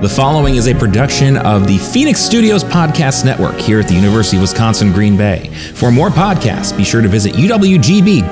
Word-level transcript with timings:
The 0.00 0.08
following 0.10 0.56
is 0.56 0.68
a 0.68 0.74
production 0.74 1.38
of 1.38 1.66
the 1.66 1.78
Phoenix 1.78 2.20
Studios 2.20 2.62
Podcast 2.62 3.24
Network 3.24 3.56
here 3.56 3.80
at 3.80 3.88
the 3.88 3.94
University 3.94 4.36
of 4.36 4.42
Wisconsin 4.42 4.92
Green 4.92 5.16
Bay. 5.16 5.48
For 5.74 5.90
more 5.90 6.10
podcasts, 6.10 6.76
be 6.76 6.84
sure 6.84 7.00
to 7.00 7.08
visit 7.08 7.32
uwgb.edu 7.32 8.28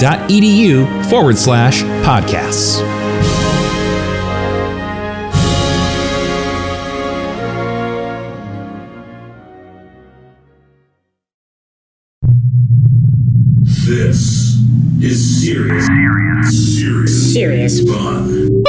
forward 1.09 1.39
slash 1.39 1.81
podcasts. 2.05 2.83
This 13.87 14.59
is 15.01 15.43
serious. 15.43 15.87
Serious. 16.77 17.33
Serious. 17.33 17.81
Fun. 17.91 18.65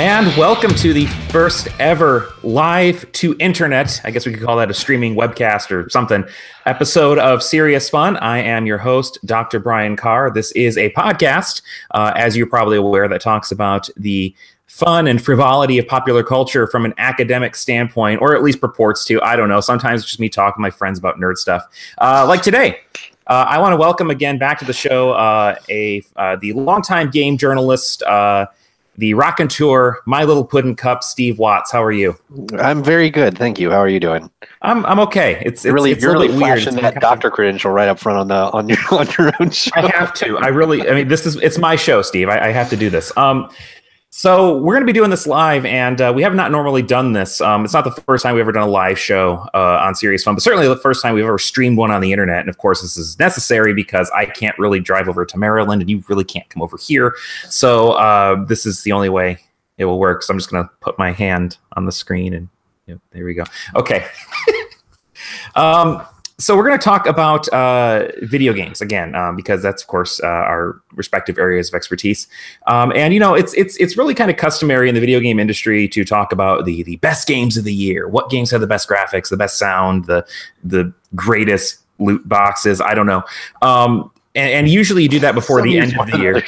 And 0.00 0.34
welcome 0.38 0.74
to 0.76 0.94
the 0.94 1.04
first 1.28 1.68
ever 1.78 2.32
live 2.42 3.12
to 3.12 3.36
internet, 3.38 4.00
I 4.02 4.10
guess 4.10 4.24
we 4.24 4.32
could 4.32 4.42
call 4.42 4.56
that 4.56 4.70
a 4.70 4.72
streaming 4.72 5.14
webcast 5.14 5.70
or 5.70 5.90
something, 5.90 6.24
episode 6.64 7.18
of 7.18 7.42
Serious 7.42 7.90
Fun. 7.90 8.16
I 8.16 8.38
am 8.38 8.64
your 8.64 8.78
host, 8.78 9.18
Dr. 9.26 9.60
Brian 9.60 9.96
Carr. 9.96 10.30
This 10.30 10.52
is 10.52 10.78
a 10.78 10.88
podcast, 10.92 11.60
uh, 11.90 12.14
as 12.16 12.34
you're 12.34 12.46
probably 12.46 12.78
aware, 12.78 13.08
that 13.08 13.20
talks 13.20 13.52
about 13.52 13.90
the 13.94 14.34
fun 14.66 15.06
and 15.06 15.22
frivolity 15.22 15.76
of 15.76 15.86
popular 15.86 16.22
culture 16.22 16.66
from 16.66 16.86
an 16.86 16.94
academic 16.96 17.54
standpoint, 17.54 18.22
or 18.22 18.34
at 18.34 18.42
least 18.42 18.58
purports 18.58 19.04
to. 19.04 19.20
I 19.20 19.36
don't 19.36 19.50
know. 19.50 19.60
Sometimes 19.60 20.00
it's 20.00 20.08
just 20.08 20.18
me 20.18 20.30
talking 20.30 20.54
to 20.54 20.62
my 20.62 20.70
friends 20.70 20.98
about 20.98 21.16
nerd 21.18 21.36
stuff. 21.36 21.66
Uh, 21.98 22.24
like 22.26 22.40
today, 22.40 22.80
uh, 23.26 23.44
I 23.46 23.58
want 23.58 23.74
to 23.74 23.76
welcome 23.76 24.08
again 24.08 24.38
back 24.38 24.60
to 24.60 24.64
the 24.64 24.72
show 24.72 25.10
uh, 25.10 25.56
a 25.68 26.02
uh, 26.16 26.36
the 26.36 26.54
longtime 26.54 27.10
game 27.10 27.36
journalist, 27.36 28.02
uh, 28.04 28.46
the 28.96 29.14
Rock 29.14 29.40
and 29.40 29.50
Tour, 29.50 30.00
My 30.06 30.24
Little 30.24 30.44
Puddin' 30.44 30.76
Cup, 30.76 31.02
Steve 31.02 31.38
Watts. 31.38 31.72
How 31.72 31.82
are 31.82 31.92
you? 31.92 32.18
I'm 32.58 32.82
very 32.82 33.10
good, 33.10 33.38
thank 33.38 33.58
you. 33.58 33.70
How 33.70 33.78
are 33.78 33.88
you 33.88 34.00
doing? 34.00 34.30
I'm 34.62 34.84
I'm 34.86 35.00
okay. 35.00 35.42
It's, 35.44 35.64
it's 35.64 35.72
really 35.72 35.92
it's 35.92 36.02
you're 36.02 36.12
really 36.12 36.28
weird. 36.28 36.38
flashing 36.38 36.74
It's 36.74 36.82
that 36.82 37.00
doctor 37.00 37.30
credential 37.30 37.70
right 37.70 37.88
up 37.88 37.98
front 37.98 38.18
on 38.18 38.28
the 38.28 38.50
on 38.52 38.68
your 38.68 38.78
on 38.92 39.08
your 39.18 39.32
own 39.40 39.50
show. 39.50 39.70
I 39.74 39.88
have 39.96 40.12
to. 40.14 40.38
I 40.38 40.48
really. 40.48 40.88
I 40.88 40.94
mean, 40.94 41.08
this 41.08 41.26
is 41.26 41.36
it's 41.36 41.58
my 41.58 41.76
show, 41.76 42.02
Steve. 42.02 42.28
I, 42.28 42.48
I 42.48 42.52
have 42.52 42.68
to 42.70 42.76
do 42.76 42.90
this. 42.90 43.16
Um, 43.16 43.50
so 44.12 44.58
we're 44.58 44.74
going 44.74 44.82
to 44.82 44.86
be 44.86 44.92
doing 44.92 45.10
this 45.10 45.24
live, 45.24 45.64
and 45.64 46.00
uh, 46.00 46.12
we 46.14 46.22
have 46.22 46.34
not 46.34 46.50
normally 46.50 46.82
done 46.82 47.12
this. 47.12 47.40
Um, 47.40 47.64
it's 47.64 47.72
not 47.72 47.84
the 47.84 47.92
first 47.92 48.24
time 48.24 48.34
we've 48.34 48.40
ever 48.40 48.50
done 48.50 48.66
a 48.66 48.70
live 48.70 48.98
show 48.98 49.46
uh, 49.54 49.78
on 49.82 49.94
Serious 49.94 50.24
Fun, 50.24 50.34
but 50.34 50.42
certainly 50.42 50.66
the 50.66 50.76
first 50.76 51.00
time 51.00 51.14
we've 51.14 51.24
ever 51.24 51.38
streamed 51.38 51.78
one 51.78 51.92
on 51.92 52.00
the 52.00 52.10
internet. 52.10 52.40
And 52.40 52.48
of 52.48 52.58
course, 52.58 52.82
this 52.82 52.96
is 52.96 53.16
necessary 53.20 53.72
because 53.72 54.10
I 54.10 54.26
can't 54.26 54.58
really 54.58 54.80
drive 54.80 55.08
over 55.08 55.24
to 55.24 55.38
Maryland, 55.38 55.80
and 55.80 55.88
you 55.88 56.02
really 56.08 56.24
can't 56.24 56.48
come 56.48 56.60
over 56.60 56.76
here. 56.76 57.14
So 57.48 57.92
uh, 57.92 58.44
this 58.46 58.66
is 58.66 58.82
the 58.82 58.90
only 58.90 59.10
way 59.10 59.38
it 59.78 59.84
will 59.84 60.00
work. 60.00 60.24
So 60.24 60.32
I'm 60.32 60.38
just 60.38 60.50
going 60.50 60.64
to 60.64 60.70
put 60.80 60.98
my 60.98 61.12
hand 61.12 61.58
on 61.74 61.86
the 61.86 61.92
screen, 61.92 62.34
and 62.34 63.00
there 63.12 63.24
we 63.24 63.34
go. 63.34 63.44
Okay. 63.76 64.06
um, 65.54 66.04
so 66.40 66.56
we're 66.56 66.66
going 66.66 66.78
to 66.78 66.84
talk 66.84 67.06
about 67.06 67.46
uh, 67.48 68.08
video 68.22 68.52
games 68.52 68.80
again 68.80 69.14
um, 69.14 69.36
because 69.36 69.62
that's 69.62 69.82
of 69.82 69.88
course 69.88 70.20
uh, 70.22 70.26
our 70.26 70.80
respective 70.94 71.38
areas 71.38 71.68
of 71.68 71.74
expertise. 71.74 72.26
Um, 72.66 72.92
and 72.94 73.12
you 73.12 73.20
know 73.20 73.34
it's 73.34 73.54
it's 73.54 73.76
it's 73.76 73.96
really 73.96 74.14
kind 74.14 74.30
of 74.30 74.36
customary 74.36 74.88
in 74.88 74.94
the 74.94 75.00
video 75.00 75.20
game 75.20 75.38
industry 75.38 75.86
to 75.88 76.04
talk 76.04 76.32
about 76.32 76.64
the 76.64 76.82
the 76.82 76.96
best 76.96 77.28
games 77.28 77.56
of 77.56 77.64
the 77.64 77.74
year. 77.74 78.08
What 78.08 78.30
games 78.30 78.50
have 78.50 78.60
the 78.60 78.66
best 78.66 78.88
graphics 78.88 79.28
the 79.28 79.36
best 79.36 79.58
sound 79.58 80.06
the 80.06 80.26
the 80.64 80.92
greatest 81.14 81.80
loot 81.98 82.26
boxes? 82.28 82.80
I 82.80 82.94
don't 82.94 83.06
know. 83.06 83.22
Um, 83.62 84.10
and, 84.34 84.50
and 84.50 84.68
usually 84.68 85.02
you 85.02 85.08
do 85.08 85.20
that 85.20 85.34
before 85.34 85.58
Some 85.58 85.68
the 85.68 85.78
end 85.78 85.98
of 85.98 86.10
the 86.10 86.18
year. 86.18 86.42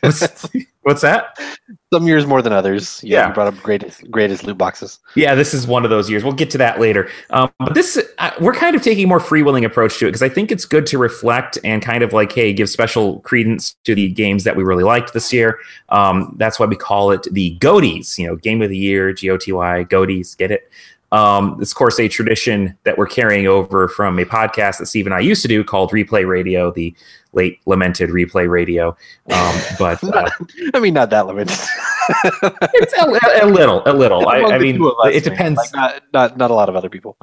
What's, 0.00 0.48
what's 0.82 1.00
that 1.02 1.38
Some 1.92 2.06
years 2.06 2.26
more 2.26 2.42
than 2.42 2.52
others. 2.52 3.00
Yeah, 3.02 3.20
Yeah. 3.20 3.28
you 3.28 3.34
brought 3.34 3.48
up 3.48 3.62
greatest 3.62 4.10
greatest 4.10 4.44
loot 4.44 4.58
boxes. 4.58 4.98
Yeah, 5.16 5.34
this 5.34 5.54
is 5.54 5.66
one 5.66 5.84
of 5.84 5.90
those 5.90 6.08
years. 6.10 6.24
We'll 6.24 6.32
get 6.32 6.50
to 6.50 6.58
that 6.58 6.80
later. 6.80 7.08
Um, 7.30 7.50
but 7.58 7.74
this, 7.74 7.98
uh, 8.18 8.30
we're 8.40 8.54
kind 8.54 8.74
of 8.76 8.82
taking 8.82 9.04
a 9.04 9.08
more 9.08 9.20
freewheeling 9.20 9.64
approach 9.64 9.98
to 9.98 10.06
it 10.06 10.08
because 10.08 10.22
I 10.22 10.28
think 10.28 10.50
it's 10.52 10.64
good 10.64 10.86
to 10.86 10.98
reflect 10.98 11.58
and 11.64 11.82
kind 11.82 12.02
of 12.02 12.12
like, 12.12 12.32
hey, 12.32 12.52
give 12.52 12.68
special 12.70 13.20
credence 13.20 13.76
to 13.84 13.94
the 13.94 14.08
games 14.10 14.44
that 14.44 14.56
we 14.56 14.64
really 14.64 14.84
liked 14.84 15.12
this 15.12 15.32
year. 15.32 15.58
Um, 15.88 16.34
that's 16.38 16.58
why 16.58 16.66
we 16.66 16.76
call 16.76 17.10
it 17.10 17.26
the 17.32 17.56
GOTYs, 17.58 18.18
you 18.18 18.26
know, 18.26 18.36
Game 18.36 18.62
of 18.62 18.68
the 18.70 18.78
Year, 18.78 19.12
G 19.12 19.30
O 19.30 19.36
T 19.36 19.52
Y, 19.52 19.84
GOTYs, 19.84 20.36
get 20.36 20.50
it? 20.50 20.70
Um, 21.10 21.56
it's, 21.58 21.72
of 21.72 21.76
course, 21.78 21.98
a 21.98 22.06
tradition 22.06 22.76
that 22.84 22.98
we're 22.98 23.06
carrying 23.06 23.46
over 23.46 23.88
from 23.88 24.18
a 24.18 24.26
podcast 24.26 24.76
that 24.78 24.86
Steve 24.86 25.06
and 25.06 25.14
I 25.14 25.20
used 25.20 25.40
to 25.40 25.48
do 25.48 25.64
called 25.64 25.90
Replay 25.90 26.28
Radio, 26.28 26.70
the 26.70 26.94
late 27.32 27.60
lamented 27.66 28.10
Replay 28.10 28.48
Radio. 28.48 28.96
Um, 29.30 29.60
but 29.78 30.02
uh, 30.14 30.28
I 30.74 30.80
mean, 30.80 30.94
not 30.94 31.10
that 31.10 31.26
limited. 31.26 31.56
it's 32.74 32.92
a, 32.98 33.44
a 33.44 33.46
little, 33.46 33.82
a 33.86 33.92
little. 33.92 34.28
I, 34.28 34.38
I 34.42 34.58
mean, 34.58 34.76
two 34.76 34.88
of 34.88 35.06
us, 35.06 35.14
it 35.14 35.24
depends. 35.24 35.56
Like, 35.58 35.72
not, 35.74 36.02
not 36.12 36.36
not 36.36 36.50
a 36.50 36.54
lot 36.54 36.68
of 36.68 36.76
other 36.76 36.88
people. 36.88 37.16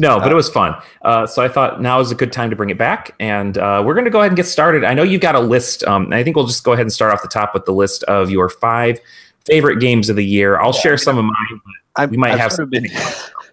No, 0.00 0.20
but 0.20 0.28
Uh, 0.28 0.30
it 0.30 0.34
was 0.34 0.48
fun. 0.48 0.80
Uh, 1.02 1.26
so 1.26 1.42
I 1.42 1.48
thought 1.48 1.82
now 1.82 1.98
is 1.98 2.12
a 2.12 2.14
good 2.14 2.32
time 2.32 2.50
to 2.50 2.56
bring 2.56 2.70
it 2.70 2.78
back, 2.78 3.14
and 3.18 3.58
uh, 3.58 3.82
we're 3.84 3.94
going 3.94 4.04
to 4.04 4.10
go 4.12 4.20
ahead 4.20 4.30
and 4.30 4.36
get 4.36 4.46
started. 4.46 4.84
I 4.84 4.94
know 4.94 5.02
you've 5.02 5.20
got 5.20 5.34
a 5.34 5.40
list. 5.40 5.82
Um, 5.84 6.12
I 6.12 6.22
think 6.22 6.36
we'll 6.36 6.46
just 6.46 6.62
go 6.62 6.72
ahead 6.72 6.82
and 6.84 6.92
start 6.92 7.12
off 7.12 7.22
the 7.22 7.28
top 7.28 7.52
with 7.52 7.64
the 7.64 7.72
list 7.72 8.04
of 8.04 8.30
your 8.30 8.48
five 8.48 9.00
favorite 9.44 9.80
games 9.80 10.08
of 10.08 10.14
the 10.14 10.24
year. 10.24 10.60
I'll 10.60 10.72
Yeah, 10.74 10.80
share 10.80 10.96
some 10.98 11.18
of 11.18 11.24
mine. 11.24 12.10
We 12.10 12.16
might 12.16 12.32
I've 12.32 12.38
have 12.38 12.58
of 12.60 12.70
been. 12.70 12.86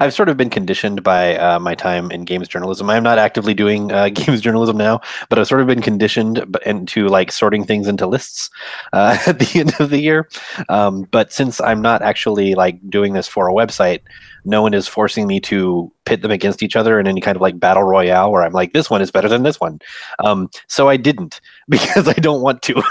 I've 0.00 0.14
sort 0.14 0.28
of 0.28 0.36
been 0.36 0.50
conditioned 0.50 1.02
by 1.02 1.36
uh, 1.36 1.58
my 1.58 1.74
time 1.74 2.10
in 2.10 2.24
games 2.24 2.48
journalism. 2.48 2.90
I'm 2.90 3.02
not 3.02 3.18
actively 3.18 3.54
doing 3.54 3.92
uh, 3.92 4.08
games 4.12 4.40
journalism 4.40 4.76
now, 4.76 5.00
but 5.28 5.38
I've 5.38 5.48
sort 5.48 5.60
of 5.60 5.66
been 5.66 5.82
conditioned 5.82 6.44
into 6.64 7.08
like 7.08 7.32
sorting 7.32 7.64
things 7.64 7.88
into 7.88 8.06
lists 8.06 8.50
uh, 8.92 9.18
at 9.26 9.38
the 9.38 9.60
end 9.60 9.74
of 9.80 9.90
the 9.90 9.98
year. 9.98 10.28
Um, 10.68 11.02
but 11.10 11.32
since 11.32 11.60
I'm 11.60 11.82
not 11.82 12.02
actually 12.02 12.54
like 12.54 12.78
doing 12.90 13.12
this 13.12 13.28
for 13.28 13.48
a 13.48 13.52
website, 13.52 14.00
no 14.44 14.62
one 14.62 14.74
is 14.74 14.88
forcing 14.88 15.26
me 15.26 15.40
to 15.40 15.92
pit 16.04 16.22
them 16.22 16.30
against 16.30 16.62
each 16.62 16.76
other 16.76 16.98
in 16.98 17.06
any 17.06 17.20
kind 17.20 17.36
of 17.36 17.42
like 17.42 17.60
battle 17.60 17.82
royale 17.82 18.32
where 18.32 18.42
I'm 18.42 18.52
like, 18.52 18.72
this 18.72 18.88
one 18.88 19.02
is 19.02 19.10
better 19.10 19.28
than 19.28 19.42
this 19.42 19.60
one. 19.60 19.78
Um, 20.18 20.48
so 20.66 20.88
I 20.88 20.96
didn't 20.96 21.40
because 21.68 22.08
I 22.08 22.14
don't 22.14 22.42
want 22.42 22.62
to. 22.62 22.82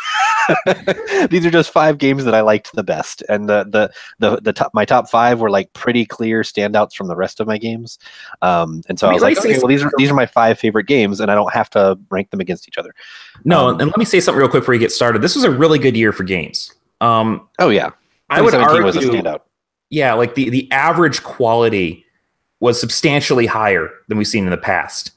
These 1.30 1.46
are 1.46 1.52
just 1.52 1.72
five 1.72 1.98
games 1.98 2.24
that 2.24 2.34
I 2.34 2.42
liked 2.42 2.72
the 2.74 2.84
best, 2.84 3.22
and 3.28 3.50
the 3.50 3.66
the 3.66 3.92
the, 4.20 4.40
the 4.42 4.54
top 4.54 4.72
my 4.74 4.86
top 4.86 5.10
five 5.10 5.42
were 5.42 5.50
like 5.50 5.74
pretty 5.74 6.06
clear 6.06 6.42
standouts 6.42 6.94
from 6.94 7.08
the 7.08 7.16
rest 7.16 7.40
of 7.40 7.48
my 7.48 7.58
games. 7.58 8.00
Um, 8.42 8.82
and 8.88 8.98
so 8.98 9.10
I 9.10 9.14
was 9.14 9.22
like, 9.22 9.38
okay, 9.38 9.58
well, 9.58 9.68
these 9.68 9.84
are 9.84 9.92
these 9.98 10.10
are 10.10 10.14
my 10.14 10.26
five 10.26 10.58
favorite 10.58 10.86
games, 10.86 11.20
and 11.20 11.30
I 11.30 11.36
don't 11.36 11.54
have 11.54 11.70
to 11.72 12.00
rank 12.10 12.30
them 12.30 12.40
against 12.40 12.68
each 12.68 12.78
other. 12.78 12.94
No, 13.44 13.68
Um, 13.68 13.82
and 13.82 13.90
let 13.90 13.98
me 13.98 14.06
say 14.06 14.20
something 14.20 14.40
real 14.40 14.50
quick 14.50 14.62
before 14.62 14.74
you 14.74 14.80
get 14.80 14.92
started. 14.92 15.22
This 15.22 15.36
was 15.36 15.44
a 15.44 15.52
really 15.52 15.80
good 15.80 15.98
year 15.98 16.14
for 16.14 16.24
games. 16.24 16.74
Um, 17.02 17.48
Oh 17.60 17.70
yeah, 17.70 17.90
I 18.30 18.42
would 18.42 18.54
argue, 18.54 18.84
was 18.84 18.96
a 18.96 19.00
standout. 19.00 19.42
Yeah, 19.90 20.14
like 20.14 20.36
the 20.36 20.50
the 20.50 20.72
average 20.72 21.24
quality 21.24 22.06
was 22.60 22.80
substantially 22.80 23.46
higher 23.46 23.90
than 24.08 24.18
we've 24.18 24.28
seen 24.28 24.46
in 24.46 24.50
the 24.50 24.58
past. 24.58 25.12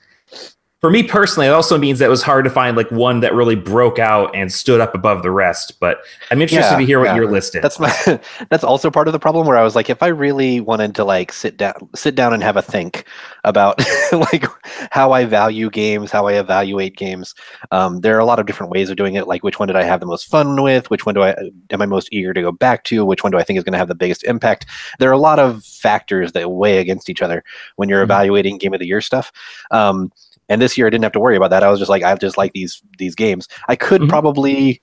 For 0.80 0.88
me 0.88 1.02
personally, 1.02 1.46
it 1.46 1.50
also 1.50 1.76
means 1.76 1.98
that 1.98 2.06
it 2.06 2.08
was 2.10 2.22
hard 2.22 2.42
to 2.44 2.50
find 2.50 2.74
like 2.74 2.90
one 2.90 3.20
that 3.20 3.34
really 3.34 3.54
broke 3.54 3.98
out 3.98 4.34
and 4.34 4.50
stood 4.50 4.80
up 4.80 4.94
above 4.94 5.22
the 5.22 5.30
rest. 5.30 5.78
But 5.78 5.98
I'm 6.30 6.40
interested 6.40 6.72
Yeah, 6.72 6.78
to 6.78 6.86
hear 6.86 6.98
what 7.00 7.04
yeah. 7.08 7.16
your 7.16 7.30
list 7.30 7.54
is. 7.54 7.60
That's 7.60 7.78
my 7.78 8.18
that's 8.48 8.64
also 8.64 8.90
part 8.90 9.06
of 9.06 9.12
the 9.12 9.18
problem 9.18 9.46
where 9.46 9.58
I 9.58 9.62
was 9.62 9.76
like, 9.76 9.90
if 9.90 10.02
I 10.02 10.06
really 10.06 10.58
wanted 10.60 10.94
to 10.94 11.04
like 11.04 11.32
sit 11.34 11.58
down 11.58 11.74
sit 11.94 12.14
down 12.14 12.32
and 12.32 12.42
have 12.42 12.56
a 12.56 12.62
think 12.62 13.04
about 13.44 13.78
like 14.12 14.46
how 14.90 15.12
I 15.12 15.26
value 15.26 15.68
games, 15.68 16.10
how 16.10 16.26
I 16.28 16.34
evaluate 16.40 16.96
games, 16.96 17.34
um, 17.72 18.00
there 18.00 18.16
are 18.16 18.20
a 18.20 18.24
lot 18.24 18.38
of 18.38 18.46
different 18.46 18.72
ways 18.72 18.88
of 18.88 18.96
doing 18.96 19.16
it. 19.16 19.28
Like 19.28 19.42
which 19.44 19.58
one 19.58 19.66
did 19.66 19.76
I 19.76 19.82
have 19.82 20.00
the 20.00 20.06
most 20.06 20.28
fun 20.30 20.62
with? 20.62 20.88
Which 20.88 21.04
one 21.04 21.14
do 21.14 21.20
I 21.22 21.34
am 21.70 21.82
I 21.82 21.84
most 21.86 22.08
eager 22.10 22.32
to 22.32 22.40
go 22.40 22.52
back 22.52 22.84
to? 22.84 23.04
Which 23.04 23.22
one 23.22 23.32
do 23.32 23.38
I 23.38 23.42
think 23.42 23.58
is 23.58 23.64
going 23.64 23.72
to 23.74 23.78
have 23.78 23.88
the 23.88 23.94
biggest 23.94 24.24
impact? 24.24 24.64
There 24.98 25.10
are 25.10 25.12
a 25.12 25.18
lot 25.18 25.38
of 25.38 25.62
factors 25.62 26.32
that 26.32 26.50
weigh 26.52 26.78
against 26.78 27.10
each 27.10 27.20
other 27.20 27.44
when 27.76 27.90
you're 27.90 28.00
Mhm. 28.00 28.04
evaluating 28.04 28.56
game 28.56 28.72
of 28.72 28.80
the 28.80 28.86
year 28.86 29.02
stuff. 29.02 29.30
Um, 29.70 30.10
and 30.50 30.60
this 30.60 30.76
year 30.76 30.86
I 30.86 30.90
didn't 30.90 31.04
have 31.04 31.12
to 31.12 31.20
worry 31.20 31.36
about 31.36 31.48
that. 31.50 31.62
I 31.62 31.70
was 31.70 31.78
just 31.78 31.88
like, 31.88 32.02
I 32.02 32.14
just 32.16 32.36
like 32.36 32.52
these 32.52 32.82
these 32.98 33.14
games. 33.14 33.48
I 33.68 33.76
could 33.76 34.02
Mhm. 34.02 34.08
probably 34.10 34.82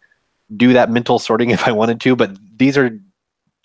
do 0.55 0.73
that 0.73 0.89
mental 0.89 1.19
sorting 1.19 1.50
if 1.57 1.68
I 1.68 1.71
wanted 1.71 2.01
to, 2.01 2.15
but 2.15 2.31
these 2.57 2.75
are 2.77 2.89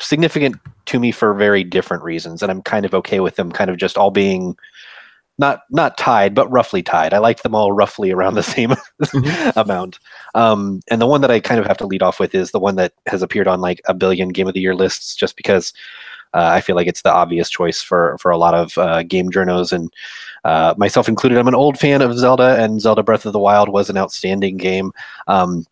significant 0.00 0.56
to 0.86 0.98
me 0.98 1.12
for 1.12 1.32
very 1.32 1.64
different 1.64 2.02
reasons, 2.02 2.42
and 2.42 2.50
I'm 2.50 2.60
kind 2.62 2.84
of 2.84 2.92
okay 2.92 3.20
with 3.20 3.36
them 3.36 3.50
kind 3.52 3.70
of 3.70 3.78
just 3.78 3.96
all 3.96 4.10
being 4.10 4.56
not 5.38 5.62
not 5.70 5.96
tied, 5.96 6.34
but 6.34 6.50
roughly 6.50 6.82
tied. 6.82 7.14
I 7.14 7.18
liked 7.18 7.42
them 7.42 7.54
all 7.54 7.72
roughly 7.72 8.10
around 8.10 8.34
the 8.34 8.42
same 8.56 8.74
amount. 9.56 9.98
Um, 10.34 10.80
and 10.90 11.00
the 11.00 11.06
one 11.06 11.20
that 11.22 11.30
I 11.30 11.40
kind 11.40 11.58
of 11.58 11.66
have 11.66 11.78
to 11.78 11.86
lead 11.86 12.02
off 12.02 12.20
with 12.20 12.34
is 12.34 12.50
the 12.50 12.60
one 12.60 12.76
that 12.76 12.92
has 13.06 13.22
appeared 13.22 13.48
on 13.48 13.60
like 13.60 13.80
a 13.86 13.94
billion 13.94 14.28
Game 14.28 14.46
of 14.46 14.54
the 14.54 14.60
Year 14.60 14.74
lists, 14.74 15.14
just 15.14 15.36
because 15.36 15.72
uh, 16.34 16.50
I 16.52 16.60
feel 16.60 16.76
like 16.76 16.86
it's 16.86 17.02
the 17.02 17.12
obvious 17.12 17.48
choice 17.48 17.82
for 17.82 18.16
for 18.18 18.30
a 18.30 18.38
lot 18.38 18.54
of 18.54 18.76
uh, 18.78 19.02
game 19.04 19.30
journos 19.30 19.72
and 19.72 19.92
uh, 20.44 20.74
myself 20.76 21.08
included. 21.08 21.38
I'm 21.38 21.48
an 21.48 21.54
old 21.54 21.78
fan 21.78 22.02
of 22.02 22.16
Zelda, 22.16 22.56
and 22.62 22.80
Zelda 22.80 23.02
Breath 23.02 23.26
of 23.26 23.32
the 23.32 23.38
Wild 23.38 23.68
was 23.68 23.88
an 23.90 23.96
outstanding 23.96 24.56
game. 24.56 24.92
Um, 25.28 25.66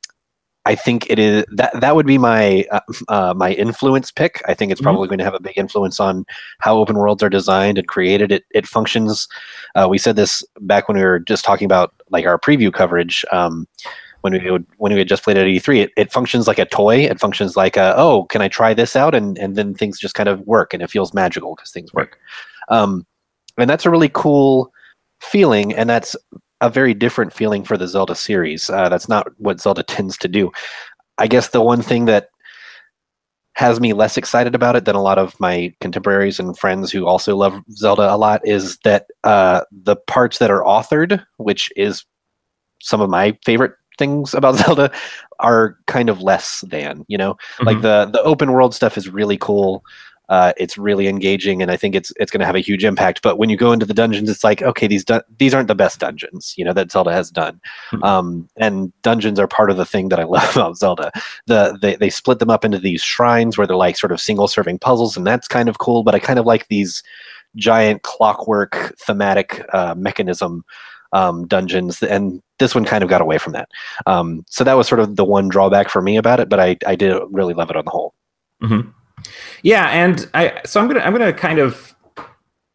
I 0.67 0.75
think 0.75 1.09
it 1.09 1.19
is 1.19 1.45
that 1.53 1.81
that 1.81 1.97
would 1.97 2.07
be 2.07 2.19
my 2.19 2.65
uh, 2.71 2.81
uh, 3.09 3.35
my 3.35 3.53
influence 3.53 4.11
pick. 4.11 4.43
I 4.47 4.53
think 4.55 4.71
it's 4.71 4.81
Mhm. 4.81 4.85
probably 4.85 5.09
going 5.09 5.19
to 5.19 5.25
have 5.25 5.35
a 5.35 5.41
big 5.41 5.57
influence 5.57 5.99
on 6.01 6.27
how 6.59 6.77
open 6.77 6.97
worlds 6.99 7.23
are 7.23 7.31
designed 7.31 7.79
and 7.79 7.89
created. 7.89 8.31
It 8.31 8.45
it 8.51 8.67
functions. 8.67 9.27
Uh, 9.75 9.87
we 9.89 9.97
said 9.99 10.17
this 10.17 10.45
back 10.61 10.87
when 10.87 10.99
we 10.99 11.03
were 11.03 11.19
just 11.19 11.45
talking 11.47 11.65
about 11.65 11.95
like 12.11 12.27
our 12.27 12.39
preview 12.39 12.73
coverage. 12.73 13.25
Um, 13.33 13.67
when 14.21 14.35
we 14.35 14.51
would, 14.51 14.67
when 14.77 14.93
we 14.93 14.99
had 14.99 15.09
just 15.09 15.23
played 15.23 15.39
at 15.39 15.47
E3 15.47 15.81
it, 15.81 15.93
it 15.97 16.13
functions 16.13 16.47
like 16.47 16.59
a 16.59 16.67
toy 16.67 16.97
it 17.07 17.19
functions 17.19 17.57
like 17.57 17.79
a, 17.79 17.95
oh 17.97 18.25
can 18.25 18.43
i 18.43 18.49
try 18.49 18.75
this 18.75 18.95
out 18.95 19.15
and 19.15 19.39
and 19.39 19.57
then 19.57 19.73
things 19.73 19.99
just 19.99 20.15
kind 20.15 20.29
of 20.29 20.41
work 20.43 20.75
and 20.75 20.83
it 20.83 20.91
feels 20.91 21.15
magical 21.15 21.55
because 21.55 21.71
things 21.71 21.91
work 21.95 22.19
um, 22.69 23.07
and 23.59 23.69
that's 23.69 23.87
a 23.87 23.91
really 23.91 24.11
cool 24.13 24.73
feeling 25.21 25.75
and 25.75 25.89
that's 25.91 26.17
a 26.61 26.71
very 26.71 26.95
different 26.95 27.33
feeling 27.33 27.65
for 27.65 27.77
the 27.77 27.89
zelda 27.89 28.15
series 28.15 28.71
uh, 28.71 28.89
that's 28.89 29.09
not 29.09 29.27
what 29.39 29.61
zelda 29.61 29.83
tends 29.83 30.17
to 30.17 30.29
do 30.29 30.51
i 31.19 31.27
guess 31.27 31.49
the 31.49 31.61
one 31.61 31.83
thing 31.83 32.05
that 32.07 32.29
has 33.55 33.81
me 33.81 33.93
less 33.93 34.17
excited 34.17 34.55
about 34.55 34.77
it 34.77 34.85
than 34.87 34.95
a 34.95 35.03
lot 35.03 35.19
of 35.19 35.39
my 35.39 35.73
contemporaries 35.81 36.39
and 36.41 36.57
friends 36.59 36.91
who 36.91 37.07
also 37.07 37.37
love 37.37 37.61
Zelda 37.73 38.15
a 38.15 38.17
lot 38.17 38.41
is 38.45 38.79
that 38.85 39.07
uh, 39.25 39.63
the 39.71 39.97
parts 39.97 40.39
that 40.39 40.51
are 40.51 40.63
authored, 40.63 41.23
which 41.37 41.71
is 41.77 42.05
some 42.81 43.03
of 43.03 43.11
my 43.11 43.37
favorite 43.45 43.73
things 43.99 44.33
about 44.33 44.55
Zelda, 44.65 44.91
are 45.41 45.77
kind 45.89 46.09
of 46.09 46.23
less 46.23 46.65
than. 46.71 47.05
You 47.09 47.19
know, 47.19 47.37
like 47.61 47.79
Mhm. 47.79 47.83
the 47.83 48.11
the 48.13 48.23
open 48.23 48.53
world 48.53 48.75
stuff 48.75 48.97
is 48.97 49.11
really 49.11 49.37
cool. 49.37 49.85
Uh, 50.31 50.53
it's 50.57 50.79
really 50.79 51.09
engaging, 51.09 51.61
and 51.61 51.71
I 51.71 51.77
think 51.77 51.95
it's 51.95 52.13
it's 52.21 52.31
going 52.31 52.41
to 52.41 52.47
have 52.47 52.55
a 52.55 52.61
huge 52.61 52.85
impact. 52.85 53.21
But 53.21 53.37
when 53.37 53.51
you 53.51 53.57
go 53.59 53.73
into 53.73 53.85
the 53.85 53.93
dungeons, 53.93 54.31
it's 54.31 54.43
like 54.45 54.63
okay, 54.63 54.87
these 54.87 55.05
dun- 55.05 55.23
these 55.39 55.53
aren't 55.53 55.69
the 55.69 55.75
best 55.75 55.99
dungeons, 55.99 56.55
you 56.57 56.65
know, 56.65 56.73
that 56.73 56.93
Zelda 56.93 57.13
has 57.13 57.31
done. 57.31 57.61
Mhm. 57.93 58.05
Um, 58.05 58.49
and 58.57 58.93
dungeons 59.03 59.39
are 59.41 59.49
part 59.49 59.71
of 59.71 59.77
the 59.77 59.85
thing 59.85 60.09
that 60.09 60.21
I 60.21 60.25
love 60.37 60.49
about 60.57 60.79
Zelda. 60.79 61.11
The 61.47 61.77
they 61.83 61.97
they 61.97 62.11
split 62.11 62.39
them 62.39 62.49
up 62.51 62.65
into 62.65 62.79
these 62.79 63.03
shrines 63.03 63.59
where 63.59 63.67
they're 63.67 63.77
like 63.77 63.97
sort 63.99 64.13
of 64.13 64.21
single 64.21 64.49
serving 64.49 64.79
puzzles, 64.79 65.17
and 65.17 65.27
that's 65.27 65.49
kind 65.49 65.69
of 65.69 65.79
cool. 65.79 66.03
But 66.05 66.15
I 66.15 66.21
kind 66.21 66.39
of 66.39 66.47
like 66.47 66.69
these 66.69 67.03
giant 67.57 68.03
clockwork 68.03 68.95
thematic 68.99 69.65
uh, 69.75 69.95
mechanism 69.99 70.65
um, 71.13 71.45
dungeons, 71.49 72.01
and 72.05 72.41
this 72.61 72.73
one 72.73 72.85
kind 72.85 73.03
of 73.03 73.11
got 73.11 73.21
away 73.21 73.39
from 73.39 73.53
that. 73.55 73.69
Um, 74.07 74.45
so 74.49 74.63
that 74.63 74.75
was 74.77 74.87
sort 74.87 75.01
of 75.01 75.17
the 75.17 75.25
one 75.25 75.49
drawback 75.49 75.89
for 75.89 76.01
me 76.01 76.17
about 76.17 76.39
it. 76.39 76.49
But 76.49 76.61
I 76.61 76.77
I 76.87 76.95
did 76.95 77.21
really 77.31 77.55
love 77.55 77.69
it 77.71 77.77
on 77.77 77.85
the 77.85 77.91
whole. 77.91 78.15
Mhm. 78.63 78.93
Yeah, 79.63 79.89
and 79.89 80.29
I 80.35 80.61
so 80.65 80.81
I'm 80.81 80.89
gonna 80.89 81.01
I'm 81.01 81.13
gonna 81.13 81.33
kind 81.33 81.59
of 81.59 81.91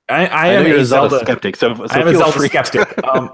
I, 0.08 0.28
I, 0.28 0.28
I, 0.28 0.48
am 0.50 0.66
a 0.68 0.76
a 0.76 0.86
Zelda, 0.86 1.10
Zelda 1.10 1.26
skeptic, 1.26 1.56
so, 1.56 1.74
so 1.74 1.86
I 1.90 2.00
am 2.00 2.08
a 2.08 2.14
Zelda 2.14 2.32
free. 2.32 2.48
skeptic. 2.48 2.88
Um, 3.06 3.32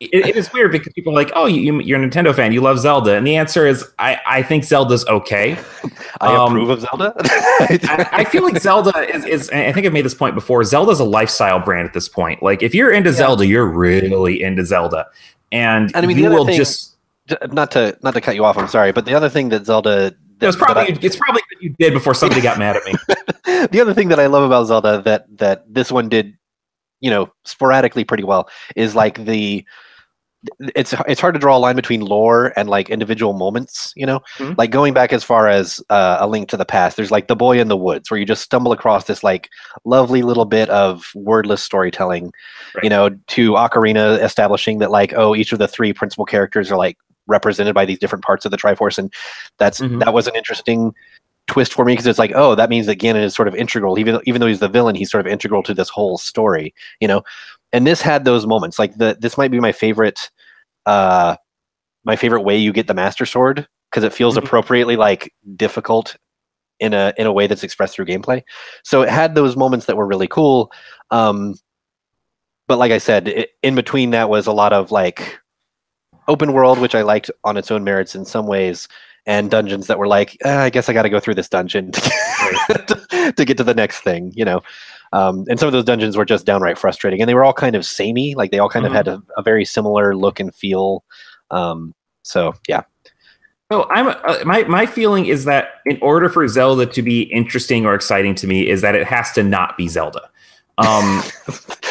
it, 0.00 0.26
it 0.26 0.36
is 0.36 0.52
weird 0.52 0.70
because 0.72 0.92
people 0.92 1.12
are 1.12 1.16
like, 1.16 1.30
"Oh, 1.34 1.46
you, 1.46 1.80
you're 1.80 2.02
a 2.02 2.08
Nintendo 2.08 2.34
fan. 2.34 2.52
You 2.52 2.60
love 2.60 2.78
Zelda," 2.78 3.16
and 3.16 3.26
the 3.26 3.36
answer 3.36 3.66
is, 3.66 3.88
I, 3.98 4.20
I 4.26 4.42
think 4.42 4.64
Zelda's 4.64 5.04
okay. 5.06 5.56
I 6.20 6.34
um, 6.34 6.52
approve 6.52 6.70
of 6.70 6.80
Zelda. 6.80 7.14
I, 7.20 8.08
I 8.12 8.24
feel 8.24 8.42
like 8.42 8.58
Zelda 8.60 8.96
is, 9.14 9.24
is. 9.24 9.50
I 9.50 9.72
think 9.72 9.86
I've 9.86 9.92
made 9.92 10.04
this 10.04 10.14
point 10.14 10.34
before. 10.34 10.62
Zelda's 10.64 11.00
a 11.00 11.04
lifestyle 11.04 11.58
brand 11.58 11.86
at 11.88 11.94
this 11.94 12.08
point. 12.08 12.42
Like, 12.42 12.62
if 12.62 12.74
you're 12.74 12.92
into 12.92 13.12
Zelda, 13.12 13.46
you're 13.46 13.66
really 13.66 14.42
into 14.42 14.64
Zelda, 14.64 15.06
and, 15.52 15.94
And 15.94 16.04
I 16.04 16.06
mean, 16.06 16.18
you 16.18 16.30
will 16.30 16.46
thing- 16.46 16.56
just. 16.56 16.96
not 17.50 17.70
to 17.72 17.96
not 18.02 18.14
to 18.14 18.20
cut 18.20 18.34
you 18.34 18.44
off. 18.44 18.58
I'm 18.58 18.68
sorry, 18.68 18.92
but 18.92 19.04
the 19.04 19.14
other 19.14 19.28
thing 19.28 19.48
that 19.50 19.66
Zelda 19.66 20.14
It 20.40 20.46
was 20.46 20.56
probably 20.56 20.82
I- 20.94 20.98
it's 21.00 21.16
probably 21.16 21.42
what 21.52 21.62
you 21.62 21.74
did 21.78 21.92
before 21.92 22.14
somebody 22.14 22.40
got 22.40 22.58
mad 22.58 22.76
at 22.76 22.84
me. 22.84 22.94
the 23.70 23.80
other 23.80 23.94
thing 23.94 24.08
that 24.08 24.18
I 24.20 24.26
love 24.26 24.42
about 24.42 24.66
Zelda 24.66 25.02
that 25.02 25.24
that 25.38 25.64
this 25.72 25.90
one 25.92 26.08
did, 26.08 26.36
you 27.00 27.10
know, 27.10 27.32
sporadically 27.44 28.04
pretty 28.04 28.24
well 28.24 28.48
is 28.76 28.94
like 28.94 29.24
the 29.24 29.64
it's 30.74 30.94
it's 31.08 31.22
hard 31.22 31.32
to 31.34 31.40
draw 31.40 31.56
a 31.56 31.58
line 31.58 31.74
between 31.74 32.02
lore 32.02 32.52
and 32.54 32.68
like 32.68 32.90
individual 32.90 33.32
moments, 33.32 33.94
you 33.96 34.04
know? 34.04 34.20
Mhm. 34.36 34.58
Like 34.58 34.70
going 34.70 34.92
back 34.92 35.10
as 35.12 35.24
far 35.24 35.48
as 35.48 35.80
uh, 35.88 36.18
a 36.20 36.26
link 36.26 36.50
to 36.50 36.58
the 36.58 36.66
past, 36.66 36.98
there's 36.98 37.10
like 37.10 37.28
the 37.28 37.36
boy 37.36 37.58
in 37.58 37.68
the 37.68 37.76
woods 37.78 38.10
where 38.10 38.20
you 38.20 38.26
just 38.26 38.42
stumble 38.42 38.70
across 38.72 39.04
this 39.06 39.24
like 39.24 39.48
lovely 39.86 40.20
little 40.20 40.44
bit 40.44 40.68
of 40.68 41.06
wordless 41.14 41.62
storytelling, 41.62 42.30
you 42.82 42.90
know, 42.90 43.08
to 43.28 43.52
Ocarina 43.52 44.22
establishing 44.22 44.80
that 44.80 44.90
like 44.90 45.14
oh 45.16 45.34
each 45.34 45.52
of 45.52 45.58
the 45.58 45.68
three 45.68 45.94
principal 45.94 46.26
characters 46.26 46.70
are 46.70 46.76
like 46.76 46.98
represented 47.26 47.74
by 47.74 47.84
these 47.84 47.98
different 47.98 48.24
parts 48.24 48.44
of 48.44 48.50
the 48.50 48.56
Triforce 48.56 48.98
and 48.98 49.12
that's 49.58 49.80
Mhm. 49.80 50.00
that 50.04 50.12
was 50.12 50.26
an 50.26 50.34
interesting 50.36 50.94
twist 51.46 51.74
for 51.74 51.84
me 51.84 51.92
because 51.92 52.06
it's 52.06 52.18
like, 52.18 52.32
oh, 52.34 52.54
that 52.54 52.70
means 52.70 52.86
that 52.86 52.98
Ganon 52.98 53.22
is 53.22 53.34
sort 53.34 53.48
of 53.48 53.54
integral. 53.54 53.98
Even 53.98 54.20
even 54.24 54.40
though 54.40 54.46
he's 54.46 54.60
the 54.60 54.68
villain, 54.68 54.94
he's 54.94 55.10
sort 55.10 55.24
of 55.26 55.30
integral 55.30 55.62
to 55.64 55.74
this 55.74 55.88
whole 55.90 56.16
story, 56.18 56.74
you 57.00 57.08
know. 57.08 57.22
And 57.72 57.86
this 57.86 58.00
had 58.00 58.24
those 58.24 58.46
moments. 58.46 58.78
Like 58.78 58.96
the 58.96 59.16
this 59.20 59.36
might 59.36 59.50
be 59.50 59.60
my 59.60 59.72
favorite, 59.72 60.30
uh, 60.86 61.36
my 62.04 62.16
favorite 62.16 62.42
way 62.42 62.56
you 62.56 62.72
get 62.72 62.86
the 62.86 62.94
Master 62.94 63.26
Sword 63.26 63.66
because 63.90 64.04
it 64.04 64.12
feels 64.12 64.36
Mhm. 64.36 64.44
appropriately 64.44 64.96
like 64.96 65.32
difficult 65.56 66.16
in 66.80 66.94
a 66.94 67.12
in 67.18 67.26
a 67.26 67.32
way 67.32 67.46
that's 67.46 67.62
expressed 67.62 67.94
through 67.94 68.06
gameplay. 68.06 68.42
So 68.82 69.02
it 69.02 69.08
had 69.10 69.34
those 69.34 69.56
moments 69.56 69.86
that 69.86 69.96
were 69.96 70.06
really 70.06 70.28
cool. 70.28 70.72
Um, 71.10 71.54
but 72.66 72.78
like 72.78 72.92
I 72.92 72.98
said, 72.98 73.28
it, 73.28 73.50
in 73.62 73.74
between 73.74 74.10
that 74.10 74.30
was 74.30 74.46
a 74.46 74.52
lot 74.52 74.72
of 74.72 74.90
like 74.90 75.38
open 76.28 76.52
world, 76.52 76.78
which 76.78 76.94
I 76.94 77.02
liked 77.02 77.30
on 77.44 77.56
its 77.56 77.70
own 77.70 77.84
merits 77.84 78.14
in 78.14 78.24
some 78.24 78.46
ways, 78.46 78.88
and 79.26 79.50
dungeons 79.50 79.86
that 79.86 79.98
were 79.98 80.06
like, 80.08 80.36
"Eh, 80.44 80.56
I 80.64 80.70
guess 80.70 80.88
I 80.88 80.92
got 80.92 81.02
to 81.02 81.08
go 81.10 81.20
through 81.20 81.34
this 81.34 81.48
dungeon 81.48 81.92
to, 81.92 83.32
to 83.36 83.44
get 83.44 83.56
to 83.58 83.64
the 83.64 83.74
next 83.74 84.00
thing, 84.00 84.32
you 84.34 84.44
know. 84.44 84.60
Um, 85.12 85.44
and 85.48 85.58
some 85.60 85.66
of 85.68 85.72
those 85.72 85.84
dungeons 85.84 86.16
were 86.16 86.24
just 86.24 86.44
downright 86.44 86.76
frustrating, 86.78 87.20
and 87.20 87.28
they 87.28 87.34
were 87.34 87.44
all 87.44 87.52
kind 87.52 87.76
of 87.76 87.86
samey. 87.86 88.34
Like 88.34 88.50
they 88.50 88.58
all 88.58 88.68
kind 88.68 88.84
Mhm. 88.84 88.88
of 88.88 88.94
had 88.94 89.08
a, 89.08 89.22
a 89.36 89.42
very 89.42 89.64
similar 89.64 90.16
look 90.16 90.40
and 90.40 90.54
feel. 90.54 91.04
Um, 91.50 91.94
so 92.22 92.54
yeah, 92.68 92.82
So 93.70 93.86
I'm 93.90 94.08
uh, 94.08 94.38
my 94.44 94.64
my 94.64 94.86
feeling 94.86 95.26
is 95.26 95.44
that 95.44 95.66
in 95.86 95.98
order 96.02 96.28
for 96.28 96.46
Zelda 96.48 96.86
to 96.86 97.02
be 97.02 97.22
interesting 97.32 97.86
or 97.86 97.94
exciting 97.94 98.34
to 98.36 98.46
me, 98.46 98.68
is 98.68 98.80
that 98.80 98.94
it 98.94 99.06
has 99.06 99.30
to 99.32 99.42
not 99.42 99.76
be 99.76 99.88
Zelda. 99.88 100.28
Um, 100.78 101.22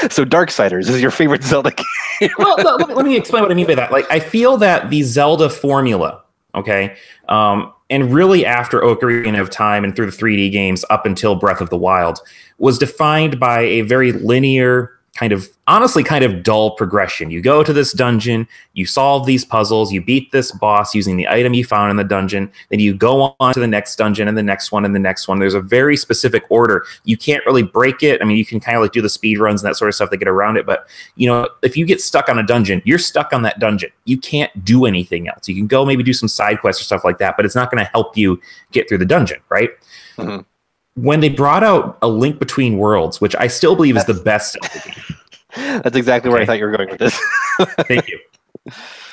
so 0.10 0.26
Darksiders 0.26 0.90
is 0.90 1.02
your 1.02 1.12
favorite 1.12 1.44
Zelda 1.44 1.72
game. 2.20 2.30
well, 2.38 2.58
no, 2.58 2.76
let, 2.76 2.90
me, 2.90 2.96
let 2.96 3.06
me 3.06 3.18
explain 3.18 3.44
what 3.44 3.52
I 3.52 3.56
mean 3.56 3.68
by 3.68 3.76
that. 3.76 3.92
Like, 3.92 4.10
I 4.12 4.20
feel 4.20 4.58
that 4.58 4.90
the 4.90 5.04
Zelda 5.04 5.50
formula, 5.50 6.22
okay, 6.56 6.96
um, 7.30 7.74
and 7.90 8.12
really 8.14 8.46
after 8.46 8.82
Ocarina 8.82 9.40
of 9.40 9.50
Time 9.50 9.84
and 9.84 9.96
through 9.96 10.10
the 10.10 10.18
3D 10.18 10.52
games 10.52 10.84
up 10.90 11.06
until 11.06 11.36
Breath 11.36 11.62
of 11.62 11.70
the 11.70 11.78
Wild, 11.78 12.20
was 12.58 12.78
defined 12.78 13.40
by 13.40 13.62
a 13.62 13.82
very 13.82 14.12
linear, 14.12 14.92
kind 15.16 15.32
of 15.32 15.48
honestly, 15.68 16.04
kind 16.04 16.24
of 16.24 16.42
dull 16.42 16.72
progression. 16.72 17.30
You 17.30 17.42
go 17.42 17.64
to 17.64 17.72
this 17.72 17.94
dungeon, 17.94 18.48
you 18.74 18.86
solve 18.86 19.26
these 19.26 19.46
puzzles, 19.46 19.92
you 19.94 20.02
beat 20.02 20.32
this 20.32 20.52
boss 20.52 20.96
using 20.96 21.18
the 21.18 21.28
item 21.28 21.54
you 21.54 21.64
found 21.64 21.92
in 21.92 21.98
the 21.98 22.04
dungeon, 22.04 22.52
then 22.70 22.80
you 22.80 22.94
go 22.96 23.36
on 23.40 23.54
to 23.54 23.60
the 23.60 23.68
next 23.68 23.96
dungeon 23.96 24.28
and 24.28 24.36
the 24.36 24.44
next 24.44 24.72
one 24.72 24.86
and 24.86 24.96
the 24.96 25.00
next 25.00 25.28
one. 25.28 25.40
There's 25.40 25.54
a 25.54 25.62
very 25.62 25.96
specific 25.96 26.44
order. 26.50 26.84
You 27.06 27.16
can't 27.16 27.46
really 27.46 27.62
break 27.64 28.02
it. 28.02 28.22
I 28.22 28.26
mean, 28.26 28.38
you 28.38 28.46
can 28.46 28.60
kind 28.60 28.76
of 28.76 28.82
like 28.82 28.92
do 28.92 29.02
the 29.02 29.10
speed 29.10 29.38
runs 29.38 29.62
and 29.62 29.70
that 29.70 29.76
sort 29.76 29.90
of 29.90 29.96
stuff 29.96 30.10
to 30.10 30.18
get 30.18 30.28
around 30.28 30.58
it, 30.58 30.66
but 30.66 30.88
you 31.16 31.28
know, 31.28 31.48
if 31.62 31.78
you 31.78 31.86
get 31.86 32.02
stuck 32.02 32.28
on 32.28 32.40
a 32.40 32.44
dungeon, 32.44 32.82
you're 32.84 33.00
stuck 33.00 33.34
on 33.34 33.44
that 33.44 33.60
dungeon. 33.60 33.92
You 34.06 34.18
can't 34.18 34.66
do 34.66 34.86
anything 34.86 35.28
else. 35.28 35.48
You 35.48 35.56
can 35.56 35.68
go 35.68 35.86
maybe 35.86 36.02
do 36.02 36.14
some 36.14 36.28
side 36.28 36.60
quests 36.60 36.82
or 36.82 36.86
stuff 36.86 37.04
like 37.04 37.20
that, 37.20 37.38
but 37.38 37.46
it's 37.46 37.56
not 37.56 37.70
going 37.70 37.84
to 37.84 37.90
help 37.92 38.18
you 38.18 38.42
get 38.72 38.90
through 38.90 38.98
the 38.98 39.06
dungeon, 39.06 39.40
right? 39.50 39.70
Mhm. 40.18 40.46
When 40.96 41.20
they 41.20 41.30
brought 41.30 41.64
out 41.64 41.98
a 42.02 42.08
Link 42.08 42.40
Between 42.40 42.78
Worlds, 42.78 43.20
which 43.20 43.36
I 43.36 43.48
still 43.48 43.76
believe 43.76 43.98
is 43.98 44.06
the 44.06 44.14
best. 44.14 44.58
That's 45.56 45.96
exactly 45.96 46.32
where 46.32 46.42
I 46.42 46.46
thought 46.46 46.58
you 46.58 46.66
were 46.66 46.76
going 46.76 46.90
with 46.90 47.00
this. 47.00 47.20
Thank 47.88 48.08
you. 48.08 48.20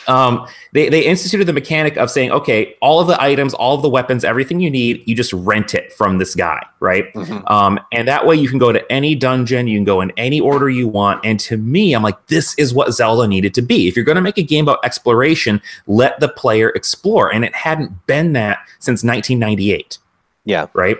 Um, 0.08 0.46
they, 0.72 0.88
they 0.88 1.04
instituted 1.04 1.44
the 1.44 1.52
mechanic 1.52 1.96
of 1.96 2.10
saying, 2.10 2.32
okay, 2.32 2.74
all 2.80 3.00
of 3.00 3.06
the 3.06 3.20
items, 3.22 3.54
all 3.54 3.76
of 3.76 3.82
the 3.82 3.88
weapons, 3.88 4.24
everything 4.24 4.60
you 4.60 4.70
need, 4.70 5.06
you 5.06 5.14
just 5.14 5.32
rent 5.32 5.74
it 5.74 5.92
from 5.92 6.18
this 6.18 6.34
guy, 6.34 6.64
right? 6.80 7.12
Mhm. 7.14 7.48
Um, 7.48 7.78
and 7.92 8.08
that 8.08 8.26
way 8.26 8.34
you 8.34 8.48
can 8.48 8.58
go 8.58 8.72
to 8.72 8.92
any 8.92 9.14
dungeon, 9.14 9.68
you 9.68 9.78
can 9.78 9.84
go 9.84 10.00
in 10.00 10.12
any 10.16 10.40
order 10.40 10.68
you 10.68 10.88
want. 10.88 11.24
And 11.24 11.38
to 11.40 11.56
me, 11.56 11.94
I'm 11.94 12.02
like, 12.02 12.26
this 12.26 12.54
is 12.58 12.74
what 12.74 12.92
Zelda 12.92 13.28
needed 13.28 13.54
to 13.54 13.62
be. 13.62 13.86
If 13.86 13.94
you're 13.94 14.04
going 14.04 14.16
to 14.16 14.22
make 14.22 14.38
a 14.38 14.42
game 14.42 14.64
about 14.64 14.84
exploration, 14.84 15.62
let 15.86 16.18
the 16.18 16.28
player 16.28 16.70
explore. 16.70 17.32
And 17.32 17.44
it 17.44 17.54
hadn't 17.54 18.06
been 18.06 18.32
that 18.32 18.58
since 18.80 19.04
1998 19.04 19.98
Yeah. 20.44 20.66
right? 20.74 20.96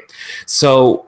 So 0.46 1.06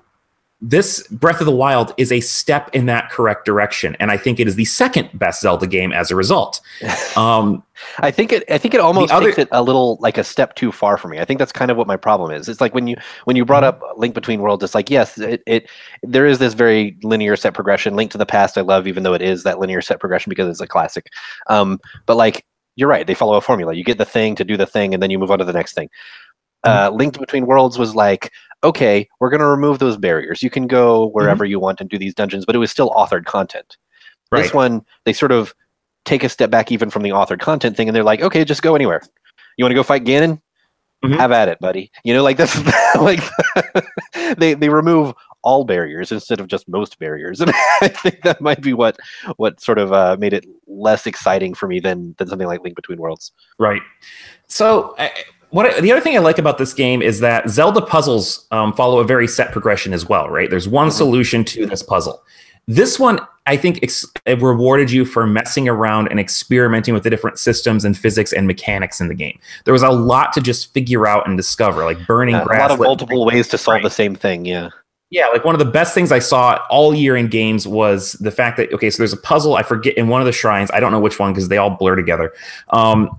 this 0.65 1.05
Breath 1.09 1.41
of 1.41 1.47
the 1.47 1.55
Wild 1.55 1.93
is 1.97 2.13
a 2.13 2.21
step 2.21 2.71
in 2.73 2.87
that 2.87 3.11
correct 3.11 3.45
direction, 3.45 3.97
and 3.99 4.13
I 4.13 4.17
think 4.17 4.39
it 4.39 4.47
is 4.47 4.55
the 4.55 4.65
second 4.65 5.11
best 5.13 5.41
Zelda 5.43 5.67
game 5.67 5.93
as 5.93 6.11
a 6.11 6.17
result. 6.17 6.61
Um, 7.15 7.63
I 7.99 8.11
think 8.11 8.33
it. 8.33 8.43
I 8.51 8.57
think 8.57 8.73
it 8.73 8.81
almost 8.81 9.13
other- 9.13 9.27
takes 9.27 9.39
it 9.39 9.49
a 9.53 9.63
little 9.63 9.99
like 10.01 10.17
a 10.17 10.25
step 10.25 10.55
too 10.55 10.73
far 10.73 10.97
for 10.97 11.09
me. 11.09 11.19
I 11.19 11.27
think 11.27 11.39
that's 11.39 11.53
kind 11.53 11.71
of 11.71 11.77
what 11.77 11.87
my 11.87 11.97
problem 11.97 12.31
is. 12.31 12.49
It's 12.49 12.61
like 12.61 12.75
when 12.75 12.87
you 12.87 12.97
when 13.25 13.37
you 13.37 13.45
brought 13.45 13.65
up 13.65 13.83
Link 13.97 14.15
Between 14.15 14.41
Worlds. 14.41 14.65
It's 14.65 14.75
like 14.75 14.89
yes, 14.89 15.19
it, 15.19 15.43
it 15.47 15.69
there 16.03 16.25
is 16.25 16.39
this 16.39 16.55
very 16.55 16.97
linear 17.03 17.37
set 17.37 17.53
progression. 17.53 17.97
Link 17.97 18.11
to 18.13 18.19
the 18.19 18.25
Past, 18.25 18.57
I 18.57 18.63
love, 18.63 18.87
even 18.87 19.03
though 19.03 19.13
it 19.13 19.21
is 19.21 19.43
that 19.43 19.59
linear 19.59 19.83
set 19.83 20.01
progression 20.01 20.31
because 20.31 20.49
it's 20.49 20.61
a 20.61 20.67
classic. 20.67 21.09
Um, 21.49 21.79
but 22.07 22.17
like 22.17 22.47
you're 22.77 22.89
right, 22.89 23.07
they 23.07 23.15
follow 23.15 23.35
a 23.35 23.41
formula. 23.43 23.75
You 23.75 23.85
get 23.85 23.99
the 23.99 24.07
thing 24.07 24.35
to 24.37 24.45
do 24.45 24.57
the 24.57 24.65
thing, 24.67 24.95
and 24.95 25.03
then 25.03 25.11
you 25.11 25.19
move 25.19 25.31
on 25.31 25.39
to 25.39 25.45
the 25.45 25.53
next 25.53 25.75
thing. 25.75 25.91
Uh, 26.65 26.91
Link 26.91 27.19
Between 27.19 27.47
Worlds 27.47 27.79
was 27.79 27.95
like, 27.95 28.31
okay, 28.65 29.09
we're 29.21 29.31
going 29.31 29.41
to 29.41 29.47
remove 29.47 29.79
those 29.79 29.97
barriers. 29.97 30.43
You 30.43 30.51
can 30.51 30.67
go 30.67 31.09
wherever 31.09 31.45
you 31.45 31.59
want 31.59 31.81
and 31.81 31.91
do 31.91 31.99
these 31.99 32.15
dungeons, 32.15 32.47
but 32.47 32.55
it 32.55 32.59
was 32.59 32.71
still 32.71 32.91
authored 32.91 33.25
content. 33.25 33.77
This 34.31 34.55
one, 34.55 34.85
they 35.05 35.13
sort 35.13 35.33
of 35.33 35.55
take 36.05 36.25
a 36.25 36.29
step 36.29 36.51
back 36.51 36.73
even 36.73 36.89
from 36.91 37.03
the 37.03 37.11
authored 37.11 37.41
content 37.41 37.77
thing, 37.77 37.89
and 37.89 37.95
they're 37.95 38.05
like, 38.05 38.23
okay, 38.23 38.45
just 38.45 38.63
go 38.63 38.75
anywhere. 38.75 39.03
You 39.57 39.65
want 39.65 39.73
to 39.73 39.77
go 39.77 39.83
fight 39.83 40.05
Ganon? 40.05 40.41
Mhm. 41.05 41.17
Have 41.17 41.33
at 41.33 41.49
it, 41.49 41.59
buddy. 41.59 41.91
You 42.05 42.15
know, 42.15 42.23
like 42.23 42.37
this, 42.37 42.57
like 43.01 43.21
they 44.39 44.55
they 44.55 44.69
remove 44.69 45.15
all 45.43 45.65
barriers 45.65 46.13
instead 46.13 46.39
of 46.39 46.47
just 46.47 46.69
most 46.69 46.99
barriers. 46.99 47.41
And 47.43 47.53
I 47.81 47.89
think 47.89 48.23
that 48.23 48.41
might 48.41 48.63
be 48.63 48.73
what 48.73 48.99
what 49.37 49.61
sort 49.61 49.79
of 49.79 49.93
uh, 49.93 50.17
made 50.19 50.33
it 50.33 50.47
less 50.69 51.07
exciting 51.07 51.55
for 51.55 51.67
me 51.67 51.81
than 51.81 52.15
than 52.19 52.29
something 52.29 52.47
like 52.47 52.63
Link 52.63 52.77
Between 52.77 52.99
Worlds. 52.99 53.33
Right. 53.59 53.83
So, 54.47 54.95
uh, 54.99 55.09
what 55.53 55.67
I, 55.67 55.81
the 55.81 55.93
other 55.93 56.01
thing 56.01 56.17
I 56.17 56.21
like 56.21 56.39
about 56.39 56.59
this 56.59 56.75
game 56.75 57.01
is 57.03 57.21
that 57.21 57.49
Zelda 57.49 57.81
puzzles 57.81 58.47
um, 58.51 58.73
follow 58.73 58.99
a 58.99 59.05
very 59.05 59.29
set 59.29 59.53
progression 59.53 59.93
as 59.93 60.09
well. 60.09 60.29
Right. 60.29 60.51
There's 60.51 60.67
one 60.69 60.89
Mhm. 60.89 60.93
solution 60.93 61.45
to 61.45 61.67
this 61.67 61.83
puzzle. 61.83 62.23
This 62.69 62.99
one, 62.99 63.19
I 63.47 63.57
think, 63.57 63.81
ex- 63.83 64.07
it 64.25 64.41
rewarded 64.41 64.91
you 64.91 65.05
for 65.05 65.27
messing 65.27 65.69
around 65.69 66.09
and 66.09 66.21
experimenting 66.21 66.95
with 66.95 67.03
the 67.03 67.11
different 67.11 67.39
systems 67.39 67.85
and 67.85 67.99
physics 67.99 68.33
and 68.33 68.47
mechanics 68.47 69.01
in 69.01 69.09
the 69.09 69.15
game. 69.15 69.39
There 69.65 69.73
was 69.73 69.83
a 69.83 69.91
lot 69.91 70.33
to 70.35 70.41
just 70.41 70.73
figure 70.73 71.07
out 71.07 71.27
and 71.27 71.37
discover, 71.37 71.85
like 71.85 72.07
burning 72.07 72.35
Yeah, 72.37 72.45
a 72.45 72.59
lot 72.59 72.71
of 72.71 72.79
multiple 72.79 73.25
ways 73.27 73.49
to 73.49 73.59
solve 73.59 73.75
Right. 73.77 73.83
the 73.83 73.91
same 73.91 74.15
thing. 74.15 74.45
Yeah. 74.45 74.69
Yeah, 75.11 75.27
like 75.27 75.45
one 75.45 75.55
of 75.55 75.59
the 75.59 75.67
best 75.67 75.93
things 75.93 76.11
I 76.13 76.21
saw 76.21 76.59
all 76.71 76.95
year 76.95 77.17
in 77.17 77.27
games 77.29 77.67
was 77.69 78.13
the 78.13 78.31
fact 78.31 78.57
that 78.57 78.73
okay, 78.73 78.89
so 78.89 78.99
there's 78.99 79.13
a 79.13 79.19
puzzle 79.19 79.57
I 79.57 79.63
forget 79.63 79.95
in 79.99 80.09
one 80.09 80.23
of 80.23 80.27
the 80.27 80.33
shrines. 80.33 80.71
I 80.73 80.81
don't 80.81 80.91
know 80.93 81.01
which 81.01 81.19
one 81.19 81.33
because 81.33 81.49
they 81.49 81.59
all 81.59 81.69
blur 81.69 81.97
together. 81.97 82.33
Um, 82.71 83.11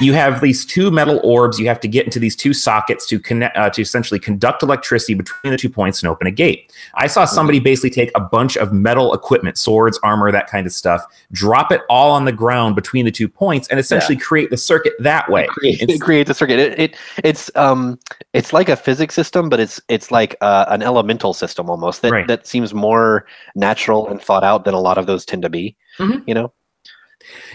you 0.00 0.12
have 0.14 0.40
these 0.40 0.64
two 0.66 0.90
metal 0.90 1.20
orbs. 1.22 1.58
You 1.60 1.68
have 1.68 1.78
to 1.80 1.88
get 1.88 2.04
into 2.04 2.18
these 2.18 2.34
two 2.34 2.52
sockets 2.52 3.06
to 3.06 3.20
connect 3.20 3.56
uh, 3.56 3.70
to 3.70 3.82
essentially 3.82 4.18
conduct 4.18 4.62
electricity 4.62 5.14
between 5.14 5.52
the 5.52 5.56
two 5.56 5.68
points 5.70 6.02
and 6.02 6.10
open 6.10 6.26
a 6.26 6.30
gate. 6.32 6.72
I 6.94 7.06
saw 7.06 7.24
somebody 7.24 7.60
basically 7.60 7.90
take 7.90 8.10
a 8.16 8.20
bunch 8.20 8.56
of 8.56 8.72
metal 8.72 9.14
equipment, 9.14 9.56
swords, 9.58 9.98
armor, 10.02 10.32
that 10.32 10.48
kind 10.48 10.66
of 10.66 10.72
stuff, 10.72 11.04
drop 11.32 11.70
it 11.70 11.82
all 11.88 12.10
on 12.10 12.24
the 12.24 12.32
ground 12.32 12.74
between 12.74 13.04
the 13.04 13.12
two 13.12 13.28
points, 13.28 13.68
and 13.68 13.78
essentially 13.78 14.16
create 14.16 14.50
the 14.50 14.56
circuit 14.56 14.94
that 14.98 15.30
way. 15.30 15.46
create, 15.48 15.80
It's- 15.82 15.98
create 16.00 16.26
the 16.26 16.34
circuit. 16.34 16.58
It, 16.58 16.78
it 16.78 16.96
it's 17.22 17.50
um 17.54 17.98
it's 18.32 18.52
like 18.52 18.68
a 18.68 18.76
physics 18.76 19.14
system, 19.14 19.48
but 19.48 19.60
it's 19.60 19.80
it's 19.88 20.10
like 20.10 20.34
uh, 20.40 20.64
an 20.68 20.82
elemental 20.82 21.32
system 21.32 21.70
almost 21.70 22.02
that 22.02 22.10
Right. 22.10 22.26
that 22.26 22.46
seems 22.46 22.74
more 22.74 23.26
natural 23.54 24.08
and 24.08 24.20
thought 24.20 24.42
out 24.42 24.64
than 24.64 24.74
a 24.74 24.80
lot 24.80 24.98
of 24.98 25.06
those 25.06 25.24
tend 25.24 25.42
to 25.42 25.48
be. 25.48 25.76
Mhm. 25.98 26.24
You 26.26 26.34
know. 26.34 26.52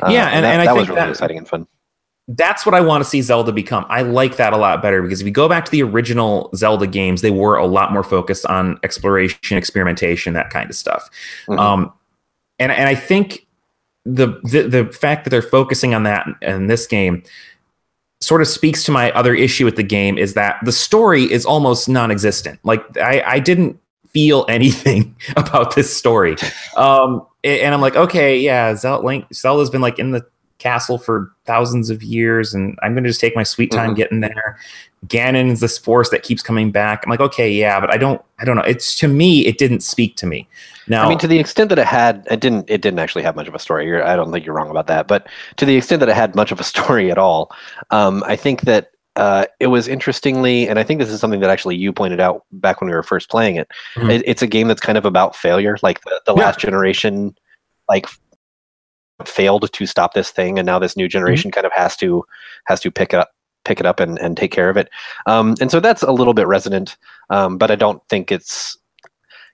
Yeah, 0.07 0.27
and- 0.29 0.45
that, 0.45 0.53
and 0.53 0.61
I 0.61 0.65
think 0.65 0.67
that 0.67 0.75
was 0.75 0.87
really 0.89 1.01
that- 1.01 1.09
exciting 1.09 1.37
and 1.37 1.47
fun. 1.47 1.67
That's 2.27 2.65
what 2.65 2.73
I 2.73 2.81
want 2.81 3.03
to 3.03 3.09
see 3.09 3.21
Zelda 3.21 3.51
become. 3.51 3.85
I 3.87 4.01
like 4.01 4.37
that 4.37 4.51
a 4.51 4.57
lot 4.57 4.81
better 4.81 5.01
because 5.01 5.21
if 5.21 5.27
you 5.27 5.33
go 5.33 5.47
back 5.47 5.65
to 5.65 5.71
the 5.71 5.83
original 5.83 6.49
Zelda 6.55 6.87
games, 6.87 7.21
they 7.21 7.31
were 7.31 7.55
a 7.55 7.67
lot 7.67 7.93
more 7.93 8.03
focused 8.03 8.45
on 8.47 8.79
exploration, 8.83 9.57
experimentation, 9.57 10.33
that 10.33 10.49
kind 10.49 10.69
of 10.69 10.75
stuff. 10.75 11.09
Mhm. 11.47 11.59
Um, 11.59 11.93
and 12.57 12.71
and 12.71 12.89
I 12.89 12.95
think 12.95 13.45
the, 14.05 14.39
the 14.43 14.63
the 14.63 14.85
fact 14.91 15.23
that 15.23 15.29
they're 15.29 15.41
focusing 15.41 15.93
on 15.93 16.03
that 16.03 16.27
in 16.41 16.67
this 16.67 16.87
game 16.87 17.23
sort 18.21 18.41
of 18.41 18.47
speaks 18.47 18.83
to 18.83 18.91
my 18.91 19.11
other 19.11 19.35
issue 19.35 19.65
with 19.65 19.75
the 19.75 19.83
game 19.83 20.17
is 20.17 20.33
that 20.33 20.57
the 20.63 20.71
story 20.71 21.31
is 21.31 21.45
almost 21.45 21.87
non-existent. 21.87 22.59
Like 22.63 22.97
I, 22.97 23.21
I 23.25 23.39
didn't 23.39 23.79
feel 24.07 24.45
anything 24.49 25.15
about 25.35 25.75
this 25.75 25.95
story. 25.95 26.37
Um, 26.75 27.25
and 27.43 27.75
I'm 27.75 27.81
like, 27.81 27.95
okay, 27.95 28.39
yeah, 28.39 28.73
Zelda, 28.73 29.05
Link, 29.05 29.25
Zelda's 29.31 29.69
been 29.69 29.81
like 29.81 29.99
in 29.99 30.09
the 30.11 30.25
castle 30.57 30.97
for 30.97 31.31
thousands 31.45 31.89
of 31.89 32.01
years, 32.01 32.53
and 32.53 32.77
I'm 32.81 32.93
gonna 32.95 33.07
just 33.09 33.19
take 33.19 33.35
my 33.35 33.43
sweet 33.43 33.71
time 33.71 33.91
Mhm. 33.91 33.95
getting 33.95 34.19
there. 34.21 34.57
Ganon 35.07 35.51
is 35.51 35.59
this 35.59 35.77
force 35.77 36.09
that 36.09 36.23
keeps 36.23 36.41
coming 36.41 36.71
back. 36.71 37.03
I'm 37.05 37.09
like, 37.11 37.19
okay, 37.19 37.51
yeah, 37.51 37.79
but 37.79 37.91
I 37.93 37.97
don't, 37.97 38.21
I 38.39 38.45
don't 38.45 38.55
know. 38.55 38.63
It's 38.63 38.95
to 38.99 39.07
me, 39.07 39.45
it 39.45 39.57
didn't 39.57 39.81
speak 39.81 40.15
to 40.17 40.25
me. 40.25 40.47
Now, 40.87 41.05
I 41.05 41.09
mean, 41.09 41.17
to 41.19 41.27
the 41.27 41.39
extent 41.39 41.69
that 41.69 41.79
it 41.79 41.85
had, 41.87 42.27
it 42.29 42.39
didn't. 42.39 42.69
It 42.69 42.81
didn't 42.81 42.99
actually 42.99 43.23
have 43.23 43.35
much 43.35 43.47
of 43.47 43.55
a 43.55 43.59
story. 43.59 43.85
You're, 43.87 44.03
I 44.05 44.15
don't 44.15 44.31
think 44.31 44.45
you're 44.45 44.55
wrong 44.55 44.69
about 44.69 44.87
that. 44.87 45.07
But 45.07 45.27
to 45.57 45.65
the 45.65 45.75
extent 45.75 45.99
that 45.99 46.09
it 46.09 46.15
had 46.15 46.35
much 46.35 46.51
of 46.51 46.59
a 46.59 46.63
story 46.73 47.11
at 47.11 47.17
all, 47.17 47.51
um, 47.91 48.23
I 48.25 48.35
think 48.35 48.61
that 48.61 48.91
uh, 49.15 49.45
it 49.59 49.67
was 49.67 49.87
interestingly, 49.87 50.67
and 50.67 50.77
I 50.77 50.83
think 50.83 50.99
this 50.99 51.09
is 51.09 51.19
something 51.19 51.39
that 51.39 51.49
actually 51.49 51.75
you 51.75 51.91
pointed 51.93 52.19
out 52.19 52.43
back 52.51 52.81
when 52.81 52.89
we 52.89 52.95
were 52.95 53.01
first 53.03 53.29
playing 53.29 53.55
it. 53.55 53.67
Mhm. 53.95 54.11
it 54.11 54.23
it's 54.25 54.41
a 54.41 54.47
game 54.47 54.67
that's 54.67 54.81
kind 54.81 54.97
of 54.97 55.05
about 55.05 55.35
failure. 55.35 55.77
Like 55.81 56.01
the, 56.01 56.21
the 56.25 56.35
Yeah. 56.35 56.43
last 56.45 56.59
generation, 56.59 57.33
like 57.89 58.07
failed 59.25 59.71
to 59.71 59.85
stop 59.85 60.13
this 60.13 60.31
thing, 60.31 60.59
and 60.59 60.65
now 60.65 60.79
this 60.79 60.97
new 60.97 61.07
generation 61.07 61.51
kind 61.51 61.65
of 61.65 61.71
has 61.73 61.95
to 61.97 62.25
has 62.65 62.79
to 62.81 62.91
pick 62.91 63.13
up 63.13 63.31
pick 63.63 63.79
it 63.79 63.85
up 63.85 63.99
and, 63.99 64.19
and 64.19 64.37
take 64.37 64.51
care 64.51 64.69
of 64.69 64.77
it. 64.77 64.89
Um, 65.25 65.55
and 65.59 65.71
so 65.71 65.79
that's 65.79 66.03
a 66.03 66.11
little 66.11 66.33
bit 66.35 66.45
resonant, 66.47 66.97
um, 67.31 67.57
but 67.57 67.71
I 67.71 67.75
don't 67.75 68.01
think 68.09 68.31
it's 68.31 68.77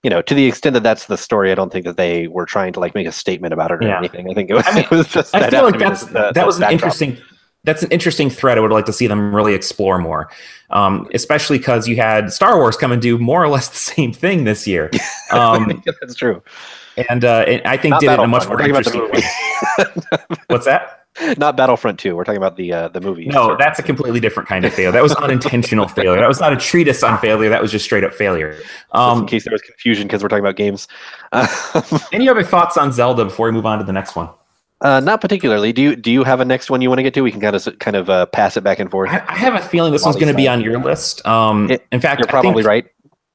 you 0.04 0.10
know 0.10 0.22
to 0.24 0.34
the 0.34 0.46
extent 0.46 0.74
that 0.74 0.84
that's 0.84 1.06
the 1.06 1.18
story. 1.18 1.52
I 1.52 1.56
don't 1.56 1.72
think 1.72 1.86
that 1.86 1.98
they 1.98 2.28
were 2.28 2.46
trying 2.46 2.74
to 2.74 2.80
like 2.80 2.96
make 2.96 3.08
a 3.08 3.12
statement 3.12 3.54
about 3.54 3.72
it 3.72 3.84
or 3.84 3.88
Yeah. 3.88 3.98
anything. 3.98 4.30
I 4.30 4.34
think 4.34 4.50
it 4.50 4.54
was, 4.56 4.66
I 4.68 4.74
mean, 4.76 4.84
it 4.92 4.92
was 4.92 5.08
just 5.08 5.34
I 5.36 5.50
feel 5.50 5.64
like 5.64 5.74
happened 5.74 5.74
to 5.74 5.80
be 5.80 5.86
that's 5.86 6.04
the- 6.06 6.32
that 6.34 6.46
was 6.46 6.60
an 6.60 6.72
interesting. 6.72 7.18
That's 7.64 7.84
an 7.84 7.92
interesting 7.92 8.32
thread. 8.32 8.58
I 8.58 8.62
would 8.62 8.72
like 8.72 8.86
to 8.86 8.94
see 8.94 9.06
them 9.06 9.36
really 9.36 9.54
explore 9.54 10.00
more, 10.00 10.32
um, 10.72 11.08
especially 11.14 11.60
because 11.60 11.88
you 11.88 11.96
had 11.96 12.34
Star 12.34 12.58
Wars 12.58 12.76
come 12.76 12.92
and 12.92 13.00
do 13.00 13.20
more 13.20 13.44
or 13.44 13.50
less 13.50 13.70
the 13.70 13.76
same 13.96 14.12
thing 14.12 14.46
this 14.46 14.66
year, 14.66 14.90
um, 15.32 15.84
that's 16.02 16.16
true. 16.16 16.42
And, 17.10 17.24
uh, 17.26 17.46
and 17.48 17.62
I 17.66 17.78
think 17.78 17.92
Not 17.92 18.02
did 18.02 18.10
it 18.12 18.14
in 18.14 18.20
a 18.20 18.28
much 18.28 18.48
more 18.48 18.62
interesting 18.62 19.02
way. 19.12 19.22
What's 20.48 20.66
that? 20.66 20.98
Not 21.38 21.58
Battlefront 21.58 22.00
Two. 22.00 22.16
We're 22.16 22.24
talking 22.24 22.38
about 22.38 22.56
the 22.56 22.72
uh, 22.72 22.88
the 22.88 23.02
movie. 23.02 23.26
No, 23.26 23.58
that's 23.58 23.78
a 23.80 23.84
completely 23.84 24.22
different 24.22 24.48
kind 24.48 24.64
of 24.64 24.74
failure. 24.74 24.92
That 24.94 25.04
was 25.04 25.14
unintentional 25.16 25.88
failure. 26.00 26.20
That 26.22 26.28
was 26.30 26.40
not 26.40 26.54
a 26.54 26.56
treatise 26.56 27.04
on 27.04 27.20
failure. 27.20 27.50
That 27.50 27.62
was 27.62 27.70
just 27.70 27.84
straight 27.84 28.06
up 28.06 28.14
failure. 28.14 28.54
Just 28.54 28.64
in 28.94 29.00
Um, 29.00 29.26
case 29.28 29.44
there 29.44 29.52
was 29.52 29.62
confusion 29.62 30.08
because 30.08 30.24
we're 30.24 30.30
talking 30.30 30.44
about 30.44 30.56
games. 30.56 30.88
any 32.14 32.30
other 32.30 32.44
thoughts 32.44 32.78
on 32.78 32.92
Zelda 32.94 33.26
before 33.26 33.48
we 33.48 33.52
move 33.52 33.66
on 33.66 33.78
to 33.80 33.84
the 33.84 33.92
next 33.94 34.16
one? 34.16 34.30
Uh, 34.80 35.00
not 35.02 35.20
particularly. 35.22 35.74
Do 35.74 35.82
you 35.82 35.96
do 35.98 36.12
you 36.12 36.24
have 36.24 36.40
a 36.40 36.46
next 36.46 36.72
one 36.72 36.82
you 36.82 36.88
want 36.90 37.00
to 37.00 37.04
get 37.04 37.14
to? 37.16 37.22
We 37.22 37.32
can 37.32 37.42
kind 37.42 37.56
of 37.58 37.80
kind 37.80 37.98
of 37.98 38.10
uh, 38.10 38.26
pass 38.28 38.56
it 38.56 38.62
back 38.64 38.80
and 38.80 38.90
forth. 38.90 39.12
I, 39.12 39.22
I 39.28 39.38
have 39.38 39.54
a 39.54 39.60
feeling 39.62 39.92
this 39.92 40.06
one's 40.06 40.16
going 40.16 40.30
to 40.30 40.34
be 40.34 40.48
on 40.48 40.62
your 40.62 40.80
list. 40.80 41.26
Um, 41.28 41.70
It- 41.70 41.86
in 41.92 42.00
fact, 42.00 42.20
You're 42.22 42.30
I 42.30 42.32
think- 42.42 42.44
probably 42.44 42.64
right. 42.64 42.86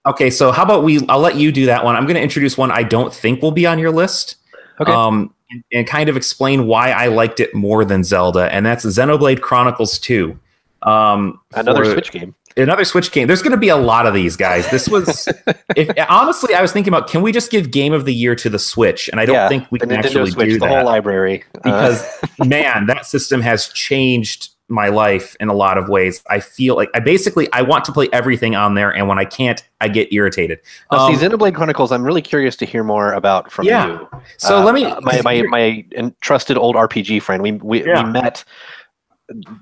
Okay, 0.06 0.30
so 0.30 0.52
how 0.52 0.62
about 0.62 0.84
we? 0.84 1.06
I'll 1.08 1.20
let 1.20 1.36
you 1.36 1.50
do 1.50 1.66
that 1.66 1.84
one. 1.84 1.96
I'm 1.96 2.04
going 2.04 2.14
to 2.14 2.22
introduce 2.22 2.56
one 2.56 2.70
I 2.70 2.82
don't 2.82 3.12
think 3.12 3.42
will 3.42 3.50
be 3.50 3.66
on 3.66 3.78
your 3.78 3.90
list. 3.90 4.36
Okay. 4.80 4.92
Um, 4.92 5.34
and, 5.50 5.64
and 5.72 5.86
kind 5.86 6.08
of 6.08 6.16
explain 6.16 6.66
why 6.66 6.90
I 6.90 7.06
liked 7.06 7.40
it 7.40 7.54
more 7.54 7.84
than 7.84 8.04
Zelda, 8.04 8.52
and 8.52 8.64
that's 8.64 8.84
Xenoblade 8.84 9.40
Chronicles 9.40 9.98
2. 9.98 10.38
Um, 10.82 11.40
Another 11.54 11.84
for- 11.84 11.92
Switch 11.92 12.12
game. 12.12 12.34
Another 12.58 12.86
Switch 12.86 13.12
game. 13.12 13.26
There's 13.26 13.42
going 13.42 13.52
to 13.52 13.58
be 13.58 13.68
a 13.68 13.76
lot 13.76 14.06
of 14.06 14.14
these 14.14 14.34
guys. 14.34 14.70
This 14.70 14.88
was, 14.88 15.28
if 15.76 15.90
honestly, 16.08 16.54
I 16.54 16.62
was 16.62 16.72
thinking 16.72 16.90
about 16.90 17.06
can 17.06 17.20
we 17.20 17.30
just 17.30 17.50
give 17.50 17.70
Game 17.70 17.92
of 17.92 18.06
the 18.06 18.14
Year 18.14 18.34
to 18.34 18.48
the 18.48 18.58
Switch, 18.58 19.10
and 19.10 19.20
I 19.20 19.26
don't 19.26 19.34
yeah, 19.34 19.48
think 19.48 19.70
we 19.70 19.78
the 19.78 19.86
can 19.86 19.96
Nintendo 19.96 20.04
actually 20.04 20.30
Switch, 20.30 20.48
do 20.48 20.58
the 20.60 20.66
that 20.66 20.76
whole 20.76 20.86
library. 20.86 21.44
Uh, 21.56 21.60
because 21.64 22.06
man, 22.46 22.86
that 22.86 23.04
system 23.04 23.42
has 23.42 23.68
changed 23.68 24.55
my 24.68 24.88
life 24.88 25.36
in 25.38 25.48
a 25.48 25.54
lot 25.54 25.78
of 25.78 25.88
ways. 25.88 26.22
I 26.28 26.40
feel 26.40 26.74
like 26.74 26.90
I 26.94 26.98
basically 27.00 27.48
I 27.52 27.62
want 27.62 27.84
to 27.84 27.92
play 27.92 28.08
everything 28.12 28.56
on 28.56 28.74
there, 28.74 28.90
and 28.90 29.06
when 29.08 29.18
I 29.18 29.24
can't, 29.24 29.62
I 29.80 29.88
get 29.88 30.12
irritated. 30.12 30.58
now, 30.90 30.98
Um, 31.06 31.14
see, 31.14 31.24
Xenoblade 31.24 31.54
Chronicles. 31.54 31.92
I'm 31.92 32.02
really 32.02 32.22
curious 32.22 32.56
to 32.56 32.66
hear 32.66 32.82
more 32.82 33.12
about 33.12 33.52
from 33.52 33.66
Yeah. 33.66 33.86
you. 33.86 34.08
so 34.38 34.58
Uh, 34.58 34.64
let 34.64 34.74
me 34.74 34.84
uh, 34.84 35.00
my 35.02 35.20
my 35.22 35.42
my 35.42 36.10
trusted 36.20 36.56
old 36.58 36.74
RPG 36.76 37.20
friend. 37.22 37.42
We 37.42 37.52
we, 37.52 37.84
Yeah. 37.86 38.04
we 38.04 38.10
met. 38.10 38.44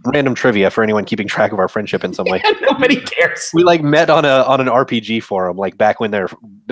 Random 0.04 0.34
trivia 0.34 0.70
for 0.70 0.84
anyone 0.84 1.06
keeping 1.06 1.26
track 1.26 1.50
of 1.50 1.58
our 1.58 1.68
friendship 1.68 2.04
in 2.04 2.12
some 2.12 2.26
way. 2.26 2.42
nobody 2.60 3.00
cares. 3.00 3.48
we 3.54 3.62
like 3.64 3.82
met 3.82 4.10
on 4.10 4.26
a 4.26 4.42
on 4.42 4.60
an 4.60 4.66
RPG 4.68 5.22
forum, 5.22 5.56
like 5.56 5.78
back 5.78 6.00
when 6.00 6.10
there 6.10 6.28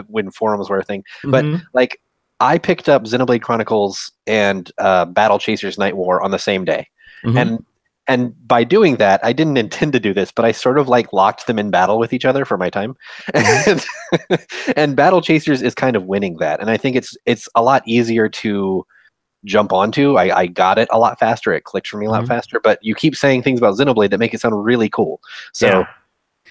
when 0.09 0.31
forums 0.31 0.69
were 0.69 0.77
a 0.79 0.85
thing. 0.85 1.03
But 1.25 1.43
Mhm. 1.47 1.63
like 1.73 1.99
I 2.41 2.59
picked 2.59 2.91
up 2.91 3.05
Xenoblade 3.05 3.41
Chronicles 3.41 4.13
and 4.27 4.71
uh, 4.77 5.07
Battle 5.07 5.39
Chasers 5.39 5.79
Night 5.79 5.97
War 5.97 6.21
on 6.23 6.33
the 6.33 6.39
same 6.39 6.67
day, 6.67 6.87
Mhm. 7.25 7.41
and 7.41 7.65
and 8.09 8.35
by 8.49 8.65
doing 8.65 8.97
that, 8.97 9.21
I 9.25 9.33
didn't 9.33 9.57
intend 9.57 9.93
to 9.93 10.01
do 10.01 10.13
this, 10.13 10.33
but 10.33 10.45
I 10.45 10.53
sort 10.53 10.79
of 10.79 10.89
like 10.89 11.13
locked 11.13 11.47
them 11.47 11.59
in 11.59 11.71
battle 11.71 11.99
with 11.99 12.13
each 12.13 12.25
other 12.25 12.45
for 12.45 12.57
my 12.59 12.69
time, 12.71 12.97
and, 13.35 13.85
and 14.77 14.97
Battle 14.97 15.21
Chasers 15.21 15.63
is 15.63 15.75
kind 15.75 15.97
of 15.97 16.07
winning 16.07 16.37
that, 16.39 16.61
and 16.61 16.71
I 16.71 16.77
think 16.77 16.97
it's 16.97 17.17
it's 17.27 17.49
a 17.55 17.63
lot 17.63 17.83
easier 17.87 18.29
to 18.29 18.85
jump 19.45 19.73
onto. 19.73 20.17
I, 20.17 20.37
I 20.39 20.47
got 20.47 20.79
it 20.79 20.89
a 20.93 20.99
lot 20.99 21.19
faster. 21.19 21.53
It 21.53 21.65
clicked 21.65 21.89
for 21.89 21.99
me 21.99 22.07
a 22.07 22.11
lot 22.11 22.23
Mhm. 22.25 22.29
faster. 22.29 22.61
But 22.61 22.79
you 22.81 22.95
keep 22.95 23.17
saying 23.17 23.43
things 23.43 23.59
about 23.59 23.77
Xenoblade 23.77 24.11
that 24.11 24.19
make 24.19 24.33
it 24.33 24.41
sound 24.41 24.65
really 24.65 24.89
cool. 24.89 25.21
So. 25.53 25.67
Yeah. 25.67 25.87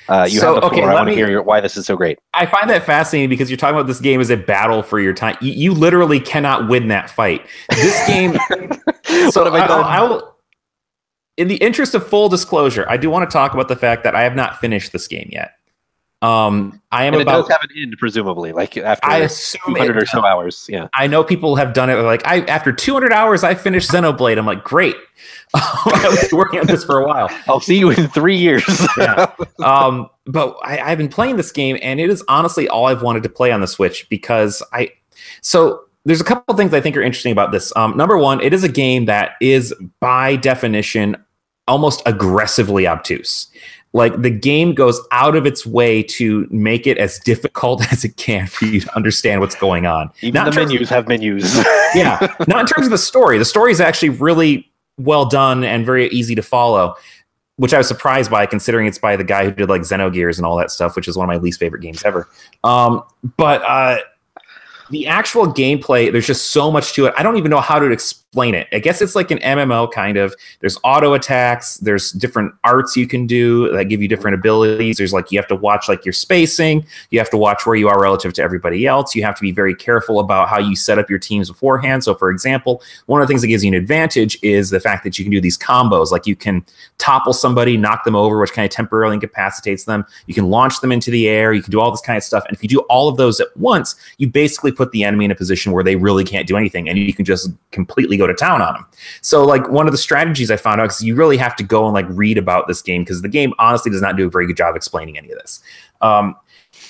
Uh, 0.09 0.23
you 0.29 0.39
So, 0.39 0.53
have 0.53 0.61
the 0.61 0.67
okay, 0.67 0.77
floor. 0.77 0.91
I 0.91 0.93
want 0.95 1.09
to 1.09 1.15
hear 1.15 1.29
your, 1.29 1.43
why 1.43 1.61
this 1.61 1.77
is 1.77 1.85
so 1.85 1.95
great. 1.95 2.17
I 2.33 2.45
find 2.47 2.69
that 2.69 2.83
fascinating 2.85 3.29
because 3.29 3.49
you're 3.51 3.57
talking 3.57 3.75
about 3.75 3.87
this 3.87 3.99
game 3.99 4.19
as 4.19 4.29
a 4.31 4.35
battle 4.37 4.81
for 4.81 4.99
your 4.99 5.13
time. 5.13 5.37
You, 5.41 5.51
you 5.51 5.73
literally 5.73 6.19
cannot 6.19 6.67
win 6.67 6.87
that 6.87 7.09
fight. 7.09 7.45
This 7.69 8.07
game. 8.07 8.33
so 9.31 9.43
what 9.43 9.45
have 9.45 9.53
I 9.53 9.63
I, 9.63 9.67
done? 9.67 9.83
I 9.83 10.01
will. 10.01 10.35
In 11.41 11.47
the 11.47 11.55
interest 11.55 11.95
of 11.95 12.05
full 12.05 12.29
disclosure, 12.29 12.85
I 12.87 12.97
do 12.97 13.09
want 13.09 13.27
to 13.27 13.33
talk 13.33 13.55
about 13.55 13.67
the 13.67 13.75
fact 13.75 14.03
that 14.03 14.13
I 14.15 14.21
have 14.21 14.35
not 14.35 14.59
finished 14.59 14.91
this 14.91 15.07
game 15.07 15.27
yet. 15.31 15.55
Um, 16.21 16.79
I 16.91 17.05
am 17.05 17.15
and 17.15 17.21
it 17.21 17.23
about. 17.23 17.47
does 17.47 17.49
have 17.49 17.61
an 17.63 17.69
end, 17.75 17.95
presumably, 17.97 18.51
like 18.51 18.77
after 18.77 19.09
I 19.09 19.17
assume 19.17 19.75
it 19.75 19.79
200 19.79 20.03
or 20.03 20.05
so 20.05 20.23
hours. 20.23 20.67
Yeah. 20.69 20.87
I 20.93 21.07
know 21.07 21.23
people 21.23 21.55
have 21.55 21.73
done 21.73 21.89
it. 21.89 21.95
Like, 21.95 22.21
I 22.27 22.41
after 22.41 22.71
200 22.71 23.11
hours, 23.11 23.43
I 23.43 23.55
finished 23.55 23.89
Xenoblade. 23.89 24.37
I'm 24.37 24.45
like, 24.45 24.63
great. 24.63 24.95
I've 25.55 26.29
been 26.29 26.37
working 26.37 26.59
on 26.59 26.67
this 26.67 26.83
for 26.83 26.99
a 26.99 27.07
while. 27.07 27.27
I'll 27.47 27.59
see 27.59 27.79
you 27.79 27.89
in 27.89 28.07
three 28.09 28.37
years. 28.37 28.63
Yeah. 28.97 29.33
Um, 29.63 30.11
but 30.27 30.55
I, 30.63 30.91
I've 30.91 30.99
been 30.99 31.09
playing 31.09 31.37
this 31.37 31.51
game, 31.51 31.79
and 31.81 31.99
it 31.99 32.11
is 32.11 32.23
honestly 32.27 32.69
all 32.69 32.85
I've 32.85 33.01
wanted 33.01 33.23
to 33.23 33.29
play 33.29 33.51
on 33.51 33.61
the 33.61 33.67
Switch 33.67 34.07
because 34.09 34.61
I. 34.73 34.91
So 35.41 35.85
there's 36.05 36.21
a 36.21 36.23
couple 36.23 36.55
things 36.55 36.71
I 36.73 36.81
think 36.81 36.95
are 36.97 37.01
interesting 37.01 37.31
about 37.31 37.51
this. 37.51 37.75
Um, 37.75 37.97
number 37.97 38.17
one, 38.17 38.41
it 38.41 38.53
is 38.53 38.63
a 38.63 38.69
game 38.69 39.05
that 39.05 39.31
is 39.41 39.73
by 39.99 40.35
definition 40.35 41.17
almost 41.71 42.01
aggressively 42.05 42.85
obtuse. 42.87 43.47
like 43.93 44.21
the 44.21 44.29
game 44.29 44.73
goes 44.73 44.99
out 45.11 45.35
of 45.35 45.45
its 45.45 45.65
way 45.65 46.01
to 46.03 46.47
make 46.51 46.85
it 46.87 46.97
as 46.97 47.19
difficult 47.19 47.77
as 47.93 48.03
it 48.05 48.15
can 48.17 48.45
for 48.47 48.65
you 48.65 48.79
to 48.81 48.95
understand 48.95 49.41
what's 49.41 49.55
going 49.55 49.85
on. 49.85 50.09
Even 50.21 50.33
Not 50.33 50.45
the 50.45 50.51
terms 50.51 50.69
of- 50.71 50.73
menus 50.75 50.89
have 50.89 51.07
menus. 51.07 51.57
yeah, 51.95 52.17
not 52.47 52.59
in 52.61 52.67
terms 52.67 52.85
of 52.87 52.91
the 52.91 52.97
story. 52.97 53.37
The 53.37 53.45
story 53.45 53.71
is 53.71 53.81
actually 53.81 54.09
really 54.09 54.69
well 54.97 55.25
done 55.25 55.63
and 55.63 55.85
very 55.85 56.07
easy 56.09 56.35
to 56.35 56.41
follow, 56.43 56.95
which 57.57 57.73
I 57.73 57.77
was 57.79 57.87
surprised 57.87 58.29
by 58.31 58.45
considering 58.45 58.87
it's 58.87 58.99
by 58.99 59.15
the 59.15 59.23
guy 59.23 59.43
who 59.45 59.51
did 59.51 59.67
like 59.69 59.81
Xenogears 59.81 60.37
and 60.37 60.45
all 60.45 60.57
that 60.57 60.71
stuff, 60.71 60.95
which 60.95 61.07
is 61.07 61.17
one 61.17 61.25
of 61.25 61.33
my 61.33 61.37
least 61.37 61.59
favorite 61.59 61.81
games 61.81 62.03
ever. 62.03 62.29
Um, 62.63 63.03
but 63.37 63.61
uh, 63.63 63.97
the 64.89 65.07
actual 65.07 65.47
gameplay, 65.47 66.11
there's 66.11 66.27
just 66.27 66.51
so 66.51 66.69
much 66.71 66.93
to 66.93 67.05
it. 67.07 67.13
I 67.17 67.23
don't 67.23 67.37
even 67.37 67.49
know 67.51 67.61
how 67.61 67.79
to 67.79 67.85
explain 68.31 68.55
it. 68.55 68.65
I 68.71 68.79
guess 68.79 69.01
it's 69.01 69.13
like 69.13 69.29
an 69.29 69.39
MMO 69.39 69.91
kind 69.91 70.15
of. 70.15 70.33
There's 70.61 70.77
auto 70.85 71.13
attacks. 71.15 71.75
There's 71.79 72.13
different 72.13 72.55
arts 72.63 72.95
you 72.95 73.05
can 73.05 73.27
do 73.27 73.69
that 73.73 73.85
give 73.85 74.01
you 74.01 74.07
different 74.07 74.35
abilities. 74.35 74.99
There's 74.99 75.11
like 75.11 75.33
you 75.33 75.37
have 75.37 75.49
to 75.49 75.55
watch 75.57 75.89
like 75.89 76.05
your 76.05 76.13
spacing. 76.13 76.85
You 77.09 77.19
have 77.19 77.29
to 77.31 77.37
watch 77.37 77.65
where 77.65 77.75
you 77.75 77.89
are 77.89 78.01
relative 78.01 78.31
to 78.35 78.41
everybody 78.41 78.87
else. 78.87 79.13
You 79.15 79.23
have 79.23 79.35
to 79.35 79.41
be 79.41 79.51
very 79.51 79.75
careful 79.75 80.21
about 80.21 80.47
how 80.47 80.59
you 80.59 80.77
set 80.77 80.97
up 80.97 81.09
your 81.09 81.19
teams 81.19 81.49
beforehand. 81.49 82.05
So, 82.05 82.15
for 82.15 82.31
example, 82.31 82.81
one 83.07 83.21
of 83.21 83.27
the 83.27 83.29
things 83.29 83.41
that 83.41 83.49
gives 83.49 83.65
you 83.65 83.67
an 83.67 83.73
advantage 83.73 84.39
is 84.41 84.69
the 84.69 84.79
fact 84.79 85.03
that 85.03 85.19
you 85.19 85.25
can 85.25 85.31
do 85.33 85.41
these 85.41 85.57
combos. 85.57 86.11
Like 86.11 86.25
you 86.25 86.37
can 86.37 86.65
topple 86.99 87.33
somebody, 87.33 87.75
knock 87.75 88.05
them 88.05 88.15
over, 88.15 88.39
which 88.39 88.53
kind 88.53 88.63
of 88.63 88.71
temporarily 88.71 89.15
incapacitates 89.15 89.83
them. 89.83 90.05
You 90.27 90.33
can 90.33 90.49
launch 90.49 90.79
them 90.79 90.93
into 90.93 91.11
the 91.11 91.27
air. 91.27 91.51
You 91.51 91.61
can 91.61 91.71
do 91.71 91.81
all 91.81 91.91
this 91.91 91.99
kind 91.99 92.15
of 92.15 92.23
stuff. 92.23 92.45
And 92.47 92.55
if 92.55 92.63
you 92.63 92.69
do 92.69 92.79
all 92.87 93.09
of 93.09 93.17
those 93.17 93.41
at 93.41 93.47
once, 93.57 93.93
you 94.19 94.29
basically 94.29 94.71
put 94.71 94.93
the 94.93 95.03
enemy 95.03 95.25
in 95.25 95.31
a 95.31 95.35
position 95.35 95.73
where 95.73 95.83
they 95.83 95.97
really 95.97 96.23
can't 96.23 96.47
do 96.47 96.55
anything, 96.55 96.87
and 96.87 96.97
you 96.97 97.13
can 97.13 97.25
just 97.25 97.51
completely 97.71 98.20
go 98.21 98.27
to 98.27 98.33
town 98.33 98.61
on 98.61 98.73
them. 98.73 98.85
So, 99.21 99.43
like 99.43 99.69
one 99.69 99.87
of 99.87 99.91
the 99.91 99.97
strategies 99.97 100.51
I 100.51 100.57
found 100.57 100.79
out 100.79 100.85
because 100.85 101.03
you 101.03 101.15
really 101.15 101.37
have 101.37 101.55
to 101.57 101.63
go 101.63 101.85
and 101.85 101.93
like 101.93 102.05
read 102.09 102.37
about 102.37 102.67
this 102.67 102.81
game 102.81 103.03
because 103.03 103.21
the 103.21 103.29
game 103.29 103.53
honestly 103.59 103.91
does 103.91 104.01
not 104.01 104.15
do 104.15 104.27
a 104.27 104.29
very 104.29 104.47
good 104.47 104.57
job 104.57 104.75
explaining 104.75 105.17
any 105.17 105.31
of 105.31 105.37
this. 105.39 105.61
Um, 106.01 106.35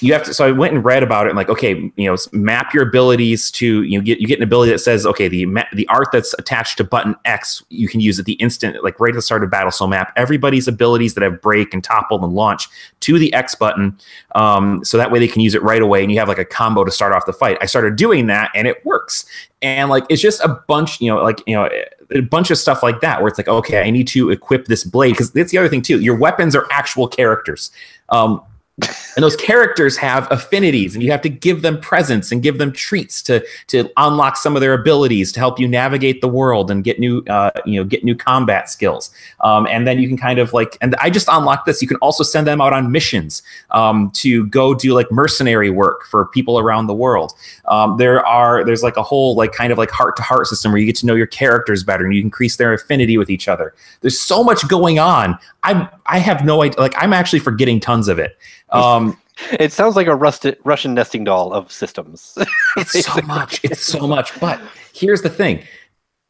you 0.02 0.14
have 0.14 0.24
to 0.24 0.34
so 0.34 0.46
i 0.48 0.52
went 0.52 0.74
and 0.74 0.84
read 0.84 1.04
about 1.04 1.26
it 1.28 1.30
and 1.30 1.38
like 1.38 1.50
okay 1.50 1.92
you 1.96 2.10
know 2.10 2.16
map 2.32 2.74
your 2.74 2.88
abilities 2.88 3.52
to 3.52 3.84
you 3.84 3.98
know 3.98 4.04
get 4.04 4.20
you 4.20 4.28
get 4.28 4.40
an 4.40 4.44
ability 4.44 4.72
that 4.72 4.80
says 4.80 5.06
okay 5.06 5.28
the 5.28 5.46
ma- 5.46 5.64
the 5.74 5.88
art 5.88 6.08
that's 6.12 6.34
attached 6.40 6.78
to 6.78 6.84
button 6.84 7.16
x 7.26 7.64
you 7.70 7.88
can 7.88 8.00
use 8.00 8.20
at 8.20 8.26
the 8.26 8.34
instant 8.34 8.84
like 8.84 9.00
right 9.00 9.14
at 9.14 9.16
the 9.16 9.22
start 9.22 9.44
of 9.44 9.50
battle 9.50 9.72
so 9.72 9.88
map. 9.88 10.14
Everybody's 10.16 10.68
abilities 10.68 11.14
that 11.14 11.24
have 11.24 11.42
break 11.42 11.74
and 11.74 11.84
topple 11.84 12.24
and 12.24 12.34
launch 12.34 12.68
to 13.02 13.20
the 13.20 13.32
x 13.34 13.56
button 13.56 13.98
um, 14.36 14.84
so 14.84 14.98
that 14.98 15.12
way 15.12 15.20
they 15.20 15.28
can 15.28 15.42
use 15.42 15.54
it 15.54 15.62
right 15.62 15.82
away 15.82 16.02
and 16.02 16.12
you 16.12 16.20
have 16.20 16.28
like 16.28 16.40
a 16.40 16.46
combo 16.46 16.84
to 16.84 16.92
start 16.92 17.14
off 17.14 17.26
the 17.26 17.34
fight. 17.34 17.58
I 17.62 17.66
started 17.66 17.96
doing 17.96 18.28
that 18.28 18.52
and 18.56 18.68
it 18.68 18.84
works. 18.86 19.26
And 19.62 19.90
like 19.90 20.06
it's 20.10 20.22
just 20.22 20.42
a 20.42 20.60
bunch 20.68 21.00
you 21.02 21.14
know 21.14 21.22
like 21.22 21.42
you 21.46 21.56
know 21.56 21.70
a 22.12 22.22
bunch 22.22 22.50
of 22.50 22.58
stuff 22.58 22.82
like 22.82 23.02
that 23.02 23.22
where 23.22 23.30
it's 23.30 23.38
like 23.38 23.48
okay 23.48 23.82
i 23.82 23.90
need 23.90 24.08
to 24.08 24.32
equip 24.32 24.66
this 24.66 24.84
blade 24.84 25.12
because 25.12 25.32
that's 25.32 25.52
the 25.52 25.58
other 25.58 25.70
thing 25.70 25.82
too. 25.82 26.00
Your 26.00 26.16
weapons 26.16 26.56
are 26.56 26.68
actual 26.72 27.08
characters. 27.08 27.72
Um, 28.10 28.42
and 29.16 29.24
those 29.24 29.36
characters 29.36 29.98
have 29.98 30.32
affinities 30.32 30.96
and 30.96 31.04
you 31.04 31.12
have 31.12 31.22
to 31.22 31.30
give 31.30 31.62
them 31.62 31.80
presents 31.80 32.32
and 32.32 32.42
give 32.42 32.58
them 32.58 32.72
treats 32.72 33.22
to 33.22 33.46
to 33.68 33.90
unlock 33.98 34.38
some 34.38 34.56
of 34.56 34.62
their 34.62 34.74
abilities 34.74 35.32
to 35.32 35.40
help 35.40 35.60
you 35.60 35.68
navigate 35.68 36.22
the 36.22 36.28
world 36.28 36.72
and 36.72 36.84
get 36.84 37.00
new 37.00 37.24
uh, 37.30 37.52
you 37.66 37.80
know 37.80 37.84
get 37.84 38.04
new 38.04 38.16
combat 38.16 38.70
skills. 38.70 39.12
Um, 39.42 39.68
and 39.68 39.86
then 39.86 40.00
you 40.00 40.08
can 40.08 40.18
kind 40.18 40.40
of 40.40 40.54
like 40.54 40.78
and 40.82 40.96
i 40.96 41.10
just 41.10 41.28
unlocked 41.30 41.66
this. 41.66 41.82
You 41.82 41.88
can 41.88 41.98
also 41.98 42.24
send 42.24 42.48
them 42.48 42.62
out 42.62 42.74
on 42.74 42.92
missions 42.92 43.44
um, 43.72 44.10
to 44.12 44.46
go 44.48 44.74
do 44.74 44.94
like 44.94 45.12
mercenary 45.12 45.70
work 45.70 46.06
for 46.06 46.26
people 46.28 46.58
around 46.58 46.88
the 46.88 46.96
world. 46.96 47.34
Um, 47.66 47.98
there 47.98 48.26
are 48.26 48.64
there's 48.64 48.84
like 48.84 48.98
a 48.98 49.04
whole 49.04 49.36
like 49.36 49.52
kind 49.52 49.72
of 49.72 49.78
like 49.78 49.92
heart 49.92 50.16
to 50.16 50.24
heart 50.24 50.48
system 50.48 50.72
where 50.72 50.80
you 50.80 50.86
get 50.86 50.96
to 50.98 51.06
know 51.06 51.16
your 51.16 51.28
characters 51.28 51.84
better 51.84 52.06
and 52.06 52.16
you 52.16 52.22
increase 52.22 52.56
their 52.56 52.74
affinity 52.74 53.18
with 53.18 53.30
each 53.30 53.48
other. 53.48 53.74
There's 54.00 54.20
so 54.20 54.44
much 54.44 54.68
going 54.68 54.98
on 54.98 55.38
i 55.64 55.88
i 56.06 56.20
have 56.20 56.44
no 56.46 56.62
idea 56.62 56.80
like 56.80 56.94
i'm 56.98 57.14
actually 57.14 57.40
forgetting 57.40 57.80
tons 57.80 58.08
of 58.08 58.20
it. 58.20 58.38
Um, 58.70 59.18
it 59.60 59.72
sounds 59.72 59.96
like 59.96 60.08
a 60.08 60.16
rusted 60.16 60.58
Russian 60.64 60.94
nesting 60.94 61.24
doll 61.24 61.54
of 61.54 61.72
systems. 61.72 62.38
it's 62.78 63.06
so 63.06 63.22
much 63.22 63.62
it's 63.64 63.82
so 63.82 64.08
much. 64.08 64.40
But 64.40 64.62
here's 64.94 65.22
the 65.22 65.30
thing. 65.30 65.64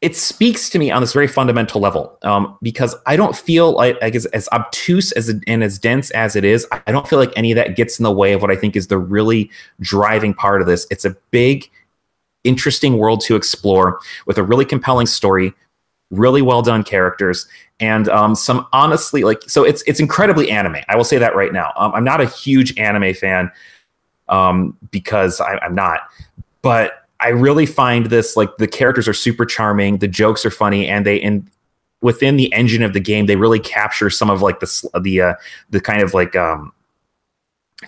It 0.00 0.16
speaks 0.16 0.68
to 0.70 0.80
me 0.80 0.90
on 0.90 1.00
this 1.00 1.12
very 1.12 1.28
fundamental 1.28 1.80
level 1.80 2.18
um, 2.22 2.58
because 2.60 2.96
i 3.06 3.14
don't 3.14 3.36
feel 3.36 3.72
like, 3.72 4.00
like 4.02 4.16
as, 4.16 4.26
as 4.26 4.48
obtuse 4.52 5.12
as 5.12 5.32
and 5.46 5.62
as 5.62 5.78
dense 5.78 6.10
as 6.10 6.34
it 6.34 6.44
is 6.44 6.66
i 6.72 6.90
don't 6.90 7.06
feel 7.06 7.20
like 7.20 7.32
any 7.36 7.52
of 7.52 7.56
that 7.56 7.76
gets 7.76 8.00
in 8.00 8.02
the 8.02 8.10
way 8.10 8.32
of 8.32 8.42
what 8.42 8.50
i 8.50 8.56
think 8.56 8.74
is 8.74 8.88
the 8.88 8.98
really 8.98 9.48
driving 9.80 10.34
part 10.34 10.60
of 10.60 10.66
this. 10.66 10.88
It's 10.90 11.04
a 11.04 11.16
big 11.30 11.70
interesting 12.44 12.98
world 12.98 13.20
to 13.22 13.36
explore 13.36 14.00
with 14.26 14.38
a 14.38 14.42
really 14.42 14.64
compelling 14.64 15.06
story 15.06 15.54
really 16.12 16.42
well 16.42 16.62
done 16.62 16.84
characters. 16.84 17.48
And 17.80 18.08
um, 18.08 18.36
some 18.36 18.66
honestly 18.72 19.24
like 19.24 19.42
so 19.48 19.64
it's 19.64 19.82
it's 19.88 19.98
incredibly 19.98 20.50
anime. 20.50 20.76
I 20.88 20.94
will 20.94 21.04
say 21.04 21.18
that 21.18 21.34
right 21.34 21.52
now. 21.52 21.72
Um, 21.76 21.92
i'm 21.94 22.04
not 22.04 22.20
a 22.20 22.26
huge 22.26 22.78
anime 22.78 23.14
fan 23.14 23.50
um, 24.28 24.76
because 24.92 25.40
I, 25.40 25.58
i'm 25.62 25.74
not. 25.74 26.02
But 26.60 27.08
i 27.18 27.28
really 27.28 27.66
find 27.66 28.06
this 28.06 28.36
like 28.36 28.56
the 28.58 28.68
characters 28.68 29.08
are 29.08 29.14
super 29.14 29.44
charming 29.44 29.98
the 29.98 30.08
jokes 30.08 30.44
are 30.44 30.50
funny 30.50 30.88
and 30.88 31.06
they 31.06 31.20
and 31.20 31.48
within 32.00 32.36
the 32.36 32.52
engine 32.52 32.82
of 32.82 32.94
the 32.94 33.00
game 33.00 33.26
they 33.26 33.36
really 33.36 33.60
capture 33.60 34.10
some 34.10 34.28
of 34.28 34.42
like 34.42 34.60
the 34.60 34.90
the 35.00 35.20
uh, 35.20 35.34
the 35.70 35.80
kind 35.80 36.02
of 36.02 36.14
like 36.14 36.36
um 36.36 36.72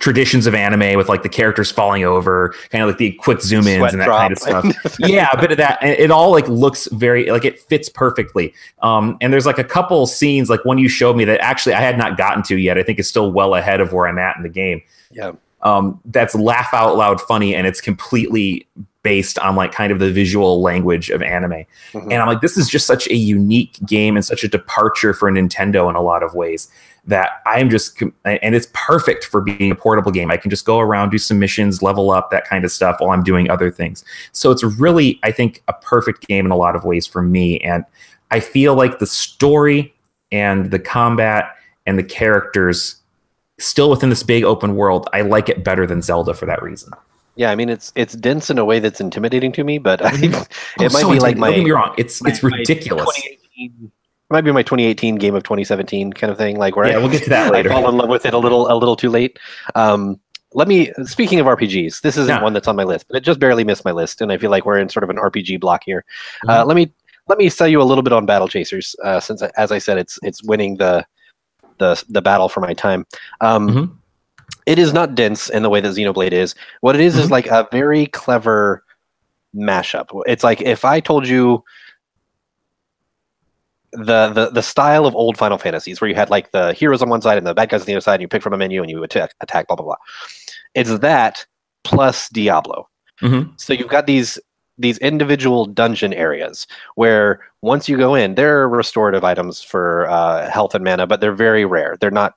traditions 0.01 0.47
of 0.47 0.55
anime 0.55 0.97
with 0.99 1.09
like 1.09 1.23
the 1.23 1.29
characters 1.29 1.71
falling 1.71 2.05
over 2.05 2.55
kind 2.71 2.83
of 2.83 2.89
like 2.89 2.99
the 2.99 3.13
quick 3.13 3.41
zoom 3.41 3.67
ins 3.67 3.79
Sweat 3.79 3.93
and 3.93 4.03
that 4.03 4.09
kind 4.09 4.33
of 4.33 4.39
stuff. 4.39 4.97
Yeah 4.99 5.29
a 5.33 5.41
bit 5.41 5.51
of 5.53 5.57
that 5.59 5.83
it 5.83 6.11
all 6.11 6.31
like 6.31 6.49
looks 6.49 6.87
very 6.93 7.31
like 7.31 7.45
it 7.45 7.59
fits 7.61 7.89
perfectly. 7.89 8.53
Um 8.83 9.17
and 9.21 9.33
there's 9.33 9.47
like 9.47 9.59
a 9.59 9.65
couple 9.65 10.07
scenes 10.07 10.51
like 10.51 10.65
one 10.65 10.79
you 10.79 10.89
showed 10.89 11.17
me 11.17 11.25
that 11.27 11.41
actually 11.41 11.75
i 11.75 11.81
had 11.81 11.97
not 11.97 12.17
gotten 12.19 12.43
to 12.45 12.57
yet 12.57 12.77
i 12.79 12.83
think 12.83 12.99
is 12.99 13.09
still 13.09 13.31
well 13.33 13.55
ahead 13.55 13.81
of 13.81 13.93
where 13.93 14.07
i'm 14.09 14.19
at 14.19 14.37
in 14.37 14.43
the 14.43 14.49
game. 14.49 14.83
Yeah. 15.13 15.33
um 15.63 16.01
that's 16.07 16.35
laugh 16.35 16.71
out 16.73 16.97
loud 16.97 17.21
funny 17.21 17.55
and 17.55 17.67
it's 17.67 17.81
completely 17.81 18.67
based 19.05 19.39
on 19.39 19.55
like 19.55 19.71
kind 19.71 19.93
of 19.93 19.99
the 19.99 20.11
visual 20.11 20.63
language 20.63 21.11
of 21.11 21.23
anime. 21.23 21.65
Mhm. 21.93 22.03
and 22.05 22.15
i'm 22.15 22.27
like 22.27 22.41
this 22.41 22.57
is 22.57 22.69
just 22.69 22.87
such 22.87 23.07
a 23.09 23.15
unique 23.15 23.79
game 23.87 24.17
and 24.17 24.25
such 24.25 24.43
a 24.45 24.49
departure 24.49 25.13
for 25.15 25.31
nintendo 25.31 25.89
in 25.89 25.95
a 25.97 26.01
lot 26.03 26.23
of 26.23 26.35
ways 26.35 26.69
that 27.07 27.43
i'm 27.47 27.69
just 27.69 28.01
and 28.25 28.55
it's 28.55 28.69
perfect 28.73 29.25
for 29.25 29.41
being 29.43 29.71
a 29.71 29.75
portable 29.75 30.11
game. 30.11 30.31
I 30.31 30.37
can 30.39 30.49
just 30.51 30.65
go 30.65 30.79
around 30.79 31.11
do 31.11 31.19
some 31.19 31.39
missions 31.39 31.83
level 31.83 32.11
up 32.11 32.31
that 32.31 32.49
kind 32.49 32.65
of 32.65 32.73
stuff 32.73 32.97
while 32.99 33.11
i'm 33.11 33.23
doing 33.23 33.51
other 33.51 33.71
things. 33.71 34.05
So 34.33 34.51
it's 34.51 34.65
really 34.65 35.21
i 35.23 35.31
think 35.31 35.63
a 35.69 35.73
perfect 35.75 36.27
game 36.27 36.47
in 36.47 36.51
a 36.51 36.57
lot 36.57 36.75
of 36.77 36.85
ways 36.85 37.07
for 37.07 37.21
me. 37.23 37.59
And 37.61 37.85
i 38.31 38.41
feel 38.41 38.75
like 38.75 38.99
the 39.01 39.07
story 39.07 39.95
and 40.33 40.71
the 40.71 40.79
combat 40.79 41.55
and 41.87 41.99
the 41.99 42.03
characters 42.03 42.97
still 43.59 43.91
within 43.91 44.09
this 44.09 44.23
big 44.23 44.43
open 44.43 44.75
world 44.75 45.09
i 45.13 45.21
like 45.21 45.49
it 45.49 45.63
better 45.63 45.87
than 45.87 46.01
zelda 46.03 46.33
for 46.35 46.47
that 46.47 46.63
reason. 46.63 46.91
Yeah, 47.37 47.51
I 47.51 47.55
mean 47.57 47.69
it's 47.69 47.93
it's 47.97 48.15
dense 48.15 48.49
in 48.49 48.59
a 48.59 48.65
way 48.65 48.79
that's 48.79 49.01
intimidating 49.01 49.51
to 49.53 49.65
me, 49.65 49.79
but 49.79 50.01
I, 50.05 50.13
Mhm. 50.13 50.49
it 50.81 50.93
might 50.93 51.01
so 51.03 51.11
be 51.13 51.19
like 51.19 51.37
my, 51.37 51.49
don't 51.49 51.57
get 51.59 51.65
me 51.65 51.71
wrong. 51.73 51.93
It's 51.99 52.23
my- 52.23 52.31
it's 52.31 52.43
ridiculous. 52.43 53.05
2018 53.05 53.73
it 53.87 53.91
might 54.31 54.41
be 54.43 54.53
my 54.53 54.63
2018 54.63 55.17
game 55.17 55.35
of 55.35 55.43
2017 55.43 56.13
kind 56.13 56.31
of 56.31 56.39
thing, 56.39 56.57
like 56.59 56.77
where 56.77 56.87
yeah 56.89 56.97
I, 56.97 56.99
we'll 56.99 57.11
get 57.11 57.23
to 57.25 57.31
that 57.31 57.55
I 57.55 57.63
fall 57.63 57.89
in 57.89 57.97
love 57.97 58.09
with 58.09 58.27
it 58.27 58.35
a 58.35 58.39
little 58.39 58.71
a 58.73 58.75
little 58.77 58.97
too 58.97 59.11
late. 59.11 59.39
Um, 59.75 60.21
let 60.53 60.69
me 60.69 60.93
speaking 61.05 61.41
of 61.41 61.47
RPGs, 61.47 62.01
this 62.03 62.17
isn't 62.17 62.43
one 62.43 62.53
that's 62.53 62.69
on 62.69 62.77
my 62.77 62.85
list, 62.85 63.07
but 63.09 63.17
it 63.17 63.21
just 63.25 63.41
barely 63.41 63.65
missed 63.65 63.85
my 63.85 63.91
list, 63.93 64.21
and 64.21 64.31
I 64.33 64.39
feel 64.39 64.51
like 64.51 64.65
we're 64.65 64.79
in 64.79 64.89
sort 64.89 65.05
of 65.05 65.11
an 65.11 65.17
RPG 65.17 65.61
block 65.61 65.83
here. 65.85 66.05
Mm-hmm. 66.45 66.51
Uh, 66.51 66.65
let 66.65 66.77
me 66.77 66.93
let 67.27 67.39
me 67.39 67.49
sell 67.49 67.67
you 67.69 67.81
a 67.81 67.85
little 67.85 68.03
bit 68.03 68.13
on 68.13 68.25
Battle 68.27 68.49
Chasers, 68.49 68.95
uh, 69.03 69.19
since 69.21 69.43
as 69.43 69.73
I 69.73 69.79
said, 69.79 69.99
it's 69.99 70.19
it's 70.23 70.43
winning 70.45 70.77
the 70.77 71.05
the 71.79 72.03
the 72.09 72.23
battle 72.23 72.49
for 72.49 72.61
my 72.61 72.73
time. 72.73 73.07
Um, 73.41 73.69
Mhm. 73.69 73.97
It 74.67 74.79
is 74.79 74.93
not 74.95 75.15
dense 75.15 75.51
in 75.51 75.63
the 75.63 75.69
way 75.69 75.81
that 75.81 75.89
Xenoblade 75.89 76.33
is. 76.33 76.55
What 76.81 76.95
it 76.95 77.01
is 77.03 77.19
is 77.19 77.27
Mhm. 77.27 77.31
like 77.31 77.47
a 77.49 77.69
very 77.71 78.07
clever 78.07 78.83
mashup. 79.55 80.07
It's 80.27 80.43
like 80.45 80.63
if 80.63 80.85
I 80.85 81.01
told 81.01 81.27
you 81.29 81.63
the, 83.95 84.31
the 84.31 84.51
the 84.53 84.63
style 84.63 85.07
of 85.07 85.15
old 85.15 85.37
Final 85.39 85.59
Fantasies, 85.59 86.01
where 86.01 86.09
you 86.09 86.15
had 86.15 86.31
like 86.31 86.51
the 86.53 86.73
heroes 86.73 87.03
on 87.03 87.09
one 87.09 87.23
side 87.23 87.39
and 87.39 87.47
the 87.47 87.55
bad 87.55 87.69
guys 87.69 87.81
on 87.83 87.87
the 87.87 87.95
other 87.95 88.01
side, 88.01 88.15
and 88.15 88.23
you 88.23 88.29
pick 88.29 88.43
from 88.43 88.53
a 88.53 88.59
menu 88.59 88.83
and 88.83 88.91
you 88.91 89.03
attack, 89.03 89.35
attack 89.41 89.67
blah 89.69 89.77
blah 89.77 89.87
blah. 89.87 89.97
It's 90.75 90.99
that 90.99 91.47
plus 91.85 92.29
Diablo. 92.29 92.89
Mhm. 93.23 93.59
So 93.61 93.73
you've 93.73 93.89
got 93.89 94.07
these 94.07 94.39
these 94.77 94.99
individual 94.99 95.67
dungeon 95.67 96.13
areas 96.13 96.67
where 96.97 97.41
once 97.63 97.89
you 97.89 97.97
go 97.97 98.15
in, 98.15 98.35
there 98.35 98.61
are 98.61 98.69
restorative 98.69 99.23
items 99.23 99.63
for 99.63 100.09
uh, 100.11 100.51
health 100.51 100.75
and 100.75 100.85
mana, 100.85 101.07
but 101.07 101.21
they're 101.21 101.33
very 101.33 101.65
rare. 101.65 101.97
They're 102.01 102.11
not 102.11 102.35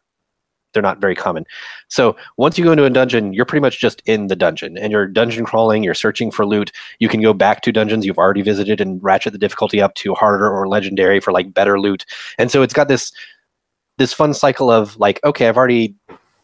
they're 0.73 0.83
not 0.83 1.01
very 1.01 1.15
common. 1.15 1.45
So 1.87 2.15
once 2.37 2.57
you 2.57 2.63
go 2.63 2.71
into 2.71 2.85
a 2.85 2.89
dungeon, 2.89 3.33
you're 3.33 3.45
pretty 3.45 3.61
much 3.61 3.79
just 3.79 4.01
in 4.05 4.27
the 4.27 4.35
dungeon 4.35 4.77
and 4.77 4.91
you're 4.91 5.07
dungeon 5.07 5.45
crawling, 5.45 5.83
you're 5.83 5.93
searching 5.93 6.29
for 6.31 6.45
loot. 6.45 6.71
You 6.99 7.09
can 7.09 7.21
go 7.21 7.33
back 7.33 7.61
to 7.61 7.71
dungeons 7.71 8.05
you've 8.05 8.17
already 8.17 8.41
visited 8.41 8.81
and 8.81 9.03
ratchet 9.03 9.33
the 9.33 9.39
difficulty 9.39 9.81
up 9.81 9.95
to 9.95 10.13
harder 10.13 10.49
or 10.49 10.67
legendary 10.67 11.19
for 11.19 11.31
like 11.31 11.53
better 11.53 11.79
loot. 11.79 12.05
And 12.37 12.51
so 12.51 12.61
it's 12.61 12.73
got 12.73 12.87
this 12.87 13.11
this 13.97 14.13
fun 14.13 14.33
cycle 14.33 14.69
of 14.69 14.95
like, 14.97 15.19
okay, 15.23 15.47
I've 15.47 15.57
already 15.57 15.95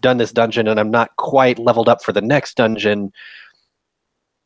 done 0.02 0.18
this 0.18 0.32
dungeon 0.32 0.68
and 0.68 0.80
I'm 0.80 0.90
not 0.90 1.16
quite 1.18 1.60
leveled 1.60 1.88
up 1.88 2.04
for 2.04 2.12
the 2.12 2.22
next 2.22 2.58
dungeon. 2.58 3.12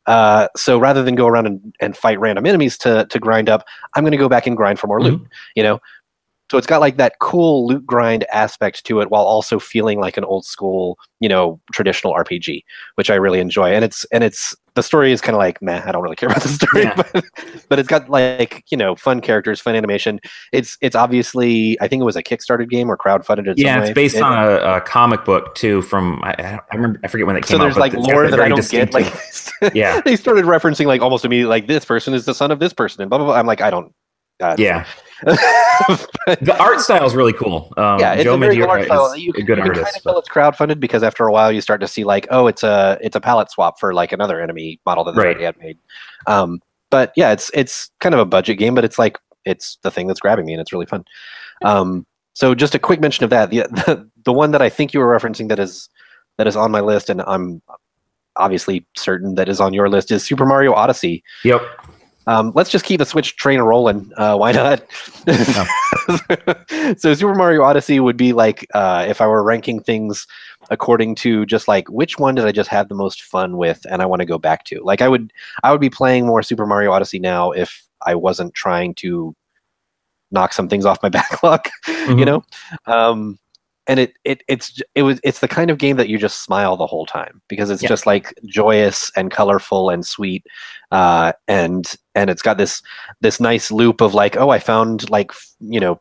Uh, 0.06 0.48
so 0.56 0.78
rather 0.80 1.04
than 1.04 1.16
go 1.16 1.28
around 1.28 1.48
and, 1.48 1.76
and 1.82 1.96
fight 1.96 2.20
random 2.20 2.46
enemies 2.46 2.78
to, 2.78 3.06
to 3.10 3.20
grind 3.20 3.50
up, 3.50 3.66
I'm 3.96 4.04
going 4.04 4.12
to 4.12 4.18
go 4.18 4.30
back 4.30 4.48
and 4.48 4.56
grind 4.56 4.80
for 4.80 4.88
more 4.88 5.02
loot. 5.02 5.22
You 5.56 5.64
know, 5.64 5.80
So 6.50 6.58
it's 6.58 6.68
got 6.68 6.80
like 6.80 6.96
that 6.98 7.20
cool 7.20 7.68
loot 7.68 7.86
grind 7.86 8.24
aspect 8.32 8.86
to 8.86 9.02
it 9.02 9.12
while 9.12 9.24
also 9.24 9.60
feeling 9.60 10.00
like 10.00 10.16
an 10.16 10.24
old 10.24 10.46
school, 10.46 10.98
you 11.20 11.28
know, 11.28 11.60
traditional 11.74 12.14
RPG, 12.14 12.64
which 12.96 13.10
I 13.10 13.16
really 13.16 13.40
enjoy. 13.42 13.74
And 13.74 13.84
it's 13.84 14.06
and 14.14 14.24
it's 14.24 14.56
the 14.76 14.82
story 14.84 15.12
is 15.12 15.20
kind 15.20 15.36
of 15.36 15.40
like, 15.40 15.62
meh, 15.62 15.82
I 15.86 15.92
don't 15.92 16.02
really 16.04 16.16
care 16.16 16.30
about 16.30 16.44
the 16.44 16.50
story, 16.50 16.84
Yeah. 16.84 16.94
but, 16.96 17.26
but 17.68 17.80
it's 17.80 17.88
got 17.90 18.10
like, 18.10 18.64
you 18.70 18.78
know, 18.78 18.96
fun 18.96 19.20
characters, 19.22 19.60
fun 19.60 19.76
animation. 19.76 20.22
It's 20.54 20.78
it's 20.80 20.96
obviously 20.96 21.78
I 21.82 21.90
think 21.90 22.00
it 22.02 22.06
was 22.06 22.16
a 22.16 22.24
Kickstarter 22.24 22.70
game 22.70 22.90
or 22.90 22.96
crowdfunded. 22.98 23.56
Yeah, 23.58 23.80
it's 23.80 23.90
way. 23.90 23.94
based 23.94 24.16
It- 24.16 24.22
on 24.22 24.42
a, 24.42 24.78
a 24.78 24.82
comic 24.82 25.26
book 25.26 25.54
too. 25.56 25.82
From 25.82 26.22
I, 26.24 26.62
I 26.72 26.76
remember 26.76 27.00
I 27.04 27.08
forget 27.10 27.28
when 27.28 27.36
that 27.36 27.46
so 27.46 27.56
came 27.56 27.60
there's 27.60 27.76
out. 27.76 27.82
like 27.82 27.92
but 27.92 28.00
it's 28.00 28.08
lore 28.08 28.30
that 28.30 28.40
I 28.40 28.48
don't 28.48 28.70
get. 28.70 28.94
Like, 28.94 29.14
Yeah. 29.76 30.00
they 30.06 30.16
started 30.16 30.46
referencing 30.46 30.86
like 30.86 31.02
almost 31.02 31.26
immediately, 31.26 31.50
like 31.50 31.68
this 31.68 31.84
person 31.84 32.14
is 32.14 32.24
the 32.24 32.34
son 32.34 32.52
of 32.52 32.60
this 32.60 32.72
person, 32.74 33.02
and 33.02 33.10
blah 33.10 33.18
blah 33.18 33.28
blah. 33.28 33.36
I'm 33.36 33.48
like, 33.48 33.60
I 33.60 33.70
don't. 33.70 33.94
Uh, 34.40 34.56
yeah, 34.60 34.86
the 35.24 36.56
art 36.60 36.80
style 36.82 37.06
is 37.06 37.16
really 37.16 37.34
cool. 37.34 37.74
Um, 37.78 38.00
yeah, 38.00 38.14
it's 38.14 38.24
Joe 38.24 38.36
a 38.36 38.38
very 38.38 38.56
Madureira 38.58 38.60
good 38.60 38.70
art 38.70 38.86
style. 38.86 39.16
You, 39.18 39.30
a 39.32 39.34
good 39.34 39.58
you 39.58 39.64
can 39.64 39.68
artist. 39.70 39.84
kind 39.86 39.96
of 39.98 40.04
tell 40.04 40.20
it's 40.20 40.30
crowdfunded 40.30 40.80
because 40.80 41.04
after 41.04 41.26
a 41.28 41.32
while 41.32 41.52
you 41.52 41.62
start 41.62 41.82
to 41.82 41.88
see 41.88 42.04
like, 42.04 42.28
oh, 42.32 42.48
it's 42.48 42.64
a 42.64 42.98
it's 43.02 43.16
a 43.16 43.22
palette 43.22 43.52
swap 43.52 43.80
for 43.80 43.94
like 43.94 44.12
another 44.12 44.40
enemy 44.42 44.80
model 44.86 45.04
that 45.06 45.14
they 45.16 45.20
Right. 45.20 45.26
already 45.28 45.44
had 45.46 45.58
made. 45.60 45.78
Um, 46.28 46.60
but 46.90 47.14
yeah, 47.16 47.32
it's 47.32 47.50
it's 47.54 47.90
kind 48.00 48.14
of 48.16 48.20
a 48.20 48.26
budget 48.26 48.58
game, 48.58 48.76
but 48.76 48.86
it's 48.86 49.00
like 49.00 49.18
it's 49.46 49.78
the 49.82 49.92
thing 49.92 50.08
that's 50.08 50.20
grabbing 50.20 50.46
me 50.46 50.54
and 50.54 50.62
it's 50.62 50.72
really 50.74 50.86
fun. 50.86 51.04
Um, 51.64 52.06
so 52.34 52.54
just 52.54 52.76
a 52.76 52.80
quick 52.80 53.00
mention 53.00 53.24
of 53.24 53.30
that. 53.32 53.50
The, 53.50 53.62
the 53.72 54.10
the 54.26 54.34
one 54.34 54.52
that 54.52 54.62
I 54.62 54.70
think 54.70 54.94
you 54.94 55.00
were 55.00 55.08
referencing 55.18 55.50
that 55.50 55.60
is 55.60 55.90
that 56.38 56.48
is 56.48 56.56
on 56.56 56.70
my 56.72 56.82
list, 56.82 57.10
and 57.10 57.22
I'm 57.24 57.62
obviously 58.36 58.86
certain 58.96 59.34
that 59.36 59.50
is 59.50 59.60
on 59.60 59.74
your 59.74 59.90
list 59.90 60.12
is 60.12 60.24
Super 60.24 60.46
Mario 60.46 60.74
Odyssey. 60.74 61.24
Yep. 61.44 61.62
Um, 62.28 62.52
let's 62.56 62.70
just 62.70 62.86
keep 62.86 63.00
the 63.00 63.06
Switch 63.06 63.36
train 63.38 63.60
rolling. 63.62 64.12
Uh, 64.18 64.36
why 64.36 64.52
not? 64.52 64.84
so 67.00 67.14
Super 67.14 67.34
Mario 67.34 67.64
Odyssey 67.64 68.00
would 68.00 68.18
be 68.18 68.34
like 68.34 68.68
uh, 68.74 69.06
if 69.08 69.22
I 69.22 69.28
were 69.28 69.44
ranking 69.44 69.82
things 69.82 70.28
according 70.70 71.16
to 71.16 71.46
just 71.46 71.68
like 71.68 71.90
which 71.90 72.20
one 72.20 72.36
did 72.36 72.46
I 72.46 72.52
just 72.52 72.70
have 72.70 72.90
the 72.90 72.96
most 72.96 73.24
fun 73.24 73.58
with, 73.58 73.86
and 73.90 74.02
I 74.02 74.06
want 74.06 74.20
to 74.20 74.26
go 74.26 74.38
back 74.38 74.66
to. 74.66 74.82
Like 74.84 75.02
I 75.02 75.08
would, 75.08 75.32
I 75.64 75.72
would 75.72 75.82
be 75.82 75.90
playing 75.90 76.26
more 76.26 76.44
Super 76.44 76.66
Mario 76.66 76.92
Odyssey 76.92 77.20
now 77.20 77.52
if 77.52 77.88
I 78.06 78.14
wasn't 78.16 78.54
trying 78.54 78.94
to 78.96 79.34
knock 80.32 80.52
some 80.54 80.68
things 80.68 80.86
off 80.86 81.02
my 81.02 81.10
backlog. 81.18 81.62
You 81.88 81.94
Mhm. 81.94 82.26
know, 82.26 82.44
um, 82.86 83.40
and 83.88 84.00
it 84.00 84.14
it 84.24 84.44
it's 84.48 84.82
it 84.96 85.04
was 85.04 85.20
it's 85.24 85.40
the 85.40 85.48
kind 85.48 85.70
of 85.72 85.78
game 85.78 85.96
that 85.98 86.10
you 86.10 86.18
just 86.18 86.44
smile 86.44 86.76
the 86.78 86.88
whole 86.88 87.06
time 87.06 87.42
because 87.48 87.70
it's 87.70 87.82
Yeah. 87.84 87.90
just 87.90 88.06
like 88.06 88.34
joyous 88.46 89.12
and 89.16 89.32
colorful 89.32 89.90
and 89.90 90.06
sweet 90.06 90.46
uh, 90.92 91.34
and 91.48 91.96
and 92.16 92.30
it's 92.30 92.42
got 92.42 92.58
this 92.58 92.82
this 93.22 93.40
nice 93.40 93.72
loop 93.72 94.02
of 94.02 94.14
like 94.14 94.36
oh 94.38 94.50
i 94.50 94.60
found 94.60 95.10
like 95.10 95.32
you 95.60 95.80
know 95.80 96.00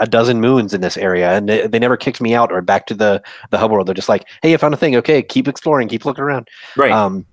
a 0.00 0.06
dozen 0.06 0.40
moons 0.40 0.72
in 0.74 0.80
this 0.80 0.96
area 0.96 1.32
and 1.36 1.48
they, 1.48 1.66
they 1.66 1.78
never 1.78 1.96
kicked 1.96 2.20
me 2.20 2.34
out 2.34 2.52
or 2.52 2.62
back 2.62 2.86
to 2.86 2.94
the 2.94 3.20
the 3.50 3.58
hub 3.58 3.70
world 3.70 3.86
they're 3.88 3.94
just 3.94 4.08
like 4.08 4.26
hey 4.42 4.54
i 4.54 4.56
found 4.56 4.74
a 4.74 4.76
thing 4.76 4.94
okay 4.96 5.22
keep 5.22 5.48
exploring 5.48 5.88
keep 5.88 6.04
looking 6.04 6.22
around 6.22 6.46
Right. 6.76 6.92
um 6.92 7.26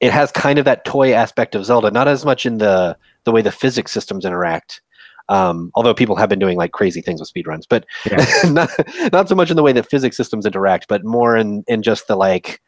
it 0.00 0.10
has 0.12 0.32
kind 0.32 0.58
of 0.58 0.64
that 0.64 0.84
toy 0.84 1.12
aspect 1.14 1.54
of 1.54 1.64
zelda 1.64 1.90
not 1.90 2.08
as 2.08 2.24
much 2.24 2.46
in 2.46 2.58
the 2.58 2.96
the 3.24 3.32
way 3.32 3.42
the 3.42 3.52
physics 3.52 3.92
systems 3.92 4.24
interact 4.24 4.80
um, 5.28 5.70
although 5.74 5.94
people 5.94 6.16
have 6.16 6.28
been 6.28 6.38
doing 6.38 6.56
like 6.58 6.72
crazy 6.72 7.00
things 7.00 7.20
with 7.20 7.32
speedruns, 7.32 7.62
but 7.68 7.84
Yeah. 8.10 8.24
not, 8.50 8.70
not 9.12 9.28
so 9.28 9.34
much 9.34 9.50
in 9.50 9.56
the 9.56 9.62
way 9.62 9.72
that 9.72 9.88
physics 9.88 10.16
systems 10.16 10.46
interact, 10.46 10.86
but 10.88 11.04
more 11.04 11.36
in, 11.36 11.64
in 11.66 11.82
just 11.82 12.06
the 12.08 12.16
like, 12.16 12.60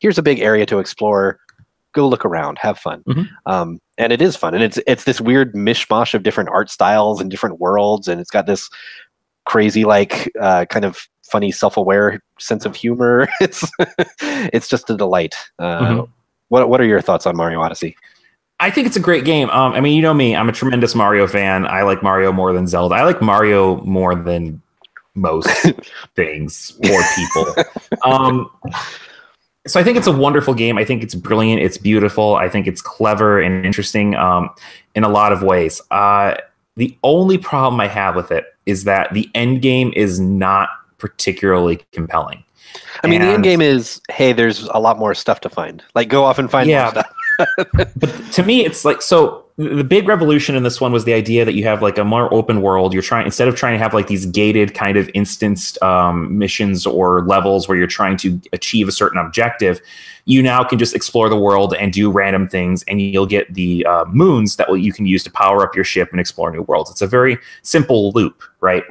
here's 0.00 0.18
a 0.18 0.22
big 0.22 0.40
area 0.40 0.66
to 0.66 0.78
explore. 0.78 1.38
Go 1.94 2.08
look 2.08 2.24
around, 2.24 2.58
have 2.58 2.78
fun. 2.78 3.02
Mhm. 3.06 3.28
Um, 3.46 3.78
and 3.98 4.12
it 4.12 4.22
is 4.22 4.34
fun. 4.34 4.54
And 4.54 4.64
it's 4.64 4.78
it's 4.86 5.04
this 5.04 5.20
weird 5.20 5.54
mishmash 5.54 6.14
of 6.14 6.22
different 6.22 6.48
art 6.50 6.70
styles 6.70 7.20
and 7.20 7.30
different 7.30 7.60
worlds, 7.60 8.08
and 8.08 8.18
it's 8.20 8.30
got 8.30 8.46
this 8.46 8.68
crazy, 9.44 9.84
like 9.84 10.32
uh, 10.40 10.64
kind 10.70 10.84
of 10.86 11.06
funny, 11.30 11.52
self-aware 11.52 12.20
sense 12.38 12.64
of 12.64 12.74
humor. 12.74 13.28
It's 13.40 13.70
it's 14.18 14.68
just 14.68 14.88
a 14.90 14.96
delight. 14.96 15.34
Uh, 15.58 15.80
Mhm. 15.80 16.08
What 16.48 16.68
what 16.70 16.80
are 16.80 16.84
your 16.86 17.00
thoughts 17.02 17.26
on 17.26 17.36
Mario 17.36 17.60
Odyssey? 17.60 17.94
I 18.62 18.70
think 18.70 18.86
it's 18.86 18.96
a 18.96 19.00
great 19.00 19.24
game. 19.24 19.50
Um, 19.50 19.72
I 19.72 19.80
mean, 19.80 19.96
you 19.96 20.02
know 20.02 20.14
me, 20.14 20.36
I'm 20.36 20.48
a 20.48 20.52
tremendous 20.52 20.94
Mario 20.94 21.26
fan. 21.26 21.66
I 21.66 21.82
like 21.82 22.00
Mario 22.02 22.30
more 22.32 22.52
than 22.52 22.66
Zelda. 22.68 22.94
I 22.94 23.02
like 23.02 23.20
Mario 23.20 23.82
more 23.82 24.14
than 24.14 24.62
most 25.16 25.48
things 26.16 26.72
or 26.88 27.00
people. 27.16 27.64
Um, 28.04 28.48
so 29.66 29.80
I 29.80 29.84
think 29.84 29.98
it's 29.98 30.06
a 30.06 30.12
wonderful 30.12 30.54
game. 30.54 30.78
I 30.78 30.84
think 30.84 31.02
it's 31.02 31.14
brilliant. 31.14 31.60
It's 31.60 31.76
beautiful. 31.76 32.36
I 32.36 32.48
think 32.48 32.66
it's 32.68 32.80
clever 32.80 33.40
and 33.40 33.66
interesting 33.66 34.14
um, 34.14 34.48
in 34.94 35.02
a 35.02 35.08
lot 35.08 35.32
of 35.32 35.42
ways. 35.42 35.80
Uh, 35.90 36.34
the 36.76 36.96
only 37.02 37.38
problem 37.38 37.80
I 37.80 37.88
have 37.88 38.14
with 38.14 38.30
it 38.30 38.44
is 38.66 38.84
that 38.84 39.12
the 39.12 39.28
end 39.34 39.60
game 39.60 39.92
is 39.96 40.20
not 40.20 40.68
particularly 40.98 41.80
compelling. 41.90 42.44
I 43.02 43.08
mean, 43.08 43.20
the 43.22 43.26
end 43.26 43.42
game 43.42 43.60
is 43.60 44.00
hey, 44.08 44.32
there's 44.32 44.62
a 44.68 44.78
lot 44.78 44.98
more 44.98 45.14
stuff 45.14 45.40
to 45.40 45.48
find. 45.50 45.82
Like, 45.96 46.08
go 46.08 46.24
off 46.24 46.38
and 46.38 46.48
find 46.50 46.70
Yeah. 46.70 46.82
more 46.84 46.90
stuff. 46.92 47.12
But 47.74 48.32
to 48.32 48.42
me 48.42 48.64
it's 48.64 48.84
like 48.84 49.02
so 49.02 49.44
the 49.58 49.84
big 49.84 50.08
revolution 50.08 50.54
in 50.54 50.62
this 50.62 50.80
one 50.80 50.92
was 50.92 51.04
the 51.04 51.12
idea 51.12 51.44
that 51.44 51.52
you 51.52 51.64
have 51.64 51.82
like 51.82 51.98
a 51.98 52.04
more 52.04 52.32
open 52.32 52.62
world. 52.62 52.94
You're 52.94 53.02
trying 53.02 53.26
instead 53.26 53.48
of 53.48 53.54
trying 53.54 53.74
to 53.74 53.78
have 53.78 53.92
like 53.92 54.06
these 54.06 54.24
gated 54.24 54.72
kind 54.72 54.96
of 54.96 55.10
instanced 55.12 55.80
um, 55.82 56.38
missions 56.38 56.86
or 56.86 57.22
levels 57.26 57.68
where 57.68 57.76
you're 57.76 57.86
trying 57.86 58.16
to 58.18 58.40
achieve 58.52 58.88
a 58.88 58.92
certain 58.92 59.18
objective 59.18 59.80
you 60.24 60.40
now 60.40 60.62
can 60.62 60.78
just 60.78 60.94
explore 60.94 61.28
the 61.28 61.36
world 61.36 61.74
and 61.74 61.92
do 61.92 62.10
random 62.10 62.48
things 62.48 62.84
and 62.84 63.00
you'll 63.00 63.26
get 63.26 63.52
the 63.54 63.84
uh, 63.86 64.04
moons 64.06 64.54
that 64.54 64.72
you 64.80 64.92
can 64.92 65.04
use 65.04 65.24
to 65.24 65.30
power 65.32 65.64
up 65.64 65.74
your 65.74 65.84
ship 65.84 66.10
and 66.12 66.20
explore 66.20 66.50
new 66.52 66.62
worlds. 66.62 66.90
It's 66.90 67.02
a 67.02 67.06
very 67.08 67.38
simple 67.62 68.12
loop 68.12 68.42
right? 68.60 68.84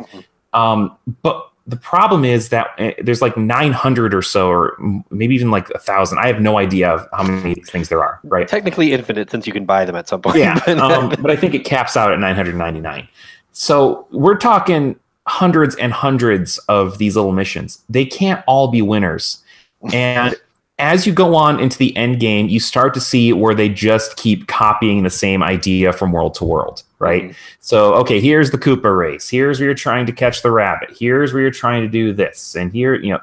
Um, 0.54 0.97
but 1.23 1.50
the 1.67 1.78
problem 1.78 2.26
is 2.26 2.50
that 2.50 2.67
uh, 2.80 2.91
there's 3.02 3.21
like 3.21 3.38
900 3.38 4.13
or 4.13 4.21
so 4.21 4.50
or 4.50 4.78
maybe 5.10 5.36
even 5.36 5.52
like 5.52 5.69
a 5.71 5.80
thousand 5.80 6.17
i 6.19 6.28
have 6.28 6.41
no 6.41 6.58
idea 6.58 6.89
of 6.89 7.08
how 7.13 7.24
many 7.24 7.56
things 7.56 7.89
there 7.89 8.04
are 8.04 8.19
right 8.24 8.47
Technically 8.47 8.91
infinite, 8.91 9.32
since 9.32 9.47
you 9.47 9.54
can 9.54 9.65
buy 9.65 9.86
them 9.86 9.95
at 9.95 10.08
some 10.08 10.21
point. 10.21 10.38
yeah, 10.38 10.60
um, 10.67 11.10
but 11.21 11.32
I 11.32 11.36
think 11.36 11.54
it 11.54 11.63
caps 11.65 11.95
out 11.95 12.12
at 12.12 12.19
999. 12.19 13.08
So 13.52 14.08
we're 14.12 14.38
talking 14.38 15.00
hundreds 15.28 15.76
and 15.76 15.93
hundreds 15.93 16.58
of 16.67 16.97
these 16.97 17.15
little 17.15 17.32
missions. 17.32 17.84
They 17.89 18.06
can't 18.06 18.43
all 18.47 18.67
be 18.67 18.82
winners. 18.82 19.43
And 19.93 20.36
as 20.81 21.05
you 21.05 21.13
go 21.13 21.35
on 21.35 21.59
into 21.59 21.77
the 21.77 21.95
end 21.95 22.19
game, 22.19 22.49
you 22.49 22.59
start 22.59 22.93
to 22.95 22.99
see 22.99 23.31
where 23.31 23.53
they 23.53 23.69
just 23.69 24.17
keep 24.17 24.47
copying 24.47 25.03
the 25.03 25.09
same 25.09 25.43
idea 25.43 25.93
from 25.93 26.11
world 26.11 26.33
to 26.35 26.43
world, 26.43 26.83
right? 26.99 27.29
Mhm. 27.29 27.35
So, 27.59 27.93
okay, 27.93 28.19
here's 28.19 28.51
the 28.51 28.57
Koopa 28.57 28.97
race. 28.97 29.29
Here's 29.29 29.59
where 29.59 29.67
you're 29.67 29.75
trying 29.75 30.05
to 30.07 30.11
catch 30.11 30.41
the 30.41 30.51
rabbit. 30.51 30.89
Here's 30.97 31.31
where 31.31 31.41
you're 31.41 31.51
trying 31.51 31.83
to 31.83 31.87
do 31.87 32.11
this. 32.11 32.55
And 32.55 32.73
here, 32.73 32.95
you 32.95 33.11
know, 33.13 33.19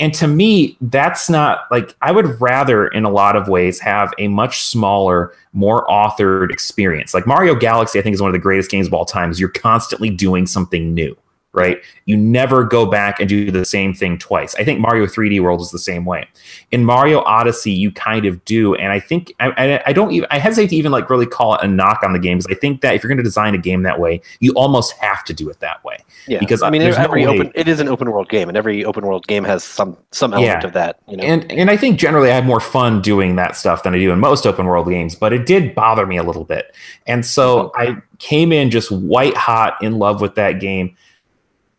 and 0.00 0.12
to 0.14 0.26
me, 0.26 0.76
that's 0.80 1.30
not 1.30 1.60
like 1.70 1.94
I 2.02 2.12
would 2.12 2.40
rather, 2.40 2.88
in 2.88 3.04
a 3.04 3.10
lot 3.10 3.36
of 3.36 3.48
ways, 3.48 3.78
have 3.80 4.12
a 4.18 4.28
much 4.28 4.64
smaller, 4.64 5.32
more 5.52 5.86
authored 5.86 6.50
experience. 6.50 7.14
Like 7.14 7.26
Mario 7.26 7.54
Galaxy, 7.54 7.98
I 7.98 8.02
think 8.02 8.14
is 8.14 8.20
one 8.20 8.28
of 8.28 8.32
the 8.32 8.38
greatest 8.40 8.70
games 8.70 8.88
of 8.88 8.94
all 8.94 9.04
time. 9.04 9.30
Is 9.30 9.38
you're 9.38 9.48
constantly 9.48 10.10
doing 10.10 10.46
something 10.46 10.92
new, 10.92 11.16
right? 11.52 11.82
You 12.06 12.16
never 12.16 12.64
go 12.64 12.86
back 12.86 13.20
and 13.20 13.28
do 13.28 13.50
the 13.50 13.64
same 13.64 13.92
thing 13.92 14.18
twice. 14.18 14.54
I 14.54 14.64
think 14.64 14.80
Mario 14.80 15.06
3D 15.06 15.40
World 15.42 15.60
is 15.60 15.70
the 15.70 15.78
same 15.78 16.04
way. 16.04 16.26
In 16.70 16.84
Mario 16.84 17.20
Odyssey, 17.20 17.72
you 17.72 17.92
kind 17.92 18.24
of 18.24 18.42
do, 18.44 18.74
and 18.74 18.90
I 18.90 18.98
think 18.98 19.32
I, 19.38 19.50
I, 19.56 19.82
I 19.86 19.92
don't 19.92 20.12
even 20.12 20.26
I 20.30 20.38
hesitate 20.38 20.68
to 20.68 20.76
even 20.76 20.92
like 20.92 21.10
really 21.10 21.26
call 21.26 21.54
it 21.54 21.60
a 21.62 21.68
knock 21.68 22.00
on 22.02 22.12
the 22.12 22.18
game 22.18 22.38
because 22.38 22.50
I 22.50 22.58
think 22.58 22.80
that 22.80 22.94
if 22.94 23.02
you're 23.02 23.08
going 23.08 23.18
to 23.18 23.22
design 23.22 23.54
a 23.54 23.58
game 23.58 23.82
that 23.82 24.00
way, 24.00 24.22
you 24.40 24.52
almost 24.54 24.92
have 24.94 25.24
to 25.24 25.34
do 25.34 25.50
it 25.50 25.60
that 25.60 25.84
way. 25.84 25.98
yeah, 26.26 26.38
because 26.38 26.62
uh, 26.62 26.66
I 26.66 26.70
mean, 26.70 26.80
there's 26.80 26.96
no 26.96 27.04
every 27.04 27.26
way- 27.26 27.38
open 27.38 27.52
it 27.54 27.68
is 27.68 27.80
an 27.80 27.88
open 27.88 28.10
world 28.10 28.28
game, 28.28 28.48
and 28.48 28.56
every 28.56 28.84
open 28.84 29.06
world 29.06 29.26
game 29.26 29.44
has 29.44 29.62
some 29.62 29.96
some 30.10 30.32
element 30.32 30.62
Yeah. 30.62 30.66
of 30.66 30.72
that. 30.72 31.00
You 31.06 31.18
know, 31.18 31.24
And 31.24 31.52
and 31.52 31.70
I 31.70 31.76
think 31.76 31.98
generally 31.98 32.30
I 32.30 32.34
have 32.34 32.46
more 32.46 32.60
fun 32.60 33.02
doing 33.02 33.36
that 33.36 33.56
stuff 33.56 33.82
than 33.82 33.94
I 33.94 33.98
do 33.98 34.10
in 34.10 34.18
most 34.18 34.46
open 34.46 34.66
world 34.66 34.88
games, 34.88 35.14
but 35.14 35.32
it 35.32 35.44
did 35.44 35.74
bother 35.74 36.06
me 36.06 36.16
a 36.16 36.22
little 36.22 36.44
bit. 36.44 36.74
And 37.06 37.26
so 37.26 37.68
mm-hmm. 37.76 37.98
I 37.98 38.02
came 38.18 38.52
in 38.52 38.70
just 38.70 38.90
white 38.90 39.36
hot 39.36 39.76
in 39.82 39.98
love 39.98 40.20
with 40.20 40.34
that 40.36 40.60
game. 40.60 40.96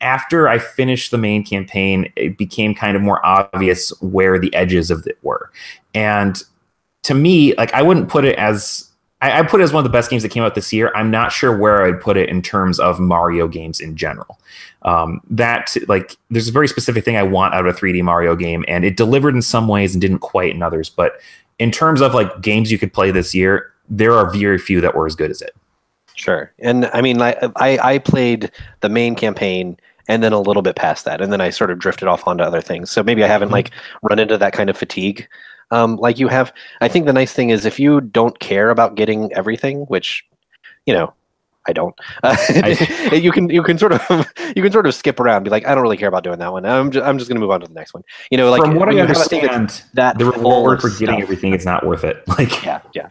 After 0.03 0.47
I 0.47 0.59
finished 0.59 1.11
the 1.11 1.17
main 1.17 1.43
campaign, 1.43 2.11
it 2.15 2.37
became 2.37 2.75
kind 2.75 2.95
of 2.95 3.01
more 3.01 3.25
obvious 3.25 3.89
where 4.01 4.37
the 4.37 4.53
edges 4.53 4.91
of 4.91 5.07
it 5.07 5.17
were. 5.23 5.49
And 5.93 6.41
to 7.03 7.13
me, 7.13 7.55
like 7.55 7.73
I 7.73 7.81
wouldn't 7.81 8.09
put 8.09 8.25
it 8.25 8.37
as 8.37 8.89
I, 9.23 9.39
I 9.39 9.43
put 9.43 9.61
it 9.61 9.63
as 9.63 9.71
one 9.71 9.79
of 9.79 9.89
the 9.89 9.95
best 9.95 10.09
games 10.09 10.21
that 10.23 10.29
came 10.29 10.43
out 10.43 10.53
this 10.53 10.73
year. 10.73 10.91
I'm 10.95 11.09
not 11.09 11.31
sure 11.31 11.57
where 11.57 11.83
I'd 11.83 12.01
put 12.01 12.17
it 12.17 12.29
in 12.29 12.41
terms 12.41 12.79
of 12.79 12.99
Mario 12.99 13.47
games 13.47 13.79
in 13.79 13.95
general. 13.95 14.39
Um, 14.83 15.21
that 15.29 15.75
like 15.87 16.17
there's 16.29 16.49
a 16.49 16.51
very 16.51 16.67
specific 16.67 17.05
thing 17.05 17.15
I 17.15 17.23
want 17.23 17.53
out 17.53 17.65
of 17.65 17.73
a 17.73 17.79
3D 17.79 18.03
Mario 18.03 18.35
game, 18.35 18.65
and 18.67 18.83
it 18.83 18.97
delivered 18.97 19.33
in 19.33 19.41
some 19.41 19.69
ways 19.69 19.95
and 19.95 20.01
didn't 20.01 20.19
quite 20.19 20.53
in 20.53 20.61
others. 20.61 20.89
But 20.89 21.21
in 21.57 21.71
terms 21.71 22.01
of 22.01 22.13
like 22.13 22.41
games 22.41 22.69
you 22.69 22.77
could 22.77 22.91
play 22.91 23.11
this 23.11 23.33
year, 23.33 23.71
there 23.89 24.13
are 24.13 24.29
very 24.29 24.57
few 24.57 24.81
that 24.81 24.93
were 24.93 25.07
as 25.07 25.15
good 25.15 25.31
as 25.31 25.41
it. 25.41 25.55
sure. 26.15 26.51
And 26.59 26.85
I 26.93 27.01
mean, 27.01 27.21
I, 27.21 27.37
I 27.55 27.77
I 27.77 27.97
played 27.99 28.51
the 28.81 28.89
main 28.89 29.15
campaign 29.15 29.77
and 30.07 30.21
then 30.23 30.33
a 30.33 30.39
little 30.39 30.61
bit 30.61 30.75
past 30.75 31.05
that, 31.05 31.21
and 31.21 31.31
then 31.31 31.41
I 31.41 31.49
sort 31.49 31.71
of 31.71 31.79
drifted 31.79 32.07
off 32.07 32.27
onto 32.27 32.43
other 32.43 32.61
things. 32.61 32.91
So 32.91 33.03
maybe 33.03 33.23
I 33.23 33.27
haven't 33.27 33.49
Mhm. 33.49 33.53
like 33.53 33.71
run 34.01 34.19
into 34.19 34.37
that 34.37 34.53
kind 34.53 34.69
of 34.69 34.77
fatigue. 34.77 35.27
Um, 35.71 35.95
like 35.95 36.19
you 36.19 36.27
have, 36.27 36.53
I 36.81 36.87
think 36.87 37.05
the 37.05 37.13
nice 37.13 37.33
thing 37.33 37.49
is 37.49 37.65
if 37.65 37.79
you 37.79 38.01
don't 38.01 38.39
care 38.39 38.69
about 38.69 38.95
getting 38.95 39.31
everything, 39.33 39.81
which, 39.85 40.23
you 40.85 40.93
know, 40.93 41.13
I 41.67 41.73
don't. 41.73 41.95
Uh, 42.23 42.35
you 43.15 43.31
can 43.31 43.49
you 43.49 43.61
can 43.63 43.77
sort 43.77 43.91
of 43.91 44.01
you 44.55 44.61
can 44.63 44.71
sort 44.71 44.85
of 44.87 44.95
skip 44.95 45.19
around, 45.19 45.43
be 45.43 45.49
like, 45.49 45.65
I 45.67 45.73
don't 45.75 45.81
really 45.83 45.97
care 45.97 46.07
about 46.07 46.23
doing 46.23 46.39
that 46.39 46.51
one. 46.51 46.65
I'm 46.65 46.89
just, 46.91 47.05
I'm 47.05 47.17
just 47.17 47.29
going 47.29 47.35
to 47.35 47.41
move 47.41 47.51
on 47.51 47.61
to 47.61 47.67
the 47.67 47.73
next 47.73 47.93
one. 47.93 48.03
You 48.31 48.37
know, 48.37 48.49
like 48.49 48.61
From 48.61 48.75
what 48.75 48.87
I 48.89 48.93
you 48.93 48.99
have 48.99 49.09
a 49.09 49.13
thing 49.15 49.41
that's 49.41 49.53
understand, 49.53 49.89
that 49.93 50.17
the 50.17 50.25
reward 50.25 50.81
for 50.81 50.89
getting 50.89 51.07
stuff- 51.07 51.21
everything 51.21 51.53
is 51.53 51.65
not 51.65 51.85
worth 51.85 52.03
it. 52.03 52.23
Like, 52.27 52.63
Yeah, 52.63 52.79
yeah. 52.93 53.09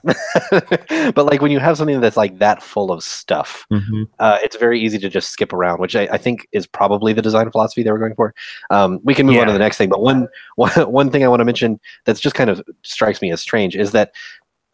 but 1.14 1.26
like 1.26 1.40
when 1.42 1.50
you 1.50 1.58
have 1.58 1.76
something 1.76 2.00
that's 2.00 2.16
like 2.16 2.38
that 2.38 2.62
full 2.62 2.90
of 2.90 3.02
stuff, 3.02 3.66
Mhm. 3.70 4.08
uh, 4.18 4.38
it's 4.42 4.56
very 4.56 4.80
easy 4.80 4.98
to 4.98 5.08
just 5.08 5.30
skip 5.30 5.52
around, 5.52 5.78
which 5.80 5.94
I, 5.96 6.08
I 6.12 6.18
think 6.18 6.46
is 6.52 6.66
probably 6.66 7.12
the 7.12 7.22
design 7.22 7.50
philosophy 7.50 7.82
they 7.82 7.92
were 7.92 7.98
going 7.98 8.14
for. 8.14 8.34
Um, 8.70 9.00
we 9.04 9.14
can 9.14 9.26
move 9.26 9.38
on 9.38 9.46
to 9.46 9.52
the 9.52 9.58
next 9.58 9.76
thing, 9.76 9.88
but 9.88 10.00
one, 10.02 10.28
one 10.56 10.70
one 10.90 11.10
thing 11.10 11.24
I 11.24 11.28
want 11.28 11.40
to 11.40 11.44
mention 11.44 11.78
that's 12.04 12.20
just 12.20 12.34
kind 12.34 12.50
of 12.50 12.62
strikes 12.82 13.20
me 13.22 13.30
as 13.30 13.40
strange 13.40 13.76
is 13.76 13.92
that 13.92 14.12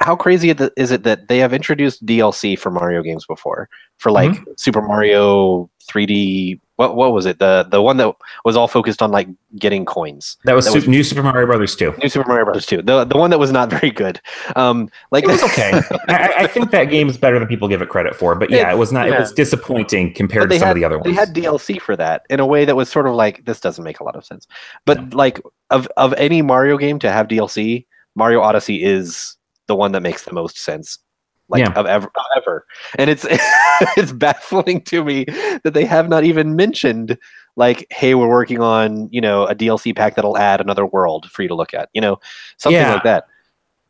how 0.00 0.14
crazy 0.16 0.50
is 0.76 0.90
it 0.92 1.02
that 1.04 1.28
they 1.28 1.38
have 1.38 1.52
introduced 1.52 2.04
DLC 2.06 2.58
for 2.58 2.70
Mario 2.70 3.02
games 3.02 3.26
before 3.26 3.68
for 3.96 4.12
like 4.12 4.30
Mm-hmm. 4.30 4.52
Super 4.56 4.80
Mario 4.80 5.68
3D. 5.90 6.60
What 6.76 6.94
what 6.94 7.12
was 7.12 7.26
it? 7.26 7.40
The 7.40 7.66
the 7.68 7.82
one 7.82 7.96
that 7.96 8.14
was 8.44 8.56
all 8.56 8.68
focused 8.68 9.02
on 9.02 9.10
like 9.10 9.26
getting 9.58 9.84
coins. 9.84 10.36
that 10.44 10.54
was, 10.54 10.66
That 10.66 10.74
was- 10.76 10.86
New 10.86 11.02
Super 11.02 11.24
Mario 11.24 11.46
Brothers 11.46 11.74
2. 11.74 11.94
New 12.00 12.08
Super 12.08 12.28
Mario 12.28 12.44
Brothers 12.44 12.66
2. 12.66 12.82
The 12.82 13.04
the 13.04 13.16
one 13.18 13.30
that 13.30 13.40
was 13.40 13.50
not 13.50 13.68
very 13.70 13.90
good. 13.90 14.20
Um, 14.54 14.88
like 15.10 15.24
It 15.24 15.28
was 15.28 15.42
okay. 15.50 15.80
I, 16.08 16.32
I 16.44 16.46
think 16.46 16.70
that 16.70 16.84
game 16.84 17.08
is 17.08 17.16
better 17.18 17.36
than 17.40 17.48
people 17.48 17.66
give 17.66 17.82
it 17.82 17.88
credit 17.88 18.14
for, 18.14 18.36
but 18.36 18.50
yeah, 18.50 18.58
It's- 18.58 18.74
it 18.74 18.78
was 18.78 18.92
not. 18.92 19.08
yeah. 19.08 19.16
It 19.16 19.20
was 19.20 19.32
disappointing 19.32 20.14
compared 20.14 20.50
to 20.50 20.58
some 20.60 20.66
had, 20.68 20.76
of 20.76 20.80
the 20.80 20.84
other 20.84 20.98
ones. 20.98 21.06
They 21.06 21.12
had 21.20 21.34
DLC 21.34 21.80
for 21.80 21.96
that 21.96 22.22
in 22.30 22.38
a 22.38 22.46
way 22.46 22.64
that 22.64 22.76
was 22.76 22.88
sort 22.88 23.08
of 23.08 23.14
like 23.14 23.44
this 23.46 23.58
doesn't 23.58 23.82
make 23.82 23.98
a 23.98 24.04
lot 24.04 24.14
of 24.14 24.24
sense. 24.24 24.46
But 24.84 25.12
like 25.12 25.40
of 25.70 25.88
of 25.96 26.12
any 26.14 26.42
Mario 26.42 26.76
game 26.78 27.00
to 27.00 27.10
have 27.10 27.26
DLC, 27.26 27.86
Mario 28.14 28.40
Odyssey 28.40 28.84
is 28.84 29.34
the 29.68 29.76
one 29.76 29.92
that 29.92 30.02
makes 30.02 30.24
the 30.24 30.32
most 30.32 30.58
sense. 30.58 30.98
Like 31.50 31.60
Yeah. 31.60 31.72
of 31.72 31.86
ever, 31.86 32.08
of 32.14 32.24
ever, 32.36 32.66
and 32.98 33.08
it's 33.08 33.24
it's 33.96 34.12
baffling 34.12 34.82
to 34.82 35.02
me 35.02 35.24
that 35.64 35.70
they 35.72 35.86
have 35.86 36.06
not 36.10 36.24
even 36.24 36.56
mentioned 36.56 37.16
like, 37.56 37.86
hey, 37.90 38.14
we're 38.14 38.28
working 38.28 38.60
on 38.60 39.08
you 39.10 39.22
know 39.22 39.46
a 39.46 39.54
DLC 39.54 39.96
pack 39.96 40.14
that'll 40.16 40.36
add 40.36 40.60
another 40.60 40.84
world 40.84 41.30
for 41.30 41.40
you 41.42 41.48
to 41.48 41.54
look 41.54 41.72
at, 41.72 41.88
you 41.94 42.02
know, 42.02 42.20
something 42.58 42.78
Yeah. 42.78 42.92
like 42.92 43.02
that. 43.04 43.24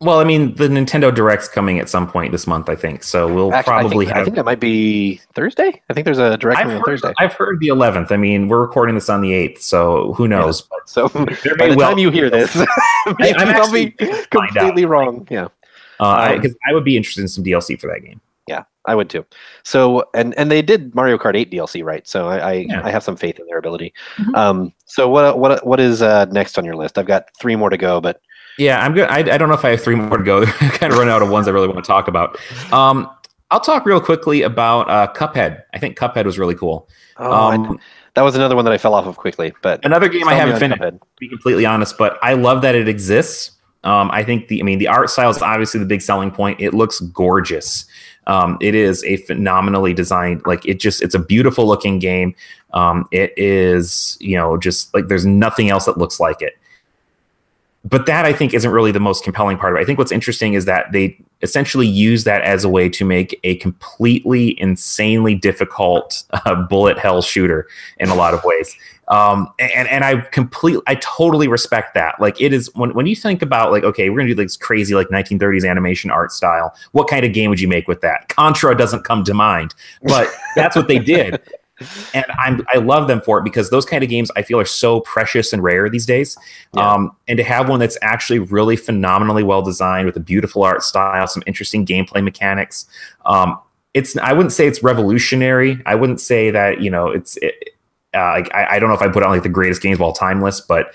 well, 0.01 0.21
I 0.21 0.25
mean, 0.25 0.55
the 0.55 0.69
Nintendo 0.69 1.13
Direct's 1.13 1.49
coming 1.49 1.81
at 1.81 1.89
some 1.89 2.09
point 2.09 2.31
this 2.31 2.47
month, 2.47 2.69
I 2.69 2.77
think. 2.77 3.03
So 3.03 3.27
we'll 3.27 3.53
Actually, 3.53 3.73
I 3.75 3.81
probably 3.81 4.07
have. 4.07 4.17
I 4.19 4.23
think 4.25 4.37
that 4.37 4.45
might 4.45 4.61
be 4.61 5.21
Thursday. 5.35 5.83
I 5.91 5.95
think 5.95 6.05
there's 6.05 6.19
a 6.19 6.37
direct 6.37 6.61
I've 6.61 6.63
coming 6.67 6.77
on 6.77 6.83
heard, 6.83 7.01
Thursday. 7.01 7.13
I've 7.19 7.33
heard 7.33 7.59
the 7.59 7.67
11th. 7.67 8.13
I 8.13 8.17
mean, 8.17 8.47
we're 8.47 8.61
recording 8.61 8.95
this 8.95 9.09
on 9.11 9.21
the 9.21 9.33
8th, 9.33 9.59
so 9.63 10.13
who 10.13 10.29
knows? 10.29 10.63
But 10.63 10.89
So 10.89 11.09
by 11.09 11.25
the 11.25 11.75
well- 11.77 11.89
time 11.91 11.99
you 11.99 12.13
hear 12.13 12.31
this, 12.31 12.55
maybe 13.19 13.35
I'm 13.37 13.49
I'll 13.49 13.73
be 13.73 13.89
actually 13.89 13.91
find 13.99 14.33
out. 14.33 14.55
completely 14.55 14.85
wrong. 14.85 15.27
Yeah, 15.29 15.49
uh, 16.01 16.29
um, 16.31 16.37
because 16.41 16.57
I 16.69 16.73
would 16.75 16.85
be 16.85 16.97
interested 16.97 17.23
in 17.23 17.29
some 17.29 17.45
DLC 17.45 17.79
for 17.81 17.87
that 17.89 18.01
game. 18.05 18.21
yeah, 18.47 18.65
I 18.87 18.95
would 18.95 19.11
too. 19.11 19.25
So 19.63 20.09
and 20.15 20.35
and 20.39 20.51
they 20.51 20.63
did 20.63 20.95
Mario 20.95 21.19
Kart 21.19 21.37
8 21.37 21.51
DLC, 21.51 21.85
right? 21.85 22.07
So 22.09 22.29
I 22.29 22.39
I, 22.39 22.53
Yeah. 22.69 22.81
I 22.85 22.91
have 22.91 23.03
some 23.03 23.17
faith 23.17 23.39
in 23.39 23.47
their 23.47 23.59
ability. 23.59 23.93
Mhm. 24.17 24.35
Um, 24.37 24.73
so 24.87 25.09
what 25.09 25.39
what 25.39 25.67
what 25.67 25.81
is 25.81 26.01
uh, 26.03 26.25
next 26.27 26.59
on 26.59 26.65
your 26.65 26.77
list? 26.77 26.99
I've 26.99 27.07
got 27.07 27.27
three 27.39 27.57
more 27.57 27.71
to 27.71 27.77
go, 27.77 28.01
but 28.01 28.21
Yeah, 28.59 28.83
I'm 28.85 28.95
good. 28.95 29.09
I, 29.09 29.19
I 29.19 29.39
don't 29.39 29.49
know 29.49 29.55
if 29.55 29.65
I 29.65 29.71
have 29.71 29.83
three 29.83 29.95
more 29.97 30.17
to 30.19 30.25
go. 30.25 30.43
I 30.43 30.69
kind 30.71 30.93
of 30.93 30.99
run 30.99 31.09
out 31.09 31.23
of 31.23 31.29
ones 31.31 31.47
I 31.49 31.51
really 31.53 31.69
want 31.69 31.85
to 31.85 31.87
talk 31.87 32.09
about. 32.09 32.39
Um, 32.73 33.09
I'll 33.51 33.61
talk 33.61 33.87
real 33.87 34.01
quickly 34.01 34.43
about 34.43 34.91
uh, 34.91 35.11
Cuphead. 35.15 35.63
I 35.73 35.79
think 35.79 35.97
Cuphead 35.97 36.25
was 36.27 36.39
really 36.39 36.55
cool. 36.55 36.87
oh, 37.17 37.33
Um, 37.33 37.79
that 38.15 38.21
was 38.23 38.35
another 38.35 38.55
one 38.57 38.65
that 38.67 38.75
I 38.75 38.79
fell 38.79 38.93
off 38.95 39.07
of 39.07 39.17
quickly. 39.17 39.55
But 39.63 39.83
another 39.87 40.09
game 40.09 40.29
I 40.29 40.35
haven't 40.35 40.59
finished. 40.59 40.83
Cuphead. 40.83 41.01
to 41.01 41.07
be 41.21 41.29
completely 41.29 41.65
honest, 41.65 41.97
but 41.97 42.19
I 42.23 42.35
love 42.35 42.61
that 42.63 42.75
it 42.75 42.89
exists. 42.89 43.53
Um, 43.85 44.11
I 44.11 44.25
think 44.25 44.49
the, 44.49 44.61
I 44.61 44.65
mean, 44.65 44.79
the 44.79 44.89
art 44.89 45.09
style 45.11 45.31
is 45.31 45.41
obviously 45.41 45.81
the 45.81 45.87
big 45.87 46.03
selling 46.03 46.31
point. 46.31 46.61
It 46.61 46.75
looks 46.75 47.01
gorgeous. 47.01 47.87
Um, 48.27 48.59
it 48.61 48.75
is 48.75 49.03
a 49.05 49.19
phenomenally 49.19 49.95
designed, 49.95 50.43
like 50.45 50.67
it 50.67 50.81
just, 50.81 51.01
it's 51.03 51.15
a 51.15 51.19
beautiful 51.19 51.67
looking 51.67 51.99
game. 51.99 52.35
Um, 52.75 53.07
it 53.13 53.33
is, 53.37 54.19
you 54.21 54.37
know, 54.37 54.59
just 54.59 54.93
like 54.93 55.09
there's 55.09 55.25
nothing 55.25 55.71
else 55.71 55.87
that 55.87 55.97
looks 55.97 56.21
like 56.21 56.43
it. 56.43 56.59
But 57.85 58.07
that 58.07 58.27
I 58.27 58.33
think 58.33 58.53
isn't 58.53 58.71
really 58.71 58.93
the 58.93 59.01
most 59.01 59.25
compelling 59.25 59.57
part 59.57 59.73
of 59.73 59.79
it. 59.79 59.83
I 59.83 59.85
think 59.87 59.99
what's 59.99 60.13
interesting 60.13 60.53
is 60.55 60.67
that 60.67 60.93
they 60.93 61.17
essentially 61.41 61.87
use 61.87 62.25
that 62.25 62.43
as 62.43 62.65
a 62.65 62.69
way 62.69 62.89
to 62.91 63.05
make 63.05 63.39
a 63.45 63.55
completely 63.57 64.61
insanely 64.61 65.35
difficult 65.35 66.25
uh, 66.33 66.55
bullet 66.65 66.99
hell 66.99 67.23
shooter 67.23 67.67
in 67.99 68.11
a 68.11 68.15
lot 68.15 68.35
of 68.35 68.43
ways 68.45 68.77
um 69.09 69.53
and 69.59 69.89
and 69.89 70.05
i 70.05 70.21
completely 70.21 70.83
i 70.87 70.95
totally 70.97 71.49
respect 71.49 71.95
that. 71.95 72.21
Like 72.21 72.41
it 72.41 72.53
is 72.53 72.71
when, 72.75 72.95
when 72.95 73.07
you 73.07 73.17
think 73.17 73.43
about 73.43 73.73
like 73.73 73.85
okay 73.85 74.11
we're 74.11 74.19
gonna 74.19 74.29
do 74.29 74.35
this 74.35 74.57
crazy 74.57 74.95
like 74.95 75.09
1930s 75.09 75.69
animation 75.69 76.11
art 76.11 76.33
style 76.33 76.75
what 76.93 77.09
kind 77.09 77.25
of 77.25 77.33
game 77.33 77.51
would 77.51 77.61
you 77.61 77.69
make 77.69 77.89
with 77.89 78.01
that? 78.03 78.29
Contra 78.29 78.77
doesn't 78.77 79.05
come 79.05 79.25
to 79.25 79.35
mind 79.35 79.75
but 80.03 80.29
that's 80.57 80.77
what 80.77 80.89
they 80.89 80.99
did. 80.99 81.41
And 82.13 82.25
i'm 82.39 82.67
i 82.73 82.79
love 82.79 83.09
them 83.09 83.21
for 83.21 83.39
it 83.39 83.45
because 83.45 83.71
those 83.71 83.87
kind 83.87 84.03
of 84.03 84.11
games 84.11 84.31
i 84.37 84.43
feel 84.43 84.59
are 84.59 84.65
so 84.65 85.01
precious 85.01 85.53
and 85.53 85.63
rare 85.63 85.89
these 85.89 86.07
days. 86.07 86.37
Yeah. 86.75 86.93
um 86.93 87.17
and 87.29 87.37
to 87.37 87.45
have 87.45 87.69
one 87.69 87.81
that's 87.81 87.97
actually 88.03 88.41
really 88.41 88.77
phenomenally 88.77 89.43
well 89.43 89.63
designed 89.63 90.07
with 90.07 90.17
a 90.17 90.21
beautiful 90.21 90.65
art 90.65 90.83
style 90.83 91.27
some 91.27 91.43
interesting 91.47 91.87
gameplay 91.87 92.23
mechanics 92.23 92.87
um 93.27 93.59
it's 93.95 94.17
i 94.19 94.33
wouldn't 94.33 94.53
say 94.53 94.67
it's 94.67 94.83
revolutionary. 94.83 95.83
I 95.87 95.95
wouldn't 95.95 96.21
say 96.21 96.51
that 96.51 96.81
you 96.81 96.91
know 96.91 97.09
it's 97.09 97.37
it, 97.39 97.75
uh, 98.15 98.19
like 98.33 98.55
I, 98.55 98.77
I 98.77 98.79
don't 98.79 98.89
know 98.89 98.95
if 98.95 99.03
I 99.03 99.09
put 99.09 99.23
it 99.23 99.27
on 99.27 99.33
like 99.33 99.43
the 99.43 99.49
greatest 99.49 99.83
games 99.83 99.97
of 99.99 100.03
all 100.03 100.13
time 100.13 100.41
list, 100.43 100.67
but 100.69 100.93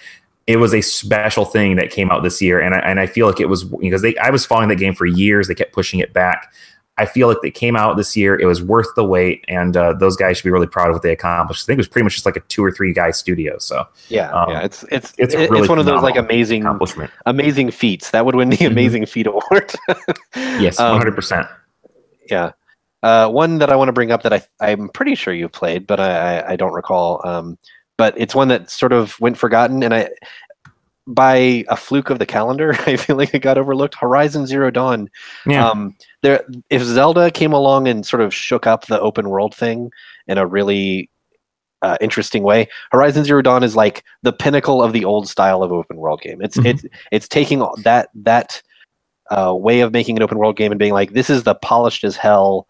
it 0.47 0.57
was 0.57 0.73
a 0.73 0.81
special 0.81 1.45
thing 1.45 1.75
that 1.77 1.89
came 1.89 2.11
out 2.11 2.21
this 2.23 2.41
year, 2.41 2.59
and 2.59 2.75
I, 2.75 2.79
and 2.79 2.99
I 2.99 3.05
feel 3.05 3.27
like 3.27 3.39
it 3.39 3.47
was 3.47 3.63
because 3.63 4.01
they 4.01 4.15
I 4.17 4.29
was 4.29 4.45
following 4.45 4.69
that 4.69 4.77
game 4.77 4.93
for 4.93 5.05
years. 5.05 5.47
They 5.47 5.55
kept 5.55 5.73
pushing 5.73 5.99
it 5.99 6.11
back. 6.13 6.53
I 6.95 7.07
feel 7.07 7.27
like 7.27 7.37
they 7.41 7.49
came 7.49 7.75
out 7.75 7.97
this 7.97 8.15
year. 8.15 8.39
It 8.39 8.45
was 8.45 8.61
worth 8.61 8.85
the 8.95 9.03
wait, 9.03 9.43
and 9.47 9.75
uh, 9.75 9.93
those 9.93 10.15
guys 10.15 10.37
should 10.37 10.43
be 10.43 10.51
really 10.51 10.67
proud 10.67 10.89
of 10.89 10.93
what 10.93 11.01
they 11.01 11.11
accomplished. 11.11 11.63
I 11.63 11.65
think 11.65 11.77
it 11.77 11.79
was 11.79 11.87
pretty 11.87 12.03
much 12.03 12.13
just 12.13 12.25
like 12.27 12.35
a 12.35 12.41
two 12.41 12.63
or 12.63 12.71
three 12.71 12.93
guy 12.93 13.09
studio, 13.09 13.57
so 13.57 13.87
Yeah, 14.09 14.29
Um, 14.31 14.51
yeah, 14.51 14.61
it's 14.61 14.83
it's 14.91 15.13
it's 15.17 15.33
it's, 15.33 15.49
really 15.51 15.67
one 15.67 15.79
of 15.79 15.85
those 15.85 16.03
like 16.03 16.17
amazing 16.17 16.61
accomplishment. 16.61 17.09
amazing 17.25 17.71
feats 17.71 18.11
that 18.11 18.25
would 18.27 18.35
win 18.35 18.49
the 18.51 18.57
Mhm. 18.57 18.67
amazing 18.67 19.05
feat 19.07 19.25
award. 19.27 19.73
Yes, 20.35 20.79
Um, 20.79 20.89
one 20.91 20.97
hundred 20.99 21.15
percent. 21.15 21.47
Yeah. 22.29 22.51
Uh, 23.03 23.29
one 23.29 23.59
that 23.59 23.69
I 23.69 23.75
want 23.75 23.89
to 23.89 23.93
bring 23.93 24.11
up 24.11 24.23
that 24.23 24.33
I 24.33 24.41
I'm 24.61 24.89
pretty 24.89 25.13
sure 25.15 25.33
you 25.33 25.49
played, 25.49 25.85
but 25.85 25.99
I 25.99 26.41
I, 26.53 26.55
don't 26.55 26.73
recall. 26.73 27.21
Um, 27.27 27.57
but 27.97 28.13
it's 28.17 28.33
one 28.33 28.47
that 28.47 28.69
sort 28.71 28.93
of 28.93 29.19
went 29.19 29.37
forgotten, 29.37 29.83
and 29.83 29.93
I 29.93 30.09
by 31.05 31.65
a 31.67 31.75
fluke 31.75 32.09
of 32.09 32.19
the 32.19 32.25
calendar, 32.25 32.73
I 32.87 32.95
feel 32.95 33.17
like 33.17 33.33
it 33.33 33.39
got 33.39 33.57
overlooked. 33.57 33.95
Horizon 33.95 34.47
Zero 34.47 34.71
Dawn. 34.71 35.09
Yeah, 35.45 35.69
Um, 35.69 35.95
there, 36.21 36.45
if 36.69 36.81
Zelda 36.81 37.29
came 37.29 37.51
along 37.51 37.89
and 37.89 38.05
sort 38.05 38.21
of 38.21 38.33
shook 38.33 38.65
up 38.65 38.85
the 38.85 39.01
open 39.01 39.29
world 39.29 39.53
thing 39.53 39.91
in 40.27 40.37
a 40.37 40.47
really 40.47 41.09
uh, 41.81 41.97
interesting 41.99 42.43
way, 42.43 42.69
Horizon 42.91 43.25
Zero 43.25 43.41
Dawn 43.41 43.63
is 43.63 43.75
like 43.75 44.05
the 44.21 44.31
pinnacle 44.31 44.81
of 44.81 44.93
the 44.93 45.03
old 45.03 45.27
style 45.27 45.61
of 45.61 45.73
open 45.73 45.97
world 45.97 46.21
game. 46.21 46.41
It's 46.41 46.55
Mhm. 46.57 46.65
it's 46.67 46.85
it's 47.11 47.27
taking 47.27 47.59
that 47.83 48.07
that 48.15 48.61
uh, 49.29 49.53
way 49.53 49.81
of 49.81 49.91
making 49.91 50.15
an 50.15 50.23
open 50.23 50.37
world 50.37 50.55
game 50.55 50.71
and 50.71 50.79
being 50.79 50.93
like, 50.93 51.11
this 51.11 51.29
is 51.29 51.43
the 51.43 51.55
polished 51.55 52.03
as 52.05 52.15
hell, 52.15 52.67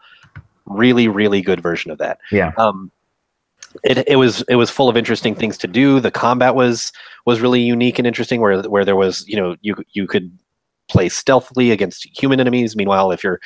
really 0.66 1.08
really 1.08 1.42
good 1.42 1.62
version 1.62 1.92
of 1.92 1.98
that. 1.98 2.20
Yeah. 2.32 2.52
Um, 2.58 2.92
it, 3.84 4.08
it 4.08 4.18
was 4.18 4.44
it 4.44 4.56
was 4.56 4.70
full 4.70 4.90
of 4.90 4.98
interesting 4.98 5.36
things 5.36 5.58
to 5.60 5.68
do. 5.68 6.00
The 6.00 6.12
combat 6.12 6.56
was 6.56 6.92
was 7.26 7.42
really 7.42 7.62
unique 7.62 7.98
and 7.98 8.08
interesting, 8.08 8.42
where 8.42 8.62
where 8.64 8.86
there 8.86 8.96
was 8.96 9.28
you 9.28 9.36
know 9.36 9.56
you 9.62 9.76
you 9.94 10.08
could 10.08 10.38
play 10.90 11.10
stealthily 11.10 11.72
against 11.72 12.08
human 12.18 12.40
enemies. 12.40 12.76
Meanwhile, 12.76 13.12
if 13.12 13.24
you're 13.24 13.40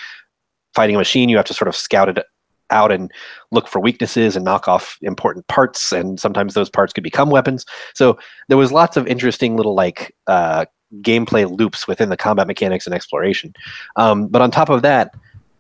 fighting 0.74 0.96
a 0.96 1.00
machine, 1.00 1.30
you 1.30 1.38
have 1.38 1.46
to 1.46 1.54
sort 1.54 1.68
of 1.68 1.76
scout 1.76 2.10
it 2.10 2.24
out 2.70 2.92
and 2.92 3.12
look 3.52 3.68
for 3.68 3.80
weaknesses 3.80 4.36
and 4.36 4.44
knock 4.44 4.68
off 4.68 4.98
important 5.02 5.48
parts. 5.48 5.94
And 5.94 6.20
sometimes 6.20 6.54
those 6.54 6.70
parts 6.70 6.92
could 6.92 7.04
become 7.04 7.30
weapons. 7.30 7.66
So 7.94 8.18
there 8.50 8.58
was 8.58 8.74
lots 8.74 8.98
of 8.98 9.08
interesting 9.08 9.56
little 9.56 9.74
like 9.74 10.14
uh, 10.28 10.66
gameplay 11.02 11.50
loops 11.50 11.88
within 11.88 12.10
the 12.10 12.18
combat 12.18 12.48
mechanics 12.48 12.86
and 12.86 12.94
exploration. 12.94 13.54
Um, 13.96 14.28
but 14.28 14.42
on 14.42 14.52
top 14.52 14.70
of 14.70 14.82
that, 14.82 15.14